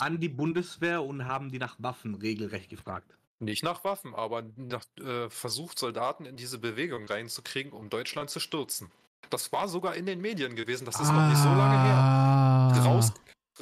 an 0.00 0.20
die 0.20 0.28
Bundeswehr 0.28 1.02
und 1.02 1.26
haben 1.26 1.50
die 1.50 1.58
nach 1.58 1.74
Waffen 1.78 2.14
regelrecht 2.14 2.70
gefragt. 2.70 3.12
Nicht 3.40 3.62
nach 3.62 3.84
Waffen, 3.84 4.14
aber 4.14 4.44
nach, 4.56 4.84
äh, 5.00 5.28
versucht, 5.30 5.78
Soldaten 5.78 6.26
in 6.26 6.36
diese 6.36 6.58
Bewegung 6.58 7.06
reinzukriegen, 7.06 7.72
um 7.72 7.88
Deutschland 7.88 8.30
zu 8.30 8.40
stürzen. 8.40 8.90
Das 9.30 9.52
war 9.52 9.68
sogar 9.68 9.94
in 9.94 10.06
den 10.06 10.20
Medien 10.20 10.56
gewesen, 10.56 10.84
das 10.84 11.00
ist 11.00 11.08
ah. 11.08 11.12
noch 11.12 11.28
nicht 11.28 11.40
so 11.40 11.48
lange 11.48 11.82
her. 11.82 11.94
Ah. 11.94 12.82
Raus, 12.84 13.12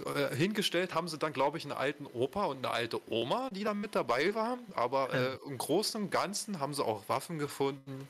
äh, 0.05 0.35
hingestellt 0.35 0.95
haben 0.95 1.09
sie 1.09 1.19
dann, 1.19 1.33
glaube 1.33 1.59
ich, 1.59 1.65
einen 1.65 1.73
alten 1.73 2.07
Opa 2.07 2.47
und 2.47 2.59
eine 2.59 2.71
alte 2.71 3.01
Oma, 3.11 3.49
die 3.51 3.65
da 3.65 3.75
mit 3.75 3.95
dabei 3.95 4.35
waren. 4.35 4.61
Aber 4.75 5.13
äh, 5.13 5.39
im 5.47 5.59
Großen 5.59 6.03
und 6.03 6.11
Ganzen 6.11 6.61
haben 6.61 6.75
sie 6.75 6.85
auch 6.85 7.09
Waffen 7.09 7.39
gefunden. 7.39 8.09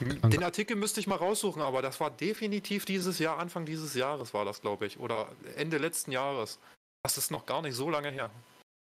Den 0.00 0.42
Artikel 0.42 0.76
müsste 0.76 0.98
ich 0.98 1.06
mal 1.06 1.16
raussuchen, 1.16 1.62
aber 1.62 1.80
das 1.80 2.00
war 2.00 2.10
definitiv 2.10 2.84
dieses 2.84 3.20
Jahr, 3.20 3.38
Anfang 3.38 3.64
dieses 3.64 3.94
Jahres 3.94 4.34
war 4.34 4.44
das, 4.44 4.60
glaube 4.60 4.86
ich. 4.86 4.98
Oder 4.98 5.28
Ende 5.54 5.78
letzten 5.78 6.10
Jahres. 6.10 6.58
Das 7.04 7.16
ist 7.16 7.30
noch 7.30 7.46
gar 7.46 7.62
nicht 7.62 7.74
so 7.74 7.90
lange 7.90 8.10
her. 8.10 8.30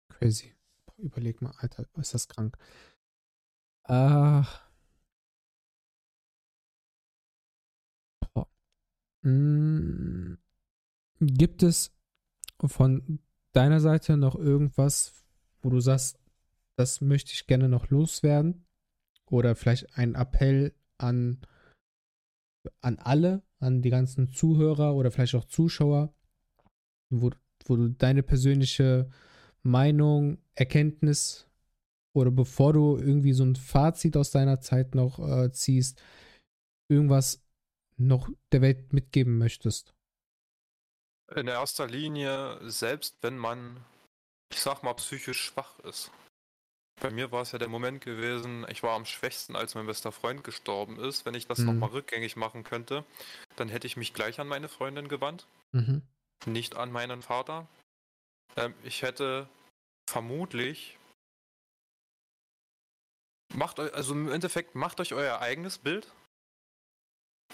Crazy. 0.08 0.54
Überleg 0.96 1.42
mal, 1.42 1.52
Alter, 1.58 1.86
ist 1.96 2.14
das 2.14 2.28
krank. 2.28 2.56
Ach. 3.84 4.62
Boah. 8.32 8.48
Mm. 9.22 10.38
Gibt 11.20 11.62
es 11.62 11.92
von 12.64 13.20
deiner 13.52 13.80
Seite 13.80 14.16
noch 14.16 14.34
irgendwas, 14.34 15.24
wo 15.62 15.70
du 15.70 15.80
sagst, 15.80 16.18
das 16.76 17.00
möchte 17.00 17.32
ich 17.32 17.46
gerne 17.46 17.68
noch 17.68 17.88
loswerden? 17.88 18.66
Oder 19.30 19.56
vielleicht 19.56 19.96
ein 19.96 20.14
Appell 20.14 20.74
an, 20.98 21.40
an 22.80 22.98
alle, 22.98 23.42
an 23.58 23.82
die 23.82 23.90
ganzen 23.90 24.30
Zuhörer 24.30 24.94
oder 24.94 25.10
vielleicht 25.10 25.34
auch 25.34 25.46
Zuschauer, 25.46 26.14
wo, 27.10 27.30
wo 27.64 27.76
du 27.76 27.88
deine 27.88 28.22
persönliche 28.22 29.10
Meinung, 29.62 30.38
Erkenntnis 30.54 31.48
oder 32.14 32.30
bevor 32.30 32.72
du 32.72 32.98
irgendwie 32.98 33.32
so 33.32 33.44
ein 33.44 33.56
Fazit 33.56 34.16
aus 34.16 34.30
deiner 34.30 34.60
Zeit 34.60 34.94
noch 34.94 35.18
äh, 35.18 35.50
ziehst, 35.50 36.00
irgendwas 36.88 37.42
noch 37.96 38.28
der 38.52 38.60
Welt 38.60 38.92
mitgeben 38.92 39.38
möchtest? 39.38 39.95
In 41.34 41.48
erster 41.48 41.86
Linie, 41.86 42.58
selbst 42.70 43.16
wenn 43.22 43.36
man, 43.36 43.84
ich 44.52 44.60
sag 44.60 44.82
mal, 44.82 44.94
psychisch 44.94 45.40
schwach 45.42 45.78
ist. 45.80 46.10
Bei 47.00 47.10
mir 47.10 47.30
war 47.30 47.42
es 47.42 47.52
ja 47.52 47.58
der 47.58 47.68
Moment 47.68 48.02
gewesen, 48.02 48.64
ich 48.70 48.82
war 48.82 48.94
am 48.94 49.04
schwächsten, 49.04 49.54
als 49.54 49.74
mein 49.74 49.86
bester 49.86 50.12
Freund 50.12 50.44
gestorben 50.44 50.98
ist. 50.98 51.26
Wenn 51.26 51.34
ich 51.34 51.46
das 51.46 51.58
mhm. 51.58 51.66
nochmal 51.66 51.90
rückgängig 51.90 52.36
machen 52.36 52.64
könnte, 52.64 53.04
dann 53.56 53.68
hätte 53.68 53.86
ich 53.86 53.96
mich 53.96 54.14
gleich 54.14 54.40
an 54.40 54.48
meine 54.48 54.68
Freundin 54.68 55.08
gewandt, 55.08 55.46
mhm. 55.72 56.02
nicht 56.46 56.76
an 56.76 56.92
meinen 56.92 57.22
Vater. 57.22 57.68
Ähm, 58.56 58.74
ich 58.82 59.02
hätte 59.02 59.48
vermutlich 60.08 60.96
Macht 63.54 63.78
euch, 63.78 63.94
also 63.94 64.12
im 64.12 64.30
Endeffekt, 64.30 64.74
macht 64.74 65.00
euch 65.00 65.14
euer 65.14 65.40
eigenes 65.40 65.78
Bild. 65.78 66.12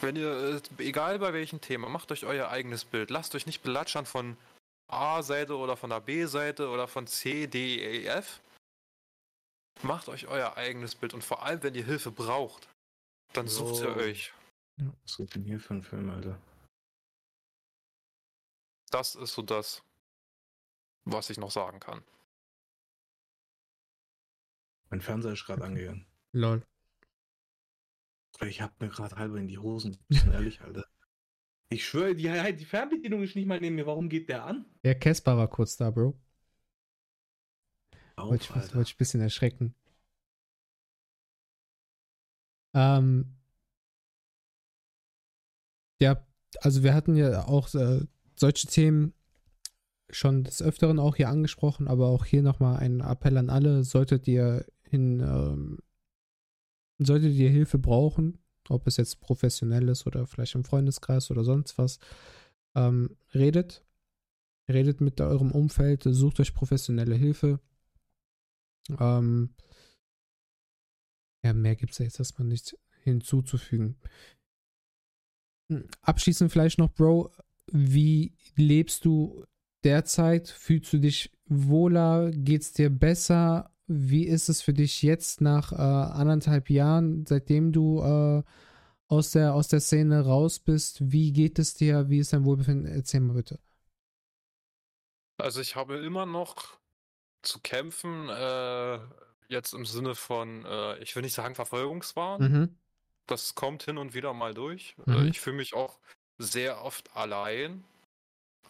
Wenn 0.01 0.17
ihr, 0.17 0.61
äh, 0.79 0.83
egal 0.83 1.19
bei 1.19 1.33
welchem 1.33 1.61
Thema, 1.61 1.89
macht 1.89 2.11
euch 2.13 2.25
euer 2.25 2.49
eigenes 2.49 2.85
Bild. 2.85 3.11
Lasst 3.11 3.35
euch 3.35 3.47
nicht 3.47 3.63
belatschern 3.63 4.07
von 4.07 4.37
A-Seite 4.89 5.57
oder 5.57 5.77
von 5.77 5.91
der 5.91 6.01
B-Seite 6.01 6.69
oder 6.69 6.89
von 6.89 7.07
C, 7.07 7.47
D, 7.47 7.77
E, 7.77 8.07
F. 8.07 8.41
Macht 9.83 10.09
euch 10.09 10.27
euer 10.27 10.57
eigenes 10.57 10.95
Bild 10.95 11.15
und 11.15 11.25
vor 11.25 11.43
allem, 11.43 11.63
wenn 11.63 11.75
ihr 11.75 11.85
Hilfe 11.85 12.11
braucht, 12.11 12.69
dann 13.33 13.49
sucht 13.49 13.83
ihr 13.83 13.97
euch. 13.97 14.33
Was 15.03 15.17
gibt 15.17 15.35
denn 15.35 15.45
hier 15.45 15.61
für 15.61 15.75
ein 15.75 15.83
Film, 15.83 16.11
Alter? 16.11 16.39
Das 18.91 19.15
ist 19.15 19.33
so 19.33 19.43
das, 19.43 19.83
was 21.05 21.31
ich 21.31 21.39
noch 21.39 21.51
sagen 21.51 21.81
kann. 21.81 22.03
Mein 24.91 25.01
Fernseher 25.01 25.33
ist 25.33 25.47
gerade 25.47 25.65
angegangen. 25.65 26.07
Lol. 26.33 26.63
Ich 28.47 28.61
hab 28.61 28.81
mir 28.81 28.89
gerade 28.89 29.17
halber 29.17 29.39
in 29.39 29.49
die 29.49 29.59
Hosen. 29.59 29.99
Ehrlich, 30.33 30.61
Alter. 30.63 30.85
Ich 31.69 31.87
schwöre, 31.87 32.15
die, 32.15 32.29
die 32.57 32.65
Fernbedienung 32.65 33.23
ist 33.23 33.37
nicht 33.37 33.47
mal 33.47 33.61
neben 33.61 33.77
mir. 33.77 33.87
Warum 33.87 34.09
geht 34.09 34.29
der 34.29 34.45
an? 34.45 34.67
Ja, 34.83 34.95
Casper 34.95 35.37
war 35.37 35.49
kurz 35.49 35.77
da, 35.77 35.91
Bro. 35.91 36.19
Auf, 38.17 38.31
wollte, 38.31 38.45
ich, 38.45 38.55
wollte 38.55 38.83
ich 38.83 38.95
ein 38.95 38.99
bisschen 38.99 39.21
erschrecken. 39.21 39.75
Ähm, 42.75 43.37
ja, 46.01 46.27
also 46.61 46.83
wir 46.83 46.95
hatten 46.95 47.17
ja 47.17 47.47
auch 47.47 47.73
äh, 47.75 48.07
solche 48.35 48.67
Themen 48.67 49.15
schon 50.11 50.45
des 50.45 50.63
Öfteren 50.63 50.99
auch 50.99 51.17
hier 51.17 51.29
angesprochen, 51.29 51.89
aber 51.89 52.09
auch 52.09 52.25
hier 52.25 52.43
nochmal 52.43 52.77
ein 52.79 53.01
Appell 53.01 53.39
an 53.39 53.51
alle, 53.51 53.85
solltet 53.85 54.29
ihr 54.29 54.67
in, 54.91 55.21
ähm, 55.21 55.79
solltet 57.05 57.35
ihr 57.35 57.51
Hilfe 57.51 57.79
brauchen, 57.79 58.39
ob 58.69 58.87
es 58.87 58.97
jetzt 58.97 59.21
professionell 59.21 59.89
ist 59.89 60.07
oder 60.07 60.27
vielleicht 60.27 60.55
im 60.55 60.65
Freundeskreis 60.65 61.31
oder 61.31 61.45
sonst 61.45 61.79
was, 61.79 61.99
ähm, 62.75 63.17
redet. 63.35 63.85
Redet 64.69 65.01
mit 65.01 65.21
eurem 65.21 65.51
Umfeld, 65.51 66.05
sucht 66.05 66.41
euch 66.41 66.55
professionelle 66.55 67.17
Hilfe. 67.17 67.61
Ähm, 68.99 69.55
ja, 71.45 71.53
mehr 71.53 71.77
gibt 71.77 71.93
es 71.93 71.99
ja 71.99 72.05
jetzt 72.05 72.19
erstmal 72.19 72.47
nicht 72.47 72.77
hinzuzufügen. 73.03 73.97
Hm, 75.71 75.87
abschließend 76.03 76.53
vielleicht 76.53 76.79
noch, 76.79 76.93
Bro, 76.93 77.33
wie 77.71 78.37
lebst 78.57 79.05
du 79.05 79.45
derzeit? 79.85 80.49
Fühlst 80.49 80.93
du 80.93 80.99
dich 80.99 81.33
wohler? 81.47 82.31
Geht 82.31 82.63
es 82.63 82.73
dir 82.73 82.91
besser? 82.91 83.72
Wie 83.95 84.27
ist 84.27 84.49
es 84.49 84.63
für 84.63 84.73
dich 84.73 85.03
jetzt 85.03 85.41
nach 85.41 85.73
äh, 85.73 85.77
anderthalb 85.77 86.71
Jahren, 86.71 87.27
seitdem 87.27 87.73
du 87.73 88.01
äh, 88.01 88.43
aus, 89.09 89.33
der, 89.33 89.55
aus 89.55 89.69
der 89.69 89.81
Szene 89.81 90.25
raus 90.25 90.59
bist? 90.59 91.13
Wie 91.13 91.33
geht 91.33 91.59
es 91.59 91.75
dir? 91.75 92.09
Wie 92.09 92.19
ist 92.19 92.33
dein 92.33 92.45
Wohlbefinden? 92.45 92.87
Erzähl 92.87 93.21
mal 93.21 93.35
bitte. 93.35 93.59
Also 95.39 95.61
ich 95.61 95.77
habe 95.77 95.99
immer 95.99 96.27
noch 96.27 96.79
zu 97.43 97.61
kämpfen, 97.61 98.29
äh, 98.29 98.99
jetzt 99.49 99.75
im 99.75 99.85
Sinne 99.85 100.15
von, 100.15 100.65
äh, 100.65 100.99
ich 100.99 101.15
will 101.15 101.23
nicht 101.23 101.35
sagen 101.35 101.55
Verfolgungswahn. 101.55 102.41
Mhm. 102.41 102.79
Das 103.27 103.55
kommt 103.55 103.83
hin 103.85 103.99
und 103.99 104.15
wieder 104.15 104.33
mal 104.33 104.55
durch. 104.55 104.95
Äh, 105.07 105.11
mhm. 105.11 105.29
ich 105.29 105.41
fühle 105.41 105.57
mich 105.57 105.75
auch 105.75 105.99
sehr 106.39 106.83
oft 106.83 107.15
allein. 107.17 107.85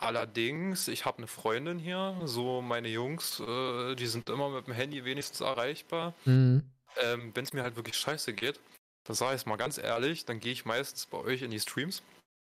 Allerdings, 0.02 0.88
ich 0.88 1.04
habe 1.04 1.18
eine 1.18 1.28
Freundin 1.28 1.78
hier, 1.78 2.20
so 2.24 2.60
meine 2.60 2.88
Jungs, 2.88 3.38
äh, 3.38 3.94
die 3.94 4.08
sind 4.08 4.28
immer 4.28 4.48
mit 4.48 4.66
dem 4.66 4.74
Handy 4.74 5.04
wenigstens 5.04 5.40
erreichbar. 5.40 6.12
Mhm. 6.24 6.64
Ähm, 7.00 7.30
Wenn 7.34 7.44
es 7.44 7.52
mir 7.52 7.62
halt 7.62 7.76
wirklich 7.76 7.96
scheiße 7.96 8.32
geht, 8.32 8.58
das 9.04 9.18
sage 9.18 9.36
ich 9.36 9.46
mal 9.46 9.56
ganz 9.56 9.78
ehrlich, 9.78 10.24
dann 10.24 10.40
gehe 10.40 10.52
ich 10.52 10.64
meistens 10.64 11.06
bei 11.06 11.18
euch 11.18 11.42
in 11.42 11.52
die 11.52 11.60
Streams. 11.60 12.02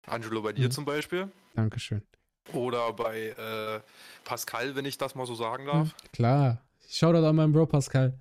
Angelo, 0.07 0.41
bei 0.41 0.55
dir 0.55 0.69
mhm. 0.69 0.71
zum 0.71 0.85
Beispiel. 0.87 1.31
Dankeschön. 1.55 2.03
Oder 2.55 2.95
bei 2.95 3.29
äh, 3.29 3.81
Pascal, 4.25 4.75
wenn 4.75 4.87
ich 4.87 4.97
das 4.97 5.15
mal 5.15 5.27
so 5.27 5.35
sagen 5.35 5.67
darf. 5.67 5.89
Mhm, 5.89 6.13
klar. 6.13 6.63
Schau 6.89 7.13
da 7.13 7.29
an 7.29 7.37
meinen 7.37 7.53
Bro 7.53 7.67
Pascal. 7.67 8.19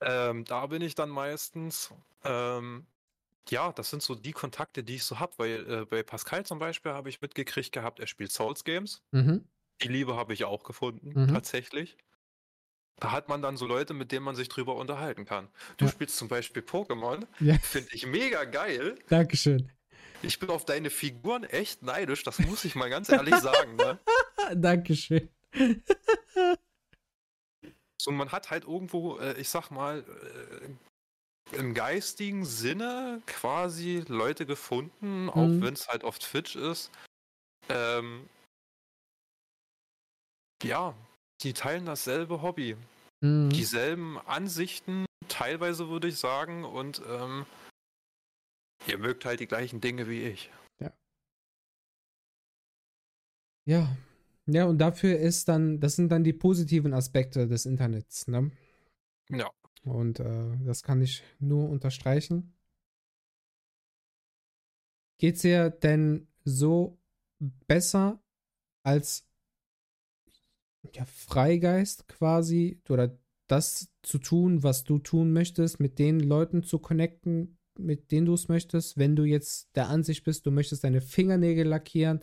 Ähm, 0.00 0.46
da 0.46 0.66
bin 0.66 0.80
ich 0.80 0.94
dann 0.94 1.10
meistens. 1.10 1.90
Ähm, 2.24 2.86
ja, 3.50 3.72
das 3.72 3.90
sind 3.90 4.02
so 4.02 4.14
die 4.14 4.32
Kontakte, 4.32 4.82
die 4.82 4.96
ich 4.96 5.04
so 5.04 5.18
habe, 5.18 5.32
weil 5.36 5.70
äh, 5.70 5.84
bei 5.84 6.02
Pascal 6.02 6.44
zum 6.44 6.58
Beispiel 6.58 6.92
habe 6.92 7.08
ich 7.08 7.20
mitgekriegt 7.20 7.72
gehabt, 7.72 8.00
er 8.00 8.06
spielt 8.06 8.32
Souls 8.32 8.64
Games. 8.64 9.02
Mhm. 9.12 9.44
Die 9.82 9.88
Liebe 9.88 10.16
habe 10.16 10.32
ich 10.32 10.44
auch 10.44 10.64
gefunden, 10.64 11.12
mhm. 11.14 11.28
tatsächlich. 11.28 11.96
Da 12.96 13.12
hat 13.12 13.28
man 13.28 13.40
dann 13.40 13.56
so 13.56 13.66
Leute, 13.66 13.94
mit 13.94 14.12
denen 14.12 14.24
man 14.24 14.36
sich 14.36 14.48
drüber 14.48 14.76
unterhalten 14.76 15.24
kann. 15.24 15.48
Du 15.78 15.86
ja. 15.86 15.90
spielst 15.90 16.16
zum 16.18 16.28
Beispiel 16.28 16.62
Pokémon. 16.62 17.26
Ja. 17.40 17.58
Finde 17.58 17.88
ich 17.92 18.06
mega 18.06 18.44
geil. 18.44 18.96
Dankeschön. 19.08 19.72
Ich 20.22 20.38
bin 20.38 20.50
auf 20.50 20.66
deine 20.66 20.90
Figuren 20.90 21.44
echt 21.44 21.82
neidisch, 21.82 22.22
das 22.24 22.38
muss 22.40 22.64
ich 22.66 22.74
mal 22.74 22.90
ganz 22.90 23.08
ehrlich 23.08 23.34
sagen. 23.36 23.76
Ne? 23.76 23.98
Dankeschön. 24.54 25.30
So, 27.96 28.10
man 28.10 28.32
hat 28.32 28.50
halt 28.50 28.64
irgendwo, 28.64 29.18
äh, 29.18 29.38
ich 29.40 29.48
sag 29.48 29.70
mal, 29.70 30.00
äh, 30.00 30.68
im 31.52 31.74
geistigen 31.74 32.44
Sinne 32.44 33.22
quasi 33.26 34.04
Leute 34.08 34.46
gefunden, 34.46 35.24
mhm. 35.24 35.30
auch 35.30 35.48
wenn 35.48 35.74
es 35.74 35.88
halt 35.88 36.04
auf 36.04 36.18
Twitch 36.18 36.56
ist. 36.56 36.90
Ähm, 37.68 38.28
ja, 40.62 40.94
die 41.42 41.52
teilen 41.52 41.86
dasselbe 41.86 42.42
Hobby. 42.42 42.76
Mhm. 43.20 43.50
Dieselben 43.50 44.18
Ansichten, 44.18 45.06
teilweise 45.28 45.88
würde 45.88 46.08
ich 46.08 46.18
sagen, 46.18 46.64
und 46.64 47.02
ähm, 47.06 47.46
ihr 48.86 48.98
mögt 48.98 49.24
halt 49.24 49.40
die 49.40 49.46
gleichen 49.46 49.80
Dinge 49.80 50.08
wie 50.08 50.22
ich. 50.22 50.50
Ja. 50.80 50.92
Ja. 53.66 53.96
Ja, 54.46 54.64
und 54.64 54.78
dafür 54.78 55.16
ist 55.18 55.48
dann, 55.48 55.78
das 55.80 55.96
sind 55.96 56.10
dann 56.10 56.24
die 56.24 56.32
positiven 56.32 56.92
Aspekte 56.92 57.46
des 57.46 57.66
Internets, 57.66 58.26
ne? 58.26 58.50
Ja. 59.28 59.48
Und 59.82 60.20
äh, 60.20 60.56
das 60.64 60.82
kann 60.82 61.00
ich 61.00 61.22
nur 61.38 61.68
unterstreichen. 61.68 62.52
Geht 65.18 65.36
es 65.36 65.42
dir 65.42 65.70
denn 65.70 66.28
so 66.44 66.98
besser 67.66 68.22
als 68.82 69.26
ja, 70.94 71.04
Freigeist 71.04 72.08
quasi 72.08 72.80
oder 72.88 73.18
das 73.46 73.90
zu 74.02 74.18
tun, 74.18 74.62
was 74.62 74.84
du 74.84 74.98
tun 74.98 75.32
möchtest, 75.32 75.80
mit 75.80 75.98
den 75.98 76.20
Leuten 76.20 76.62
zu 76.62 76.78
connecten, 76.78 77.58
mit 77.78 78.12
denen 78.12 78.26
du 78.26 78.34
es 78.34 78.48
möchtest, 78.48 78.96
wenn 78.96 79.16
du 79.16 79.24
jetzt 79.24 79.74
der 79.76 79.88
Ansicht 79.88 80.24
bist, 80.24 80.46
du 80.46 80.50
möchtest 80.50 80.84
deine 80.84 81.00
Fingernägel 81.00 81.66
lackieren, 81.66 82.20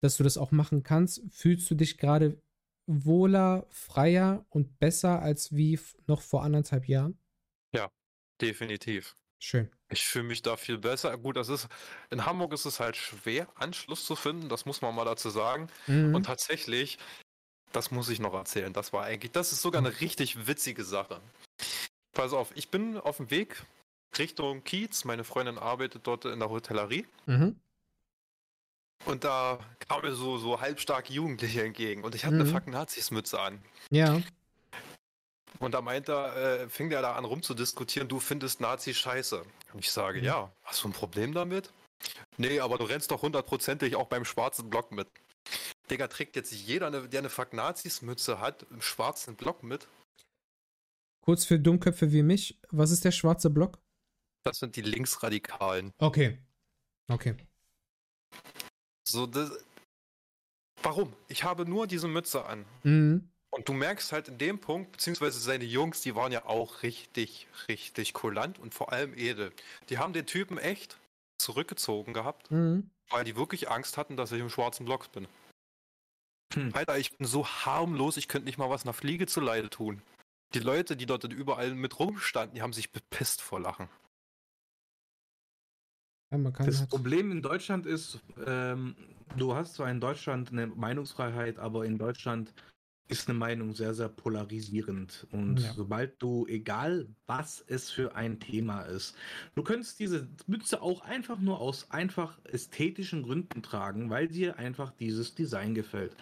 dass 0.00 0.16
du 0.16 0.22
das 0.22 0.38
auch 0.38 0.52
machen 0.52 0.82
kannst, 0.82 1.22
fühlst 1.30 1.70
du 1.70 1.74
dich 1.74 1.98
gerade 1.98 2.40
wohler, 2.86 3.66
freier 3.70 4.44
und 4.50 4.78
besser 4.78 5.20
als 5.20 5.54
wie 5.54 5.78
noch 6.06 6.22
vor 6.22 6.42
anderthalb 6.42 6.88
Jahren? 6.88 7.18
Ja, 7.72 7.90
definitiv. 8.40 9.14
Schön. 9.38 9.70
Ich 9.90 10.04
fühle 10.04 10.24
mich 10.24 10.42
da 10.42 10.56
viel 10.56 10.78
besser. 10.78 11.16
Gut, 11.18 11.36
das 11.36 11.48
ist 11.48 11.68
in 12.10 12.24
Hamburg 12.24 12.52
ist 12.52 12.64
es 12.64 12.80
halt 12.80 12.96
schwer, 12.96 13.46
Anschluss 13.56 14.06
zu 14.06 14.16
finden, 14.16 14.48
das 14.48 14.64
muss 14.64 14.80
man 14.80 14.94
mal 14.94 15.04
dazu 15.04 15.28
sagen. 15.30 15.68
Mhm. 15.86 16.14
Und 16.14 16.24
tatsächlich, 16.24 16.98
das 17.72 17.90
muss 17.90 18.08
ich 18.08 18.20
noch 18.20 18.32
erzählen. 18.32 18.72
Das 18.72 18.92
war 18.92 19.04
eigentlich, 19.04 19.32
das 19.32 19.52
ist 19.52 19.60
sogar 19.60 19.82
eine 19.82 20.00
richtig 20.00 20.46
witzige 20.46 20.84
Sache. 20.84 21.20
Pass 22.12 22.32
auf, 22.32 22.56
ich 22.56 22.70
bin 22.70 22.96
auf 22.96 23.18
dem 23.18 23.30
Weg 23.30 23.64
Richtung 24.16 24.64
Kiez. 24.64 25.04
Meine 25.04 25.24
Freundin 25.24 25.58
arbeitet 25.58 26.06
dort 26.06 26.24
in 26.24 26.38
der 26.38 26.50
Hotellerie. 26.50 27.06
Mhm. 27.26 27.60
Und 29.06 29.24
da 29.24 29.58
kam 29.88 30.02
mir 30.02 30.14
so, 30.14 30.38
so 30.38 30.60
halbstark 30.60 31.10
Jugendliche 31.10 31.62
entgegen. 31.62 32.04
Und 32.04 32.14
ich 32.14 32.24
hatte 32.24 32.36
mhm. 32.36 32.42
eine 32.42 32.50
fucking 32.50 32.72
Nazis-Mütze 32.72 33.38
an. 33.38 33.62
Ja. 33.90 34.20
Und 35.58 35.72
da 35.72 35.80
meint 35.80 36.08
er, 36.08 36.36
äh, 36.36 36.68
fing 36.68 36.90
der 36.90 37.02
da 37.02 37.14
an 37.14 37.24
rumzudiskutieren, 37.24 38.08
du 38.08 38.18
findest 38.18 38.60
Nazis 38.60 38.96
scheiße. 38.96 39.42
Und 39.72 39.78
ich 39.78 39.90
sage, 39.92 40.18
mhm. 40.20 40.24
ja, 40.24 40.52
hast 40.62 40.82
du 40.82 40.88
ein 40.88 40.92
Problem 40.92 41.32
damit? 41.32 41.72
Nee, 42.36 42.60
aber 42.60 42.78
du 42.78 42.84
rennst 42.84 43.10
doch 43.10 43.22
hundertprozentig 43.22 43.96
auch 43.96 44.08
beim 44.08 44.24
schwarzen 44.24 44.68
Block 44.68 44.90
mit. 44.90 45.08
Digga, 45.90 46.08
trägt 46.08 46.36
jetzt 46.36 46.52
jeder, 46.52 46.86
eine, 46.86 47.08
der 47.08 47.20
eine 47.20 47.28
Fuck 47.28 47.52
Nazis-Mütze 47.52 48.40
hat, 48.40 48.66
im 48.70 48.80
schwarzen 48.80 49.36
Block 49.36 49.62
mit? 49.62 49.86
Kurz 51.20 51.44
für 51.44 51.58
Dummköpfe 51.58 52.12
wie 52.12 52.22
mich, 52.22 52.58
was 52.70 52.90
ist 52.90 53.04
der 53.04 53.12
schwarze 53.12 53.50
Block? 53.50 53.78
Das 54.42 54.58
sind 54.58 54.76
die 54.76 54.82
Linksradikalen. 54.82 55.92
Okay. 55.98 56.38
Okay. 57.08 57.36
So, 59.06 59.26
das, 59.26 59.52
warum? 60.82 61.12
Ich 61.28 61.44
habe 61.44 61.68
nur 61.68 61.86
diese 61.86 62.08
Mütze 62.08 62.44
an. 62.46 62.64
Mhm. 62.82 63.28
Und 63.50 63.68
du 63.68 63.72
merkst 63.72 64.10
halt 64.10 64.28
in 64.28 64.38
dem 64.38 64.58
Punkt, 64.58 64.92
beziehungsweise 64.92 65.38
seine 65.38 65.64
Jungs, 65.64 66.00
die 66.00 66.16
waren 66.16 66.32
ja 66.32 66.44
auch 66.46 66.82
richtig, 66.82 67.46
richtig 67.68 68.12
kulant 68.12 68.58
und 68.58 68.74
vor 68.74 68.92
allem 68.92 69.14
edel. 69.14 69.52
Die 69.90 69.98
haben 69.98 70.12
den 70.12 70.26
Typen 70.26 70.58
echt 70.58 70.98
zurückgezogen 71.38 72.14
gehabt, 72.14 72.50
mhm. 72.50 72.90
weil 73.10 73.24
die 73.24 73.36
wirklich 73.36 73.70
Angst 73.70 73.96
hatten, 73.96 74.16
dass 74.16 74.32
ich 74.32 74.40
im 74.40 74.50
schwarzen 74.50 74.86
Block 74.86 75.12
bin. 75.12 75.28
Hm. 76.54 76.70
Alter, 76.74 76.98
ich 76.98 77.16
bin 77.16 77.26
so 77.26 77.46
harmlos, 77.46 78.16
ich 78.16 78.28
könnte 78.28 78.46
nicht 78.46 78.58
mal 78.58 78.70
was 78.70 78.84
einer 78.84 78.92
Fliege 78.92 79.26
zu 79.26 79.40
Leide 79.40 79.70
tun. 79.70 80.02
die 80.54 80.60
Leute, 80.60 80.96
die 80.96 81.06
dort 81.06 81.24
überall 81.24 81.74
mit 81.74 81.98
rumstanden, 81.98 82.54
die 82.54 82.62
haben 82.62 82.72
sich 82.72 82.92
bepisst 82.92 83.42
vor 83.42 83.58
Lachen. 83.58 83.88
Ja, 86.30 86.38
das 86.38 86.80
halt 86.80 86.90
Problem 86.90 87.30
in 87.30 87.42
Deutschland 87.42 87.86
ist, 87.86 88.20
ähm, 88.46 88.96
du 89.36 89.54
hast 89.54 89.74
zwar 89.74 89.90
in 89.90 90.00
Deutschland 90.00 90.50
eine 90.52 90.66
Meinungsfreiheit, 90.66 91.58
aber 91.58 91.84
in 91.84 91.98
Deutschland 91.98 92.52
ist 93.08 93.28
eine 93.28 93.38
Meinung 93.38 93.74
sehr, 93.74 93.94
sehr 93.94 94.08
polarisierend. 94.08 95.26
Und 95.30 95.60
ja. 95.60 95.72
sobald 95.74 96.20
du, 96.22 96.46
egal 96.46 97.06
was 97.26 97.62
es 97.66 97.90
für 97.90 98.14
ein 98.14 98.40
Thema 98.40 98.82
ist, 98.82 99.14
du 99.54 99.62
könntest 99.62 100.00
diese 100.00 100.28
Mütze 100.46 100.80
auch 100.80 101.02
einfach 101.02 101.38
nur 101.38 101.60
aus 101.60 101.90
einfach 101.90 102.38
ästhetischen 102.44 103.22
Gründen 103.22 103.62
tragen, 103.62 104.08
weil 104.08 104.28
dir 104.28 104.58
einfach 104.58 104.90
dieses 104.92 105.34
Design 105.34 105.74
gefällt. 105.74 106.16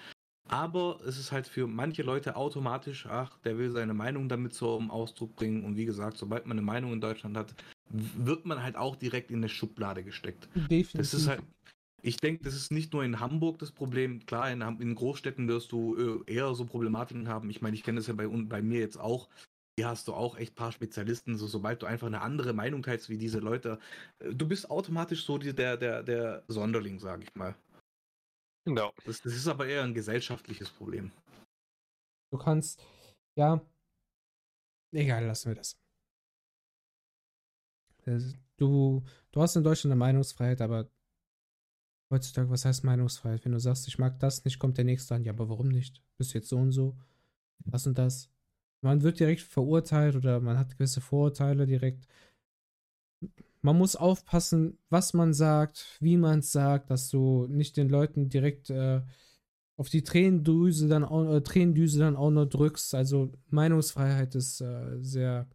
Aber 0.49 0.99
es 1.07 1.19
ist 1.19 1.31
halt 1.31 1.47
für 1.47 1.69
manche 1.69 2.03
Leute 2.03 2.35
automatisch, 2.35 3.07
ach, 3.07 3.39
der 3.39 3.59
will 3.59 3.71
seine 3.71 3.95
Meinung 3.95 4.29
damit 4.29 4.61
im 4.61 4.91
Ausdruck 4.91 5.37
bringen. 5.37 5.65
Und 5.65 5.77
wie 5.77 5.85
gesagt, 5.85 6.19
sobald 6.19 6.47
man 6.47 6.59
eine 6.59 6.67
Meinung 6.67 6.93
in 6.93 7.01
Deutschland 7.01 7.37
hat, 7.37 7.55
wird 7.93 8.47
man 8.47 8.63
halt 8.63 8.77
auch 8.77 8.97
direkt 8.97 9.31
in 9.31 9.39
eine 9.39 9.49
Schublade 9.49 10.03
gesteckt. 10.03 10.49
Definitiv. 10.55 10.93
Das 10.93 11.15
ist 11.15 11.29
halt, 11.29 11.43
ich 12.03 12.17
denke, 12.17 12.43
das 12.45 12.55
ist 12.55 12.73
nicht 12.73 12.93
nur 12.93 13.05
in 13.05 13.21
Hamburg 13.21 13.59
das 13.59 13.71
Problem. 13.71 14.27
Klar, 14.27 14.51
in, 14.51 14.61
in 14.61 14.95
Großstädten 14.95 15.47
wirst 15.49 15.73
du 15.73 16.25
äh, 16.27 16.33
eher 16.33 16.55
so 16.55 16.65
Problematiken 16.65 17.29
haben. 17.29 17.49
Ich 17.51 17.63
meine, 17.63 17.77
ich 17.77 17.85
kenne 17.85 17.99
das 17.99 18.09
ja 18.09 18.15
bei, 18.15 18.27
bei 18.27 18.63
mir 18.63 18.81
jetzt 18.81 18.99
auch. 18.99 19.29
Hier 19.79 19.89
hast 19.89 20.09
du 20.09 20.13
auch 20.13 20.37
echt 20.37 20.53
ein 20.53 20.57
paar 20.57 20.73
Spezialisten. 20.73 21.37
So, 21.37 21.47
sobald 21.47 21.81
du 21.83 21.87
einfach 21.87 22.09
eine 22.09 22.21
andere 22.21 22.53
Meinung 22.53 22.83
teilst 22.83 23.09
wie 23.09 23.19
diese 23.19 23.39
Leute, 23.39 23.79
äh, 24.19 24.35
du 24.35 24.49
bist 24.49 24.71
automatisch 24.71 25.25
so 25.25 25.39
die, 25.39 25.55
der, 25.55 25.77
der, 25.77 26.03
der 26.03 26.43
Sonderling, 26.49 26.99
sage 26.99 27.23
ich 27.23 27.35
mal. 27.35 27.55
Genau. 28.65 28.93
Das, 29.05 29.21
das 29.21 29.35
ist 29.35 29.49
aber 29.49 29.67
eher 29.67 29.83
ein 29.83 29.95
gesellschaftliches 29.95 30.71
Problem. 30.71 31.11
Du 32.33 32.39
kannst, 32.39 32.83
ja, 33.37 33.61
egal, 34.93 35.27
lassen 35.27 35.51
wir 35.51 35.57
das. 35.57 35.77
Du, 38.57 39.03
du 39.33 39.41
hast 39.41 39.57
in 39.57 39.65
Deutschland 39.65 39.93
eine 39.93 39.99
Meinungsfreiheit, 39.99 40.61
aber 40.61 40.89
heutzutage, 42.11 42.51
was 42.51 42.65
heißt 42.65 42.85
Meinungsfreiheit? 42.85 43.45
Wenn 43.45 43.53
du 43.53 43.61
sagst, 43.61 43.89
ich 43.89 43.99
mag 43.99 44.19
das 44.21 44.45
nicht, 44.45 44.59
kommt 44.59 44.79
der 44.79 44.85
nächste 44.85 45.15
an. 45.15 45.25
Ja, 45.25 45.33
aber 45.33 45.49
warum 45.49 45.69
nicht? 45.69 46.03
Bist 46.19 46.35
jetzt 46.35 46.49
so 46.49 46.59
und 46.59 46.73
so? 46.73 46.97
Das 47.65 47.87
und 47.87 47.99
das. 47.99 48.31
Man 48.83 49.03
wird 49.03 49.21
direkt 49.21 49.43
verurteilt 49.43 50.17
oder 50.17 50.41
man 50.41 50.59
hat 50.59 50.77
gewisse 50.77 51.01
Vorurteile 51.01 51.67
direkt. 51.67 52.07
Man 53.63 53.79
muss 53.79 53.95
aufpassen, 53.97 54.79
was 54.91 55.15
man 55.15 55.33
sagt, 55.35 55.97
wie 56.01 56.17
man 56.17 56.41
es 56.41 56.51
sagt, 56.53 56.91
dass 56.91 57.09
du 57.09 57.47
nicht 57.49 57.77
den 57.77 57.89
Leuten 57.89 58.29
direkt 58.29 58.71
äh, 58.71 59.03
auf 59.77 59.89
die 59.89 60.03
Tränendüse 60.03 60.89
dann 60.89 61.05
auch, 61.05 61.33
äh, 61.33 61.41
Tränendüse 61.43 62.01
dann 62.01 62.17
auch 62.17 62.31
noch 62.31 62.47
drückst. 62.47 62.95
Also 62.95 63.33
Meinungsfreiheit 63.51 64.35
ist 64.35 64.61
äh, 64.61 64.99
sehr. 65.01 65.49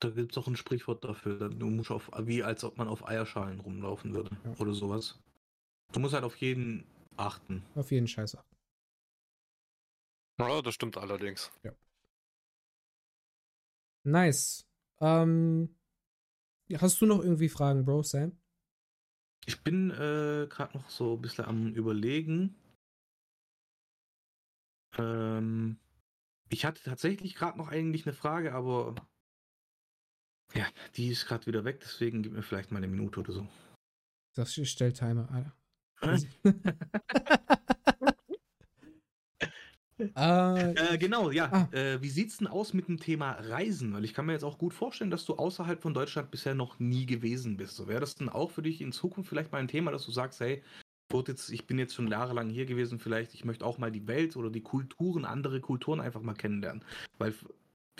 Da 0.00 0.08
gibt 0.08 0.32
es 0.32 0.38
auch 0.38 0.48
ein 0.48 0.56
Sprichwort 0.56 1.04
dafür. 1.04 1.50
Du 1.50 1.66
musst 1.66 1.90
auf, 1.90 2.10
wie 2.20 2.42
als 2.42 2.64
ob 2.64 2.78
man 2.78 2.88
auf 2.88 3.06
Eierschalen 3.06 3.60
rumlaufen 3.60 4.14
würde 4.14 4.30
ja. 4.44 4.54
oder 4.58 4.72
sowas. 4.72 5.20
Du 5.92 6.00
musst 6.00 6.14
halt 6.14 6.24
auf 6.24 6.36
jeden 6.36 6.86
achten. 7.16 7.62
Auf 7.74 7.90
jeden 7.90 8.08
Scheiß 8.08 8.36
achten. 8.36 8.56
Ja, 10.38 10.62
das 10.62 10.74
stimmt 10.74 10.96
allerdings. 10.96 11.52
Ja. 11.62 11.72
Nice. 14.04 14.66
Ähm, 15.00 15.76
hast 16.74 17.00
du 17.02 17.06
noch 17.06 17.22
irgendwie 17.22 17.50
Fragen, 17.50 17.84
Bro, 17.84 18.02
Sam? 18.04 18.40
Ich 19.44 19.62
bin 19.62 19.90
äh, 19.90 20.46
gerade 20.48 20.78
noch 20.78 20.88
so 20.88 21.14
ein 21.14 21.20
bisschen 21.20 21.44
am 21.44 21.74
Überlegen. 21.74 22.54
Ähm, 24.96 25.78
ich 26.48 26.64
hatte 26.64 26.82
tatsächlich 26.82 27.34
gerade 27.34 27.58
noch 27.58 27.68
eigentlich 27.68 28.06
eine 28.06 28.14
Frage, 28.14 28.54
aber 28.54 28.94
ja, 30.54 30.66
die 30.96 31.08
ist 31.08 31.26
gerade 31.26 31.46
wieder 31.46 31.64
weg, 31.64 31.80
deswegen 31.80 32.22
gib 32.22 32.32
mir 32.32 32.42
vielleicht 32.42 32.70
mal 32.72 32.78
eine 32.78 32.88
Minute 32.88 33.20
oder 33.20 33.32
so. 33.32 33.46
Das 34.34 34.54
stellt 34.54 34.96
Timer, 34.96 35.28
Alter. 35.32 35.52
äh, 40.16 40.72
äh, 40.72 40.98
genau, 40.98 41.30
ja. 41.30 41.50
Ah. 41.52 41.68
Äh, 41.76 42.00
wie 42.00 42.08
sieht's 42.08 42.38
denn 42.38 42.46
aus 42.46 42.72
mit 42.72 42.88
dem 42.88 42.98
Thema 42.98 43.32
Reisen? 43.32 43.92
Weil 43.92 44.04
ich 44.04 44.14
kann 44.14 44.26
mir 44.26 44.32
jetzt 44.32 44.44
auch 44.44 44.58
gut 44.58 44.72
vorstellen, 44.72 45.10
dass 45.10 45.26
du 45.26 45.34
außerhalb 45.34 45.82
von 45.82 45.92
Deutschland 45.92 46.30
bisher 46.30 46.54
noch 46.54 46.78
nie 46.78 47.04
gewesen 47.06 47.56
bist. 47.56 47.76
So 47.76 47.86
wäre 47.86 48.00
das 48.00 48.14
denn 48.14 48.28
auch 48.28 48.50
für 48.50 48.62
dich 48.62 48.80
in 48.80 48.92
Zukunft 48.92 49.28
vielleicht 49.28 49.52
mal 49.52 49.58
ein 49.58 49.68
Thema, 49.68 49.90
dass 49.90 50.06
du 50.06 50.12
sagst, 50.12 50.40
hey, 50.40 50.62
jetzt, 51.26 51.50
ich 51.50 51.66
bin 51.66 51.78
jetzt 51.78 51.94
schon 51.94 52.08
jahrelang 52.08 52.48
hier 52.48 52.66
gewesen, 52.66 52.98
vielleicht 52.98 53.34
ich 53.34 53.44
möchte 53.44 53.66
auch 53.66 53.78
mal 53.78 53.90
die 53.90 54.06
Welt 54.06 54.36
oder 54.36 54.48
die 54.48 54.62
Kulturen, 54.62 55.24
andere 55.24 55.60
Kulturen 55.60 56.00
einfach 56.00 56.22
mal 56.22 56.34
kennenlernen. 56.34 56.84
Weil 57.18 57.34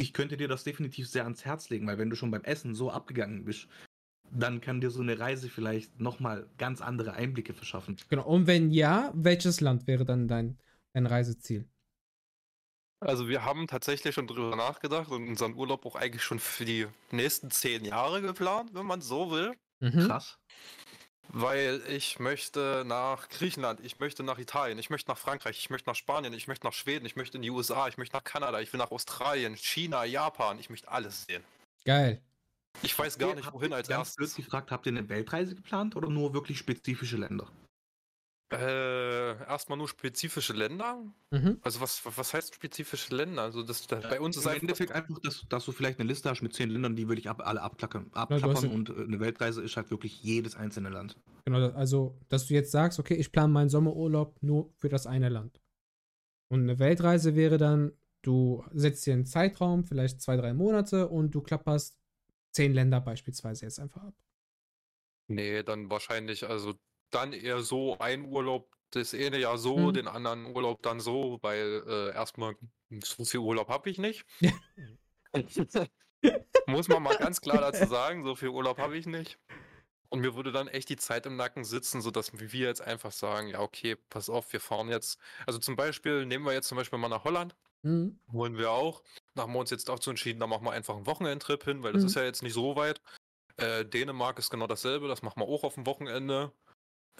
ich 0.01 0.12
könnte 0.12 0.36
dir 0.36 0.48
das 0.48 0.64
definitiv 0.64 1.09
sehr 1.09 1.24
ans 1.24 1.44
Herz 1.44 1.68
legen, 1.70 1.86
weil 1.86 1.98
wenn 1.98 2.10
du 2.10 2.16
schon 2.16 2.31
beim 2.31 2.44
Essen 2.44 2.74
so 2.74 2.90
abgegangen 2.90 3.44
bist, 3.44 3.68
dann 4.32 4.60
kann 4.60 4.81
dir 4.81 4.90
so 4.90 5.01
eine 5.01 5.18
Reise 5.18 5.48
vielleicht 5.48 6.01
nochmal 6.01 6.48
ganz 6.56 6.81
andere 6.81 7.14
Einblicke 7.14 7.52
verschaffen. 7.52 7.97
Genau, 8.09 8.27
und 8.27 8.47
wenn 8.47 8.70
ja, 8.70 9.10
welches 9.14 9.60
Land 9.60 9.86
wäre 9.86 10.05
dann 10.05 10.28
dein, 10.28 10.59
dein 10.93 11.06
Reiseziel? 11.06 11.68
Also 13.01 13.28
wir 13.28 13.44
haben 13.44 13.66
tatsächlich 13.66 14.14
schon 14.14 14.27
drüber 14.27 14.56
nachgedacht 14.56 15.10
und 15.10 15.27
unseren 15.27 15.55
Urlaub 15.55 15.86
auch 15.86 15.97
eigentlich 15.97 16.22
schon 16.22 16.39
für 16.39 16.66
die 16.66 16.86
nächsten 17.10 17.51
zehn 17.51 17.85
Jahre 17.85 18.20
geplant, 18.20 18.74
wenn 18.74 18.85
man 18.85 19.01
so 19.01 19.31
will. 19.31 19.55
Mhm. 19.81 20.06
Krass. 20.06 20.39
Weil 21.32 21.81
ich 21.89 22.19
möchte 22.19 22.82
nach 22.85 23.28
Griechenland, 23.28 23.78
ich 23.85 24.01
möchte 24.01 24.24
nach 24.24 24.39
Italien, 24.39 24.78
ich 24.81 24.90
möchte 24.90 25.11
nach 25.11 25.19
Frankreich, 25.19 25.59
ich 25.59 25.70
möchte 25.70 25.89
nach 25.89 25.94
Spanien, 25.94 26.32
ich 26.32 26.48
möchte 26.48 26.66
nach 26.66 26.73
Schweden, 26.73 27.07
ich 27.07 27.15
möchte 27.15 27.39
in 27.39 27.43
die 27.43 27.51
USA, 27.51 27.86
ich 27.86 27.98
möchte 27.98 28.16
nach 28.16 28.24
Kanada, 28.24 28.61
ich 28.61 28.73
will 28.73 28.78
nach 28.78 28.90
Australien, 28.90 29.57
China, 29.57 30.05
Japan, 30.05 30.59
ich 30.59 30.70
möchte 30.70 30.90
alles 30.90 31.27
sehen. 31.27 31.44
Geil. 31.85 32.20
Ich 32.82 32.98
weiß 32.98 33.19
gar 33.19 33.35
nicht, 33.36 33.52
wohin 33.52 33.73
als 33.73 33.89
erstes. 33.89 34.16
Blöd 34.16 34.35
gefragt, 34.35 34.73
habt 34.73 34.86
ihr 34.86 34.93
eine 34.93 35.09
Weltreise 35.09 35.55
geplant 35.55 35.94
oder 35.94 36.09
nur 36.09 36.35
wirklich 36.35 36.59
spezifische 36.59 37.16
Länder? 37.16 37.47
Äh, 38.52 39.39
erstmal 39.44 39.78
nur 39.78 39.89
spezifische 39.89 40.52
Länder. 40.52 40.98
Mhm. 41.31 41.59
Also 41.62 41.81
was, 41.81 42.02
was 42.05 42.35
heißt 42.35 42.52
spezifische 42.55 43.14
Länder? 43.14 43.43
Also 43.43 43.62
das, 43.62 43.86
das 43.86 44.09
bei 44.09 44.20
uns 44.20 44.36
ist 44.36 44.47
Im 44.47 44.52
Endeffekt 44.52 44.90
einfach, 44.90 45.20
dass, 45.20 45.47
dass 45.48 45.64
du 45.64 45.72
vielleicht 45.72 46.01
eine 46.01 46.09
Liste 46.09 46.28
hast 46.28 46.43
mit 46.43 46.52
zehn 46.52 46.68
Ländern, 46.68 46.97
die 46.97 47.06
würde 47.06 47.20
ich 47.20 47.31
ab, 47.31 47.43
alle 47.44 47.62
abklappern, 47.62 48.10
abklappern 48.12 48.64
ja, 48.64 48.70
und 48.70 48.90
äh, 48.90 49.05
eine 49.05 49.20
Weltreise 49.20 49.62
ist 49.62 49.77
halt 49.77 49.93
wirklich 49.93 50.20
jedes 50.24 50.56
einzelne 50.56 50.89
Land. 50.89 51.16
Genau, 51.44 51.70
also 51.70 52.18
dass 52.28 52.48
du 52.48 52.55
jetzt 52.55 52.72
sagst, 52.72 52.98
okay, 52.98 53.14
ich 53.14 53.31
plane 53.31 53.52
meinen 53.52 53.70
Sommerurlaub 53.70 54.36
nur 54.43 54.72
für 54.74 54.89
das 54.89 55.06
eine 55.06 55.28
Land. 55.28 55.60
Und 56.48 56.62
eine 56.62 56.81
Weltreise 56.81 57.36
wäre 57.36 57.56
dann, 57.56 57.93
du 58.22 58.64
setzt 58.72 59.06
dir 59.06 59.14
einen 59.14 59.27
Zeitraum, 59.27 59.85
vielleicht 59.85 60.20
zwei, 60.20 60.36
drei 60.36 60.55
Monate 60.55 61.09
und 61.09 61.32
du 61.36 61.40
klapperst 61.40 62.01
zehn 62.51 62.74
Länder 62.74 63.01
beispielsweise 63.01 63.64
jetzt 63.64 63.78
einfach 63.78 64.02
ab. 64.02 64.14
Nee, 65.28 65.62
dann 65.62 65.89
wahrscheinlich, 65.89 66.48
also 66.48 66.74
dann 67.11 67.32
eher 67.32 67.62
so 67.62 67.99
ein 67.99 68.24
Urlaub 68.24 68.70
das 68.91 69.15
eine 69.15 69.39
Jahr 69.39 69.59
so, 69.59 69.77
mhm. 69.77 69.95
den 69.95 70.09
anderen 70.09 70.47
Urlaub 70.47 70.82
dann 70.82 71.01
so, 71.01 71.39
weil 71.43 71.82
äh, 71.87 72.12
erstmal 72.12 72.57
so 73.03 73.24
viel 73.24 73.41
Urlaub 73.41 73.69
habe 73.69 73.89
ich 73.89 73.99
nicht. 73.99 74.27
Muss 76.66 76.89
man 76.89 77.03
mal 77.03 77.16
ganz 77.16 77.41
klar 77.41 77.61
dazu 77.61 77.87
sagen, 77.87 78.24
so 78.24 78.35
viel 78.35 78.49
Urlaub 78.49 78.78
habe 78.78 78.97
ich 78.97 79.07
nicht. 79.07 79.39
Und 80.09 80.20
mir 80.20 80.35
würde 80.35 80.51
dann 80.51 80.66
echt 80.66 80.89
die 80.89 80.97
Zeit 80.97 81.24
im 81.27 81.37
Nacken 81.37 81.62
sitzen, 81.65 82.01
sodass 82.01 82.32
wir 82.32 82.66
jetzt 82.66 82.82
einfach 82.82 83.12
sagen, 83.12 83.47
ja, 83.47 83.61
okay, 83.61 83.95
pass 83.95 84.28
auf, 84.28 84.53
wir 84.53 84.61
fahren 84.61 84.89
jetzt. 84.89 85.20
Also 85.47 85.61
zum 85.61 85.77
Beispiel, 85.77 86.27
nehmen 86.27 86.45
wir 86.45 86.53
jetzt 86.53 86.66
zum 86.66 86.77
Beispiel 86.77 86.99
mal 86.99 87.09
nach 87.09 87.23
Holland. 87.23 87.55
Mhm. 87.82 88.19
Wollen 88.27 88.59
wir 88.59 88.73
auch. 88.73 89.03
Da 89.35 89.43
haben 89.43 89.53
wir 89.53 89.61
uns 89.61 89.70
jetzt 89.70 89.89
dazu 89.89 90.11
entschieden, 90.11 90.41
da 90.41 90.49
machen 90.49 90.65
wir 90.65 90.73
einfach 90.73 90.97
einen 90.97 91.07
Wochenendtrip 91.07 91.62
hin, 91.62 91.85
weil 91.85 91.93
das 91.93 92.03
mhm. 92.03 92.09
ist 92.09 92.16
ja 92.16 92.24
jetzt 92.24 92.43
nicht 92.43 92.55
so 92.55 92.74
weit. 92.74 93.01
Äh, 93.57 93.85
Dänemark 93.85 94.39
ist 94.41 94.51
genau 94.51 94.66
dasselbe, 94.66 95.07
das 95.07 95.23
machen 95.23 95.41
wir 95.41 95.47
auch 95.47 95.62
auf 95.62 95.74
dem 95.74 95.87
Wochenende. 95.87 96.53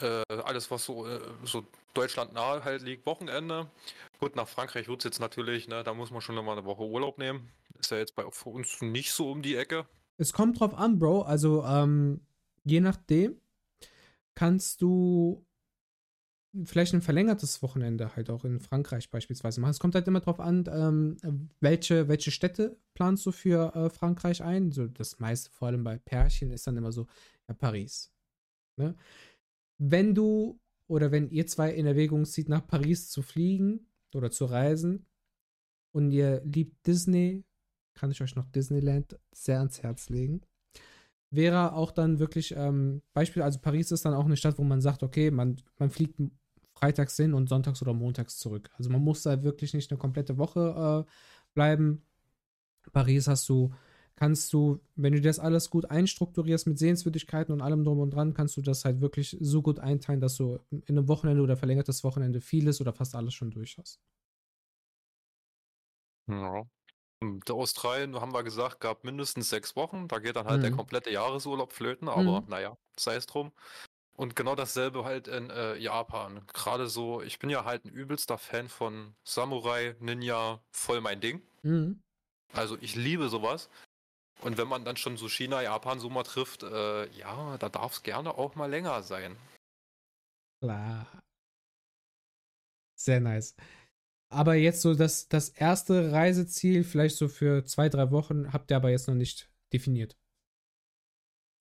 Äh, 0.01 0.25
alles, 0.45 0.71
was 0.71 0.85
so, 0.85 1.07
äh, 1.07 1.21
so 1.45 1.65
Deutschland 1.95 2.33
nahe 2.33 2.65
halt 2.65 2.83
liegt, 2.83 3.07
Wochenende. 3.07 3.71
Gut, 4.19 4.37
nach 4.37 4.49
Frankreich 4.49 4.89
wird 4.89 5.01
es 5.01 5.05
jetzt 5.05 5.21
natürlich, 5.21 5.69
ne, 5.69 5.83
da 5.83 5.95
muss 5.95 6.11
man 6.11 6.21
schon 6.21 6.37
immer 6.37 6.53
eine 6.53 6.65
Woche 6.65 6.83
Urlaub 6.85 7.19
nehmen. 7.19 7.51
Ist 7.79 7.91
ja 7.91 7.99
jetzt 7.99 8.15
bei 8.15 8.25
für 8.31 8.51
uns 8.51 8.81
nicht 8.81 9.13
so 9.13 9.31
um 9.31 9.43
die 9.43 9.57
Ecke. 9.57 9.87
Es 10.17 10.33
kommt 10.33 10.61
drauf 10.61 10.75
an, 10.75 10.99
Bro. 10.99 11.23
Also, 11.23 11.65
ähm, 11.65 12.21
je 12.65 12.81
nachdem 12.81 13.41
kannst 14.35 14.83
du 14.83 15.45
vielleicht 16.65 16.95
ein 16.95 17.03
verlängertes 17.03 17.63
Wochenende 17.63 18.17
halt 18.17 18.29
auch 18.31 18.45
in 18.45 18.61
Frankreich 18.61 19.11
beispielsweise 19.11 19.61
machen. 19.61 19.71
Es 19.71 19.79
kommt 19.79 19.95
halt 19.95 20.09
immer 20.09 20.21
drauf 20.21 20.41
an, 20.41 20.65
ähm, 20.71 21.51
welche, 21.61 22.09
welche 22.09 22.31
Städte 22.31 22.77
planst 22.95 23.25
du 23.25 23.33
für 23.33 23.75
äh, 23.75 23.91
Frankreich 23.91 24.43
ein. 24.43 24.73
So 24.73 24.87
das 24.87 25.21
meiste, 25.21 25.51
vor 25.51 25.69
allem 25.69 25.85
bei 25.85 25.99
Pärchen, 25.99 26.51
ist 26.51 26.67
dann 26.67 26.77
immer 26.77 26.93
so, 26.93 27.07
ja, 27.49 27.55
Paris. 27.55 28.13
Ne? 28.77 28.97
Wenn 29.83 30.15
du 30.15 30.61
oder 30.87 31.11
wenn 31.11 31.31
ihr 31.31 31.47
zwei 31.47 31.73
in 31.73 31.87
Erwägung 31.87 32.25
zieht, 32.25 32.49
nach 32.49 32.67
Paris 32.67 33.09
zu 33.11 33.23
fliegen 33.23 33.89
oder 34.15 34.31
zu 34.31 34.45
reisen 34.45 35.07
und 35.93 36.11
ihr 36.11 36.43
liebt 36.45 36.87
Disney, 36.87 37.45
kann 37.95 38.11
ich 38.11 38.21
euch 38.23 38.37
noch 38.37 38.47
Disneyland 38.47 39.19
sehr 39.33 39.59
ans 39.59 39.83
Herz 39.83 40.09
legen 40.09 40.43
wäre 41.31 41.75
auch 41.75 41.93
dann 41.93 42.19
wirklich, 42.19 42.55
ähm, 42.57 43.03
Beispiel, 43.15 43.43
also 43.43 43.61
Paris 43.61 43.93
ist 43.93 44.05
dann 44.05 44.15
auch 44.15 44.25
eine 44.25 44.37
Stadt, 44.37 44.59
wo 44.59 44.65
man 44.65 44.81
sagt, 44.81 45.03
okay, 45.03 45.31
man, 45.31 45.57
man 45.79 45.91
fliegt 45.91 46.21
freitags 46.75 47.17
hin 47.17 47.35
und 47.35 47.49
sonntags 47.49 47.81
oder 47.83 47.95
montags 47.95 48.39
zurück. 48.39 48.71
Also 48.77 48.91
man 48.91 49.03
muss 49.03 49.23
da 49.23 49.43
wirklich 49.43 49.75
nicht 49.75 49.91
eine 49.91 49.99
komplette 49.99 50.39
Woche 50.39 51.07
äh, 51.07 51.11
bleiben. 51.55 52.03
Paris 52.93 53.29
hast 53.29 53.49
du, 53.49 53.73
kannst 54.21 54.53
du, 54.53 54.81
wenn 54.97 55.15
du 55.15 55.21
das 55.23 55.39
alles 55.39 55.71
gut 55.71 55.91
einstrukturierst 55.91 56.67
mit 56.67 56.79
Sehenswürdigkeiten 56.79 57.53
und 57.55 57.63
allem 57.63 57.85
drum 57.85 58.01
und 58.01 58.11
dran, 58.11 58.35
kannst 58.35 58.57
du 58.57 58.63
das 58.63 58.85
halt 58.85 59.01
wirklich 59.01 59.37
so 59.41 59.63
gut 59.63 59.81
einteilen, 59.81 60.21
dass 60.21 60.37
du 60.37 60.61
in 60.71 60.85
einem 60.89 61.09
Wochenende 61.09 61.43
oder 61.43 61.57
verlängertes 61.57 62.05
Wochenende 62.05 62.41
vieles 62.43 62.81
oder 62.83 62.93
fast 62.93 63.15
alles 63.15 63.35
schon 63.35 63.51
durch 63.51 63.79
hast. 63.79 63.99
Ja. 66.29 66.65
Der 67.23 67.55
Australien, 67.55 68.21
haben 68.21 68.33
wir 68.35 68.43
gesagt, 68.45 68.81
gab 68.81 69.05
mindestens 69.05 69.51
sechs 69.51 69.77
Wochen. 69.77 70.09
Da 70.09 70.19
geht 70.21 70.37
dann 70.37 70.47
halt 70.47 70.63
der 70.63 70.71
Mhm. 70.71 70.77
komplette 70.77 71.11
Jahresurlaub 71.11 71.73
flöten, 71.73 72.09
aber 72.09 72.43
Mhm. 72.43 72.49
naja, 72.49 72.79
sei 72.99 73.17
es 73.17 73.27
drum. 73.27 73.53
Und 74.17 74.37
genau 74.37 74.55
dasselbe 74.55 75.05
halt 75.05 75.29
in 75.29 75.51
äh, 75.51 75.77
Japan. 75.77 76.47
Gerade 76.55 76.89
so, 76.89 77.23
ich 77.23 77.39
bin 77.39 77.51
ja 77.51 77.65
halt 77.65 77.85
ein 77.87 77.91
übelster 77.91 78.39
Fan 78.39 78.69
von 78.69 79.15
Samurai, 79.25 79.97
Ninja, 80.01 80.63
voll 80.73 81.01
mein 81.01 81.21
Ding. 81.21 81.43
Mhm. 81.63 82.01
Also 82.53 82.77
ich 82.81 82.97
liebe 82.97 83.29
sowas. 83.29 83.71
Und 84.43 84.57
wenn 84.59 84.69
man 84.69 84.85
dann 84.85 84.97
schon 84.97 85.17
so 85.17 85.29
China, 85.29 85.63
Japan 85.63 86.01
so 86.01 86.09
mal 86.09 86.23
trifft, 86.23 86.63
äh, 86.63 87.11
ja, 87.17 87.59
da 87.59 87.69
darf 87.69 87.93
es 87.93 88.03
gerne 88.03 88.35
auch 88.37 88.55
mal 88.55 88.71
länger 88.71 89.03
sein. 89.03 89.37
Klar. 90.63 91.07
Sehr 92.99 93.21
nice. 93.21 93.55
Aber 94.33 94.55
jetzt 94.55 94.83
so 94.83 94.95
das, 94.95 95.29
das 95.29 95.49
erste 95.51 96.13
Reiseziel, 96.13 96.85
vielleicht 96.85 97.17
so 97.17 97.29
für 97.29 97.65
zwei, 97.65 97.89
drei 97.89 98.11
Wochen, 98.11 98.53
habt 98.53 98.71
ihr 98.71 98.77
aber 98.77 98.91
jetzt 98.91 99.09
noch 99.09 99.15
nicht 99.15 99.51
definiert. 99.73 100.17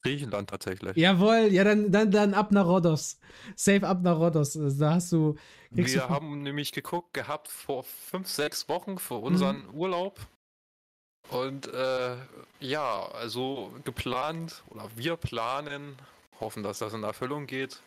Griechenland 0.04 0.50
tatsächlich. 0.50 0.96
Jawohl, 0.96 1.50
ja, 1.52 1.66
dann, 1.66 1.92
dann, 1.92 2.12
dann 2.12 2.34
ab 2.34 2.52
nach 2.54 2.66
Rhodos. 2.66 3.20
Safe 3.58 3.86
ab 3.86 4.02
nach 4.02 4.18
Rhodos. 4.18 4.54
Da 4.78 4.94
hast 4.94 5.12
du. 5.12 5.36
Wir 5.72 5.84
du- 5.86 6.10
haben 6.10 6.42
nämlich 6.44 6.72
geguckt 6.72 7.14
gehabt 7.14 7.50
vor 7.50 7.84
fünf, 7.84 8.30
sechs 8.30 8.70
Wochen 8.70 8.98
für 8.98 9.16
Mhm. 9.18 9.24
unseren 9.24 9.70
Urlaub. 9.74 10.20
Und 11.32 11.68
äh, 11.68 12.16
ja, 12.60 13.08
also 13.14 13.72
geplant 13.84 14.64
oder 14.70 14.90
wir 14.96 15.16
planen, 15.16 15.96
hoffen, 16.40 16.64
dass 16.64 16.80
das 16.80 16.94
in 16.94 17.04
Erfüllung 17.04 17.46
geht. 17.46 17.82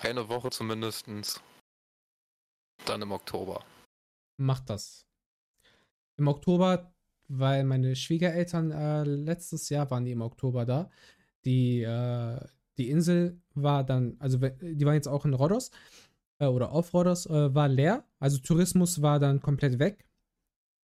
Eine 0.00 0.28
Woche 0.28 0.50
zumindestens. 0.50 1.40
Dann 2.86 3.02
im 3.02 3.12
Oktober. 3.12 3.64
Macht 4.38 4.70
das. 4.70 5.06
Im 6.16 6.28
Oktober, 6.28 6.92
weil 7.28 7.64
meine 7.64 7.94
Schwiegereltern 7.94 8.70
äh, 8.70 9.04
letztes 9.04 9.68
Jahr 9.68 9.90
waren 9.90 10.04
die 10.04 10.12
im 10.12 10.22
Oktober 10.22 10.64
da. 10.64 10.90
Die, 11.44 11.82
äh, 11.82 12.40
die 12.78 12.88
Insel 12.90 13.40
war 13.54 13.84
dann, 13.84 14.16
also 14.18 14.38
die 14.38 14.84
waren 14.84 14.94
jetzt 14.94 15.08
auch 15.08 15.24
in 15.24 15.34
Rhodos 15.34 15.70
äh, 16.38 16.46
oder 16.46 16.72
auf 16.72 16.94
Rhodos, 16.94 17.26
äh, 17.26 17.54
war 17.54 17.68
leer. 17.68 18.04
Also 18.18 18.38
Tourismus 18.38 19.02
war 19.02 19.20
dann 19.20 19.40
komplett 19.40 19.78
weg. 19.78 20.06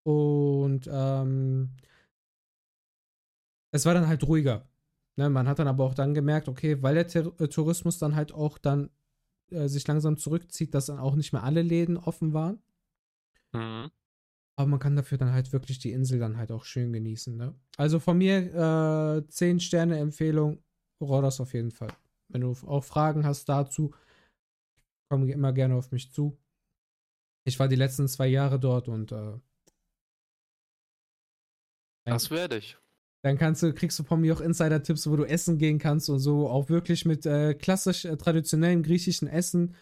Und 0.09 0.89
ähm, 0.91 1.69
es 3.75 3.85
war 3.85 3.93
dann 3.93 4.09
halt 4.09 4.27
ruhiger. 4.27 4.67
Ne, 5.19 5.29
man 5.29 5.47
hat 5.47 5.59
dann 5.59 5.69
aber 5.69 5.85
auch 5.85 5.93
dann 5.93 6.15
gemerkt, 6.15 6.49
okay, 6.49 6.83
weil 6.83 6.95
der 6.95 7.07
Ter 7.07 7.27
äh, 7.39 7.49
Tourismus 7.49 7.99
dann 7.99 8.17
halt 8.17 8.33
auch 8.33 8.57
dann 8.57 8.89
äh, 9.51 9.69
sich 9.69 9.87
langsam 9.87 10.17
zurückzieht, 10.17 10.73
dass 10.73 10.87
dann 10.87 10.99
auch 10.99 11.15
nicht 11.15 11.35
mehr 11.35 11.43
alle 11.43 11.61
Läden 11.61 11.99
offen 11.99 12.33
waren. 12.33 12.63
Mhm. 13.53 13.91
Aber 14.57 14.67
man 14.67 14.79
kann 14.79 14.97
dafür 14.97 15.19
dann 15.19 15.33
halt 15.33 15.53
wirklich 15.53 15.79
die 15.79 15.93
Insel 15.93 16.19
dann 16.19 16.39
halt 16.39 16.53
auch 16.53 16.65
schön 16.65 16.91
genießen. 16.91 17.37
Ne? 17.37 17.55
Also 17.77 18.01
von 18.01 18.17
mir 18.17 19.19
äh, 19.19 19.29
10 19.29 19.61
Sterne 19.61 19.99
Empfehlung, 19.99 20.63
Rhodos 21.03 21.39
auf 21.39 21.53
jeden 21.53 21.71
Fall. 21.71 21.93
Wenn 22.29 22.41
du 22.41 22.57
auch 22.67 22.85
Fragen 22.85 23.27
hast 23.27 23.47
dazu, 23.51 23.93
komm 25.11 25.29
immer 25.29 25.53
gerne 25.53 25.75
auf 25.75 25.93
mich 25.93 26.11
zu. 26.13 26.39
Ich 27.45 27.59
war 27.59 27.69
die 27.69 27.77
letzten 27.77 28.09
zwei 28.09 28.29
Jahre 28.29 28.59
dort 28.59 28.89
und 28.89 29.13
äh, 29.13 29.39
Das 32.11 32.31
werde 32.31 32.59
ich. 32.59 32.77
dann 33.23 33.37
kannst 33.39 33.63
du, 33.63 33.73
kriegst 33.75 33.99
du 33.99 34.05
von 34.05 34.21
mir 34.21 34.35
auch 34.35 34.41
Insider-Tipps, 34.41 35.09
wo 35.11 35.17
du 35.17 35.25
essen 35.25 35.59
gehen 35.59 35.79
kannst 35.79 36.09
und 36.09 36.21
so, 36.21 36.49
auch 36.49 36.69
wirklich 36.69 37.05
mit 37.05 37.27
äh, 37.27 37.55
klassisch 37.55 38.05
äh, 38.05 38.17
traditionellem 38.17 38.83
griechischen 38.83 39.29
Essen. 39.29 39.75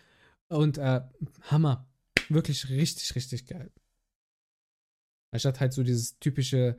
Und 0.48 0.78
äh, 0.78 1.00
Hammer. 1.42 1.86
Wirklich 2.28 2.68
richtig, 2.70 3.14
richtig 3.14 3.46
geil. 3.46 3.70
Anstatt 5.32 5.60
halt 5.60 5.72
so 5.72 5.82
dieses 5.82 6.18
typische 6.18 6.76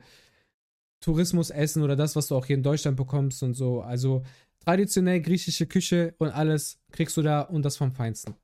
Tourismusessen 1.00 1.82
oder 1.82 1.96
das, 1.96 2.16
was 2.16 2.26
du 2.26 2.36
auch 2.36 2.46
hier 2.46 2.56
in 2.56 2.62
Deutschland 2.62 2.96
bekommst 2.96 3.42
und 3.42 3.54
so. 3.54 3.80
Also 3.80 4.24
traditionell 4.60 5.20
griechische 5.20 5.66
Küche 5.66 6.14
und 6.18 6.30
alles 6.30 6.80
kriegst 6.90 7.16
du 7.16 7.22
da 7.22 7.42
und 7.42 7.62
das 7.62 7.76
vom 7.76 7.92
Feinsten. 7.92 8.34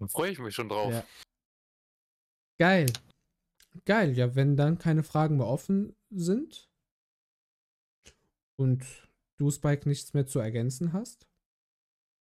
Da 0.00 0.06
freue 0.06 0.30
ich 0.30 0.38
mich 0.38 0.54
schon 0.54 0.68
drauf. 0.68 0.92
Ja. 0.92 1.04
Geil. 2.58 2.86
Geil. 3.86 4.12
Ja, 4.16 4.36
wenn 4.36 4.56
dann 4.56 4.78
keine 4.78 5.02
Fragen 5.02 5.36
mehr 5.38 5.46
offen 5.48 5.96
sind 6.10 6.70
und 8.56 9.08
du, 9.38 9.50
Spike, 9.50 9.88
nichts 9.88 10.12
mehr 10.14 10.26
zu 10.26 10.38
ergänzen 10.38 10.92
hast, 10.92 11.26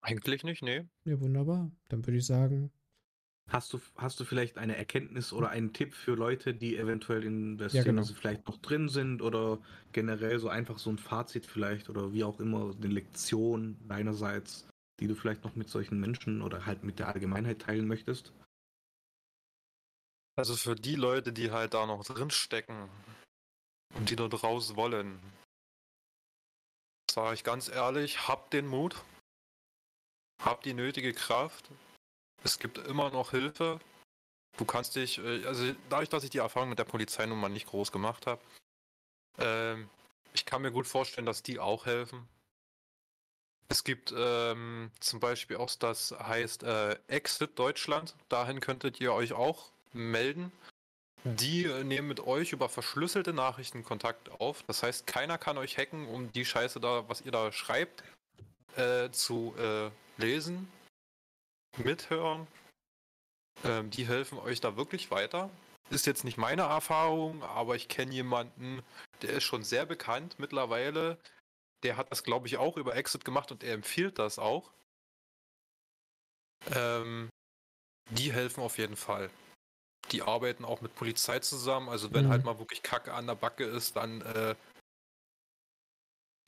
Eigentlich 0.02 0.44
nicht, 0.44 0.64
nee. 0.64 0.88
ja, 1.06 1.20
wunderbar. 1.20 1.72
Dann 1.90 2.06
würde 2.06 2.18
ich 2.20 2.26
sagen, 2.28 2.72
Hast 3.50 3.72
du, 3.74 3.80
hast 3.96 4.20
du 4.20 4.26
vielleicht 4.26 4.58
eine 4.58 4.76
Erkenntnis 4.78 5.32
oder 5.34 5.50
einen 5.50 5.72
Tipp 5.74 5.94
für 5.94 6.16
Leute, 6.16 6.54
die 6.54 6.76
eventuell 6.78 7.24
in 7.26 7.58
der 7.58 7.70
Ja, 7.72 7.82
Szene 7.82 8.02
genau. 8.02 8.04
vielleicht 8.04 8.46
noch 8.48 8.58
drin 8.58 8.88
sind 8.90 9.22
oder 9.22 9.60
generell 9.94 10.38
so 10.40 10.48
einfach 10.50 10.78
so 10.80 10.90
ein 10.90 10.98
Fazit 10.98 11.46
vielleicht 11.46 11.90
oder 11.90 12.12
wie 12.14 12.24
auch 12.26 12.40
immer 12.42 12.74
eine 12.76 12.88
Lektion 12.88 13.78
deinerseits, 13.88 14.68
die 15.00 15.08
du 15.08 15.16
vielleicht 15.16 15.44
noch 15.46 15.56
mit 15.56 15.70
solchen 15.70 16.00
Menschen 16.00 16.42
oder 16.42 16.66
halt 16.66 16.84
mit 16.84 17.00
der 17.00 17.08
Allgemeinheit 17.14 17.60
teilen 17.60 17.88
möchtest? 17.88 18.34
Also 20.38 20.56
für 20.56 20.76
die 20.76 20.96
Leute, 20.96 21.34
die 21.34 21.52
halt 21.52 21.74
da 21.74 21.88
noch 21.88 22.06
drin 22.06 22.30
stecken 22.30 22.90
und 23.96 24.12
die 24.12 24.16
dort 24.16 24.44
raus 24.44 24.76
wollen, 24.76 25.20
sage 27.12 27.34
ich 27.34 27.44
ganz 27.44 27.70
ehrlich, 27.70 28.28
habt 28.28 28.54
den 28.54 28.68
Mut, 28.68 29.04
habt 30.40 30.66
die 30.66 30.76
nötige 30.76 31.14
Kraft. 31.14 31.72
Es 32.44 32.60
gibt 32.60 32.78
immer 32.78 33.10
noch 33.10 33.32
Hilfe. 33.32 33.80
Du 34.58 34.66
kannst 34.66 34.96
dich, 34.96 35.18
äh, 35.18 35.44
also 35.46 35.74
dadurch, 35.90 36.10
dass 36.10 36.24
ich 36.24 36.30
die 36.30 36.38
Erfahrung 36.38 36.70
mit 36.70 36.78
der 36.78 36.86
Polizei 36.86 37.26
nun 37.26 37.40
mal 37.40 37.50
nicht 37.50 37.68
groß 37.68 37.92
gemacht 37.92 38.28
habe, 38.28 38.42
ähm, 39.40 39.90
ich 40.34 40.46
kann 40.46 40.62
mir 40.62 40.72
gut 40.72 40.86
vorstellen, 40.86 41.26
dass 41.26 41.42
die 41.42 41.60
auch 41.60 41.88
helfen. 41.88 42.28
Es 43.70 43.84
gibt 43.84 44.14
ähm, 44.16 44.92
zum 45.00 45.20
Beispiel 45.20 45.58
auch 45.58 45.74
das 45.76 46.12
heißt 46.12 46.62
äh, 46.62 47.00
Exit 47.08 47.58
Deutschland. 47.58 48.16
Dahin 48.30 48.60
könntet 48.60 49.02
ihr 49.02 49.14
euch 49.14 49.34
auch 49.34 49.72
melden. 49.94 50.52
Die 51.24 51.66
äh, 51.66 51.84
nehmen 51.84 52.08
mit 52.08 52.20
euch 52.22 52.54
über 52.54 52.70
verschlüsselte 52.70 53.34
Nachrichten 53.34 53.84
Kontakt 53.84 54.30
auf. 54.40 54.64
Das 54.64 54.84
heißt, 54.84 55.08
keiner 55.08 55.38
kann 55.38 55.58
euch 55.58 55.78
hacken, 55.78 56.08
um 56.08 56.32
die 56.32 56.46
Scheiße 56.46 56.80
da, 56.80 57.08
was 57.10 57.22
ihr 57.22 57.32
da 57.32 57.52
schreibt, 57.52 58.04
äh, 58.76 59.10
zu 59.12 59.54
äh, 59.58 59.90
lesen, 60.18 60.72
mithören. 61.78 62.48
Ähm, 63.66 63.90
die 63.90 64.08
helfen 64.08 64.38
euch 64.38 64.62
da 64.62 64.78
wirklich 64.78 65.12
weiter. 65.12 65.50
Ist 65.90 66.06
jetzt 66.06 66.24
nicht 66.24 66.38
meine 66.38 66.64
Erfahrung, 66.64 67.44
aber 67.44 67.76
ich 67.76 67.88
kenne 67.88 68.14
jemanden, 68.14 68.84
der 69.22 69.32
ist 69.32 69.44
schon 69.44 69.64
sehr 69.64 69.86
bekannt 69.86 70.36
mittlerweile. 70.38 71.18
Der 71.84 71.98
hat 71.98 72.12
das, 72.12 72.24
glaube 72.24 72.48
ich, 72.48 72.58
auch 72.58 72.78
über 72.78 72.96
Exit 72.96 73.24
gemacht 73.26 73.52
und 73.52 73.64
er 73.64 73.74
empfiehlt 73.74 74.20
das 74.20 74.38
auch. 74.40 74.72
Ähm, 76.74 77.30
die 78.12 78.32
helfen 78.32 78.62
auf 78.62 78.78
jeden 78.78 78.96
Fall. 78.96 79.30
Die 80.12 80.22
arbeiten 80.22 80.64
auch 80.66 80.82
mit 80.82 80.96
Polizei 80.96 81.40
zusammen. 81.40 81.90
Also 81.90 82.14
wenn 82.14 82.26
Mhm. 82.26 82.30
halt 82.30 82.44
mal 82.46 82.60
wirklich 82.60 82.82
Kacke 82.84 83.14
an 83.14 83.28
der 83.28 83.36
Backe 83.36 83.66
ist, 83.66 83.96
dann 83.96 84.22
äh, 84.22 84.56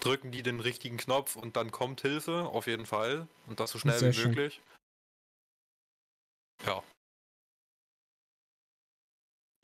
drücken 0.02 0.32
die 0.32 0.44
den 0.44 0.60
richtigen 0.62 0.98
Knopf 0.98 1.36
und 1.36 1.56
dann 1.58 1.72
kommt 1.72 2.02
Hilfe, 2.02 2.44
auf 2.46 2.68
jeden 2.68 2.86
Fall. 2.86 3.28
Und 3.48 3.60
das 3.60 3.72
so 3.72 3.80
schnell 3.80 4.00
Sehr 4.00 4.10
wie 4.12 4.14
schön. 4.14 4.30
möglich. 4.30 4.62
Ja. 6.66 6.84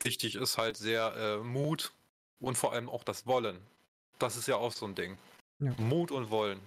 Wichtig 0.02 0.34
ist 0.36 0.58
halt 0.58 0.76
sehr 0.76 1.14
äh, 1.16 1.36
Mut 1.38 1.92
und 2.40 2.56
vor 2.56 2.72
allem 2.72 2.88
auch 2.88 3.02
das 3.02 3.26
Wollen. 3.26 3.60
Das 4.18 4.36
ist 4.36 4.46
ja 4.46 4.56
auch 4.56 4.72
so 4.72 4.86
ein 4.86 4.94
Ding. 4.94 5.18
Ja. 5.58 5.72
Mut 5.78 6.10
und 6.10 6.30
Wollen. 6.30 6.60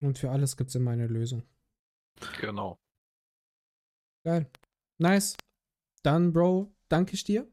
und 0.00 0.18
für 0.18 0.30
alles 0.30 0.56
gibt 0.56 0.70
es 0.70 0.74
immer 0.74 0.90
eine 0.92 1.06
Lösung. 1.06 1.42
Genau. 2.40 2.76
Geil. 4.24 4.50
Nice. 4.98 5.36
Dann, 6.02 6.32
Bro, 6.32 6.74
danke 6.88 7.14
ich 7.14 7.24
dir. 7.24 7.48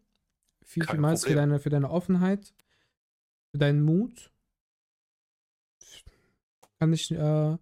Viel, 0.63 0.83
Kein 0.83 0.95
vielmals 0.95 1.25
für 1.25 1.35
deine, 1.35 1.59
für 1.59 1.69
deine 1.69 1.89
Offenheit, 1.89 2.53
für 3.51 3.57
deinen 3.57 3.81
Mut. 3.81 4.31
Kann 6.79 6.93
ich 6.93 7.11
äh, 7.11 7.57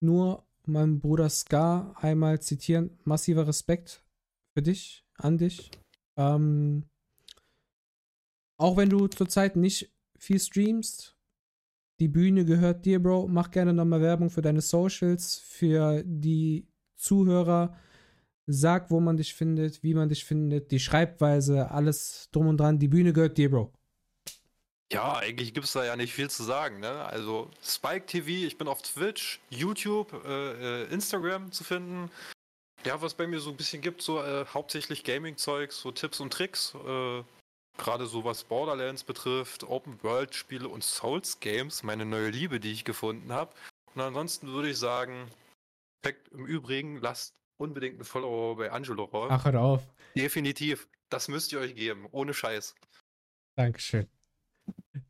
nur 0.00 0.46
meinen 0.64 1.00
Bruder 1.00 1.28
Scar 1.30 1.94
einmal 2.02 2.40
zitieren. 2.40 2.98
Massiver 3.04 3.46
Respekt 3.46 4.04
für 4.54 4.62
dich, 4.62 5.04
an 5.14 5.38
dich. 5.38 5.70
Ähm, 6.16 6.84
auch 8.56 8.76
wenn 8.76 8.90
du 8.90 9.06
zurzeit 9.08 9.56
nicht 9.56 9.92
viel 10.18 10.40
streamst, 10.40 11.16
die 12.00 12.08
Bühne 12.08 12.44
gehört 12.44 12.84
dir, 12.84 13.02
Bro. 13.02 13.28
Mach 13.28 13.50
gerne 13.50 13.72
nochmal 13.72 14.00
Werbung 14.00 14.30
für 14.30 14.42
deine 14.42 14.60
Socials, 14.60 15.38
für 15.38 16.02
die 16.04 16.68
Zuhörer. 16.96 17.76
Sag, 18.50 18.90
wo 18.90 18.98
man 18.98 19.18
dich 19.18 19.34
findet, 19.34 19.82
wie 19.82 19.92
man 19.92 20.08
dich 20.08 20.24
findet, 20.24 20.70
die 20.70 20.80
Schreibweise, 20.80 21.70
alles 21.70 22.30
drum 22.32 22.48
und 22.48 22.56
dran. 22.56 22.78
Die 22.78 22.88
Bühne 22.88 23.12
gehört 23.12 23.36
dir, 23.36 23.50
Bro. 23.50 23.70
Ja, 24.90 25.18
eigentlich 25.18 25.52
gibt 25.52 25.66
es 25.66 25.74
da 25.74 25.84
ja 25.84 25.96
nicht 25.96 26.14
viel 26.14 26.30
zu 26.30 26.42
sagen. 26.44 26.80
Ne? 26.80 27.04
Also 27.04 27.50
Spike 27.62 28.06
TV, 28.06 28.46
ich 28.46 28.56
bin 28.56 28.66
auf 28.66 28.80
Twitch, 28.80 29.38
YouTube, 29.50 30.14
äh, 30.24 30.84
äh, 30.84 30.84
Instagram 30.86 31.52
zu 31.52 31.62
finden. 31.62 32.10
Ja, 32.86 33.02
was 33.02 33.12
bei 33.12 33.26
mir 33.26 33.38
so 33.38 33.50
ein 33.50 33.56
bisschen 33.58 33.82
gibt, 33.82 34.00
so 34.00 34.22
äh, 34.22 34.46
hauptsächlich 34.46 35.04
Gaming-Zeugs, 35.04 35.82
so 35.82 35.92
Tipps 35.92 36.20
und 36.20 36.32
Tricks. 36.32 36.74
Äh, 36.86 37.22
Gerade 37.76 38.06
so 38.06 38.24
was 38.24 38.44
Borderlands 38.44 39.04
betrifft, 39.04 39.62
Open-World-Spiele 39.62 40.68
und 40.68 40.82
Souls-Games, 40.82 41.82
meine 41.82 42.06
neue 42.06 42.30
Liebe, 42.30 42.60
die 42.60 42.72
ich 42.72 42.84
gefunden 42.84 43.30
habe. 43.30 43.52
Und 43.94 44.00
ansonsten 44.00 44.48
würde 44.48 44.70
ich 44.70 44.78
sagen, 44.78 45.30
im 46.32 46.46
Übrigen, 46.46 46.98
lasst 47.00 47.34
unbedingt 47.58 47.96
einen 47.96 48.04
Follower 48.04 48.56
bei 48.56 48.70
Angelo 48.70 49.04
raus. 49.04 49.28
Ach, 49.30 49.44
hör 49.44 49.60
auf. 49.60 49.86
Definitiv. 50.16 50.88
Das 51.10 51.28
müsst 51.28 51.52
ihr 51.52 51.60
euch 51.60 51.74
geben, 51.74 52.06
ohne 52.10 52.32
Scheiß. 52.32 52.74
Dankeschön. 53.56 54.06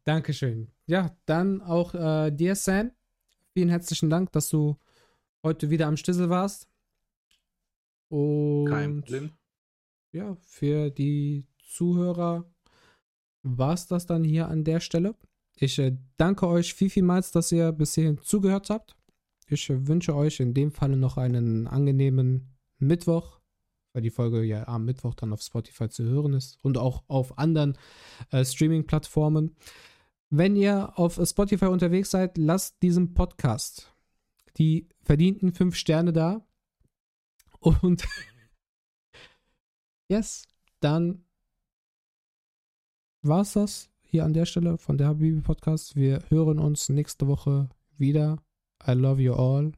Dankeschön. 0.05 0.71
Ja, 0.87 1.17
dann 1.27 1.61
auch 1.61 1.95
äh, 1.95 2.31
dir, 2.31 2.55
Sam. 2.55 2.93
Vielen 3.53 3.69
herzlichen 3.69 4.11
Dank, 4.11 4.33
dass 4.33 4.49
du 4.49 4.79
heute 5.43 5.71
wieder 5.71 5.87
am 5.87 5.97
Stissel 5.97 6.31
warst. 6.31 6.69
Und 8.09 8.67
Kein 8.67 9.01
Problem. 9.01 9.31
Ja, 10.13 10.37
für 10.37 10.91
die 10.91 11.47
Zuhörer 11.59 12.51
war 13.43 13.75
es 13.75 13.87
das 13.87 14.07
dann 14.07 14.25
hier 14.25 14.49
an 14.49 14.65
der 14.65 14.81
Stelle. 14.81 15.15
Ich 15.57 15.79
äh, 15.79 15.97
danke 16.17 16.47
euch 16.47 16.73
viel, 16.73 16.89
vielmals, 16.89 17.31
dass 17.33 17.53
ihr 17.53 17.73
bis 17.73 17.95
hierhin 17.95 18.19
zugehört 18.23 18.71
habt. 18.71 18.98
Ich 19.51 19.69
wünsche 19.71 20.15
euch 20.15 20.41
in 20.41 20.55
dem 20.55 20.71
Falle 20.71 20.97
noch 20.97 21.17
einen 21.17 21.67
angenehmen 21.67 22.57
Mittwoch, 22.79 23.41
weil 23.93 24.03
die 24.03 24.11
Folge 24.11 24.43
ja 24.45 24.69
am 24.69 24.85
Mittwoch 24.85 25.15
dann 25.15 25.33
auf 25.33 25.43
Spotify 25.43 25.89
zu 25.89 26.05
hören 26.05 26.35
ist 26.35 26.59
und 26.63 26.79
auch 26.79 27.05
auf 27.09 27.39
anderen 27.39 27.77
äh, 28.31 28.45
Streaming-Plattformen. 28.45 29.57
Wenn 30.31 30.57
ihr 30.57 30.99
auf 30.99 31.19
Spotify 31.25 31.67
unterwegs 31.67 32.11
seid, 32.11 32.37
lasst 32.37 32.83
diesem 32.83 33.15
Podcast 33.15 33.93
die 34.59 34.89
verdienten 35.03 35.53
fünf 35.53 35.77
Sterne 35.77 36.13
da. 36.13 36.45
Und 37.61 38.07
yes, 40.09 40.47
dann 40.81 41.25
war 43.23 43.43
es 43.43 43.53
das 43.53 43.91
hier 44.03 44.25
an 44.25 44.33
der 44.33 44.47
Stelle 44.47 44.79
von 44.79 44.99
der 44.99 45.09
Habibi 45.09 45.41
Podcast. 45.41 45.97
Wir 45.97 46.23
hören 46.29 46.59
uns 46.59 46.89
nächste 46.89 47.27
Woche 47.27 47.69
wieder. 47.97 48.39
I 48.87 48.93
love 48.93 49.21
you 49.21 49.35
all. 49.35 49.73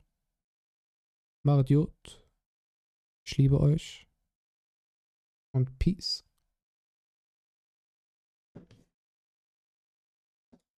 Macht 1.44 1.68
gut. 1.68 2.24
Ich 3.26 3.36
liebe 3.38 3.60
euch. 3.60 4.06
Und 5.52 5.78
Peace. 5.78 6.24